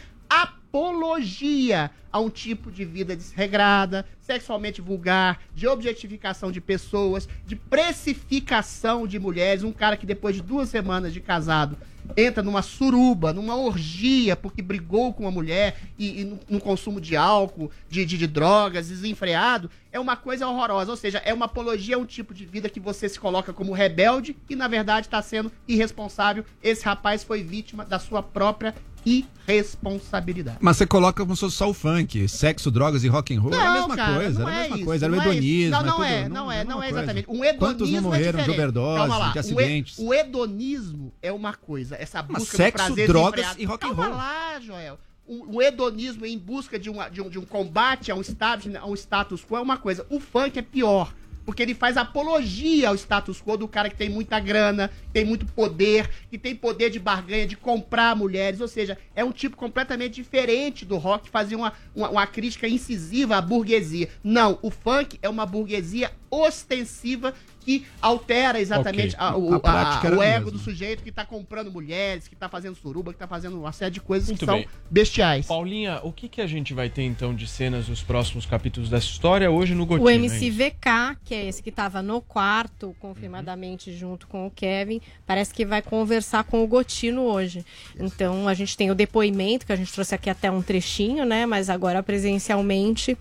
apologia 0.77 1.91
a 2.13 2.21
um 2.21 2.29
tipo 2.29 2.71
de 2.71 2.85
vida 2.85 3.17
desregrada, 3.17 4.05
sexualmente 4.21 4.83
vulgar, 4.83 5.41
de 5.55 5.67
objetificação 5.67 6.53
de 6.53 6.61
pessoas, 6.61 7.27
de 7.47 7.57
precificação 7.57 9.07
de 9.07 9.19
mulheres. 9.19 9.65
Um 9.65 9.73
cara 9.73 9.97
que 9.97 10.05
depois 10.05 10.37
de 10.37 10.43
duas 10.43 10.69
semanas 10.69 11.15
de 11.15 11.21
casado 11.21 11.79
entra 12.17 12.43
numa 12.43 12.63
suruba, 12.63 13.33
numa 13.33 13.57
orgia, 13.57 14.37
porque 14.37 14.61
brigou 14.63 15.13
com 15.15 15.23
uma 15.25 15.31
mulher 15.31 15.79
e, 15.99 16.21
e 16.21 16.25
no, 16.25 16.39
no 16.49 16.61
consumo 16.61 17.01
de 17.01 17.17
álcool, 17.17 17.71
de, 17.89 18.05
de, 18.05 18.19
de 18.19 18.27
drogas, 18.27 18.89
desenfreado, 18.89 19.71
é 19.93 19.99
uma 19.99 20.17
coisa 20.17 20.47
horrorosa. 20.47 20.91
Ou 20.91 20.97
seja, 20.97 21.19
é 21.25 21.33
uma 21.33 21.47
apologia 21.47 21.97
a 21.97 21.99
um 21.99 22.05
tipo 22.07 22.35
de 22.35 22.45
vida 22.45 22.69
que 22.69 22.79
você 22.81 23.09
se 23.09 23.19
coloca 23.19 23.53
como 23.53 23.73
rebelde 23.73 24.37
e, 24.51 24.55
na 24.57 24.69
verdade, 24.69 25.07
está 25.07 25.23
sendo 25.23 25.51
irresponsável. 25.67 26.45
Esse 26.63 26.85
rapaz 26.85 27.25
foi 27.25 27.43
vítima 27.43 27.85
da 27.85 27.99
sua 27.99 28.23
própria 28.23 28.75
irresponsabilidade. 29.07 30.59
Mas 30.61 30.77
você 30.77 30.87
coloca 30.87 31.23
como 31.23 31.37
se 31.37 31.41
fosse 31.41 31.57
só 31.57 31.71
o 31.71 31.75
funk, 31.75 32.29
sexo, 32.29 32.71
drogas 32.73 33.05
e 33.05 33.09
rock 33.09 33.35
and 33.37 33.41
roll, 33.41 33.55
é 33.55 33.65
a 33.67 33.73
mesma 33.73 33.97
cara, 33.97 34.15
coisa, 34.17 34.41
não 34.41 34.49
era 34.49 34.57
a 34.57 34.59
é 34.59 34.63
mesma 34.63 34.77
isso, 34.77 34.85
coisa, 34.85 35.05
era 35.07 35.13
o 35.13 35.17
não 35.17 35.23
é 35.23 35.27
hedonismo. 35.29 35.71
Não, 35.71 35.83
não 35.85 35.93
tudo- 35.93 36.05
é, 36.05 36.29
não 36.29 36.53
é, 36.53 36.61
a 36.61 36.65
não 36.65 36.83
é 36.83 36.91
exatamente. 36.91 37.27
Um 37.31 37.45
hedonismo 37.45 37.59
Quantos 37.59 37.91
não 37.93 38.03
morreram 38.03 38.41
é 38.41 38.43
de 38.43 38.51
overdose, 38.51 39.09
lá. 39.09 39.29
de 39.29 39.33
O 39.33 39.37
he- 39.37 39.39
acidentes? 39.41 39.99
O, 39.99 40.13
hedonismo 40.15 41.15
é 41.23 41.33
uma 41.33 41.55
coisa, 41.55 41.96
essa 41.99 42.23
busca 42.23 42.57
sexo, 42.57 42.85
do 42.85 42.87
prazer 42.87 43.09
drogas 43.09 43.55
e 43.59 43.65
rock 43.65 43.85
and 43.85 43.89
Calma 43.89 44.07
roll. 44.07 44.17
lá, 44.17 44.61
Joel. 44.61 44.99
O, 45.27 45.57
o 45.57 45.63
hedonismo 45.63 46.25
em 46.25 46.39
busca 46.39 46.79
de, 46.79 46.89
uma, 46.89 47.09
de, 47.09 47.21
um, 47.21 47.29
de 47.29 47.39
um 47.39 47.45
combate 47.45 48.13
a 48.13 48.15
um, 48.15 48.21
establishment, 48.21 48.79
a 48.79 48.87
um 48.87 48.95
status 48.95 49.45
quo 49.45 49.57
é 49.57 49.61
uma 49.61 49.77
coisa. 49.77 50.07
O 50.09 50.21
funk 50.21 50.59
é 50.59 50.63
pior. 50.63 51.13
Porque 51.45 51.63
ele 51.63 51.75
faz 51.75 51.97
apologia 51.97 52.89
ao 52.89 52.97
status 52.97 53.41
quo 53.41 53.57
do 53.57 53.69
cara 53.69 53.89
que 53.89 53.95
tem 53.95 54.09
muita 54.09 54.41
grana, 54.41 54.91
tem 55.13 55.25
muito 55.25 55.47
poder, 55.47 56.11
que 56.29 56.37
tem 56.37 56.57
poder 56.57 56.91
de 56.91 56.99
barganha, 56.99 57.47
de 57.47 57.57
comprar 57.57 58.17
mulheres. 58.17 58.61
Ou 58.61 58.67
seja, 58.67 58.99
é 59.15 59.25
um 59.25 59.31
tipo 59.31 59.57
completamente 59.57 60.15
diferente 60.15 60.85
do 60.85 60.97
rock, 60.97 61.31
fazer 61.31 61.55
uma, 61.55 61.73
uma, 61.95 62.11
uma 62.11 62.27
crítica 62.27 62.67
incisiva 62.67 63.37
à 63.37 63.41
burguesia. 63.41 64.09
Não, 64.25 64.59
o 64.61 64.73
funk 64.73 65.21
é 65.23 65.29
uma 65.29 65.47
burguesia 65.47 66.11
ostensiva 66.31 67.35
que 67.61 67.85
altera 68.01 68.61
exatamente 68.61 69.17
Ok. 69.17 69.27
a- 69.27 69.37
o, 69.37 69.55
A 69.55 69.99
a- 69.99 70.03
o 70.05 70.23
ego 70.23 70.45
mesma. 70.45 70.51
do 70.53 70.59
sujeito 70.59 71.03
que 71.03 71.11
tá 71.11 71.25
comprando 71.25 71.71
mulheres, 71.73 72.29
que 72.29 72.37
tá 72.37 72.49
fazendo 72.49 72.77
suruba, 72.77 73.13
que 73.13 73.19
tá 73.19 73.27
fazendo 73.27 73.59
uma 73.59 73.73
série 73.73 73.91
de 73.91 74.01
coisas 74.01 74.29
Muito 74.29 74.39
que 74.39 74.45
são 74.47 74.55
bem. 74.59 74.69
bestiais. 74.89 75.47
Paulinha, 75.47 75.99
o 76.05 76.13
que, 76.13 76.29
que 76.29 76.41
a 76.41 76.47
gente 76.47 76.73
vai 76.73 76.89
ter 76.89 77.03
então 77.03 77.35
de 77.35 77.45
cenas 77.49 77.89
nos 77.89 78.03
próximos 78.05 78.47
capítulos 78.47 78.89
dessa 78.89 79.07
história 79.07 79.51
hoje 79.51 79.75
no 79.75 79.85
Gotinho? 79.85 80.07
O 80.07 80.11
hein? 80.11 80.17
MC 80.17 80.49
VK, 80.49 81.17
que 81.25 81.35
é 81.35 81.47
esse 81.49 81.61
que 81.61 81.71
estava 81.71 82.01
no 82.03 82.21
quarto, 82.21 82.95
confirmadamente 83.01 83.93
junto 83.97 84.29
com 84.29 84.47
o 84.47 84.51
Kevin, 84.51 85.01
parece 85.27 85.53
que 85.53 85.67
vai 85.67 85.83
conversar 85.83 86.45
com 86.45 86.63
o 86.63 86.69
Gotino 86.69 87.23
hoje. 87.23 87.67
Então 87.99 88.47
a 88.47 88.55
gente 88.55 88.77
tem 88.77 88.93
o 88.93 88.95
depoimento, 88.95 89.67
que 89.67 89.73
a 89.73 89.77
gente 89.77 89.93
trouxe 89.93 90.15
aqui 90.15 90.31
até 90.31 90.49
um 90.49 90.63
trechinho, 90.63 91.25
né? 91.25 91.45
Mas 91.47 91.69
agora 91.69 92.01
presencialmente, 92.01 93.19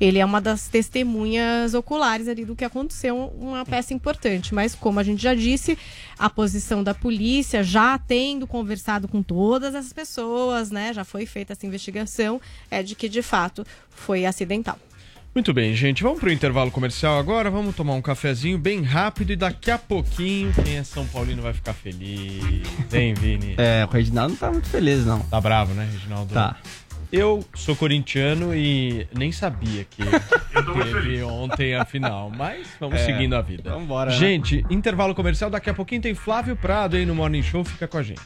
ele 0.00 0.20
é 0.20 0.24
uma 0.24 0.40
das 0.40 0.68
testemunhas 0.68 1.74
oculares 1.74 2.28
ali 2.28 2.44
do 2.48 2.56
que 2.56 2.64
aconteceu, 2.64 3.32
uma 3.38 3.64
peça 3.64 3.94
importante. 3.94 4.54
Mas 4.54 4.74
como 4.74 4.98
a 4.98 5.02
gente 5.02 5.22
já 5.22 5.34
disse, 5.34 5.78
a 6.18 6.28
posição 6.28 6.82
da 6.82 6.92
polícia, 6.94 7.62
já 7.62 7.98
tendo 7.98 8.46
conversado 8.46 9.06
com 9.06 9.22
todas 9.22 9.74
essas 9.74 9.92
pessoas, 9.92 10.70
né? 10.70 10.92
Já 10.92 11.04
foi 11.04 11.26
feita 11.26 11.52
essa 11.52 11.66
investigação, 11.66 12.40
é 12.70 12.82
de 12.82 12.94
que 12.94 13.08
de 13.08 13.22
fato 13.22 13.64
foi 13.90 14.26
acidental. 14.26 14.78
Muito 15.34 15.52
bem, 15.52 15.74
gente. 15.74 16.02
Vamos 16.02 16.18
pro 16.18 16.32
intervalo 16.32 16.70
comercial 16.70 17.18
agora. 17.18 17.50
Vamos 17.50 17.76
tomar 17.76 17.94
um 17.94 18.02
cafezinho 18.02 18.58
bem 18.58 18.82
rápido 18.82 19.32
e 19.32 19.36
daqui 19.36 19.70
a 19.70 19.78
pouquinho 19.78 20.52
quem 20.52 20.78
é 20.78 20.82
São 20.82 21.06
Paulino 21.06 21.42
vai 21.42 21.52
ficar 21.52 21.74
feliz. 21.74 22.66
Hein, 22.92 23.14
Vini? 23.14 23.54
É, 23.56 23.84
o 23.84 23.92
Reginaldo 23.92 24.32
não 24.32 24.38
tá 24.38 24.50
muito 24.50 24.68
feliz, 24.68 25.04
não. 25.06 25.20
Tá 25.20 25.40
bravo, 25.40 25.74
né, 25.74 25.88
Reginaldo? 25.92 26.34
Tá. 26.34 26.56
Eu 27.10 27.44
sou 27.54 27.74
corintiano 27.74 28.54
e 28.54 29.06
nem 29.16 29.32
sabia 29.32 29.84
que 29.84 30.02
teve 30.92 31.22
ontem 31.22 31.74
a 31.74 31.84
final, 31.84 32.30
mas 32.30 32.68
vamos 32.78 33.00
É, 33.00 33.04
seguindo 33.06 33.34
a 33.34 33.40
vida. 33.40 33.70
vambora, 33.70 34.10
né? 34.10 34.16
Gente, 34.16 34.64
intervalo 34.68 35.14
comercial, 35.14 35.48
daqui 35.48 35.70
a 35.70 35.74
pouquinho 35.74 36.02
tem 36.02 36.14
Flávio 36.14 36.54
Prado 36.54 36.96
aí 36.96 37.06
no 37.06 37.14
Morning 37.14 37.42
Show, 37.42 37.64
fica 37.64 37.88
com 37.88 37.98
a 37.98 38.02
gente. 38.02 38.20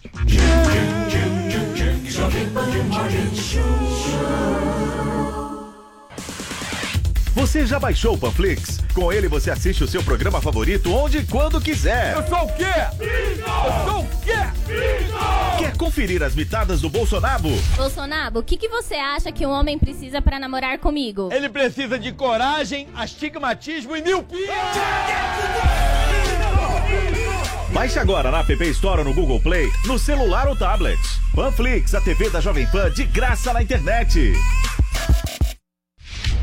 Você 7.34 7.64
já 7.66 7.78
baixou 7.78 8.14
o 8.14 8.18
Panflix? 8.18 8.78
Com 8.92 9.10
ele 9.10 9.26
você 9.26 9.50
assiste 9.50 9.82
o 9.82 9.88
seu 9.88 10.02
programa 10.02 10.40
favorito 10.40 10.92
onde 10.92 11.18
e 11.18 11.26
quando 11.26 11.60
quiser. 11.60 12.14
Eu 12.14 12.26
sou 12.28 12.44
o 12.44 12.52
quê? 12.54 12.64
Eu 13.00 13.90
sou 13.90 14.00
o 14.02 14.08
quê? 14.22 15.58
Quer 15.58 15.76
conferir 15.78 16.22
as 16.22 16.34
mitadas 16.34 16.82
do 16.82 16.90
Bolsonaro? 16.90 17.48
Bolsonaro, 17.74 18.38
o 18.38 18.42
que, 18.42 18.58
que 18.58 18.68
você 18.68 18.94
acha 18.94 19.32
que 19.32 19.46
um 19.46 19.50
homem 19.50 19.78
precisa 19.78 20.20
pra 20.20 20.38
namorar 20.38 20.78
comigo? 20.78 21.30
Ele 21.32 21.48
precisa 21.48 21.98
de 21.98 22.12
coragem, 22.12 22.86
astigmatismo 22.94 23.96
e 23.96 24.02
miopia. 24.02 24.52
Baixe 27.72 27.98
agora 27.98 28.30
na 28.30 28.40
App 28.40 28.62
Store 28.68 28.98
ou 28.98 29.04
no 29.06 29.14
Google 29.14 29.40
Play, 29.40 29.70
no 29.86 29.98
celular 29.98 30.46
ou 30.46 30.54
tablet. 30.54 31.00
Panflix, 31.34 31.94
a 31.94 32.00
TV 32.02 32.28
da 32.28 32.40
Jovem 32.40 32.66
Pan 32.66 32.90
de 32.90 33.04
graça 33.04 33.54
na 33.54 33.62
internet. 33.62 34.34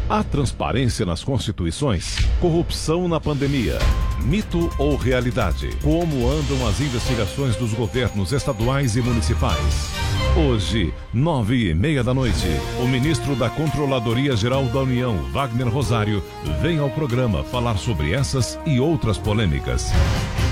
Há 0.10 0.24
transparência 0.24 1.05
nas 1.05 1.24
constituições? 1.24 2.18
Corrupção 2.41 3.07
na 3.07 3.20
pandemia? 3.20 3.78
Mito 4.24 4.68
ou 4.80 4.95
realidade? 4.95 5.70
Como 5.84 6.28
andam 6.28 6.68
as 6.68 6.82
investigações 6.82 7.55
dos 7.55 7.76
governos 7.76 8.32
estaduais 8.32 8.95
e 8.95 9.03
municipais? 9.03 9.91
Hoje, 10.36 10.91
nove 11.14 11.70
e 11.70 11.76
meia 11.76 12.03
da 12.03 12.12
noite, 12.12 12.47
o 12.82 12.88
ministro 12.88 13.36
da 13.36 13.51
Controladoria 13.51 14.36
Geral 14.36 14.66
da 14.66 14.80
União, 14.80 15.16
Wagner 15.32 15.70
Rosário, 15.70 16.24
vem 16.60 16.80
ao 16.80 16.89
programa 16.89 17.43
falar 17.43 17.78
sobre 17.78 18.12
essas 18.12 18.57
e 18.66 18.80
outras 18.80 19.20
polêmicas. 19.20 19.91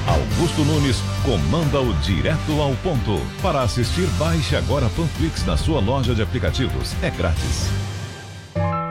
Augusto 0.08 0.64
Nunes 0.66 1.01
comanda 1.26 1.82
o 1.82 1.93
Direto 1.95 2.62
ao 2.62 2.76
Ponto. 2.76 3.20
Para 3.41 3.64
assistir, 3.64 4.05
baixe 4.20 4.55
agora 4.55 4.88
Panflix 4.95 5.43
na 5.47 5.58
sua 5.58 5.80
loja 5.80 6.14
de 6.14 6.22
aplicativos. 6.22 6.93
É 7.01 7.10
grátis. 7.10 7.72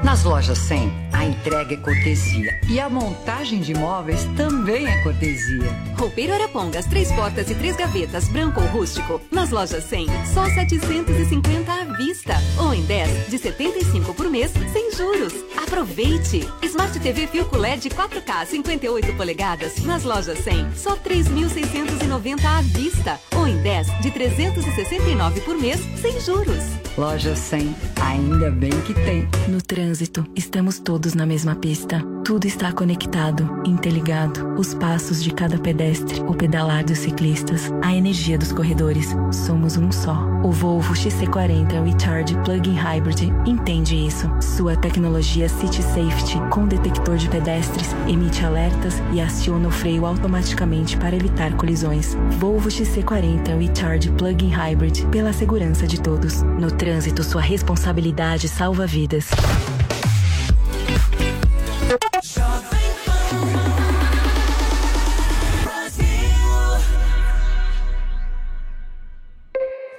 Nas 0.06 0.22
lojas 0.22 0.58
100, 0.58 0.92
a 1.12 1.24
entrega 1.24 1.74
é 1.74 1.76
cortesia 1.78 2.60
e 2.68 2.78
a 2.78 2.88
montagem 2.88 3.60
de 3.60 3.74
móveis 3.74 4.22
também 4.36 4.86
é 4.86 5.02
cortesia. 5.02 5.68
Roupeiro 5.98 6.32
Arapongas, 6.32 6.86
três 6.86 7.10
portas 7.10 7.50
e 7.50 7.56
três 7.56 7.74
gavetas, 7.74 8.28
branco 8.28 8.60
ou 8.60 8.68
rústico. 8.68 9.20
Nas 9.32 9.50
lojas 9.50 9.82
100, 9.82 10.06
só 10.32 10.44
750 10.44 11.72
à 11.72 11.84
vista. 11.96 12.34
Ou 12.56 12.72
em 12.72 12.84
10, 12.84 13.30
de 13.30 13.36
75 13.36 14.14
por 14.14 14.30
mês, 14.30 14.52
sem 14.72 14.92
juros. 14.92 15.34
Aproveite! 15.60 16.48
Smart 16.62 16.96
TV 17.00 17.26
Filco 17.26 17.56
LED 17.56 17.90
4K 17.90 18.46
58 18.46 19.12
polegadas. 19.14 19.78
Nas 19.78 20.04
lojas 20.04 20.38
100, 20.38 20.72
só 20.76 20.94
3.690 20.98 22.44
à 22.44 22.60
vista. 22.60 23.18
Ou 23.34 23.48
em 23.48 23.60
10, 23.60 24.02
de 24.02 24.12
369 24.12 25.40
por 25.40 25.58
mês, 25.58 25.80
sem 26.00 26.20
juros. 26.20 26.85
Loja 26.98 27.36
100, 27.36 27.76
ainda 28.00 28.50
bem 28.50 28.70
que 28.86 28.94
tem. 28.94 29.28
No 29.48 29.60
trânsito, 29.60 30.24
estamos 30.34 30.78
todos 30.78 31.12
na 31.12 31.26
mesma 31.26 31.54
pista. 31.54 32.02
Tudo 32.24 32.46
está 32.46 32.72
conectado, 32.72 33.62
interligado. 33.66 34.54
Os 34.58 34.72
passos 34.72 35.22
de 35.22 35.30
cada 35.30 35.58
pedestre, 35.58 36.20
o 36.20 36.34
pedalar 36.34 36.84
dos 36.84 36.98
ciclistas, 36.98 37.70
a 37.82 37.94
energia 37.94 38.38
dos 38.38 38.50
corredores. 38.50 39.14
Somos 39.30 39.76
um 39.76 39.92
só. 39.92 40.26
O 40.42 40.50
Volvo 40.50 40.94
XC40 40.94 41.84
Recharge 41.84 42.34
Plug-in 42.44 42.74
Hybrid 42.74 43.30
entende 43.46 43.94
isso. 43.94 44.28
Sua 44.40 44.74
tecnologia 44.74 45.48
City 45.48 45.82
Safety, 45.82 46.40
com 46.50 46.66
detector 46.66 47.16
de 47.16 47.28
pedestres, 47.28 47.94
emite 48.08 48.44
alertas 48.44 48.94
e 49.12 49.20
aciona 49.20 49.68
o 49.68 49.70
freio 49.70 50.06
automaticamente 50.06 50.96
para 50.96 51.14
evitar 51.14 51.56
colisões. 51.56 52.16
Volvo 52.38 52.68
XC40 52.68 53.56
Recharge 53.58 54.10
Plug-in 54.12 54.48
Hybrid, 54.48 55.06
pela 55.08 55.32
segurança 55.32 55.86
de 55.86 56.00
todos. 56.00 56.42
No 56.42 56.70
trânsito, 56.86 57.24
sua 57.24 57.40
responsabilidade 57.40 58.48
salva 58.48 58.86
vidas. 58.86 59.28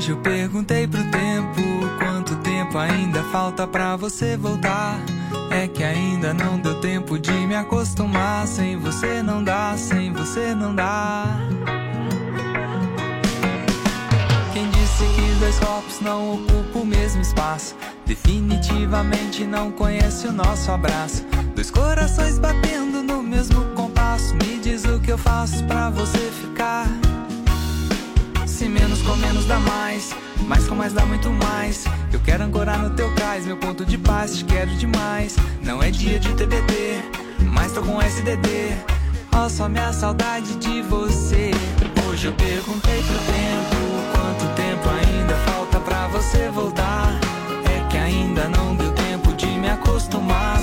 Hoje 0.00 0.12
eu 0.12 0.16
perguntei 0.16 0.86
pro 0.86 1.02
tempo 1.10 1.60
quanto 1.98 2.34
tempo 2.36 2.78
ainda 2.78 3.22
falta 3.24 3.66
pra 3.66 3.96
você 3.96 4.34
voltar. 4.34 4.98
É 5.50 5.68
que 5.68 5.84
ainda 5.84 6.32
não 6.32 6.58
deu 6.58 6.80
tempo 6.80 7.18
de 7.18 7.30
me 7.30 7.54
acostumar. 7.54 8.46
Sem 8.46 8.78
você 8.78 9.22
não 9.22 9.44
dá, 9.44 9.76
sem 9.76 10.10
você 10.10 10.54
não 10.54 10.74
dá. 10.74 11.26
Quem 14.54 14.70
disse 14.70 15.04
que 15.14 15.38
dois 15.38 15.58
corpos 15.58 16.00
não 16.00 16.32
ocupam 16.32 16.78
o 16.78 16.86
mesmo 16.86 17.20
espaço? 17.20 17.76
Definitivamente 18.06 19.44
não 19.44 19.70
conhece 19.70 20.28
o 20.28 20.32
nosso 20.32 20.72
abraço. 20.72 21.26
Dois 21.54 21.70
corações 21.70 22.38
batendo 22.38 23.02
no 23.02 23.22
mesmo 23.22 23.66
compasso. 23.74 24.34
Me 24.36 24.58
diz 24.60 24.82
o 24.86 24.98
que 24.98 25.12
eu 25.12 25.18
faço 25.18 25.62
pra 25.64 25.90
você 25.90 26.30
ficar. 26.40 26.86
Se 28.60 28.68
menos 28.68 29.00
com 29.00 29.16
menos 29.16 29.46
dá 29.46 29.58
mais, 29.58 30.14
mais 30.46 30.66
com 30.66 30.74
mais 30.74 30.92
dá 30.92 31.06
muito 31.06 31.30
mais. 31.30 31.86
Eu 32.12 32.20
quero 32.20 32.44
ancorar 32.44 32.78
no 32.78 32.90
teu 32.90 33.10
cais, 33.14 33.46
meu 33.46 33.56
ponto 33.56 33.86
de 33.86 33.96
paz, 33.96 34.36
te 34.36 34.44
quero 34.44 34.70
demais. 34.72 35.34
Não 35.62 35.82
é 35.82 35.90
dia 35.90 36.20
de 36.20 36.28
TBT, 36.34 37.00
mas 37.54 37.72
tô 37.72 37.80
com 37.80 38.02
SDD. 38.02 38.76
Ó, 39.32 39.48
só 39.48 39.66
minha 39.66 39.90
saudade 39.94 40.56
de 40.56 40.82
você. 40.82 41.52
Hoje 42.06 42.26
eu 42.26 42.34
perguntei 42.34 43.02
pro 43.02 43.14
tempo 43.32 43.76
quanto 44.12 44.54
tempo 44.54 44.90
ainda 44.90 45.34
falta 45.50 45.80
pra 45.80 46.08
você 46.08 46.50
voltar. 46.50 47.18
É 47.64 47.88
que 47.88 47.96
ainda 47.96 48.46
não 48.50 48.76
deu 48.76 48.92
tempo 48.92 49.32
de 49.32 49.46
me 49.46 49.70
acostumar. 49.70 50.60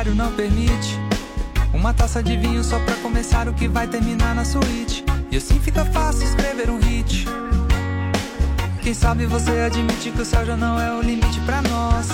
Horário 0.00 0.14
não 0.14 0.32
permite. 0.32 0.98
Uma 1.74 1.92
taça 1.92 2.22
de 2.22 2.36
vinho 2.36 2.64
só 2.64 2.78
pra 2.80 2.94
começar 2.96 3.46
o 3.48 3.52
que 3.52 3.68
vai 3.68 3.86
terminar 3.86 4.34
na 4.34 4.44
suíte. 4.44 5.04
E 5.30 5.36
assim 5.36 5.60
fica 5.60 5.84
fácil 5.84 6.24
escrever 6.24 6.70
um 6.70 6.78
hit. 6.78 7.26
Quem 8.82 8.94
sabe 8.94 9.26
você 9.26 9.50
admite 9.50 10.10
que 10.10 10.22
o 10.22 10.24
céu 10.24 10.44
já 10.44 10.56
não 10.56 10.80
é 10.80 10.92
o 10.96 11.02
limite 11.02 11.38
pra 11.40 11.60
nós. 11.62 12.08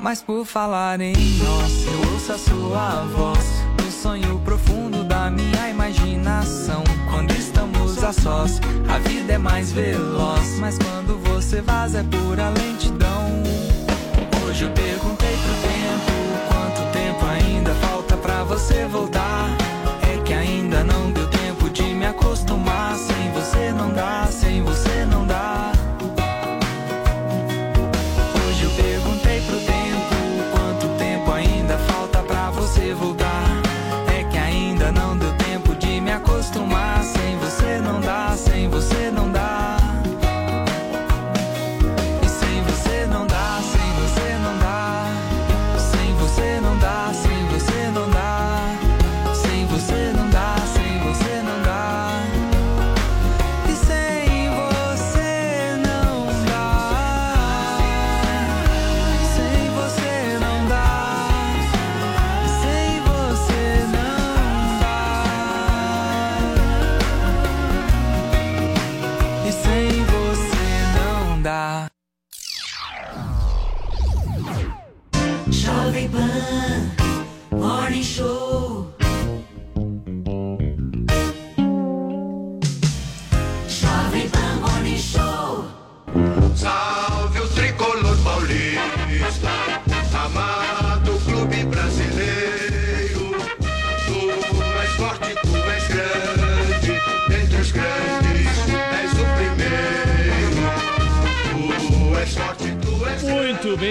Mas 0.00 0.22
por 0.22 0.44
falar 0.46 1.00
em 1.00 1.12
nós, 1.38 1.86
eu 1.86 2.12
ouço 2.12 2.32
a 2.32 2.38
sua 2.38 3.04
voz 3.06 3.44
no 3.82 3.90
sonho 3.90 4.38
profundo 4.44 5.02
da 5.02 5.28
minha 5.28 5.68
imaginação. 5.68 6.84
Quando 7.10 7.32
estamos 7.32 8.02
a 8.04 8.12
sós, 8.12 8.60
a 8.88 8.98
vida 8.98 9.32
é 9.32 9.38
mais 9.38 9.72
veloz. 9.72 10.58
Mas 10.60 10.78
quando 10.78 11.18
você 11.18 11.60
vaza 11.60 11.98
é 11.98 12.04
pura 12.04 12.48
lentidão. 12.50 13.42
Hoje 14.46 14.64
eu 14.64 14.70
perguntei 14.70 15.25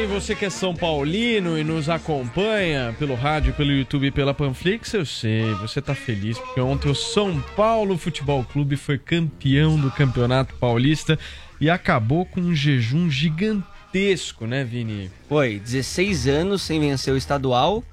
Você 0.07 0.35
que 0.35 0.45
é 0.45 0.49
São 0.49 0.75
Paulino 0.75 1.57
e 1.57 1.63
nos 1.63 1.89
acompanha 1.89 2.95
pelo 2.97 3.15
rádio, 3.15 3.53
pelo 3.53 3.71
YouTube 3.71 4.07
e 4.07 4.11
pela 4.11 4.33
Panflix, 4.33 4.93
eu 4.93 5.05
sei, 5.05 5.51
você 5.55 5.81
tá 5.81 5.93
feliz 5.93 6.37
porque 6.37 6.61
ontem 6.61 6.89
o 6.89 6.95
São 6.95 7.41
Paulo 7.55 7.97
Futebol 7.97 8.43
Clube 8.43 8.77
foi 8.77 8.97
campeão 8.97 9.77
do 9.77 9.91
Campeonato 9.91 10.55
Paulista 10.55 11.19
e 11.59 11.69
acabou 11.69 12.25
com 12.25 12.39
um 12.39 12.55
jejum 12.55 13.09
gigantesco, 13.09 14.45
né, 14.45 14.63
Vini? 14.63 15.11
Foi 15.27 15.59
16 15.59 16.27
anos 16.27 16.61
sem 16.61 16.79
vencer 16.79 17.13
o 17.13 17.17
estadual 17.17 17.83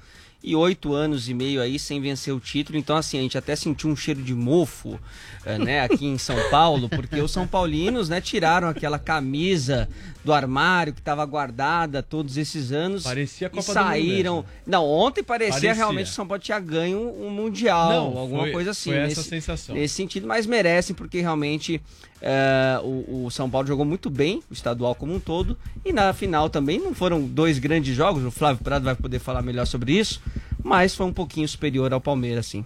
e 0.43 0.55
8 0.55 0.93
anos 0.93 1.29
e 1.29 1.33
meio 1.33 1.61
aí 1.61 1.79
sem 1.79 2.01
vencer 2.01 2.33
o 2.33 2.39
título. 2.39 2.77
Então, 2.77 2.97
assim, 2.97 3.17
a 3.17 3.21
gente 3.21 3.37
até 3.37 3.55
sentiu 3.55 3.89
um 3.89 3.95
cheiro 3.95 4.21
de 4.21 4.33
mofo, 4.35 4.99
eh, 5.45 5.57
né, 5.59 5.79
aqui 5.81 6.05
em 6.05 6.17
São 6.17 6.35
Paulo, 6.49 6.89
porque 6.89 7.21
os 7.21 7.31
São 7.31 7.47
Paulinos, 7.47 8.09
né, 8.09 8.19
tiraram 8.19 8.67
aquela 8.67 8.99
camisa 8.99 9.87
do 10.23 10.33
armário 10.33 10.91
que 10.93 10.99
estava 10.99 11.25
guardada 11.25 12.03
todos 12.03 12.35
esses 12.35 12.71
anos. 12.73 13.03
Parecia 13.03 13.47
a 13.47 13.49
e 13.49 13.51
Copa 13.51 13.67
do 13.67 13.73
saíram. 13.73 14.35
Mundo 14.37 14.45
Não, 14.67 14.85
ontem 14.85 15.23
parecia, 15.23 15.53
Parecia. 15.53 15.73
realmente 15.73 16.05
que 16.07 16.11
o 16.11 16.15
São 16.15 16.27
Paulo 16.27 16.41
tinha 16.43 16.59
ganho 16.59 16.99
um 16.99 17.29
mundial, 17.29 17.89
Não, 18.11 18.17
alguma 18.17 18.43
foi- 18.43 18.51
coisa 18.51 18.71
assim. 18.71 18.89
foi 18.89 18.99
essa 18.99 19.07
nesse, 19.07 19.23
sensação. 19.29 19.75
Nesse 19.75 19.95
sentido, 19.95 20.27
mas 20.27 20.45
merecem 20.45 20.93
porque 20.95 21.21
realmente 21.21 21.81
eh, 22.25 22.79
o, 22.81 23.25
o 23.25 23.31
São 23.31 23.49
Paulo 23.49 23.67
jogou 23.67 23.83
muito 23.83 24.09
bem, 24.09 24.41
o 24.49 24.53
estadual 24.53 24.95
como 24.95 25.13
um 25.13 25.19
todo, 25.19 25.57
e 25.83 25.91
na 25.91 26.13
final 26.13 26.49
também 26.49 26.79
não 26.79 26.95
foram 26.95 27.21
dois 27.27 27.59
grandes 27.59 27.93
jogos. 27.93 28.23
O 28.23 28.31
Flávio 28.31 28.63
Prado 28.63 28.85
vai 28.85 28.95
poder 28.95 29.19
falar 29.19 29.41
melhor 29.41 29.65
sobre 29.67 29.91
isso, 29.91 30.21
mas 30.63 30.95
foi 30.95 31.05
um 31.05 31.11
pouquinho 31.11 31.45
superior 31.45 31.91
ao 31.91 31.99
Palmeiras, 31.99 32.45
sim. 32.45 32.63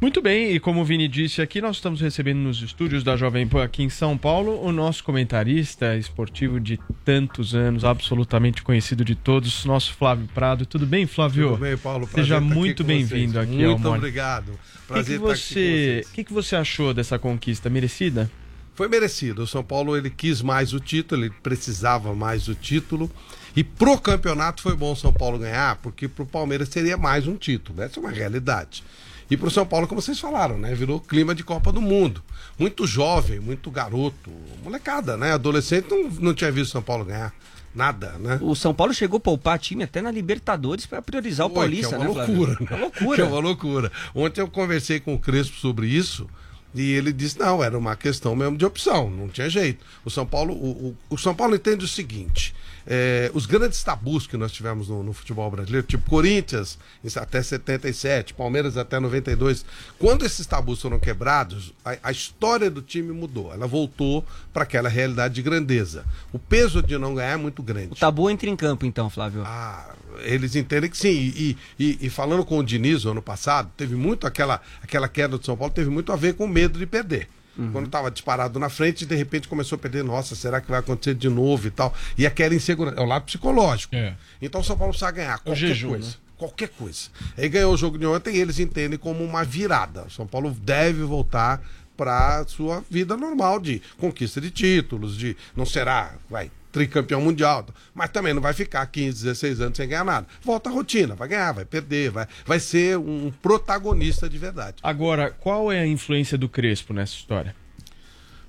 Muito 0.00 0.22
bem, 0.22 0.52
e 0.52 0.60
como 0.60 0.82
o 0.82 0.84
Vini 0.84 1.08
disse 1.08 1.42
aqui, 1.42 1.60
nós 1.60 1.76
estamos 1.76 2.00
recebendo 2.00 2.38
nos 2.38 2.62
estúdios 2.62 3.02
da 3.02 3.16
Jovem 3.16 3.48
Pan 3.48 3.64
aqui 3.64 3.82
em 3.82 3.88
São 3.88 4.16
Paulo 4.16 4.62
o 4.62 4.70
nosso 4.70 5.02
comentarista 5.02 5.96
esportivo 5.96 6.60
de 6.60 6.78
tantos 7.04 7.56
anos, 7.56 7.84
absolutamente 7.84 8.62
conhecido 8.62 9.04
de 9.04 9.16
todos, 9.16 9.64
nosso 9.64 9.94
Flávio 9.94 10.28
Prado. 10.32 10.64
Tudo 10.64 10.86
bem, 10.86 11.06
Flávio? 11.06 11.48
Tudo 11.48 11.60
bem, 11.60 11.76
Paulo? 11.76 12.06
Prazer 12.06 12.24
Seja 12.24 12.36
aqui 12.36 12.46
muito 12.46 12.84
bem-vindo 12.84 13.32
vocês. 13.32 13.48
aqui 13.48 13.64
ao 13.64 13.70
Muito 13.70 13.88
obrigado. 13.88 14.50
O 14.50 14.52
que, 14.52 14.58
que 14.58 14.86
Prazer 14.86 15.16
estar 15.16 15.16
aqui 15.16 15.18
com 15.18 15.26
você, 15.26 16.04
que, 16.14 16.24
que 16.24 16.32
você 16.32 16.54
achou 16.54 16.94
dessa 16.94 17.18
conquista? 17.18 17.68
Merecida? 17.68 18.30
Foi 18.76 18.88
merecido. 18.88 19.42
O 19.42 19.46
São 19.46 19.64
Paulo 19.64 19.96
ele 19.96 20.10
quis 20.10 20.42
mais 20.42 20.74
o 20.74 20.78
título, 20.78 21.24
ele 21.24 21.34
precisava 21.42 22.14
mais 22.14 22.44
do 22.44 22.54
título. 22.54 23.10
E 23.56 23.64
pro 23.64 23.98
campeonato 23.98 24.60
foi 24.60 24.76
bom 24.76 24.92
o 24.92 24.96
São 24.96 25.10
Paulo 25.10 25.38
ganhar, 25.38 25.76
porque 25.76 26.06
pro 26.06 26.26
Palmeiras 26.26 26.68
seria 26.68 26.98
mais 26.98 27.26
um 27.26 27.36
título. 27.36 27.80
Essa 27.80 27.98
é 27.98 28.00
uma 28.00 28.10
realidade. 28.10 28.84
E 29.30 29.36
pro 29.36 29.50
São 29.50 29.64
Paulo, 29.64 29.88
como 29.88 30.02
vocês 30.02 30.20
falaram, 30.20 30.58
né? 30.58 30.74
Virou 30.74 31.00
clima 31.00 31.34
de 31.34 31.42
Copa 31.42 31.72
do 31.72 31.80
Mundo. 31.80 32.22
Muito 32.58 32.86
jovem, 32.86 33.40
muito 33.40 33.70
garoto, 33.70 34.30
molecada, 34.62 35.16
né? 35.16 35.32
Adolescente 35.32 35.88
não, 35.90 36.10
não 36.10 36.34
tinha 36.34 36.52
visto 36.52 36.68
o 36.68 36.72
São 36.72 36.82
Paulo 36.82 37.06
ganhar. 37.06 37.34
Nada, 37.74 38.12
né? 38.18 38.38
O 38.42 38.54
São 38.54 38.74
Paulo 38.74 38.92
chegou 38.92 39.16
a 39.16 39.20
poupar 39.20 39.58
time 39.58 39.84
até 39.84 40.02
na 40.02 40.10
Libertadores 40.10 40.84
para 40.84 41.00
priorizar 41.00 41.46
o 41.46 41.50
Foi, 41.50 41.60
Paulista, 41.60 41.88
que 41.88 41.94
é 41.94 41.98
uma 41.98 42.14
né, 42.14 42.26
loucura, 42.26 42.52
né? 42.60 42.66
É 42.70 42.76
loucura. 42.76 43.16
Que 43.16 43.20
é 43.22 43.24
uma 43.24 43.38
loucura. 43.38 43.92
Ontem 44.14 44.40
eu 44.42 44.48
conversei 44.48 45.00
com 45.00 45.14
o 45.14 45.18
Crespo 45.18 45.56
sobre 45.56 45.86
isso 45.88 46.28
e 46.76 46.92
ele 46.92 47.12
disse 47.12 47.38
não, 47.38 47.62
era 47.64 47.76
uma 47.76 47.96
questão 47.96 48.36
mesmo 48.36 48.56
de 48.56 48.64
opção, 48.64 49.10
não 49.10 49.28
tinha 49.28 49.48
jeito. 49.48 49.84
O 50.04 50.10
São 50.10 50.26
Paulo, 50.26 50.54
o, 50.54 50.88
o- 50.88 50.96
o 51.10 51.18
São 51.18 51.34
Paulo 51.34 51.54
entende 51.56 51.84
o 51.84 51.88
seguinte: 51.88 52.54
é, 52.86 53.30
os 53.34 53.46
grandes 53.46 53.82
tabus 53.82 54.26
que 54.26 54.36
nós 54.36 54.52
tivemos 54.52 54.88
no, 54.88 55.02
no 55.02 55.12
futebol 55.12 55.50
brasileiro, 55.50 55.86
tipo 55.86 56.08
Corinthians 56.08 56.78
até 57.16 57.42
77, 57.42 58.34
Palmeiras 58.34 58.76
até 58.76 59.00
92, 59.00 59.64
quando 59.98 60.24
esses 60.24 60.46
tabus 60.46 60.80
foram 60.82 60.98
quebrados, 60.98 61.72
a, 61.84 61.96
a 62.04 62.12
história 62.12 62.70
do 62.70 62.82
time 62.82 63.12
mudou. 63.12 63.52
Ela 63.52 63.66
voltou 63.66 64.24
para 64.52 64.62
aquela 64.64 64.88
realidade 64.88 65.34
de 65.34 65.42
grandeza. 65.42 66.04
O 66.32 66.38
peso 66.38 66.82
de 66.82 66.96
não 66.98 67.14
ganhar 67.14 67.32
é 67.32 67.36
muito 67.36 67.62
grande. 67.62 67.92
O 67.92 67.96
tabu 67.96 68.28
entra 68.30 68.48
em 68.48 68.54
campo, 68.56 68.86
então, 68.86 69.08
Flávio. 69.10 69.42
Ah, 69.44 69.95
eles 70.22 70.54
entendem 70.56 70.88
que 70.90 70.96
sim. 70.96 71.08
E, 71.10 71.56
e- 71.78 71.98
e 72.02 72.10
falando 72.10 72.44
com 72.44 72.58
o 72.58 72.62
Diniz 72.64 73.04
no 73.04 73.10
ano 73.12 73.22
passado, 73.22 73.70
teve 73.76 73.94
muito 73.94 74.26
aquela, 74.26 74.60
aquela 74.82 75.08
queda 75.08 75.36
do 75.38 75.44
São 75.44 75.56
Paulo, 75.56 75.72
teve 75.72 75.90
muito 75.90 76.12
a 76.12 76.16
ver 76.16 76.34
com 76.34 76.46
medo 76.46 76.78
de 76.78 76.86
perder. 76.86 77.28
Uhum. 77.58 77.72
Quando 77.72 77.86
estava 77.86 78.10
disparado 78.10 78.58
na 78.58 78.68
frente, 78.68 79.06
de 79.06 79.14
repente 79.14 79.48
começou 79.48 79.76
a 79.76 79.78
perder, 79.78 80.04
nossa, 80.04 80.34
será 80.34 80.60
que 80.60 80.68
vai 80.70 80.80
acontecer 80.80 81.14
de 81.14 81.28
novo 81.28 81.66
e 81.66 81.70
tal? 81.70 81.94
E 82.18 82.26
aquela 82.26 82.54
insegurança, 82.54 82.98
é 82.98 83.00
o 83.02 83.06
lado 83.06 83.24
psicológico. 83.24 83.94
Então 84.42 84.60
o 84.60 84.64
São 84.64 84.76
Paulo 84.76 84.92
precisa 84.92 85.10
ganhar 85.10 85.38
qualquer 85.38 85.68
jejum, 85.68 85.88
coisa. 85.90 86.08
né? 86.08 86.14
Qualquer 86.36 86.68
coisa. 86.68 87.08
Aí 87.38 87.48
ganhou 87.48 87.72
o 87.72 87.76
jogo 87.78 87.96
de 87.98 88.04
ontem 88.04 88.36
e 88.36 88.38
eles 88.40 88.58
entendem 88.58 88.98
como 88.98 89.24
uma 89.24 89.42
virada. 89.42 90.04
O 90.06 90.10
São 90.10 90.26
Paulo 90.26 90.50
deve 90.50 91.02
voltar 91.02 91.62
para 91.96 92.44
sua 92.46 92.84
vida 92.90 93.16
normal 93.16 93.58
de 93.58 93.80
conquista 93.96 94.38
de 94.38 94.50
títulos, 94.50 95.16
de 95.16 95.34
não 95.56 95.64
será, 95.64 96.12
vai, 96.28 96.50
tricampeão 96.76 97.22
mundial, 97.22 97.66
mas 97.94 98.10
também 98.10 98.34
não 98.34 98.42
vai 98.42 98.52
ficar 98.52 98.84
15, 98.84 99.24
16 99.24 99.60
anos 99.62 99.76
sem 99.78 99.88
ganhar 99.88 100.04
nada. 100.04 100.26
Volta 100.42 100.68
à 100.68 100.72
rotina, 100.72 101.14
vai 101.14 101.26
ganhar, 101.26 101.52
vai 101.52 101.64
perder, 101.64 102.10
vai, 102.10 102.26
vai 102.44 102.60
ser 102.60 102.98
um 102.98 103.32
protagonista 103.40 104.28
de 104.28 104.36
verdade. 104.36 104.76
Agora, 104.82 105.30
qual 105.30 105.72
é 105.72 105.80
a 105.80 105.86
influência 105.86 106.36
do 106.36 106.50
Crespo 106.50 106.92
nessa 106.92 107.14
história? 107.14 107.56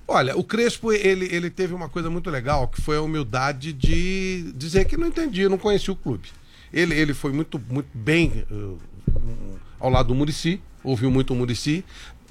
Olha, 0.06 0.36
o 0.36 0.44
Crespo, 0.44 0.92
ele, 0.92 1.34
ele 1.34 1.48
teve 1.48 1.72
uma 1.72 1.88
coisa 1.88 2.10
muito 2.10 2.28
legal, 2.28 2.68
que 2.68 2.82
foi 2.82 2.98
a 2.98 3.02
humildade 3.02 3.72
de 3.72 4.52
dizer 4.54 4.84
que 4.84 4.98
não 4.98 5.06
entendia, 5.06 5.48
não 5.48 5.56
conhecia 5.56 5.92
o 5.92 5.96
clube. 5.96 6.28
Ele, 6.70 6.94
ele 6.94 7.14
foi 7.14 7.32
muito, 7.32 7.58
muito 7.70 7.88
bem 7.94 8.44
uh, 8.50 8.78
ao 9.80 9.88
lado 9.88 10.08
do 10.08 10.14
Murici, 10.14 10.60
ouviu 10.84 11.10
muito 11.10 11.32
o 11.32 11.36
Murici, 11.36 11.82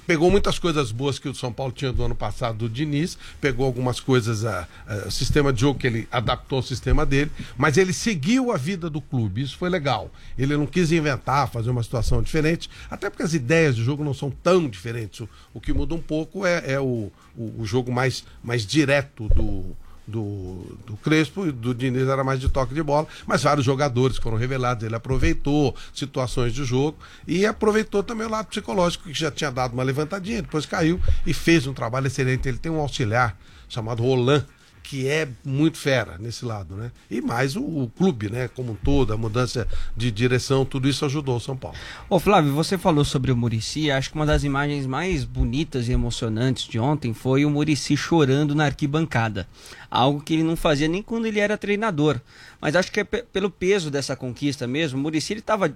pegou 0.07 0.31
muitas 0.31 0.57
coisas 0.57 0.89
boas 0.91 1.19
que 1.19 1.27
o 1.27 1.35
São 1.35 1.51
Paulo 1.51 1.73
tinha 1.73 1.91
do 1.91 2.01
ano 2.01 2.15
passado 2.15 2.57
do 2.59 2.69
Diniz, 2.69 3.17
pegou 3.41 3.65
algumas 3.65 3.99
coisas, 3.99 4.43
uh, 4.43 4.65
uh, 5.05 5.11
sistema 5.11 5.51
de 5.51 5.59
jogo 5.61 5.77
que 5.77 5.85
ele 5.85 6.07
adaptou 6.09 6.57
ao 6.57 6.63
sistema 6.63 7.05
dele, 7.05 7.29
mas 7.57 7.77
ele 7.77 7.91
seguiu 7.91 8.51
a 8.53 8.57
vida 8.57 8.89
do 8.89 9.01
clube, 9.01 9.41
isso 9.41 9.57
foi 9.57 9.69
legal. 9.69 10.09
Ele 10.37 10.55
não 10.55 10.65
quis 10.65 10.93
inventar, 10.93 11.49
fazer 11.49 11.69
uma 11.69 11.83
situação 11.83 12.21
diferente, 12.23 12.69
até 12.89 13.09
porque 13.09 13.23
as 13.23 13.33
ideias 13.33 13.75
de 13.75 13.83
jogo 13.83 14.03
não 14.03 14.13
são 14.13 14.31
tão 14.31 14.69
diferentes. 14.69 15.19
O, 15.19 15.29
o 15.53 15.59
que 15.59 15.73
muda 15.73 15.93
um 15.93 16.01
pouco 16.01 16.45
é, 16.45 16.63
é 16.71 16.79
o, 16.79 17.11
o, 17.35 17.61
o 17.61 17.65
jogo 17.65 17.91
mais, 17.91 18.23
mais 18.41 18.65
direto 18.65 19.27
do, 19.29 19.75
do, 20.07 20.77
do 20.85 20.95
Crespo 20.97 21.45
e 21.45 21.51
do 21.51 21.75
Diniz 21.75 22.07
era 22.07 22.23
mais 22.23 22.39
de 22.39 22.47
toque 22.47 22.73
de 22.73 22.81
bola, 22.81 23.05
mas 23.25 23.43
vários 23.43 23.65
jogadores 23.65 24.17
foram 24.17 24.37
revelados, 24.37 24.83
ele 24.85 24.95
aproveitou 24.95 25.75
situações 25.93 26.53
de 26.53 26.63
jogo 26.63 26.97
e 27.27 27.45
aproveitou 27.45 28.01
também 28.01 28.25
o 28.25 28.29
lado 28.29 28.47
psicológico, 28.47 29.09
que 29.09 29.13
já 29.13 29.29
tinha 29.29 29.51
dado 29.51 29.73
uma 29.73 29.83
levantadinha, 29.83 30.41
depois 30.41 30.65
caiu 30.65 30.99
e 31.25 31.33
fez 31.33 31.67
um 31.67 31.73
trabalho 31.73 32.07
excelente. 32.07 32.47
Ele 32.47 32.57
tem 32.57 32.71
um 32.71 32.79
auxiliar 32.79 33.37
chamado 33.67 34.01
Roland, 34.01 34.45
que 34.89 35.05
é 35.07 35.27
muito 35.43 35.77
fera 35.77 36.17
nesse 36.17 36.45
lado, 36.45 36.75
né? 36.75 36.91
E 37.11 37.19
mais 37.19 37.57
o, 37.57 37.61
o 37.61 37.91
clube, 37.97 38.29
né, 38.29 38.47
como 38.47 38.71
um 38.71 38.75
todo, 38.75 39.11
a 39.11 39.17
mudança 39.17 39.67
de 39.97 40.09
direção, 40.09 40.63
tudo 40.63 40.87
isso 40.87 41.03
ajudou 41.03 41.35
o 41.35 41.39
São 41.41 41.57
Paulo. 41.57 41.77
Ô 42.09 42.19
Flávio, 42.19 42.53
você 42.53 42.77
falou 42.77 43.03
sobre 43.03 43.29
o 43.29 43.35
Murici, 43.35 43.91
acho 43.91 44.09
que 44.09 44.15
uma 44.15 44.25
das 44.25 44.45
imagens 44.45 44.85
mais 44.85 45.25
bonitas 45.25 45.89
e 45.89 45.91
emocionantes 45.91 46.65
de 46.67 46.79
ontem 46.79 47.13
foi 47.13 47.43
o 47.43 47.49
Murici 47.49 47.97
chorando 47.97 48.55
na 48.55 48.63
arquibancada. 48.65 49.45
Algo 49.91 50.21
que 50.21 50.33
ele 50.35 50.43
não 50.43 50.55
fazia 50.55 50.87
nem 50.87 51.03
quando 51.03 51.25
ele 51.25 51.39
era 51.41 51.57
treinador. 51.57 52.21
Mas 52.61 52.73
acho 52.75 52.89
que 52.89 53.01
é 53.01 53.03
pe- 53.03 53.23
pelo 53.33 53.49
peso 53.51 53.91
dessa 53.91 54.15
conquista 54.15 54.65
mesmo, 54.65 54.97
o 54.97 55.01
Murici 55.01 55.33
estava 55.33 55.75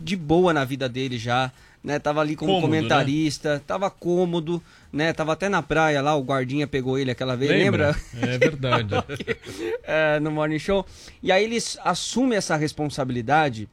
de 0.00 0.16
boa 0.16 0.54
na 0.54 0.64
vida 0.64 0.88
dele 0.88 1.18
já, 1.18 1.52
né? 1.82 1.98
Tava 1.98 2.20
ali 2.20 2.36
como 2.36 2.52
Cômodo, 2.52 2.66
comentarista, 2.66 3.62
tava 3.66 3.90
cômodo, 3.90 4.62
né? 4.92 5.12
Tava 5.12 5.32
até 5.32 5.48
na 5.48 5.62
praia 5.62 6.02
lá, 6.02 6.14
o 6.14 6.22
guardinha 6.22 6.66
pegou 6.66 6.98
ele 6.98 7.10
aquela 7.10 7.36
vez, 7.36 7.50
lembra? 7.50 7.96
Lembra? 8.14 8.34
É 8.34 8.38
verdade. 8.38 8.94
é, 9.84 10.20
no 10.20 10.30
Morning 10.30 10.58
Show. 10.58 10.84
E 11.22 11.30
aí 11.30 11.44
eles 11.44 11.78
assumem 11.84 12.36
essa 12.36 12.56
responsabilidade, 12.56 13.68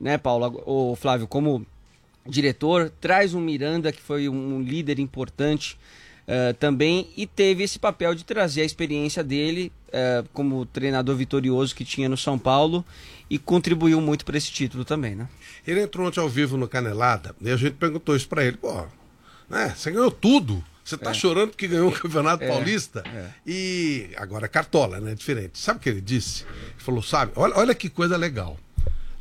né, 0.00 0.18
Paulo? 0.18 0.62
O 0.66 0.94
Flávio, 0.96 1.26
como 1.26 1.66
diretor, 2.26 2.90
traz 3.00 3.34
um 3.34 3.40
Miranda, 3.40 3.92
que 3.92 4.00
foi 4.00 4.28
um 4.28 4.60
líder 4.60 4.98
importante 4.98 5.78
eh, 6.26 6.52
também, 6.54 7.08
e 7.16 7.26
teve 7.26 7.62
esse 7.62 7.78
papel 7.78 8.14
de 8.14 8.24
trazer 8.24 8.62
a 8.62 8.64
experiência 8.64 9.22
dele 9.22 9.72
eh, 9.92 10.24
como 10.32 10.66
treinador 10.66 11.16
vitorioso 11.16 11.74
que 11.74 11.84
tinha 11.84 12.08
no 12.08 12.16
São 12.16 12.38
Paulo 12.38 12.84
e 13.30 13.38
contribuiu 13.38 14.00
muito 14.00 14.24
para 14.24 14.36
esse 14.36 14.50
título 14.50 14.84
também, 14.84 15.14
né? 15.14 15.28
Ele 15.66 15.80
entrou 15.82 16.06
ontem 16.06 16.20
ao 16.20 16.28
vivo 16.28 16.56
no 16.56 16.68
Canelada 16.68 17.34
e 17.40 17.50
a 17.50 17.56
gente 17.56 17.74
perguntou 17.74 18.14
isso 18.14 18.28
pra 18.28 18.44
ele. 18.44 18.56
Pô, 18.56 18.86
né, 19.48 19.74
você 19.76 19.90
ganhou 19.90 20.10
tudo. 20.10 20.62
Você 20.84 20.96
tá 20.96 21.12
chorando 21.12 21.50
porque 21.50 21.66
ganhou 21.66 21.88
o 21.88 21.92
Campeonato 21.92 22.44
É, 22.44 22.48
Paulista? 22.48 23.02
é. 23.12 23.30
E 23.44 24.10
agora 24.16 24.46
é 24.46 24.48
cartola, 24.48 25.00
né? 25.00 25.16
Diferente. 25.16 25.58
Sabe 25.58 25.78
o 25.78 25.82
que 25.82 25.88
ele 25.88 26.00
disse? 26.00 26.44
Ele 26.44 26.74
falou, 26.78 27.02
sabe, 27.02 27.32
olha, 27.34 27.54
olha 27.56 27.74
que 27.74 27.88
coisa 27.88 28.16
legal. 28.16 28.56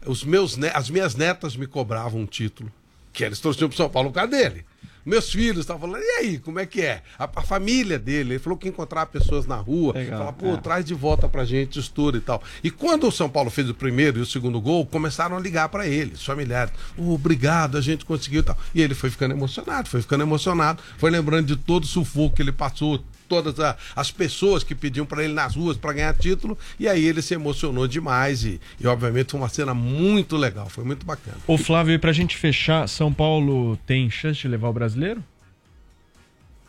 Os 0.05 0.23
meus 0.23 0.59
as 0.75 0.91
minhas 0.91 1.15
netas 1.15 1.55
me 1.55 1.65
cobravam 1.65 2.21
um 2.21 2.25
título, 2.27 2.71
que 3.11 3.23
eles 3.23 3.39
torciam 3.39 3.67
pro 3.67 3.75
São 3.75 3.89
Paulo 3.89 4.09
por 4.09 4.15
causa 4.15 4.29
dele. 4.29 4.63
Meus 5.05 5.31
filhos 5.31 5.59
estavam 5.59 5.81
falando, 5.87 6.03
e 6.03 6.09
aí, 6.19 6.39
como 6.39 6.59
é 6.59 6.65
que 6.65 6.81
é? 6.81 7.03
A, 7.19 7.29
a 7.35 7.41
família 7.43 7.99
dele, 7.99 8.33
ele 8.33 8.39
falou 8.39 8.57
que 8.57 8.67
encontrava 8.67 9.05
pessoas 9.05 9.45
na 9.45 9.55
rua, 9.55 9.93
Legal, 9.93 10.17
falar, 10.19 10.33
pô, 10.33 10.53
é. 10.53 10.57
traz 10.57 10.83
de 10.83 10.93
volta 10.95 11.29
pra 11.29 11.45
gente 11.45 11.79
isso 11.79 11.91
tudo 11.93 12.17
e 12.17 12.21
tal. 12.21 12.41
E 12.63 12.71
quando 12.71 13.07
o 13.07 13.11
São 13.11 13.29
Paulo 13.29 13.49
fez 13.51 13.69
o 13.69 13.73
primeiro 13.75 14.17
e 14.17 14.21
o 14.21 14.25
segundo 14.25 14.59
gol, 14.59 14.85
começaram 14.85 15.37
a 15.37 15.39
ligar 15.39 15.69
pra 15.69 15.85
ele, 15.87 16.13
os 16.13 16.25
familiares. 16.25 16.73
"Oh, 16.97 17.13
obrigado, 17.13 17.77
a 17.77 17.81
gente 17.81 18.03
conseguiu 18.03 18.39
e 18.39 18.43
tal. 18.43 18.57
E 18.73 18.81
ele 18.81 18.95
foi 18.95 19.09
ficando 19.11 19.33
emocionado, 19.35 19.87
foi 19.89 20.01
ficando 20.01 20.23
emocionado, 20.23 20.81
foi 20.97 21.11
lembrando 21.11 21.45
de 21.47 21.55
todo 21.55 21.83
o 21.83 21.87
sufoco 21.87 22.35
que 22.35 22.41
ele 22.41 22.51
passou, 22.51 23.03
todas 23.27 23.59
a- 23.59 23.75
as 23.95 24.11
pessoas 24.11 24.63
que 24.63 24.73
pediam 24.75 25.05
pra 25.05 25.23
ele 25.23 25.33
nas 25.33 25.55
ruas 25.55 25.77
pra 25.77 25.93
ganhar 25.93 26.13
título, 26.15 26.57
e 26.79 26.87
aí 26.87 27.05
ele 27.05 27.21
se 27.21 27.33
emocionou 27.33 27.87
demais 27.87 28.43
e, 28.43 28.59
e 28.79 28.87
obviamente 28.87 29.31
foi 29.31 29.39
uma 29.39 29.49
cena 29.49 29.73
muito 29.73 30.37
legal, 30.37 30.69
foi 30.69 30.83
muito 30.83 31.05
bacana. 31.05 31.37
Ô 31.47 31.57
Flávio, 31.57 31.93
e 31.93 31.97
pra 31.99 32.11
gente 32.11 32.35
fechar, 32.37 32.87
São 32.89 33.13
Paulo 33.13 33.77
tem 33.85 34.09
chance 34.09 34.39
de 34.41 34.47
levar 34.47 34.69
o 34.69 34.73
brasileiro? 34.73 35.23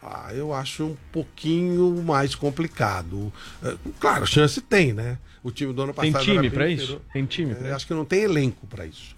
Ah, 0.03 0.31
eu 0.33 0.55
acho 0.55 0.85
um 0.85 0.97
pouquinho 1.11 2.01
mais 2.05 2.35
complicado. 2.35 3.33
É, 3.62 3.74
Claro, 3.99 4.24
chance 4.27 4.61
tem, 4.61 4.93
né? 4.93 5.19
O 5.43 5.51
time 5.51 5.73
do 5.73 5.83
ano 5.83 5.93
Tem 5.93 6.12
passado. 6.12 6.24
time 6.24 6.37
era 6.39 6.43
bem 6.43 6.51
pra 6.51 6.69
isso? 6.69 7.01
Tem 7.12 7.24
time 7.24 7.55
pra 7.55 7.65
É, 7.65 7.66
isso? 7.69 7.77
Acho 7.77 7.87
que 7.89 7.95
não 7.95 8.05
tem 8.05 8.20
elenco 8.23 8.66
para 8.69 8.87
isso. 8.87 9.16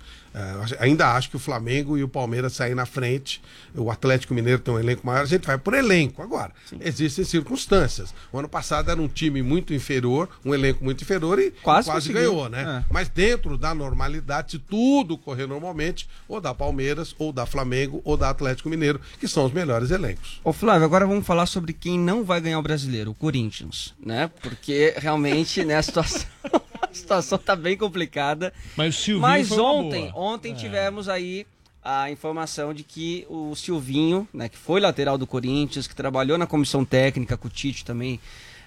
Acho- 0.63 0.77
ainda 0.79 1.13
acho 1.15 1.31
que 1.31 1.37
o 1.37 1.39
Flamengo 1.39 1.97
e 1.99 2.03
o 2.05 2.09
Palmeiras 2.09 2.53
saem 2.53 2.75
na 2.75 2.87
frente. 2.87 3.41
O 3.75 3.91
Atlético 3.91 4.35
Mineiro 4.35 4.61
tem 4.61 4.73
um 4.75 4.79
elenco 4.79 5.07
maior. 5.07 5.23
A 5.23 5.27
gente 5.27 5.47
vai 5.47 5.59
por 5.59 5.75
elenco. 5.75 6.23
Agora, 6.23 6.53
existem 6.81 7.25
circunstâncias. 7.25 8.15
O 8.33 8.39
ano 8.39 8.49
passado 8.49 8.91
era 8.91 9.01
um 9.01 9.09
time 9.09 9.43
muito 9.43 9.73
inferior, 9.75 10.29
um 10.45 10.55
elenco 10.55 10.85
muito 10.85 11.03
inferior 11.03 11.39
e 11.39 11.51
Quase 11.63 11.89
quase, 11.91 12.13
ganhou, 12.13 12.49
né? 12.49 12.83
É. 12.83 12.93
Mas 12.93 13.09
dentro 13.09 13.57
da 13.59 13.75
normalidade, 13.75 14.53
se 14.53 14.59
tudo 14.59 15.17
correr 15.19 15.47
normalmente, 15.47 16.09
ou 16.29 16.41
da 16.41 16.55
Palmeiras, 16.55 17.15
ou 17.19 17.33
da 17.33 17.47
Flamengo, 17.47 18.01
ou 18.05 18.17
da 18.17 18.31
Atlético 18.31 18.69
Mineiro, 18.69 19.01
que 19.19 19.27
são 19.29 19.45
os 19.45 19.53
melhores 19.53 19.91
elencos. 19.91 20.41
Ô 20.45 20.53
Flávio, 20.53 20.85
agora 20.85 21.07
vamos 21.07 21.27
falar 21.27 21.47
sobre 21.47 21.73
quem 21.73 21.99
não 21.99 22.25
vai 22.25 22.41
ganhar 22.41 22.59
o 22.59 22.63
brasileiro, 22.63 23.11
o 23.11 23.15
Corinthians, 23.15 23.95
né? 24.05 24.31
Porque 24.43 24.95
realmente, 24.99 25.65
né, 25.65 25.77
a 25.77 25.83
situação, 25.83 26.27
a 26.91 26.95
situação 26.95 27.39
tá 27.39 27.55
bem 27.55 27.77
complicada. 27.77 28.53
Mas 28.77 28.97
Silvinho 28.97 29.21
Mas 29.21 29.53
ontem, 29.53 30.11
ontem 30.15 30.53
É. 30.53 30.55
tivemos 30.55 31.09
aí 31.09 31.47
a 31.83 32.11
informação 32.11 32.75
de 32.75 32.83
que 32.83 33.27
o 33.29 33.55
Silvinho, 33.55 34.29
né, 34.33 34.49
que 34.49 34.59
foi 34.59 34.81
lateral 34.81 35.17
do 35.17 35.27
Corinthians, 35.27 35.87
que 35.87 35.95
trabalhou 35.95 36.37
na 36.37 36.47
comissão 36.47 36.85
técnica 36.85 37.37
com 37.37 37.49
o 37.49 37.51
Tite 37.51 37.85
também 37.85 38.21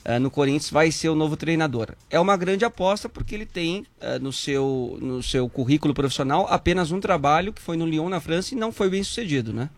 eh, 0.04 0.18
no 0.18 0.32
Corinthians 0.32 0.72
vai 0.72 0.92
ser 0.92 1.10
o 1.10 1.16
novo 1.16 1.38
treinador. 1.38 1.90
É 2.10 2.20
uma 2.20 2.36
grande 2.36 2.66
aposta 2.66 3.08
porque 3.08 3.36
ele 3.36 3.46
tem 3.46 3.86
eh, 4.00 4.18
no, 4.18 4.34
seu, 4.34 4.98
no 5.00 5.22
seu 5.22 5.48
currículo 5.48 5.94
profissional 5.94 6.48
apenas 6.50 6.92
um 6.92 7.00
trabalho 7.00 7.54
que 7.54 7.62
foi 7.62 7.78
no 7.78 7.86
Lyon, 7.86 8.10
na 8.10 8.20
França, 8.20 8.54
e 8.54 8.58
não 8.58 8.72
foi 8.72 8.90
bem 8.90 9.04
sucedido, 9.04 9.54
né? 9.54 9.70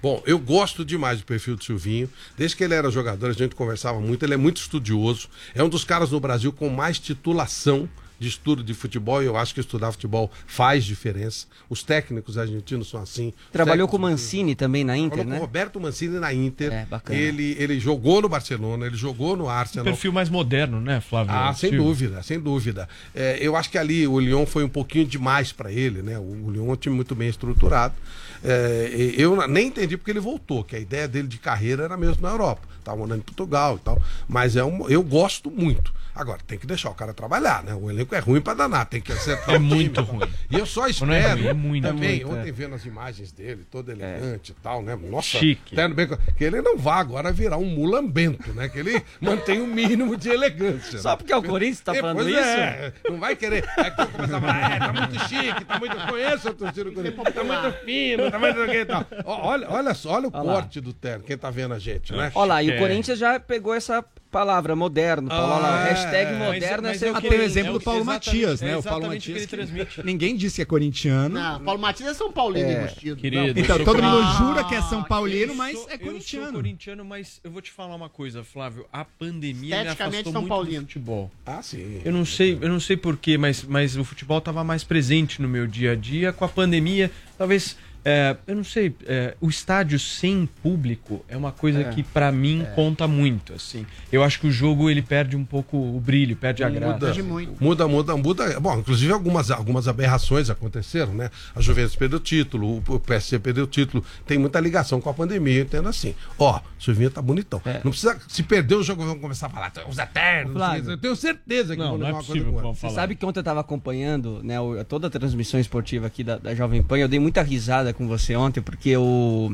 Bom, 0.00 0.22
eu 0.26 0.38
gosto 0.38 0.84
demais 0.84 1.18
do 1.18 1.24
perfil 1.24 1.56
do 1.56 1.64
Silvinho. 1.64 2.08
Desde 2.36 2.56
que 2.56 2.62
ele 2.62 2.74
era 2.74 2.90
jogador, 2.90 3.30
a 3.30 3.32
gente 3.32 3.54
conversava 3.54 4.00
muito. 4.00 4.24
Ele 4.24 4.34
é 4.34 4.36
muito 4.36 4.58
estudioso. 4.58 5.28
É 5.54 5.62
um 5.62 5.68
dos 5.68 5.84
caras 5.84 6.10
no 6.10 6.20
Brasil 6.20 6.52
com 6.52 6.68
mais 6.68 6.98
titulação 6.98 7.88
de 8.20 8.26
estudo 8.28 8.64
de 8.64 8.74
futebol. 8.74 9.22
E 9.22 9.26
eu 9.26 9.36
acho 9.36 9.54
que 9.54 9.60
estudar 9.60 9.92
futebol 9.92 10.30
faz 10.46 10.84
diferença. 10.84 11.46
Os 11.70 11.82
técnicos 11.82 12.36
argentinos 12.36 12.88
são 12.90 13.00
assim. 13.00 13.32
Trabalhou 13.52 13.86
com 13.88 13.96
o 13.96 14.00
Mancini 14.00 14.54
também 14.54 14.82
na 14.84 14.96
Inter, 14.96 15.18
com 15.18 15.30
né? 15.30 15.36
o 15.36 15.40
Roberto 15.40 15.80
Mancini 15.80 16.18
na 16.18 16.32
Inter. 16.32 16.72
É, 16.72 16.84
bacana. 16.84 17.18
Ele, 17.18 17.56
ele 17.58 17.78
jogou 17.78 18.20
no 18.22 18.28
Barcelona, 18.28 18.86
ele 18.86 18.96
jogou 18.96 19.36
no 19.36 19.44
Um 19.44 19.48
Arsenal. 19.48 19.84
perfil 19.84 20.12
mais 20.12 20.28
moderno, 20.28 20.80
né, 20.80 21.00
Flávio? 21.00 21.32
Ah, 21.32 21.52
sem 21.54 21.70
dúvida, 21.76 22.22
sem 22.22 22.40
dúvida. 22.40 22.88
É, 23.14 23.38
eu 23.40 23.54
acho 23.56 23.70
que 23.70 23.78
ali 23.78 24.06
o 24.06 24.18
Lyon 24.18 24.46
foi 24.46 24.64
um 24.64 24.68
pouquinho 24.68 25.06
demais 25.06 25.52
para 25.52 25.70
ele, 25.72 26.02
né? 26.02 26.18
O, 26.18 26.46
o 26.46 26.50
Lyon 26.50 26.70
é 26.70 26.72
um 26.72 26.76
time 26.76 26.94
muito 26.96 27.14
bem 27.14 27.28
estruturado. 27.28 27.94
É, 27.94 28.27
e- 28.44 29.14
eu 29.20 29.46
nem 29.48 29.68
entendi 29.68 29.96
porque 29.96 30.10
ele 30.10 30.20
voltou, 30.20 30.62
que 30.64 30.76
a 30.76 30.78
ideia 30.78 31.08
dele 31.08 31.28
de 31.28 31.38
carreira 31.38 31.84
era 31.84 31.96
mesmo 31.96 32.22
na 32.22 32.30
Europa. 32.30 32.62
Estava 32.78 32.96
morando 32.96 33.18
em 33.18 33.22
Portugal 33.22 33.76
e 33.76 33.84
tal. 33.84 34.02
Mas 34.26 34.56
é 34.56 34.64
um, 34.64 34.88
eu 34.88 35.02
gosto 35.02 35.50
muito. 35.50 35.92
Agora, 36.14 36.40
tem 36.44 36.58
que 36.58 36.66
deixar 36.66 36.90
o 36.90 36.94
cara 36.94 37.14
trabalhar, 37.14 37.62
né? 37.62 37.72
O 37.74 37.88
elenco 37.88 38.12
é 38.12 38.18
ruim 38.18 38.40
para 38.40 38.54
danar, 38.54 38.86
tem 38.86 39.00
que 39.00 39.12
acertar 39.12 39.50
É 39.54 39.58
o 39.58 39.60
time. 39.60 39.74
muito 39.74 40.00
ruim. 40.02 40.28
E 40.50 40.58
eu 40.58 40.66
só 40.66 40.80
Não 40.80 41.12
é 41.14 41.20
espero. 41.20 41.36
ruim, 41.38 41.46
é 41.46 41.52
muito. 41.52 41.82
também, 41.86 42.20
É 42.20 42.24
muito, 42.24 42.38
ontem 42.40 42.48
é. 42.48 42.52
vendo 42.52 42.74
as 42.74 42.84
imagens 42.84 43.30
dele, 43.30 43.64
todo 43.70 43.92
elegante 43.92 44.50
e 44.50 44.54
tal, 44.60 44.82
né? 44.82 44.98
Nossa, 45.00 45.38
Chique. 45.38 45.76
terno 45.76 45.94
bem, 45.94 46.08
que 46.36 46.42
ele 46.42 46.60
não 46.60 46.76
vá 46.76 46.96
agora 46.96 47.30
virar 47.30 47.56
um 47.58 47.64
mulambento, 47.66 48.52
né? 48.52 48.68
Que 48.68 48.80
ele 48.80 49.00
mantém 49.20 49.60
o 49.60 49.66
mínimo 49.66 50.16
de 50.16 50.28
elegância. 50.28 50.98
Só 50.98 51.10
né? 51.10 51.16
porque 51.18 51.32
é 51.32 51.36
o 51.36 51.42
Corinthians 51.42 51.78
que 51.78 51.84
tá 51.84 51.94
É, 51.96 52.00
falando 52.00 52.28
isso? 52.28 52.38
É, 52.40 52.92
não 53.08 53.20
vai 53.20 53.36
querer. 53.36 53.64
Aí 53.76 53.90
quando 53.92 54.10
começar 54.10 54.38
a 54.38 54.40
falar, 54.40 54.72
é, 54.72 54.78
tá 54.80 54.92
muito 54.92 55.18
chique, 55.28 55.64
tá 55.66 55.78
muito. 55.78 55.96
Conheço 56.08 56.48
a 56.48 56.54
torcida 56.54 56.84
do 56.84 56.92
Corinthians. 56.92 57.32
Tá 57.34 57.44
muito 57.44 57.84
fino, 57.84 58.27
tá 58.30 58.84
tal. 58.86 59.06
Ó, 59.24 59.48
Olha, 59.48 59.66
olha 59.70 59.94
só, 59.94 60.10
olha 60.12 60.28
o 60.28 60.30
Olha 60.32 60.42
lá. 60.42 60.52
corte 60.54 60.80
do 60.80 60.92
terno, 60.92 61.24
quem 61.24 61.36
tá 61.38 61.50
vendo 61.50 61.74
a 61.74 61.78
gente, 61.78 62.12
né? 62.12 62.30
Olha 62.34 62.48
lá, 62.48 62.62
e 62.62 62.70
o 62.70 62.74
É. 62.74 62.78
Corinthians 62.78 63.18
já 63.18 63.38
pegou 63.40 63.74
essa 63.74 64.04
palavra 64.30 64.76
moderno. 64.76 65.28
Paulo, 65.30 65.54
olha 65.54 65.62
lá, 65.62 65.68
Ah, 65.68 65.84
hashtag 65.84 66.32
é. 66.34 66.38
moderno 66.38 66.86
é 66.86 66.90
mas 66.90 66.98
ser 66.98 67.06
é 67.06 67.12
o 67.12 67.16
o 67.16 67.20
que 67.20 67.26
Até 67.28 67.36
o 67.38 67.42
exemplo 67.42 67.70
é 67.70 67.72
do 67.72 67.80
Paulo 67.80 68.04
Matias, 68.04 68.60
é 68.62 68.66
né? 68.66 68.76
O 68.76 68.82
Paulo 68.82 69.04
que 69.04 69.14
Matias. 69.14 69.36
ele 69.38 69.46
transmite. 69.46 70.02
Ninguém 70.04 70.36
disse 70.36 70.56
que 70.56 70.62
é 70.62 70.64
corintiano. 70.66 71.34
Não, 71.34 71.60
Paulo 71.64 71.80
Matias 71.80 72.10
é 72.10 72.14
São 72.14 72.30
Paulino 72.30 72.68
É, 72.68 72.86
querido. 72.88 73.58
Então, 73.58 73.76
eu 73.78 73.84
todo 73.86 74.02
mundo 74.02 74.16
corintiano. 74.22 74.46
jura 74.48 74.64
que 74.64 74.74
é 74.74 74.82
São 74.82 75.02
Paulino, 75.02 75.52
Eu 75.52 75.56
mas 75.56 75.78
sou- 75.78 75.88
é 75.90 75.94
Eu 75.94 75.98
corintiano. 76.00 76.44
sou 76.46 76.54
corintiano, 76.56 77.04
mas 77.06 77.40
eu 77.42 77.50
vou 77.50 77.62
te 77.62 77.70
falar 77.72 77.94
uma 77.94 78.10
coisa, 78.10 78.44
Flávio. 78.44 78.84
A 78.92 79.02
pandemia 79.02 79.54
me 79.76 79.82
Esteticamente, 79.82 80.02
afastou 80.02 80.32
São 80.32 80.42
muito 80.42 80.50
Paulino. 80.50 80.80
do 80.82 80.86
futebol. 80.88 81.30
Ah, 81.46 81.62
sim. 81.62 82.02
Eu 82.04 82.12
não 82.12 82.26
sei, 82.26 82.58
eu 82.60 82.68
não 82.68 82.80
sei 82.80 82.98
porquê, 82.98 83.38
mas, 83.38 83.62
mas 83.64 83.96
o 83.96 84.04
futebol 84.04 84.38
estava 84.38 84.62
mais 84.62 84.84
presente 84.84 85.40
no 85.40 85.48
meu 85.48 85.66
dia 85.66 85.92
a 85.92 85.96
dia. 85.96 86.34
Com 86.34 86.44
a 86.44 86.48
pandemia, 86.48 87.10
talvez. 87.38 87.76
É, 88.04 88.36
eu 88.46 88.56
não 88.56 88.64
sei, 88.64 88.94
é, 89.06 89.34
o 89.40 89.48
estádio 89.48 89.98
sem 89.98 90.48
público 90.62 91.24
é 91.28 91.36
uma 91.36 91.52
coisa 91.52 91.80
É. 91.80 91.84
que 91.90 92.02
pra 92.02 92.30
mim 92.32 92.66
conta 92.74 93.06
muito, 93.06 93.52
assim. 93.52 93.84
Eu 94.10 94.22
acho 94.22 94.40
que 94.40 94.46
o 94.46 94.50
jogo 94.50 94.88
ele 94.88 95.02
perde 95.02 95.36
um 95.36 95.44
pouco 95.44 95.76
o 95.76 96.00
brilho, 96.00 96.36
perde 96.36 96.62
a 96.64 96.68
graça. 96.70 97.22
Muda, 97.22 97.48
muda, 97.60 97.88
muda, 97.88 98.16
muda. 98.16 98.60
Bom, 98.60 98.78
inclusive 98.78 99.12
algumas, 99.12 99.50
algumas 99.50 99.88
aberrações 99.88 100.48
aconteceram, 100.50 101.12
né? 101.14 101.30
A 101.54 101.60
Juventus 101.60 101.96
perdeu 101.96 102.18
o 102.18 102.22
título, 102.22 102.82
o 102.88 103.00
PSG 103.00 103.38
perdeu 103.38 103.64
o 103.64 103.66
título. 103.66 104.04
Tem 104.26 104.38
muita 104.38 104.58
ligação 104.60 105.00
com 105.00 105.10
a 105.10 105.14
pandemia, 105.14 105.58
eu 105.58 105.62
entendo 105.64 105.88
assim. 105.88 106.14
Ó, 106.38 106.58
o 106.78 106.82
Silvinho 106.82 107.10
tá 107.10 107.20
bonitão. 107.20 107.60
Não 107.84 107.90
precisa. 107.90 108.18
Se 108.28 108.42
perder 108.42 108.76
o 108.76 108.82
jogo, 108.82 109.04
vão 109.04 109.18
começar 109.18 109.46
a 109.46 109.50
falar, 109.50 109.72
os 109.88 109.98
eternos. 109.98 110.54
não 110.54 110.60
sei 110.60 110.66
o 110.66 110.68
Flávio. 110.68 110.84
que. 110.84 110.90
Eu 110.92 110.98
tenho 110.98 111.16
certeza 111.16 111.76
que 111.76 111.82
vão 111.82 111.96
levar 111.96 112.12
uma 112.18 112.24
coisa 112.24 112.44
com 112.44 112.52
outra. 112.52 112.72
Você 112.88 112.90
sabe 112.94 113.14
que 113.14 113.24
ontem 113.26 113.40
eu 113.40 113.44
tava 113.44 113.60
acompanhando 113.60 114.40
né, 114.42 114.56
toda 114.88 115.06
a 115.06 115.10
transmissão 115.10 115.58
esportiva 115.60 116.06
aqui 116.06 116.22
da, 116.24 116.38
da 116.38 116.54
Jovem 116.54 116.82
Pan. 116.82 116.98
Eu 116.98 117.08
dei 117.08 117.18
muita 117.18 117.42
risada 117.42 117.87
com 117.92 118.06
você 118.06 118.36
ontem, 118.36 118.60
porque 118.60 118.96
o. 118.96 119.52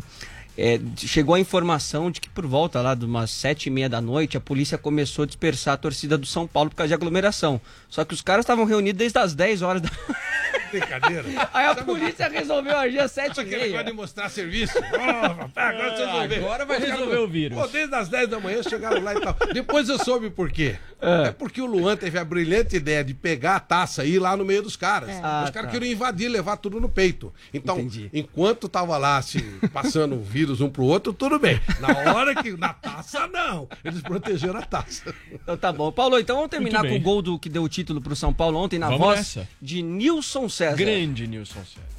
é, 0.56 0.80
chegou 0.96 1.34
a 1.34 1.40
informação 1.40 2.10
de 2.10 2.20
que 2.20 2.28
por 2.28 2.46
volta 2.46 2.80
lá 2.80 2.94
de 2.94 3.04
umas 3.04 3.30
sete 3.30 3.66
e 3.66 3.70
meia 3.70 3.88
da 3.88 4.00
noite 4.00 4.36
a 4.36 4.40
polícia 4.40 4.78
começou 4.78 5.24
a 5.24 5.26
dispersar 5.26 5.74
a 5.74 5.76
torcida 5.76 6.16
do 6.16 6.26
São 6.26 6.46
Paulo 6.46 6.70
por 6.70 6.76
causa 6.76 6.88
de 6.88 6.94
aglomeração. 6.94 7.60
Só 7.94 8.04
que 8.04 8.12
os 8.12 8.20
caras 8.20 8.42
estavam 8.42 8.64
reunidos 8.64 8.98
desde 8.98 9.16
as 9.20 9.36
10 9.36 9.62
horas 9.62 9.80
da 9.80 9.88
Brincadeira. 10.72 11.24
Aí 11.54 11.66
a 11.66 11.74
polícia 11.76 12.28
resolveu 12.28 12.76
agir 12.76 12.98
às 12.98 13.12
sete 13.12 13.36
e 13.38 13.40
Aquele 13.42 13.56
meia. 13.56 13.66
negócio 13.68 13.86
de 13.86 13.92
mostrar 13.92 14.28
serviço. 14.28 14.72
Oh, 14.76 15.60
agora 15.60 15.90
você 15.96 16.04
resolveu. 16.04 16.38
Agora 16.44 16.66
vai 16.66 16.78
resolver 16.80 17.16
o 17.18 17.28
vírus. 17.28 17.56
Pô, 17.56 17.66
desde 17.68 17.94
as 17.94 18.08
10 18.08 18.28
da 18.30 18.40
manhã 18.40 18.60
chegaram 18.64 19.00
lá 19.00 19.14
e 19.14 19.20
tal. 19.20 19.36
Depois 19.52 19.88
eu 19.88 19.96
soube 20.02 20.30
por 20.30 20.50
quê. 20.50 20.76
É. 21.00 21.32
porque 21.32 21.60
o 21.60 21.66
Luan 21.66 21.96
teve 21.98 22.18
a 22.18 22.24
brilhante 22.24 22.76
ideia 22.76 23.04
de 23.04 23.12
pegar 23.12 23.56
a 23.56 23.60
taça 23.60 24.06
e 24.06 24.14
ir 24.14 24.18
lá 24.18 24.34
no 24.36 24.42
meio 24.44 24.62
dos 24.62 24.74
caras. 24.74 25.10
Ah, 25.22 25.42
Os 25.44 25.50
caras 25.50 25.68
tá. 25.70 25.72
queriam 25.78 25.92
invadir, 25.92 26.28
levar 26.30 26.56
tudo 26.56 26.80
no 26.80 26.88
peito. 26.88 27.30
Então, 27.52 27.78
Entendi. 27.78 28.08
enquanto 28.12 28.70
tava 28.70 28.96
lá 28.96 29.20
se 29.20 29.38
passando 29.70 30.14
o 30.16 30.22
vírus 30.22 30.62
um 30.62 30.70
pro 30.70 30.82
outro, 30.84 31.12
tudo 31.12 31.38
bem. 31.38 31.60
Na 31.78 32.14
hora 32.14 32.34
que. 32.42 32.52
Na 32.56 32.72
taça, 32.72 33.26
não. 33.28 33.68
Eles 33.84 34.00
protegeram 34.00 34.58
a 34.58 34.62
taça. 34.62 35.14
Então 35.30 35.56
tá 35.58 35.70
bom. 35.70 35.92
Paulo, 35.92 36.18
então 36.18 36.36
vamos 36.36 36.50
terminar 36.50 36.82
com 36.88 36.96
o 36.96 37.00
gol 37.00 37.20
do 37.20 37.38
que 37.38 37.50
deu 37.50 37.62
o 37.62 37.68
título 37.68 37.83
pro 38.00 38.16
São 38.16 38.32
Paulo 38.32 38.58
ontem 38.58 38.78
na 38.78 38.86
Vamos 38.86 39.00
voz 39.04 39.18
nessa. 39.18 39.48
de 39.60 39.82
Nilson 39.82 40.48
César. 40.48 40.76
Grande 40.76 41.26
Nilson 41.26 41.60
César. 41.64 41.94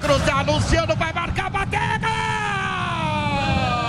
Cruzar, 0.00 0.44
Luciano 0.46 0.96
vai 0.96 1.12
marcar, 1.12 1.50
batega! 1.50 2.08
O 3.78 3.81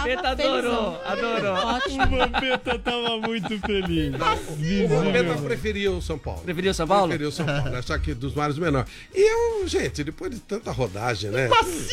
Vampeta 0.00 0.30
adorou, 0.30 1.00
adorou. 1.04 1.54
Ótimo. 1.54 2.02
O 2.02 2.18
Vampeta 2.18 2.78
tava 2.78 3.18
muito 3.18 3.58
feliz. 3.60 4.14
O 4.84 4.88
Vampeta 4.88 5.34
preferia 5.42 5.92
o 5.92 6.00
São 6.00 6.18
Paulo. 6.18 6.40
Preferia 6.40 6.70
o 6.70 6.74
São 6.74 6.86
Paulo? 6.86 7.08
Preferia 7.08 7.28
o 7.28 7.32
São 7.32 7.46
Paulo? 7.46 7.82
Só 7.82 7.98
que 7.98 8.14
dos 8.14 8.34
mares 8.34 8.56
menor. 8.58 8.86
E 9.14 9.20
eu, 9.20 9.68
gente, 9.68 10.02
depois 10.02 10.30
de 10.30 10.40
tanta 10.40 10.72
rodagem, 10.72 11.30
né? 11.30 11.48
Faz, 11.48 11.90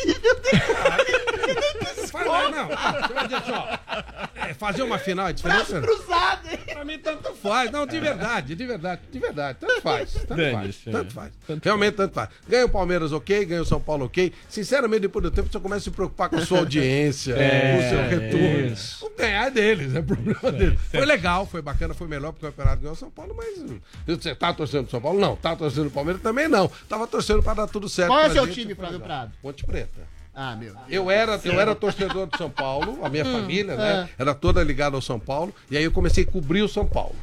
não, 2.25 2.51
não. 2.51 2.67
Você 2.67 3.13
vai 3.13 3.27
dizer 3.27 3.35
assim, 3.35 3.51
é, 4.49 4.53
fazer 4.53 4.83
uma 4.83 4.97
final 4.97 5.27
é 5.27 5.33
diferente? 5.33 5.65
cruzado, 5.81 6.47
hein? 6.49 6.59
Pra 6.73 6.85
mim, 6.85 6.97
tanto 6.99 7.33
faz. 7.35 7.71
Não, 7.71 7.85
de 7.85 7.99
verdade, 7.99 8.55
de 8.55 8.65
verdade, 8.65 9.01
de 9.11 9.19
verdade. 9.19 9.57
Tanto 9.59 9.81
faz. 9.81 10.13
Tanto 10.13 10.27
faz. 10.27 10.37
Dane-se, 10.37 10.91
Tanto 10.91 11.07
é. 11.07 11.13
faz. 11.13 11.31
Realmente, 11.63 11.95
tanto 11.95 12.13
faz. 12.13 12.29
Ganha 12.47 12.65
o 12.65 12.69
Palmeiras, 12.69 13.11
ok. 13.11 13.45
Ganha 13.45 13.61
o 13.61 13.65
São 13.65 13.79
Paulo, 13.81 14.05
ok. 14.05 14.31
Sinceramente, 14.49 15.01
depois 15.01 15.23
do 15.23 15.31
tempo, 15.31 15.49
você 15.51 15.59
começa 15.59 15.79
a 15.79 15.83
se 15.83 15.91
preocupar 15.91 16.29
com 16.29 16.35
a 16.37 16.45
sua 16.45 16.59
audiência, 16.59 17.33
É, 17.33 17.73
com 17.73 17.85
o 17.85 17.89
seu 17.89 18.19
retorno. 18.19 18.65
isso. 18.73 19.05
O 19.05 19.09
ganhar 19.17 19.47
é 19.47 19.51
deles, 19.51 19.95
é 19.95 20.01
problema 20.01 20.51
deles. 20.51 20.79
Foi 20.91 21.05
legal, 21.05 21.45
foi 21.45 21.61
bacana, 21.61 21.93
foi 21.93 22.07
melhor 22.07 22.31
porque 22.31 22.45
o 22.45 22.49
campeonato 22.49 22.77
ganhou 22.81 22.93
o 22.93 22.97
São 22.97 23.09
Paulo, 23.09 23.33
mas. 23.37 23.57
hum, 23.59 23.79
Você 24.05 24.35
tá 24.35 24.53
torcendo 24.53 24.83
pro 24.83 24.91
São 24.91 25.01
Paulo? 25.01 25.19
Não. 25.19 25.35
Tá 25.35 25.55
torcendo 25.55 25.83
pro 25.85 25.91
Palmeiras? 25.91 26.21
Também 26.21 26.47
não. 26.47 26.69
Tava 26.87 27.07
torcendo 27.07 27.41
pra 27.43 27.53
dar 27.53 27.67
tudo 27.67 27.87
certo. 27.89 28.09
Qual 28.09 28.19
é 28.19 28.25
pra 28.25 28.33
seu 28.33 28.45
gente, 28.45 28.61
time, 28.61 28.75
Flávio. 28.75 28.99
Prado? 28.99 29.31
Ponte 29.41 29.65
Preta. 29.65 30.16
Ah, 30.39 30.55
meu. 30.55 30.75
Eu 30.87 31.09
era, 31.09 31.39
eu 31.43 31.59
era 31.59 31.73
torcedor 31.73 32.27
do 32.27 32.37
São 32.37 32.47
Paulo, 32.47 32.99
a 33.03 33.09
minha 33.09 33.25
Hum, 33.25 33.31
família, 33.33 33.75
né? 33.75 34.07
é. 34.07 34.21
Era 34.21 34.35
toda 34.35 34.63
ligada 34.63 34.95
ao 34.95 35.01
São 35.01 35.19
Paulo. 35.19 35.51
E 35.71 35.75
aí 35.75 35.83
eu 35.83 35.91
comecei 35.91 36.23
a 36.23 36.27
cobrir 36.31 36.61
o 36.61 36.67
São 36.69 36.85
Paulo. 36.85 37.15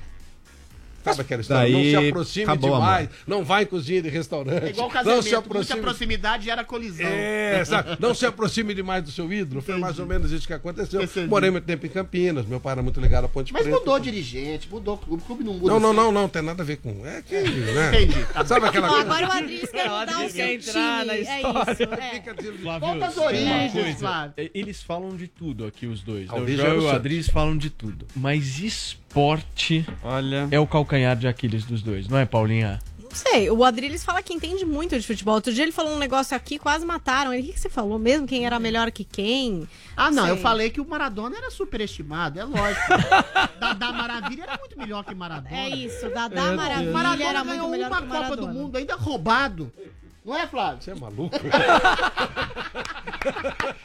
Sabe 1.04 1.20
aquela 1.20 1.40
história? 1.42 1.62
Daí, 1.72 1.72
não 1.92 2.00
se 2.00 2.08
aproxime 2.08 2.44
acabou, 2.44 2.74
demais, 2.74 3.08
não 3.26 3.44
vai 3.44 3.62
em 3.62 3.66
cozinha 3.66 4.02
de 4.02 4.08
restaurante. 4.08 4.64
É 4.64 4.68
igual 4.70 4.86
não 4.88 4.92
casamento, 4.92 5.22
se 5.22 5.28
muita 5.30 5.38
aproxime. 5.46 5.80
proximidade 5.80 6.44
gera 6.46 6.64
colisão. 6.64 7.06
É, 7.06 7.64
sabe? 7.64 7.96
Não 8.00 8.14
se 8.14 8.24
aproxime 8.26 8.74
demais 8.74 9.02
do 9.04 9.10
seu 9.10 9.32
ídolo. 9.32 9.60
Foi 9.62 9.76
mais 9.76 9.98
ou 9.98 10.06
menos 10.06 10.32
isso 10.32 10.46
que 10.46 10.52
aconteceu. 10.52 11.02
Entendi. 11.02 11.26
Morei 11.28 11.50
muito 11.50 11.64
tempo 11.64 11.86
em 11.86 11.88
Campinas, 11.90 12.46
meu 12.46 12.58
pai 12.60 12.72
era 12.72 12.82
muito 12.82 13.00
ligado 13.00 13.24
à 13.24 13.28
Ponte 13.28 13.52
Mas 13.52 13.62
Preta. 13.62 13.78
mudou 13.78 13.98
dirigente, 13.98 14.68
mudou 14.70 14.96
clube, 14.98 15.22
o 15.22 15.26
clube 15.26 15.44
não 15.44 15.54
muda. 15.54 15.72
Não, 15.72 15.80
não, 15.80 15.88
assim. 15.90 15.96
não, 15.98 16.12
não, 16.12 16.28
tem 16.28 16.42
nada 16.42 16.62
a 16.62 16.66
ver 16.66 16.76
com. 16.78 17.06
É 17.06 17.22
que. 17.22 17.34
Né? 17.42 18.02
Entendi. 18.02 18.26
Sabe 18.46 18.66
aquela 18.66 18.88
Ó, 18.88 18.90
coisa? 18.90 19.02
agora 19.12 19.28
o 19.28 19.32
Adriles 19.32 19.70
quer 19.70 19.84
mudar 19.84 19.92
o 19.94 19.96
Adriles 20.00 20.32
seu 20.32 20.44
quer 20.46 20.54
entrar 20.54 21.00
time. 21.00 21.04
na 21.06 21.14
É 21.14 21.20
história. 21.20 21.72
isso. 21.72 21.82
É. 21.82 22.78
Volta 22.78 23.06
às 23.06 23.16
origens? 23.16 23.98
Flávio. 23.98 24.32
É, 24.36 24.50
Eles 24.54 24.82
falam 24.82 25.16
de 25.16 25.28
tudo 25.28 25.64
aqui, 25.66 25.86
os 25.86 26.02
dois. 26.02 26.28
O 26.28 26.32
né? 26.32 26.38
O 26.38 26.40
Rogério 26.40 26.62
Joel 26.64 26.80
e 26.82 26.84
o. 26.84 26.90
Adris 26.90 27.28
falam 27.28 27.56
de 27.56 27.70
tudo. 27.70 28.06
Mas 28.14 28.58
esporte 29.18 29.86
Olha. 30.02 30.48
é 30.50 30.58
o 30.58 30.66
calcanhar 30.66 31.16
de 31.16 31.28
Aquiles 31.28 31.64
dos 31.64 31.82
dois, 31.82 32.08
não 32.08 32.18
é, 32.18 32.26
Paulinha? 32.26 32.80
Não 33.00 33.10
sei, 33.12 33.48
o 33.48 33.62
Adriles 33.62 34.04
fala 34.04 34.20
que 34.20 34.34
entende 34.34 34.64
muito 34.64 34.98
de 34.98 35.06
futebol. 35.06 35.36
Outro 35.36 35.52
dia 35.54 35.62
ele 35.62 35.70
falou 35.70 35.94
um 35.94 35.98
negócio 35.98 36.36
aqui, 36.36 36.58
quase 36.58 36.84
mataram 36.84 37.32
ele. 37.32 37.44
O 37.44 37.46
que, 37.46 37.52
que 37.52 37.60
você 37.60 37.70
falou 37.70 37.96
mesmo? 37.96 38.26
Quem 38.26 38.44
era 38.44 38.58
melhor 38.58 38.90
que 38.90 39.04
quem? 39.04 39.68
Ah, 39.96 40.10
não, 40.10 40.26
eu 40.26 40.34
Sei. 40.34 40.42
falei 40.42 40.68
que 40.70 40.80
o 40.80 40.88
Maradona 40.88 41.36
era 41.36 41.48
superestimado, 41.48 42.40
é 42.40 42.44
lógico. 42.44 42.88
Dadá 43.60 43.92
Maravilha 43.92 44.42
era 44.42 44.58
muito 44.58 44.76
melhor 44.76 45.04
que 45.04 45.14
Maradona. 45.14 45.56
É 45.56 45.68
isso, 45.68 46.08
Dadá 46.10 46.46
Meu 46.46 46.56
Maravilha. 46.56 46.92
Maradona 46.92 47.24
era 47.30 47.44
muito 47.44 47.50
ganhou 47.56 47.70
melhor 47.70 47.86
uma 47.90 47.98
que 47.98 48.02
o 48.02 48.08
Copa 48.08 48.20
Maradona. 48.20 48.52
do 48.52 48.58
Mundo, 48.58 48.76
ainda 48.78 48.96
roubado. 48.96 49.72
Não 50.24 50.36
é, 50.36 50.46
Flávio? 50.46 50.80
Você 50.80 50.90
é 50.90 50.94
maluco? 50.94 51.36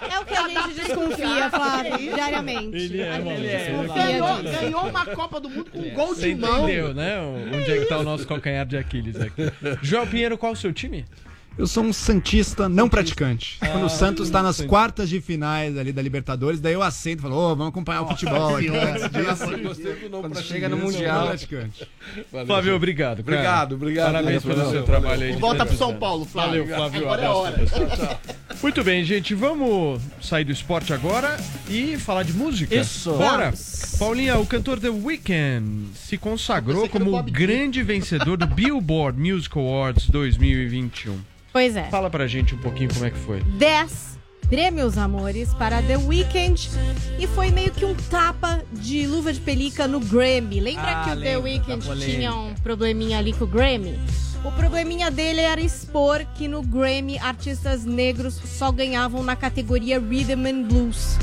É 0.10 0.20
o 0.20 0.26
que 0.26 0.34
a 0.34 0.48
gente 0.48 0.74
desconfia, 0.74 1.50
Flávio, 1.50 1.98
diariamente. 1.98 2.78
Ele 2.78 3.02
é, 3.02 3.10
A 3.12 3.22
gente 3.22 3.42
desconfia 3.42 4.62
Ganhou, 4.62 4.88
uma 4.88 5.06
Copa 5.06 5.40
do 5.40 5.50
Mundo 5.50 5.70
com 5.70 5.80
um 5.80 5.90
gol 5.94 6.08
Você 6.08 6.34
de 6.34 6.36
mão. 6.40 6.64
entendeu, 6.64 6.94
né? 6.94 7.20
Onde 7.20 7.72
é 7.72 7.80
que 7.80 7.86
tá 7.86 7.98
o 8.00 8.04
nosso 8.04 8.26
calcanhar 8.26 8.66
de 8.66 8.78
Aquiles 8.78 9.20
aqui. 9.20 9.44
Joel 9.84 10.08
Pinheiro, 10.08 10.38
qual 10.38 10.54
o 10.54 10.56
seu 10.56 10.72
time? 10.72 11.06
Eu 11.60 11.68
sou 11.68 11.84
um 11.84 11.92
santista 11.92 12.70
não 12.70 12.88
praticante. 12.88 13.58
Quando 13.60 13.84
Ah, 13.84 13.86
o 13.88 13.90
Santos 13.90 14.28
está 14.28 14.42
nas 14.42 14.56
Santista. 14.56 14.70
quartas 14.70 15.10
de 15.10 15.20
finais 15.20 15.78
ali 15.78 15.92
da 15.92 16.02
Libertadores, 16.02 16.62
daí 16.62 16.72
eu 16.74 16.82
assento 16.82 17.20
e 17.20 17.22
falo, 17.24 17.36
ô, 17.36 17.50
vamos 17.50 17.68
acompanhar 17.68 18.04
o 18.04 18.08
futebol 18.08 18.56
aqui. 18.56 18.70
Antes 18.70 19.10
disso, 19.10 20.10
quando 20.10 20.42
chega 20.42 20.70
no 20.70 20.78
Mundial. 20.78 21.28
praticante. 21.28 21.86
Flávio, 22.46 22.76
obrigado. 22.78 23.18
cara. 23.18 23.36
Obrigado, 23.36 23.76
obrigado. 23.76 24.06
Parabéns 24.14 24.42
pelo 24.42 24.72
seu 24.72 24.84
trabalho 24.84 25.22
aí. 25.22 25.34
Volta 25.34 25.66
pro 25.66 25.76
São. 25.76 25.94
Paulo, 26.00 26.24
Flávio. 26.24 26.62
Valeu, 26.66 26.76
Flávio. 26.78 27.02
Agora 27.02 27.22
é 27.24 27.30
hora. 27.30 27.66
Muito 28.64 28.82
bem, 28.82 29.04
gente. 29.04 29.36
Vamos 29.36 30.02
sair 30.22 30.46
do 30.46 30.54
esporte 30.54 30.94
agora 30.94 31.36
e 31.70 31.98
falar 31.98 32.24
de 32.24 32.32
música. 32.32 32.74
Isso. 32.74 33.12
Bora. 33.12 33.54
Paulinha, 33.98 34.38
o 34.40 34.46
cantor 34.46 34.80
The 34.80 34.90
Weeknd 34.90 35.88
se 35.94 36.18
consagrou 36.18 36.84
era 36.84 36.90
como 36.90 37.22
grande 37.24 37.84
vencedor 37.84 38.38
do 38.38 38.48
Billboard 38.48 39.20
Music 39.20 39.58
Awards 39.58 40.10
2021. 40.10 41.20
Pois 41.52 41.76
é. 41.76 41.84
Fala 41.86 42.10
pra 42.10 42.28
gente 42.28 42.54
um 42.56 42.58
pouquinho 42.60 42.94
como 42.94 43.06
é 43.06 43.10
que 43.12 43.18
foi. 43.18 43.42
10 43.42 44.18
prêmios, 44.50 44.98
amores, 44.98 45.54
para 45.54 45.82
The 45.82 45.98
Weeknd. 45.98 46.70
E 47.20 47.28
foi 47.28 47.52
meio 47.52 47.72
que 47.72 47.86
um 47.86 47.94
tapa 47.96 48.64
de 48.72 49.06
luva 49.06 49.32
de 49.32 49.40
pelica 49.40 49.88
no 49.88 50.00
Grammy. 50.00 50.60
Lembra 50.60 50.84
Ah, 51.02 51.04
que 51.06 51.12
o 51.12 51.22
The 51.22 51.38
Weeknd 51.38 51.86
tinha 52.00 52.34
um 52.34 52.54
probleminha 52.56 53.20
ali 53.20 53.34
com 53.34 53.44
o 53.44 53.48
Grammy? 53.48 54.00
O 54.44 54.52
probleminha 54.52 55.12
dele 55.12 55.42
era 55.42 55.60
expor 55.60 56.26
que 56.34 56.48
no 56.48 56.62
Grammy 56.62 57.20
artistas 57.20 57.84
negros 57.84 58.36
só 58.36 58.72
ganhavam 58.72 59.22
na 59.22 59.36
categoria 59.36 60.00
Rhythm 60.00 60.46
and 60.48 60.64
Blues. 60.64 61.18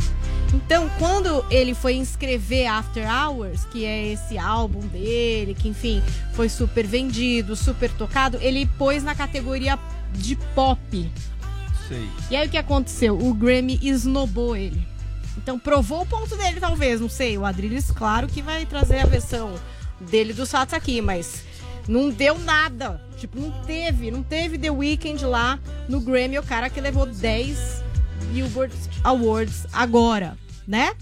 Então, 0.55 0.89
quando 0.99 1.45
ele 1.51 1.75
foi 1.75 1.95
inscrever 1.95 2.67
After 2.71 3.05
Hours, 3.11 3.65
que 3.65 3.85
é 3.85 4.13
esse 4.13 4.39
álbum 4.39 4.81
dele, 4.81 5.55
que 5.55 5.69
enfim, 5.69 6.03
foi 6.35 6.49
super 6.49 6.87
vendido, 6.87 7.57
super 7.57 7.91
tocado, 7.91 8.39
ele 8.41 8.67
pôs 8.79 9.03
na 9.03 9.15
categoria 9.15 9.77
de 10.13 10.37
pop. 10.55 11.13
Sei. 11.89 12.09
E 12.31 12.37
aí 12.37 12.47
o 12.47 12.51
que 12.51 12.59
aconteceu? 12.59 13.19
O 13.19 13.33
Grammy 13.33 13.79
esnobou 13.83 14.57
ele. 14.57 14.87
Então 15.37 15.59
provou 15.59 16.03
o 16.03 16.07
ponto 16.07 16.37
dele, 16.37 16.59
talvez, 16.59 17.01
não 17.01 17.09
sei. 17.09 17.39
O 17.39 17.45
Adrilles, 17.45 17.91
claro 17.91 18.27
que 18.27 18.43
vai 18.43 18.67
trazer 18.67 19.01
a 19.01 19.07
versão 19.07 19.55
dele 20.01 20.33
dos 20.33 20.51
fatos 20.51 20.75
aqui, 20.75 21.01
mas 21.01 21.45
não 21.87 22.11
deu 22.11 22.39
nada. 22.39 23.01
Tipo, 23.17 23.41
não 23.41 23.51
teve, 23.65 24.11
não 24.11 24.23
teve 24.23 24.59
The 24.59 24.71
Weeknd 24.71 25.25
lá 25.25 25.59
no 25.89 26.01
Grammy, 26.01 26.39
o 26.39 26.43
cara 26.43 26.69
que 26.69 26.81
levou 26.81 27.07
10 27.07 27.85
Billboard 28.33 28.75
Awards 29.05 29.67
agora, 29.73 30.37
né? 30.67 30.93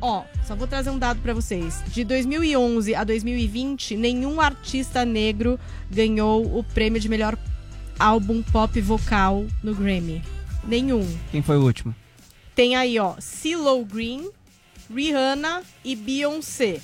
Ó, 0.00 0.24
só 0.46 0.54
vou 0.54 0.66
trazer 0.66 0.90
um 0.90 0.98
dado 0.98 1.20
pra 1.20 1.34
vocês. 1.34 1.82
De 1.88 2.04
2011 2.04 2.94
a 2.94 3.04
2020, 3.04 3.96
nenhum 3.96 4.40
artista 4.40 5.04
negro 5.04 5.58
ganhou 5.90 6.58
o 6.58 6.62
prêmio 6.62 7.00
de 7.00 7.08
melhor 7.08 7.36
álbum 7.98 8.42
pop 8.42 8.80
vocal 8.80 9.46
no 9.62 9.74
Grammy. 9.74 10.22
Nenhum. 10.64 11.06
Quem 11.30 11.42
foi 11.42 11.56
o 11.56 11.64
último? 11.64 11.94
Tem 12.54 12.76
aí, 12.76 12.98
ó, 12.98 13.14
CeeLo 13.18 13.84
Green, 13.84 14.30
Rihanna 14.94 15.62
e 15.84 15.96
Beyoncé. 15.96 16.80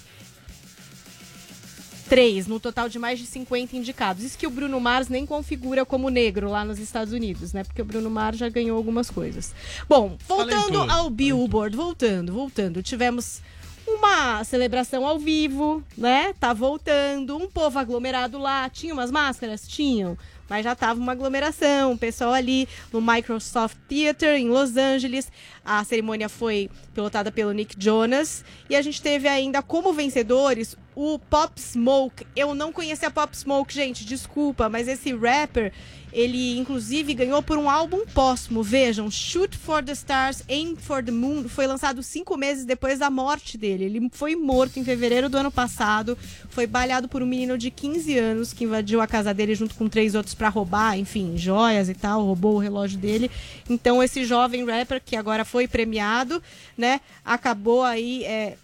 Três, 2.08 2.46
no 2.46 2.60
total 2.60 2.88
de 2.88 2.98
mais 2.98 3.18
de 3.18 3.26
50 3.26 3.76
indicados. 3.76 4.22
Isso 4.22 4.36
que 4.36 4.46
o 4.46 4.50
Bruno 4.50 4.78
Mars 4.78 5.08
nem 5.08 5.24
configura 5.24 5.84
como 5.84 6.10
negro 6.10 6.50
lá 6.50 6.64
nos 6.64 6.78
Estados 6.78 7.12
Unidos, 7.12 7.52
né? 7.52 7.64
Porque 7.64 7.80
o 7.80 7.84
Bruno 7.84 8.10
Mars 8.10 8.38
já 8.38 8.48
ganhou 8.48 8.76
algumas 8.76 9.10
coisas. 9.10 9.54
Bom, 9.88 10.16
voltando 10.28 10.82
ao 10.82 11.08
Billboard, 11.08 11.76
voltando, 11.76 12.32
voltando. 12.32 12.82
Tivemos 12.82 13.40
uma 13.86 14.42
celebração 14.44 15.06
ao 15.06 15.18
vivo, 15.18 15.82
né? 15.96 16.34
Tá 16.38 16.52
voltando, 16.52 17.36
um 17.36 17.48
povo 17.48 17.78
aglomerado 17.78 18.38
lá. 18.38 18.68
Tinha 18.68 18.92
umas 18.92 19.10
máscaras? 19.10 19.66
Tinham. 19.66 20.16
Mas 20.48 20.64
já 20.64 20.74
tava 20.74 21.00
uma 21.00 21.12
aglomeração, 21.12 21.92
o 21.92 21.98
pessoal 21.98 22.32
ali 22.32 22.68
no 22.92 23.00
Microsoft 23.00 23.76
Theater 23.88 24.36
em 24.36 24.48
Los 24.48 24.76
Angeles. 24.76 25.30
A 25.64 25.82
cerimônia 25.84 26.28
foi 26.28 26.70
pilotada 26.92 27.32
pelo 27.32 27.52
Nick 27.52 27.74
Jonas. 27.78 28.44
E 28.68 28.76
a 28.76 28.82
gente 28.82 29.00
teve 29.00 29.26
ainda 29.28 29.62
como 29.62 29.92
vencedores 29.92 30.76
o 30.94 31.18
Pop 31.18 31.60
Smoke. 31.60 32.26
Eu 32.36 32.54
não 32.54 32.72
conhecia 32.72 33.10
Pop 33.10 33.36
Smoke, 33.36 33.74
gente, 33.74 34.04
desculpa, 34.04 34.68
mas 34.68 34.86
esse 34.86 35.14
rapper, 35.14 35.72
ele 36.12 36.56
inclusive 36.56 37.12
ganhou 37.14 37.42
por 37.42 37.58
um 37.58 37.68
álbum 37.68 38.06
póstumo. 38.06 38.62
Vejam, 38.62 39.10
Shoot 39.10 39.56
for 39.56 39.82
the 39.82 39.92
Stars, 39.92 40.44
Aim 40.48 40.76
for 40.76 41.02
the 41.02 41.10
Moon, 41.10 41.48
foi 41.48 41.66
lançado 41.66 42.02
cinco 42.02 42.36
meses 42.36 42.64
depois 42.64 43.00
da 43.00 43.10
morte 43.10 43.58
dele. 43.58 43.84
Ele 43.84 44.08
foi 44.12 44.36
morto 44.36 44.78
em 44.78 44.84
fevereiro 44.84 45.28
do 45.28 45.36
ano 45.36 45.50
passado, 45.50 46.16
foi 46.48 46.66
baleado 46.66 47.08
por 47.08 47.22
um 47.22 47.26
menino 47.26 47.58
de 47.58 47.70
15 47.70 48.16
anos 48.16 48.52
que 48.52 48.64
invadiu 48.64 49.00
a 49.00 49.06
casa 49.06 49.34
dele 49.34 49.54
junto 49.54 49.74
com 49.74 49.88
três 49.88 50.14
outros 50.14 50.34
pra 50.34 50.48
roubar, 50.48 50.96
enfim, 50.96 51.36
joias 51.36 51.88
e 51.88 51.94
tal, 51.94 52.24
roubou 52.24 52.54
o 52.54 52.58
relógio 52.58 52.98
dele. 52.98 53.30
Então 53.68 54.02
esse 54.02 54.24
jovem 54.24 54.64
rapper 54.64 55.02
que 55.04 55.16
agora 55.16 55.44
foi 55.54 55.68
premiado, 55.68 56.42
né, 56.76 57.00
acabou 57.24 57.84
aí 57.84 58.24
é, 58.24 58.56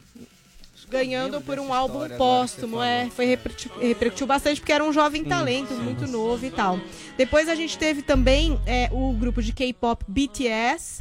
ganhando 0.89 1.41
por 1.41 1.57
um 1.61 1.73
álbum 1.73 2.09
póstumo, 2.17 2.83
é, 2.83 3.09
foi 3.15 3.27
repercutiu, 3.27 3.71
repercutiu 3.79 4.27
bastante 4.27 4.61
porque 4.61 4.73
era 4.73 4.83
um 4.83 4.93
jovem 4.93 5.23
talento, 5.23 5.73
muito 5.75 6.05
novo 6.09 6.45
e 6.45 6.51
tal. 6.51 6.81
Depois 7.17 7.49
a 7.49 7.55
gente 7.55 7.79
teve 7.79 8.03
também 8.03 8.61
é, 8.67 8.89
o 8.91 9.13
grupo 9.13 9.41
de 9.41 9.53
K-pop 9.53 10.05
BTS, 10.09 11.01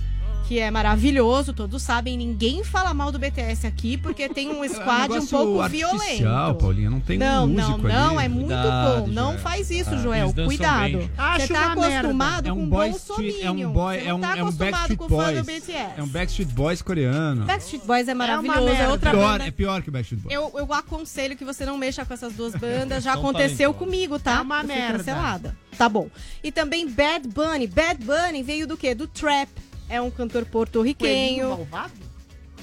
que 0.49 0.57
é 0.57 0.71
maravilhoso, 0.71 1.53
todos 1.53 1.79
sabem, 1.83 2.17
ninguém 2.17 2.63
fala 2.63 2.91
mal 2.91 3.11
do 3.11 3.19
BTS 3.19 3.67
aqui 3.67 3.97
porque 3.97 4.27
tem 4.27 4.49
um 4.49 4.67
squad 4.67 5.11
um 5.11 5.13
negócio 5.13 5.37
pouco 5.37 5.61
artificial, 5.61 5.91
violento. 5.99 6.55
Paulinha, 6.59 6.89
não 6.89 6.99
tem 6.99 7.17
um 7.17 7.19
não, 7.19 7.47
músico 7.47 7.77
não, 7.83 7.89
não, 7.89 8.17
ali. 8.17 8.25
é 8.25 8.27
muito 8.29 8.47
Cuidado, 8.47 9.01
bom. 9.01 9.07
Não 9.09 9.27
Joel. 9.33 9.39
faz 9.43 9.69
isso, 9.69 9.91
Ah. 9.93 9.97
Joel. 9.97 10.33
Cuidado. 10.33 10.97
Você 11.37 11.53
tá 11.53 11.75
merda. 11.75 11.97
acostumado 11.99 12.47
É 12.47 12.51
com 12.51 12.57
um 12.57 12.63
um 12.63 12.67
boy 12.69 12.89
bom 12.89 12.95
street, 12.97 13.35
é 13.35 13.43
um 13.43 13.47
sominho. 13.49 13.69
boy, 13.69 13.99
Você 13.99 14.07
é 14.07 14.13
um, 14.13 14.17
não 14.17 14.27
tá 14.27 14.37
é 14.37 14.43
um 14.43 14.47
acostumado 14.47 14.71
Backstreet 14.71 14.97
com 14.97 15.07
fã 15.09 15.33
do 15.33 15.43
Boys. 15.43 15.45
BTS. 15.45 15.93
É 15.97 16.01
um 16.03 16.07
Backstreet 16.07 16.49
Boys 16.49 16.81
coreano. 16.81 17.45
Backstreet 17.45 17.85
Boys 17.85 18.07
é 18.07 18.13
uma 18.13 18.17
maravilhoso, 18.27 18.67
é, 18.69 18.71
merda. 18.73 18.91
outra 18.91 19.11
pior, 19.11 19.31
banda. 19.33 19.43
é 19.47 19.51
pior 19.51 19.81
que 19.83 19.89
o 19.89 19.91
Backstreet 19.91 20.23
Boys. 20.23 20.33
Eu, 20.35 20.51
eu 20.55 20.73
aconselho 20.73 21.37
que 21.37 21.45
você 21.45 21.63
não 21.63 21.77
mexa 21.77 22.03
com 22.03 22.13
essas 22.15 22.33
duas 22.33 22.53
bandas. 22.57 23.03
Já 23.03 23.11
São 23.13 23.21
aconteceu 23.21 23.71
talentosos. 23.71 23.77
comigo, 23.77 24.17
tá? 24.17 24.37
É 24.37 24.41
uma 24.41 24.63
merda. 24.63 24.97
cancelada. 24.97 25.55
Tá 25.77 25.87
bom. 25.87 26.09
E 26.43 26.51
também 26.51 26.89
Bad 26.89 27.27
Bunny. 27.27 27.67
Bad 27.67 28.03
Bunny 28.03 28.41
veio 28.41 28.65
do 28.65 28.75
quê? 28.75 28.95
Do 28.95 29.05
trap. 29.05 29.47
É 29.89 29.99
um 29.99 30.11
cantor 30.11 30.45
porto-riquenho. 30.45 31.49
malvado? 31.49 31.93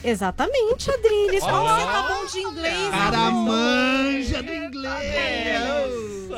Exatamente, 0.04 0.90
Adriles. 0.90 1.40
Como 1.42 1.62
você 1.68 1.84
tá 1.84 2.02
bom 2.08 2.26
de 2.26 2.38
inglês? 2.38 2.90
Cara 2.90 3.30
manja 3.30 4.42
do 4.42 4.54
inglês. 4.54 6.28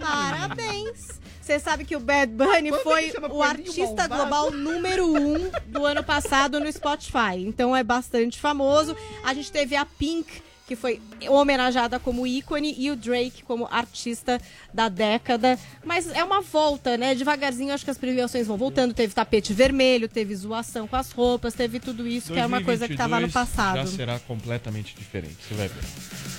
Parabéns. 0.00 1.20
Você 1.40 1.58
sabe 1.58 1.84
que 1.84 1.96
o 1.96 2.00
Bad 2.00 2.32
Bunny 2.32 2.70
Como 2.70 2.82
foi 2.82 3.02
ele 3.04 3.12
chama 3.12 3.32
o 3.32 3.42
artista 3.42 3.82
Malvado? 4.08 4.14
global 4.14 4.50
número 4.52 5.06
um 5.12 5.50
do 5.66 5.84
ano 5.84 6.04
passado 6.04 6.60
no 6.60 6.70
Spotify. 6.72 7.36
Então 7.38 7.74
é 7.76 7.82
bastante 7.82 8.38
famoso. 8.38 8.96
A 9.24 9.34
gente 9.34 9.50
teve 9.50 9.74
a 9.74 9.84
Pink, 9.84 10.40
que 10.66 10.76
foi 10.76 11.00
homenageada 11.28 11.98
como 11.98 12.26
ícone, 12.26 12.74
e 12.78 12.90
o 12.90 12.96
Drake 12.96 13.42
como 13.42 13.66
artista 13.70 14.40
da 14.72 14.88
década. 14.88 15.58
Mas 15.84 16.08
é 16.14 16.22
uma 16.22 16.40
volta, 16.40 16.96
né? 16.96 17.14
Devagarzinho, 17.14 17.72
acho 17.72 17.84
que 17.84 17.90
as 17.90 17.98
premiações 17.98 18.46
vão 18.46 18.56
voltando. 18.56 18.94
Teve 18.94 19.14
tapete 19.14 19.52
vermelho, 19.52 20.08
teve 20.08 20.34
zoação 20.34 20.86
com 20.86 20.96
as 20.96 21.10
roupas, 21.10 21.54
teve 21.54 21.80
tudo 21.80 22.06
isso, 22.06 22.32
que 22.32 22.38
é 22.38 22.46
uma 22.46 22.62
coisa 22.62 22.86
que 22.86 22.96
tava 22.96 23.16
no 23.16 23.28
2022 23.28 23.32
passado. 23.32 23.76
Já 23.76 23.86
será 23.86 24.18
completamente 24.20 24.94
diferente, 24.94 25.36
você 25.48 25.54
vai 25.54 25.68
ver. 25.68 25.82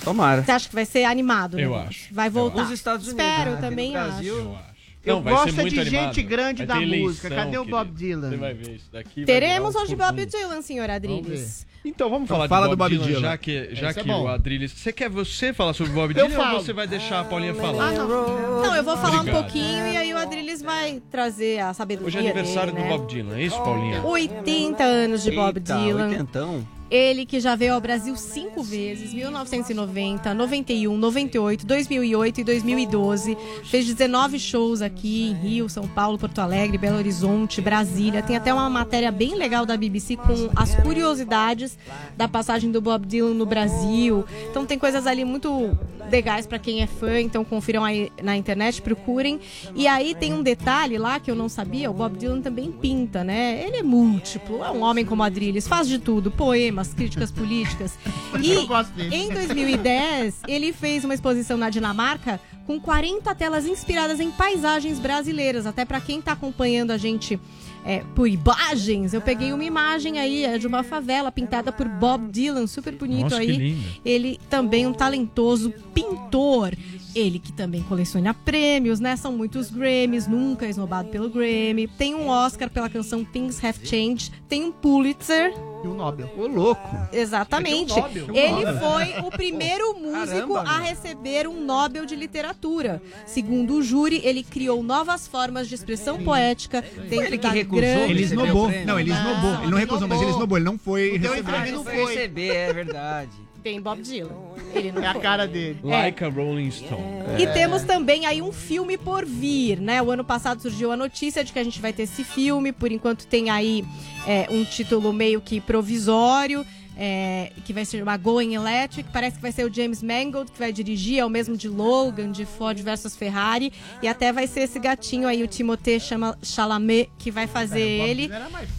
Tomara. 0.02 0.42
Você 0.42 0.52
acha 0.52 0.68
que 0.68 0.74
vai 0.74 0.86
ser 0.86 1.04
animado? 1.04 1.58
Eu 1.58 1.70
né? 1.70 1.86
acho. 1.88 2.12
Vai 2.12 2.30
voltar. 2.30 2.62
Nos 2.62 2.70
Estados 2.70 3.06
Unidos, 3.06 3.24
Espero, 3.24 3.50
né? 3.50 3.56
Aqui 3.56 3.62
no 3.62 3.70
também 3.70 3.92
Brasil, 3.92 4.34
acho. 4.34 4.44
Eu 4.44 4.56
acho. 4.56 4.73
Eu 5.06 5.20
vai 5.20 5.32
ser 5.34 5.40
gosto 5.40 5.54
muito 5.56 5.74
de 5.74 5.80
animado. 5.80 6.04
gente 6.14 6.22
grande 6.22 6.64
Vai 6.64 6.66
da 6.66 6.74
música. 6.86 7.26
eleição, 7.26 7.30
Cadê 7.30 7.58
o 7.58 7.60
querido. 7.64 7.76
Bob 7.76 7.90
Dylan? 7.92 8.30
Você 8.30 8.36
vai 8.36 8.54
ver 8.54 8.74
isso 8.76 8.86
daqui. 8.92 9.24
Teremos 9.24 9.74
um 9.74 9.78
hoje 9.80 9.94
Bob. 9.96 10.24
Dylan, 10.26 10.62
senhor 10.62 10.88
Adriles. 10.90 11.66
Então 11.84 12.08
vamos 12.08 12.24
Então 12.24 12.36
falar 12.38 12.48
fala 12.48 12.64
de 12.66 12.70
do 12.70 12.76
Bob, 12.78 12.90
Dylan, 12.90 13.06
Dylan. 13.06 13.20
já 13.20 13.36
que, 13.36 13.68
já 13.74 13.90
Esse 13.90 14.00
é 14.00 14.02
que 14.02 14.08
bom. 14.08 14.22
o 14.22 14.28
Adriles... 14.28 14.72
Você 14.72 14.90
quer 14.90 15.10
você 15.10 15.52
falar 15.52 15.74
sobre 15.74 15.92
o 15.92 15.94
Bob 15.94 16.16
Eu 16.16 16.26
Dylan 16.28 16.38
ou 16.38 16.44
falo. 16.46 16.60
você 16.62 16.72
vai 16.72 16.86
deixar 16.86 17.20
a 17.20 17.24
Paulinha 17.24 17.54
falar? 17.54 17.88
Ah, 17.88 17.92
não. 17.92 18.62
Não, 18.62 18.74
eu 18.74 18.82
vou 18.82 18.96
falar 18.96 19.18
Obrigado. 19.20 19.36
um 19.38 19.42
pouquinho 19.42 19.86
e 19.88 19.96
aí 19.98 20.14
o 20.14 20.16
Adriles 20.16 20.62
vai 20.62 21.02
trazer 21.10 21.58
a 21.60 21.74
sabedoria 21.74 22.08
Hoje 22.08 22.16
é 22.16 22.20
aniversário 22.20 22.72
dele, 22.72 22.84
do 22.84 22.90
né? 22.90 22.96
Bob 22.98 23.06
Dylan, 23.12 23.36
é 23.36 23.42
isso, 23.42 23.56
Paulinha? 23.62 24.02
80 24.02 24.82
anos 24.82 25.22
de 25.22 25.30
Bob 25.32 25.58
Eita, 25.58 25.74
Dylan. 25.76 26.08
oitentão. 26.08 26.66
Ele 26.94 27.26
que 27.26 27.40
já 27.40 27.56
veio 27.56 27.74
ao 27.74 27.80
Brasil 27.80 28.14
cinco 28.14 28.62
vezes, 28.62 29.12
1990, 29.12 30.32
91, 30.32 30.96
98, 30.96 31.66
2008 31.66 32.40
e 32.40 32.44
2012. 32.44 33.36
Fez 33.64 33.84
19 33.84 34.38
shows 34.38 34.80
aqui 34.80 35.24
em 35.24 35.32
Rio, 35.32 35.68
São 35.68 35.88
Paulo, 35.88 36.16
Porto 36.16 36.38
Alegre, 36.38 36.78
Belo 36.78 36.96
Horizonte, 36.96 37.60
Brasília. 37.60 38.22
Tem 38.22 38.36
até 38.36 38.54
uma 38.54 38.70
matéria 38.70 39.10
bem 39.10 39.34
legal 39.34 39.66
da 39.66 39.76
BBC 39.76 40.14
com 40.14 40.50
as 40.54 40.76
curiosidades 40.76 41.76
da 42.16 42.28
passagem 42.28 42.70
do 42.70 42.80
Bob 42.80 43.04
Dylan 43.04 43.34
no 43.34 43.44
Brasil. 43.44 44.24
Então 44.48 44.64
tem 44.64 44.78
coisas 44.78 45.04
ali 45.04 45.24
muito 45.24 45.76
legais 46.10 46.46
pra 46.46 46.58
quem 46.58 46.82
é 46.82 46.86
fã, 46.86 47.20
então 47.20 47.44
confiram 47.44 47.84
aí 47.84 48.10
na 48.22 48.36
internet, 48.36 48.80
procurem. 48.80 49.40
E 49.74 49.86
aí 49.86 50.14
tem 50.14 50.32
um 50.32 50.42
detalhe 50.42 50.98
lá 50.98 51.18
que 51.18 51.30
eu 51.30 51.34
não 51.34 51.48
sabia, 51.48 51.90
o 51.90 51.94
Bob 51.94 52.16
Dylan 52.16 52.40
também 52.40 52.70
pinta, 52.70 53.24
né? 53.24 53.64
Ele 53.66 53.78
é 53.78 53.82
múltiplo, 53.82 54.62
é 54.62 54.70
um 54.70 54.82
homem 54.82 55.04
como 55.04 55.22
Adrilles, 55.22 55.66
faz 55.66 55.88
de 55.88 55.98
tudo, 55.98 56.30
poemas, 56.30 56.83
críticas 56.92 57.30
políticas. 57.30 57.92
Que 58.42 58.50
eu 58.50 58.62
E 58.62 58.66
gosto 58.66 58.90
dele. 58.92 59.14
em 59.14 59.28
2010, 59.32 60.40
ele 60.48 60.72
fez 60.72 61.04
uma 61.04 61.14
exposição 61.14 61.56
na 61.56 61.70
Dinamarca 61.70 62.40
com 62.66 62.80
40 62.80 63.32
telas 63.34 63.64
inspiradas 63.66 64.18
em 64.20 64.30
paisagens 64.30 64.98
brasileiras. 64.98 65.66
Até 65.66 65.84
pra 65.84 66.00
quem 66.00 66.20
tá 66.20 66.32
acompanhando 66.32 66.90
a 66.90 66.96
gente 66.98 67.38
é, 67.84 67.98
por 68.14 68.26
imagens, 68.26 69.12
eu 69.12 69.20
peguei 69.20 69.52
uma 69.52 69.62
imagem 69.64 70.18
aí 70.18 70.44
é, 70.44 70.56
de 70.58 70.66
uma 70.66 70.82
favela 70.82 71.30
pintada 71.30 71.70
por 71.70 71.86
Bob 71.86 72.30
Dylan, 72.30 72.66
super 72.66 72.94
bonito 72.94 73.24
Nossa, 73.24 73.36
que 73.36 73.42
aí. 73.42 73.56
lindo. 73.56 73.84
Ele 74.04 74.40
também 74.48 74.86
um 74.86 74.92
talentoso 74.94 75.72
pintor. 75.92 76.74
Ele 77.14 77.38
que 77.38 77.52
também 77.52 77.82
coleciona 77.82 78.34
prêmios, 78.34 78.98
né? 79.00 79.16
São 79.16 79.32
muitos 79.32 79.70
Grammys, 79.70 80.26
nunca 80.26 80.66
é 80.66 80.70
esnobado 80.70 81.08
pelo 81.10 81.30
Grammy. 81.30 81.86
Tem 81.86 82.14
um 82.14 82.28
Oscar 82.28 82.68
pela 82.68 82.88
canção 82.88 83.24
Things 83.24 83.62
Have 83.64 83.86
Changed. 83.86 84.32
Tem 84.48 84.64
um 84.64 84.72
Pulitzer. 84.72 85.52
E 85.84 85.86
o 85.86 85.94
Nobel. 85.94 86.30
Ô, 86.36 86.46
louco. 86.46 86.88
Exatamente. 87.12 87.92
Um 87.92 87.96
Nobel. 87.96 88.26
Ele 88.34 88.66
um 88.66 88.78
foi 88.78 89.26
o 89.26 89.30
primeiro 89.30 89.94
músico 89.98 90.54
Caramba, 90.54 90.70
a 90.70 90.78
receber 90.80 91.46
um 91.46 91.64
Nobel 91.64 92.04
de 92.04 92.16
Literatura. 92.16 93.02
Segundo 93.26 93.74
o 93.74 93.82
júri, 93.82 94.20
ele 94.24 94.42
criou 94.42 94.82
novas 94.82 95.28
formas 95.28 95.68
de 95.68 95.74
expressão 95.74 96.22
poética 96.22 96.82
dentro 97.08 97.26
ele 97.26 97.38
que 97.38 97.46
recusou 97.48 97.80
grande... 97.80 98.12
Ele 98.12 98.22
esnobou. 98.22 98.70
Não, 98.86 98.98
ele 98.98 99.12
esnobou. 99.12 99.54
Ele 99.62 99.70
não 99.70 99.78
recusou, 99.78 100.08
mas 100.08 100.20
ele 100.20 100.30
esnobou. 100.30 100.58
Ele 100.58 100.64
não 100.64 100.78
foi 100.78 101.18
Deu 101.18 101.32
receber. 101.32 101.72
não 101.72 101.84
Foi 101.84 101.94
foi. 101.94 102.14
receber, 102.14 102.54
é 102.54 102.72
verdade. 102.72 103.43
Tem 103.64 103.80
Bob 103.80 104.02
Dylan. 104.02 104.28
Ele 104.74 104.92
não 104.92 105.02
É 105.02 105.06
a 105.06 105.14
cara 105.14 105.46
dele. 105.46 105.78
Like 105.82 106.22
a 106.22 106.28
Rolling 106.28 106.70
Stone. 106.70 107.00
E 107.38 107.46
temos 107.46 107.82
também 107.82 108.26
aí 108.26 108.42
um 108.42 108.52
filme 108.52 108.98
por 108.98 109.24
vir, 109.24 109.80
né? 109.80 110.02
O 110.02 110.10
ano 110.10 110.22
passado 110.22 110.60
surgiu 110.60 110.92
a 110.92 110.96
notícia 110.98 111.42
de 111.42 111.50
que 111.50 111.58
a 111.58 111.64
gente 111.64 111.80
vai 111.80 111.90
ter 111.90 112.02
esse 112.02 112.22
filme. 112.22 112.72
Por 112.72 112.92
enquanto 112.92 113.26
tem 113.26 113.48
aí 113.48 113.82
é, 114.26 114.46
um 114.50 114.66
título 114.66 115.14
meio 115.14 115.40
que 115.40 115.62
provisório. 115.62 116.66
É, 116.96 117.52
que 117.64 117.72
vai 117.72 117.84
se 117.84 117.98
chamar 117.98 118.18
Going 118.18 118.54
Electric. 118.54 119.08
Parece 119.12 119.36
que 119.36 119.42
vai 119.42 119.52
ser 119.52 119.64
o 119.64 119.72
James 119.72 120.02
Mangold 120.02 120.50
que 120.52 120.58
vai 120.58 120.72
dirigir, 120.72 121.18
é 121.18 121.24
o 121.24 121.30
mesmo 121.30 121.56
de 121.56 121.68
Logan, 121.68 122.30
de 122.30 122.44
Ford 122.44 122.78
versus 122.80 123.16
Ferrari. 123.16 123.72
E 124.02 124.08
até 124.08 124.32
vai 124.32 124.46
ser 124.46 124.60
esse 124.60 124.78
gatinho 124.78 125.28
aí, 125.28 125.42
o 125.42 125.46
Timothée 125.46 125.98
Chalamet, 126.42 127.10
que 127.18 127.30
vai 127.30 127.46
fazer 127.46 127.80
ele. 127.80 128.30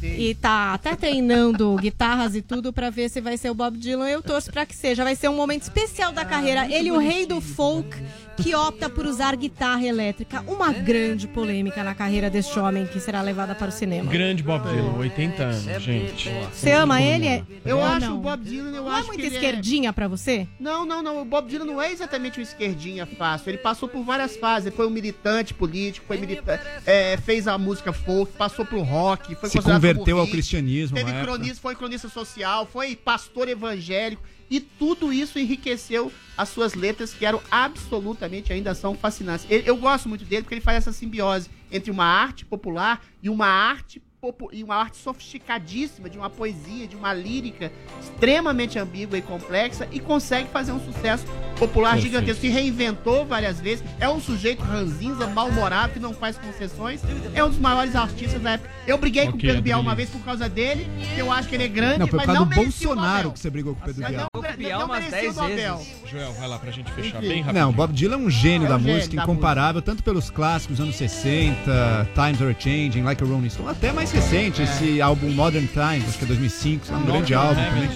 E 0.01 0.35
tá 0.35 0.73
até 0.73 0.95
treinando 0.95 1.75
guitarras 1.81 2.35
e 2.35 2.41
tudo 2.41 2.71
pra 2.71 2.89
ver 2.89 3.09
se 3.09 3.21
vai 3.21 3.37
ser 3.37 3.49
o 3.49 3.55
Bob 3.55 3.77
Dylan. 3.77 4.09
Eu 4.09 4.21
torço 4.21 4.51
pra 4.51 4.65
que 4.65 4.75
seja. 4.75 5.03
Vai 5.03 5.15
ser 5.15 5.29
um 5.29 5.35
momento 5.35 5.63
especial 5.63 6.11
da 6.11 6.25
carreira. 6.25 6.71
Ele, 6.71 6.91
o 6.91 6.97
rei 6.97 7.25
do 7.25 7.41
folk, 7.41 7.89
que 8.37 8.53
opta 8.55 8.89
por 8.89 9.05
usar 9.05 9.35
guitarra 9.35 9.85
elétrica. 9.85 10.41
Uma 10.47 10.71
grande 10.71 11.27
polêmica 11.27 11.83
na 11.83 11.95
carreira 11.95 12.29
deste 12.29 12.57
homem 12.59 12.85
que 12.85 12.99
será 12.99 13.21
levada 13.21 13.55
para 13.55 13.69
o 13.69 13.71
cinema. 13.71 14.11
Grande 14.11 14.43
Bob 14.43 14.67
Dylan, 14.67 14.93
80 14.97 15.43
anos, 15.43 15.81
gente. 15.83 16.29
Você 16.51 16.71
ama 16.71 17.01
ele? 17.01 17.27
É- 17.27 17.43
Eu 17.63 17.77
Ou 17.77 17.83
acho 17.83 18.07
não? 18.07 18.17
o 18.17 18.21
Bob 18.21 18.43
Dylan, 18.43 18.69
eu 18.75 18.83
Não 18.83 18.89
acho 18.91 19.03
é 19.03 19.07
muito 19.07 19.19
que 19.21 19.25
ele 19.27 19.35
esquerdinha 19.35 19.93
pra 19.93 20.07
você? 20.07 20.47
Não, 20.59 20.85
não, 20.85 21.01
não. 21.01 21.21
O 21.21 21.25
Bob 21.25 21.47
Dylan 21.49 21.65
não 21.65 21.81
é 21.81 21.91
exatamente 21.91 22.39
um 22.39 22.43
esquerdinha 22.43 23.05
fácil. 23.05 23.49
Ele 23.49 23.57
passou 23.57 23.87
por 23.87 24.03
várias 24.03 24.35
fases. 24.35 24.67
Ele 24.67 24.75
foi 24.75 24.87
um 24.87 24.91
militante 24.91 25.53
político, 25.53 26.05
foi 26.07 26.17
milita 26.17 26.61
é, 26.85 27.17
fez 27.17 27.47
a 27.47 27.57
música 27.57 27.91
folk, 27.93 28.31
passou 28.37 28.65
pro 28.65 28.81
rock, 28.81 29.35
foi 29.35 29.49
Se 29.49 29.61
converteu 29.61 30.19
ao 30.19 30.27
cristianismo. 30.27 30.95
Teve 30.95 31.11
cronista, 31.21 31.61
foi 31.61 31.75
cronista 31.75 32.09
social, 32.09 32.67
foi 32.71 32.95
pastor 32.95 33.47
evangélico. 33.47 34.21
E 34.49 34.59
tudo 34.59 35.11
isso 35.11 35.39
enriqueceu 35.39 36.11
as 36.37 36.49
suas 36.49 36.73
letras, 36.73 37.13
que 37.13 37.25
eram 37.25 37.41
absolutamente, 37.49 38.51
ainda 38.51 38.75
são 38.75 38.95
fascinantes. 38.95 39.47
Eu 39.49 39.77
gosto 39.77 40.09
muito 40.09 40.25
dele 40.25 40.43
porque 40.43 40.55
ele 40.55 40.61
faz 40.61 40.77
essa 40.77 40.91
simbiose 40.91 41.49
entre 41.71 41.89
uma 41.91 42.05
arte 42.05 42.45
popular 42.45 43.03
e 43.23 43.29
uma 43.29 43.47
arte 43.47 44.01
e 44.51 44.63
uma 44.63 44.75
arte 44.75 44.97
sofisticadíssima, 44.97 46.09
de 46.09 46.17
uma 46.17 46.29
poesia, 46.29 46.87
de 46.87 46.95
uma 46.95 47.13
lírica 47.13 47.71
extremamente 48.01 48.79
ambígua 48.79 49.17
e 49.17 49.21
complexa, 49.21 49.87
e 49.91 49.99
consegue 49.99 50.49
fazer 50.49 50.71
um 50.71 50.79
sucesso 50.79 51.25
popular 51.57 51.93
Perfeito. 51.93 52.13
gigantesco. 52.13 52.41
Se 52.41 52.49
reinventou 52.49 53.25
várias 53.25 53.59
vezes, 53.59 53.83
é 53.99 54.09
um 54.09 54.19
sujeito 54.19 54.61
ranzinza, 54.63 55.27
mal-humorado, 55.27 55.93
que 55.93 55.99
não 55.99 56.13
faz 56.13 56.37
concessões, 56.37 57.01
é 57.33 57.43
um 57.43 57.49
dos 57.49 57.59
maiores 57.59 57.95
artistas 57.95 58.41
da 58.41 58.51
época. 58.51 58.69
Eu 58.87 58.97
briguei 58.97 59.25
com 59.27 59.37
o 59.37 59.39
Pedro 59.39 59.61
Bial 59.61 59.81
uma 59.81 59.95
vez 59.95 60.09
por 60.09 60.21
causa 60.23 60.47
dele, 60.49 60.87
que 61.13 61.19
eu 61.19 61.31
acho 61.31 61.47
que 61.49 61.55
ele 61.55 61.63
é 61.63 61.67
grande, 61.67 61.99
Não, 61.99 62.07
foi 62.07 62.19
por 62.19 62.25
mas 62.25 62.25
causa 62.25 62.39
não 62.41 62.47
do 62.47 62.51
o 62.53 62.63
Bolsonaro 62.63 63.31
que 63.31 63.39
você 63.39 63.49
brigou 63.49 63.75
com 63.75 63.81
o 63.81 63.85
Pedro 63.85 64.07
Bial. 64.07 64.27
não, 64.33 64.55
Bial 64.57 64.79
não 64.79 64.85
umas 64.87 65.03
merecia 65.03 65.21
10 65.21 65.37
o 65.37 65.41
Nobel. 65.41 65.77
vezes. 65.77 65.93
Joel, 66.09 66.33
vai 66.33 66.47
lá 66.47 66.59
pra 66.59 66.71
gente 66.71 66.91
fechar 66.91 67.17
Enfim. 67.19 67.27
bem 67.27 67.41
rápido. 67.41 67.59
Não, 67.59 67.71
Bob 67.73 67.93
Dylan 67.93 68.15
é 68.15 68.19
um 68.19 68.29
gênio 68.29 68.65
É 68.65 68.69
da 68.69 68.75
um 68.75 68.79
gênio 68.79 68.95
música, 68.95 69.15
da 69.15 69.23
incomparável, 69.23 69.81
tanto 69.81 70.03
pelos 70.03 70.29
clássicos 70.29 70.77
dos 70.77 70.83
anos 70.85 70.95
60, 70.95 72.07
Times 72.13 72.41
Are 72.41 72.55
Changing, 72.59 73.01
Like 73.03 73.23
a 73.23 73.27
Rolling 73.27 73.49
Stone, 73.49 73.69
até 73.69 73.91
mais 73.91 74.11
recente, 74.15 74.61
esse 74.61 75.01
álbum 75.01 75.29
Modern 75.29 75.67
Times, 75.67 76.07
acho 76.07 76.17
que 76.17 76.23
é 76.23 76.27
2005, 76.27 76.85
é 76.89 76.95
um 76.95 77.05
grande 77.05 77.33
álbum 77.33 77.61
também. 77.61 77.89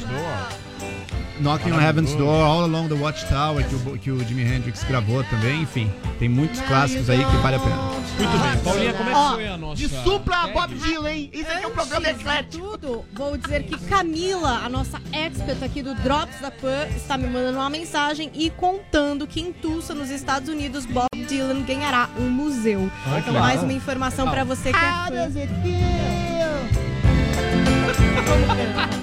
Knocking 1.39 1.71
on 1.71 1.79
Heaven's 1.79 2.13
Door, 2.15 2.43
All 2.43 2.63
Along 2.65 2.89
the 2.89 2.95
Watchtower, 2.95 3.65
que 3.65 3.75
o, 3.75 3.97
que 3.97 4.11
o 4.11 4.19
Jimi 4.25 4.41
Hendrix 4.43 4.83
gravou 4.83 5.23
também, 5.23 5.61
enfim. 5.61 5.89
Tem 6.19 6.27
muitos 6.27 6.59
clássicos 6.61 7.09
aí 7.09 7.23
que 7.23 7.35
vale 7.37 7.55
a 7.55 7.59
pena. 7.59 7.75
Muito 7.75 8.37
bem. 8.37 8.57
Paulinha, 8.63 8.93
como 8.93 9.09
é 9.09 9.13
que 9.13 9.35
foi 9.35 9.47
a 9.47 9.57
nossa... 9.57 9.75
de 9.75 9.87
supla 9.87 10.43
a 10.43 10.47
Bob 10.47 10.75
Dylan, 10.75 11.11
hein? 11.11 11.29
Isso 11.33 11.49
aqui 11.49 11.63
é 11.63 11.67
um 11.67 11.71
programa 11.71 12.07
Antes 12.07 12.15
de 12.15 12.21
eclético. 12.21 12.67
tudo, 12.67 13.05
vou 13.13 13.37
dizer 13.37 13.63
que 13.63 13.77
Camila, 13.85 14.61
a 14.65 14.69
nossa 14.69 15.01
expert 15.13 15.63
aqui 15.63 15.81
do 15.81 15.95
Drops 15.95 16.41
da 16.41 16.51
Pan, 16.51 16.87
está 16.93 17.17
me 17.17 17.27
mandando 17.27 17.57
uma 17.57 17.69
mensagem 17.69 18.29
e 18.33 18.49
contando 18.49 19.25
que 19.25 19.39
em 19.39 19.53
Tulsa, 19.53 19.95
nos 19.95 20.09
Estados 20.09 20.49
Unidos, 20.49 20.85
Bob 20.85 21.07
Dylan 21.27 21.61
ganhará 21.61 22.09
um 22.19 22.29
museu. 22.29 22.91
Ah, 23.07 23.19
então, 23.19 23.33
mais 23.33 23.63
uma 23.63 23.73
informação 23.73 24.29
pra 24.29 24.43
você 24.43 24.73
que 24.73 24.77
é 24.77 24.89
How 24.89 25.05
fã. 25.05 25.11
does 25.11 25.37
it 25.37 25.53
feel? 25.63 26.49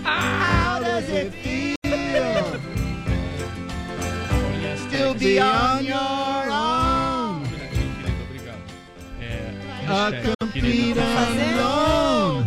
How 0.04 0.80
does 0.82 1.08
it 1.10 1.30
feel? 1.42 1.65
Be 5.18 5.38
on 5.40 5.84
your 5.84 6.50
own. 6.50 7.42
Querido, 7.42 8.22
obrigado. 8.28 8.58
É, 9.20 9.52
A 9.88 10.46
querido. 10.52 11.00
Legal, 11.00 11.32
legal. 11.34 12.46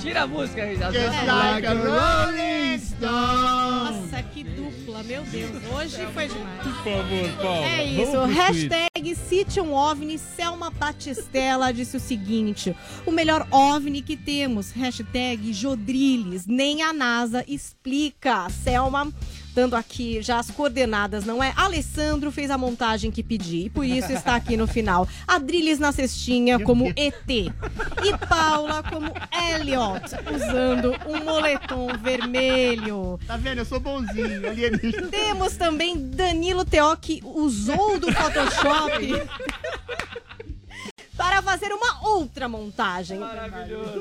Tira 0.00 0.22
a 0.22 0.26
música 0.26 0.62
aí. 0.62 0.82
às 0.82 0.94
Just 0.94 1.26
like 1.26 1.66
a 1.66 1.74
rolling 1.74 2.78
stone. 2.78 3.00
Nossa, 3.00 4.22
que 4.22 4.44
dupla, 4.44 5.02
meu 5.02 5.22
Deus. 5.24 5.50
Hoje 5.72 6.06
foi 6.12 6.28
demais. 6.28 6.62
Por 6.62 6.74
favor, 6.74 7.42
Paulo. 7.42 7.64
É 7.64 7.84
isso, 7.84 8.24
hashtag 8.24 9.14
Cite 9.14 9.60
um 9.60 9.74
OVNI, 9.74 10.18
Selma 10.18 10.70
Batistella 10.70 11.72
disse 11.72 11.96
o 11.96 12.00
seguinte, 12.00 12.74
o 13.04 13.10
melhor 13.10 13.46
OVNI 13.50 14.02
que 14.02 14.16
temos, 14.16 14.70
hashtag 14.72 15.52
Jodriles, 15.52 16.46
nem 16.46 16.82
a 16.82 16.92
NASA 16.92 17.44
explica, 17.46 18.48
Selma, 18.50 19.12
dando 19.56 19.74
aqui 19.74 20.20
já 20.20 20.38
as 20.38 20.50
coordenadas, 20.50 21.24
não 21.24 21.42
é? 21.42 21.54
Alessandro 21.56 22.30
fez 22.30 22.50
a 22.50 22.58
montagem 22.58 23.10
que 23.10 23.22
pedi, 23.22 23.64
e 23.64 23.70
por 23.70 23.86
isso 23.86 24.12
está 24.12 24.36
aqui 24.36 24.54
no 24.54 24.66
final. 24.66 25.08
Adriles 25.26 25.78
na 25.78 25.92
cestinha 25.92 26.60
como 26.60 26.92
ET, 26.94 27.26
e 27.26 28.26
Paula 28.28 28.82
como 28.82 29.10
Elliot, 29.32 30.04
usando 30.34 30.94
um 31.08 31.24
moletom 31.24 31.88
vermelho. 31.96 33.18
Tá 33.26 33.38
vendo? 33.38 33.60
Eu 33.60 33.64
sou 33.64 33.80
bonzinho, 33.80 34.46
alienígena. 34.46 35.08
Temos 35.08 35.56
também 35.56 36.10
Danilo 36.10 36.62
Teó, 36.62 36.94
que 36.94 37.22
usou 37.24 37.98
do 37.98 38.12
Photoshop 38.12 39.22
para 41.16 41.40
fazer 41.42 41.72
uma 41.72 42.08
outra 42.08 42.48
montagem. 42.48 43.18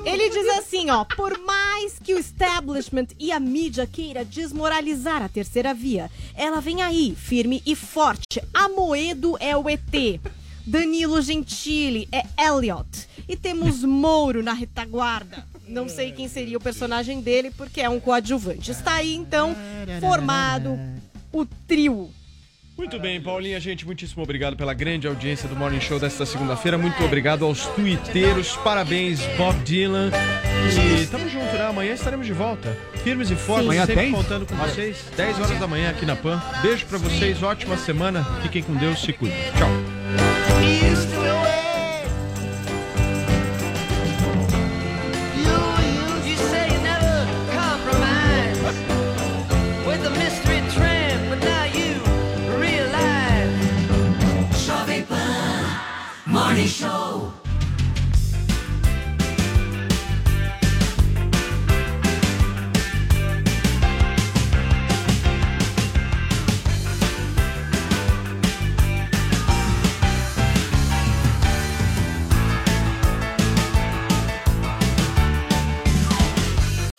Ele 0.06 0.30
diz 0.30 0.48
assim, 0.58 0.90
ó, 0.90 1.06
por 1.06 1.40
mais 1.40 1.98
que 2.00 2.14
o 2.14 2.20
establishment 2.20 3.08
e 3.20 3.32
a 3.32 3.40
mídia 3.40 3.88
queira 3.88 4.26
desmoralizar 4.26 5.24
a 5.24 5.30
terceira 5.30 5.74
via, 5.74 6.12
ela 6.36 6.60
vem 6.60 6.82
aí, 6.82 7.16
firme 7.16 7.64
e 7.66 7.76
forte. 7.76 8.42
Amoedo 8.54 9.38
é 9.40 9.56
o 9.56 9.70
ET. 9.70 10.20
Danilo 10.66 11.22
Gentili 11.22 12.10
é 12.12 12.26
Elliot. 12.38 13.08
E 13.28 13.36
temos 13.36 13.84
Mouro 13.84 14.44
na 14.44 14.54
retaguarda. 14.54 15.46
Não 15.68 15.90
sei 15.90 16.12
quem 16.12 16.28
seria 16.28 16.58
o 16.58 16.62
personagem 16.62 17.22
dele, 17.22 17.50
porque 17.50 17.82
é 17.82 17.90
um 17.90 18.00
coadjuvante. 18.00 18.72
Está 18.72 18.96
aí, 18.96 19.16
então, 19.16 19.56
formado 20.00 20.78
o 21.32 21.46
trio 21.46 22.10
Muito 22.78 23.00
bem, 23.00 23.22
Paulinha, 23.22 23.58
gente, 23.60 23.86
muitíssimo 23.86 24.22
obrigado 24.22 24.58
pela 24.58 24.74
grande 24.74 25.08
audiência 25.08 25.48
do 25.48 25.56
Morning 25.56 25.80
Show 25.80 25.98
desta 25.98 26.26
segunda-feira. 26.26 26.78
Muito 26.78 27.02
obrigado 27.04 27.46
aos 27.46 27.66
tuiteiros. 27.68 28.58
Parabéns, 28.58 29.22
Bob 29.38 29.58
Dylan. 29.64 30.12
E 31.02 31.06
tamo 31.08 31.30
junto, 31.30 31.54
né? 31.54 31.68
Amanhã 31.68 31.94
estaremos 31.94 32.26
de 32.26 32.34
volta. 32.34 32.78
Firmes 33.04 33.32
e 33.32 33.36
fortes, 33.36 33.66
Amanhã 33.66 33.86
sempre 33.86 34.04
tem? 34.04 34.12
contando 34.12 34.46
com 34.46 34.56
vocês. 34.56 35.06
10 35.16 35.40
horas 35.40 35.60
da 35.60 35.68
manhã 35.68 35.90
aqui 35.92 36.06
na 36.06 36.16
PAN. 36.18 36.42
Beijo 36.62 36.86
pra 36.86 36.98
vocês, 36.98 37.42
ótima 37.42 37.78
semana. 37.78 38.24
Fiquem 38.42 38.62
com 38.62 38.76
Deus, 38.76 39.00
se 39.02 39.14
cuidem. 39.14 39.38
Tchau. 39.58 39.70
Morning 56.56 56.70
Show. 56.70 57.34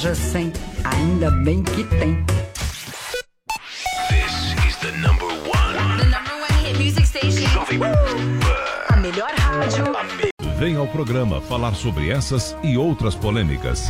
Já 0.02 0.14
sem, 0.14 0.52
ainda 0.84 1.30
bem 1.30 1.62
que 1.62 1.82
tem. 1.84 2.22
This 4.10 4.66
is 4.66 4.76
the 4.82 4.92
number 4.98 5.24
one. 5.24 5.96
The 5.96 6.04
number 6.04 6.34
one 6.42 6.52
hit 6.62 6.76
music 6.76 7.06
station. 7.06 7.48
Jovem 7.48 8.35
Vem 10.58 10.76
ao 10.76 10.86
programa 10.86 11.40
falar 11.40 11.74
sobre 11.74 12.10
essas 12.10 12.56
e 12.62 12.76
outras 12.76 13.14
polêmicas. 13.14 13.88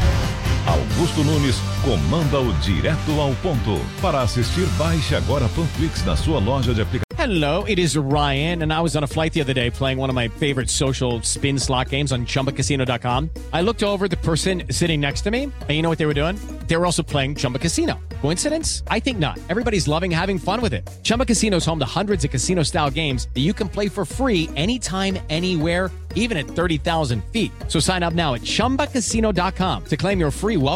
Augusto 0.94 1.24
Nunes 1.24 1.56
comanda 1.82 2.40
o 2.40 2.52
Direto 2.60 3.20
ao 3.20 3.34
Ponto. 3.36 3.80
Para 4.00 4.22
assistir, 4.22 4.66
baixe 4.78 5.14
agora 5.14 5.48
Panflix 5.48 6.04
na 6.04 6.16
sua 6.16 6.38
loja 6.38 6.72
de 6.72 6.82
aplicativos. 6.82 7.06
Hello, 7.18 7.64
it 7.64 7.78
is 7.78 7.96
Ryan, 7.96 8.62
and 8.62 8.72
I 8.72 8.80
was 8.80 8.94
on 8.94 9.02
a 9.02 9.06
flight 9.06 9.32
the 9.32 9.40
other 9.40 9.54
day 9.54 9.68
playing 9.70 9.98
one 9.98 10.10
of 10.10 10.14
my 10.14 10.28
favorite 10.28 10.70
social 10.70 11.20
spin 11.22 11.58
slot 11.58 11.88
games 11.90 12.12
on 12.12 12.24
chumbacasino.com. 12.24 13.30
I 13.52 13.62
looked 13.62 13.82
over 13.82 14.06
the 14.06 14.18
person 14.18 14.62
sitting 14.70 15.00
next 15.00 15.22
to 15.22 15.30
me, 15.30 15.44
and 15.44 15.70
you 15.70 15.82
know 15.82 15.88
what 15.88 15.98
they 15.98 16.06
were 16.06 16.14
doing? 16.14 16.38
They 16.68 16.76
were 16.76 16.84
also 16.84 17.02
playing 17.02 17.36
Chumba 17.36 17.58
Casino. 17.58 17.98
Coincidence? 18.20 18.82
I 18.88 19.00
think 19.00 19.18
not. 19.18 19.38
Everybody's 19.48 19.88
loving 19.88 20.10
having 20.10 20.38
fun 20.38 20.60
with 20.60 20.72
it. 20.72 20.88
Chumba 21.02 21.24
Casino 21.24 21.56
is 21.56 21.64
home 21.64 21.78
to 21.78 21.86
hundreds 21.86 22.24
of 22.24 22.30
casino 22.30 22.62
style 22.62 22.90
games 22.90 23.28
that 23.34 23.40
you 23.40 23.52
can 23.54 23.68
play 23.68 23.88
for 23.88 24.04
free 24.04 24.48
anytime, 24.54 25.18
anywhere, 25.30 25.90
even 26.14 26.36
at 26.36 26.46
30,000 26.46 27.24
feet. 27.32 27.50
So 27.68 27.80
sign 27.80 28.02
up 28.02 28.14
now 28.14 28.34
at 28.34 28.42
chumbacasino.com 28.42 29.84
to 29.84 29.96
claim 29.96 30.20
your 30.20 30.30
free 30.30 30.56
welcome 30.56 30.75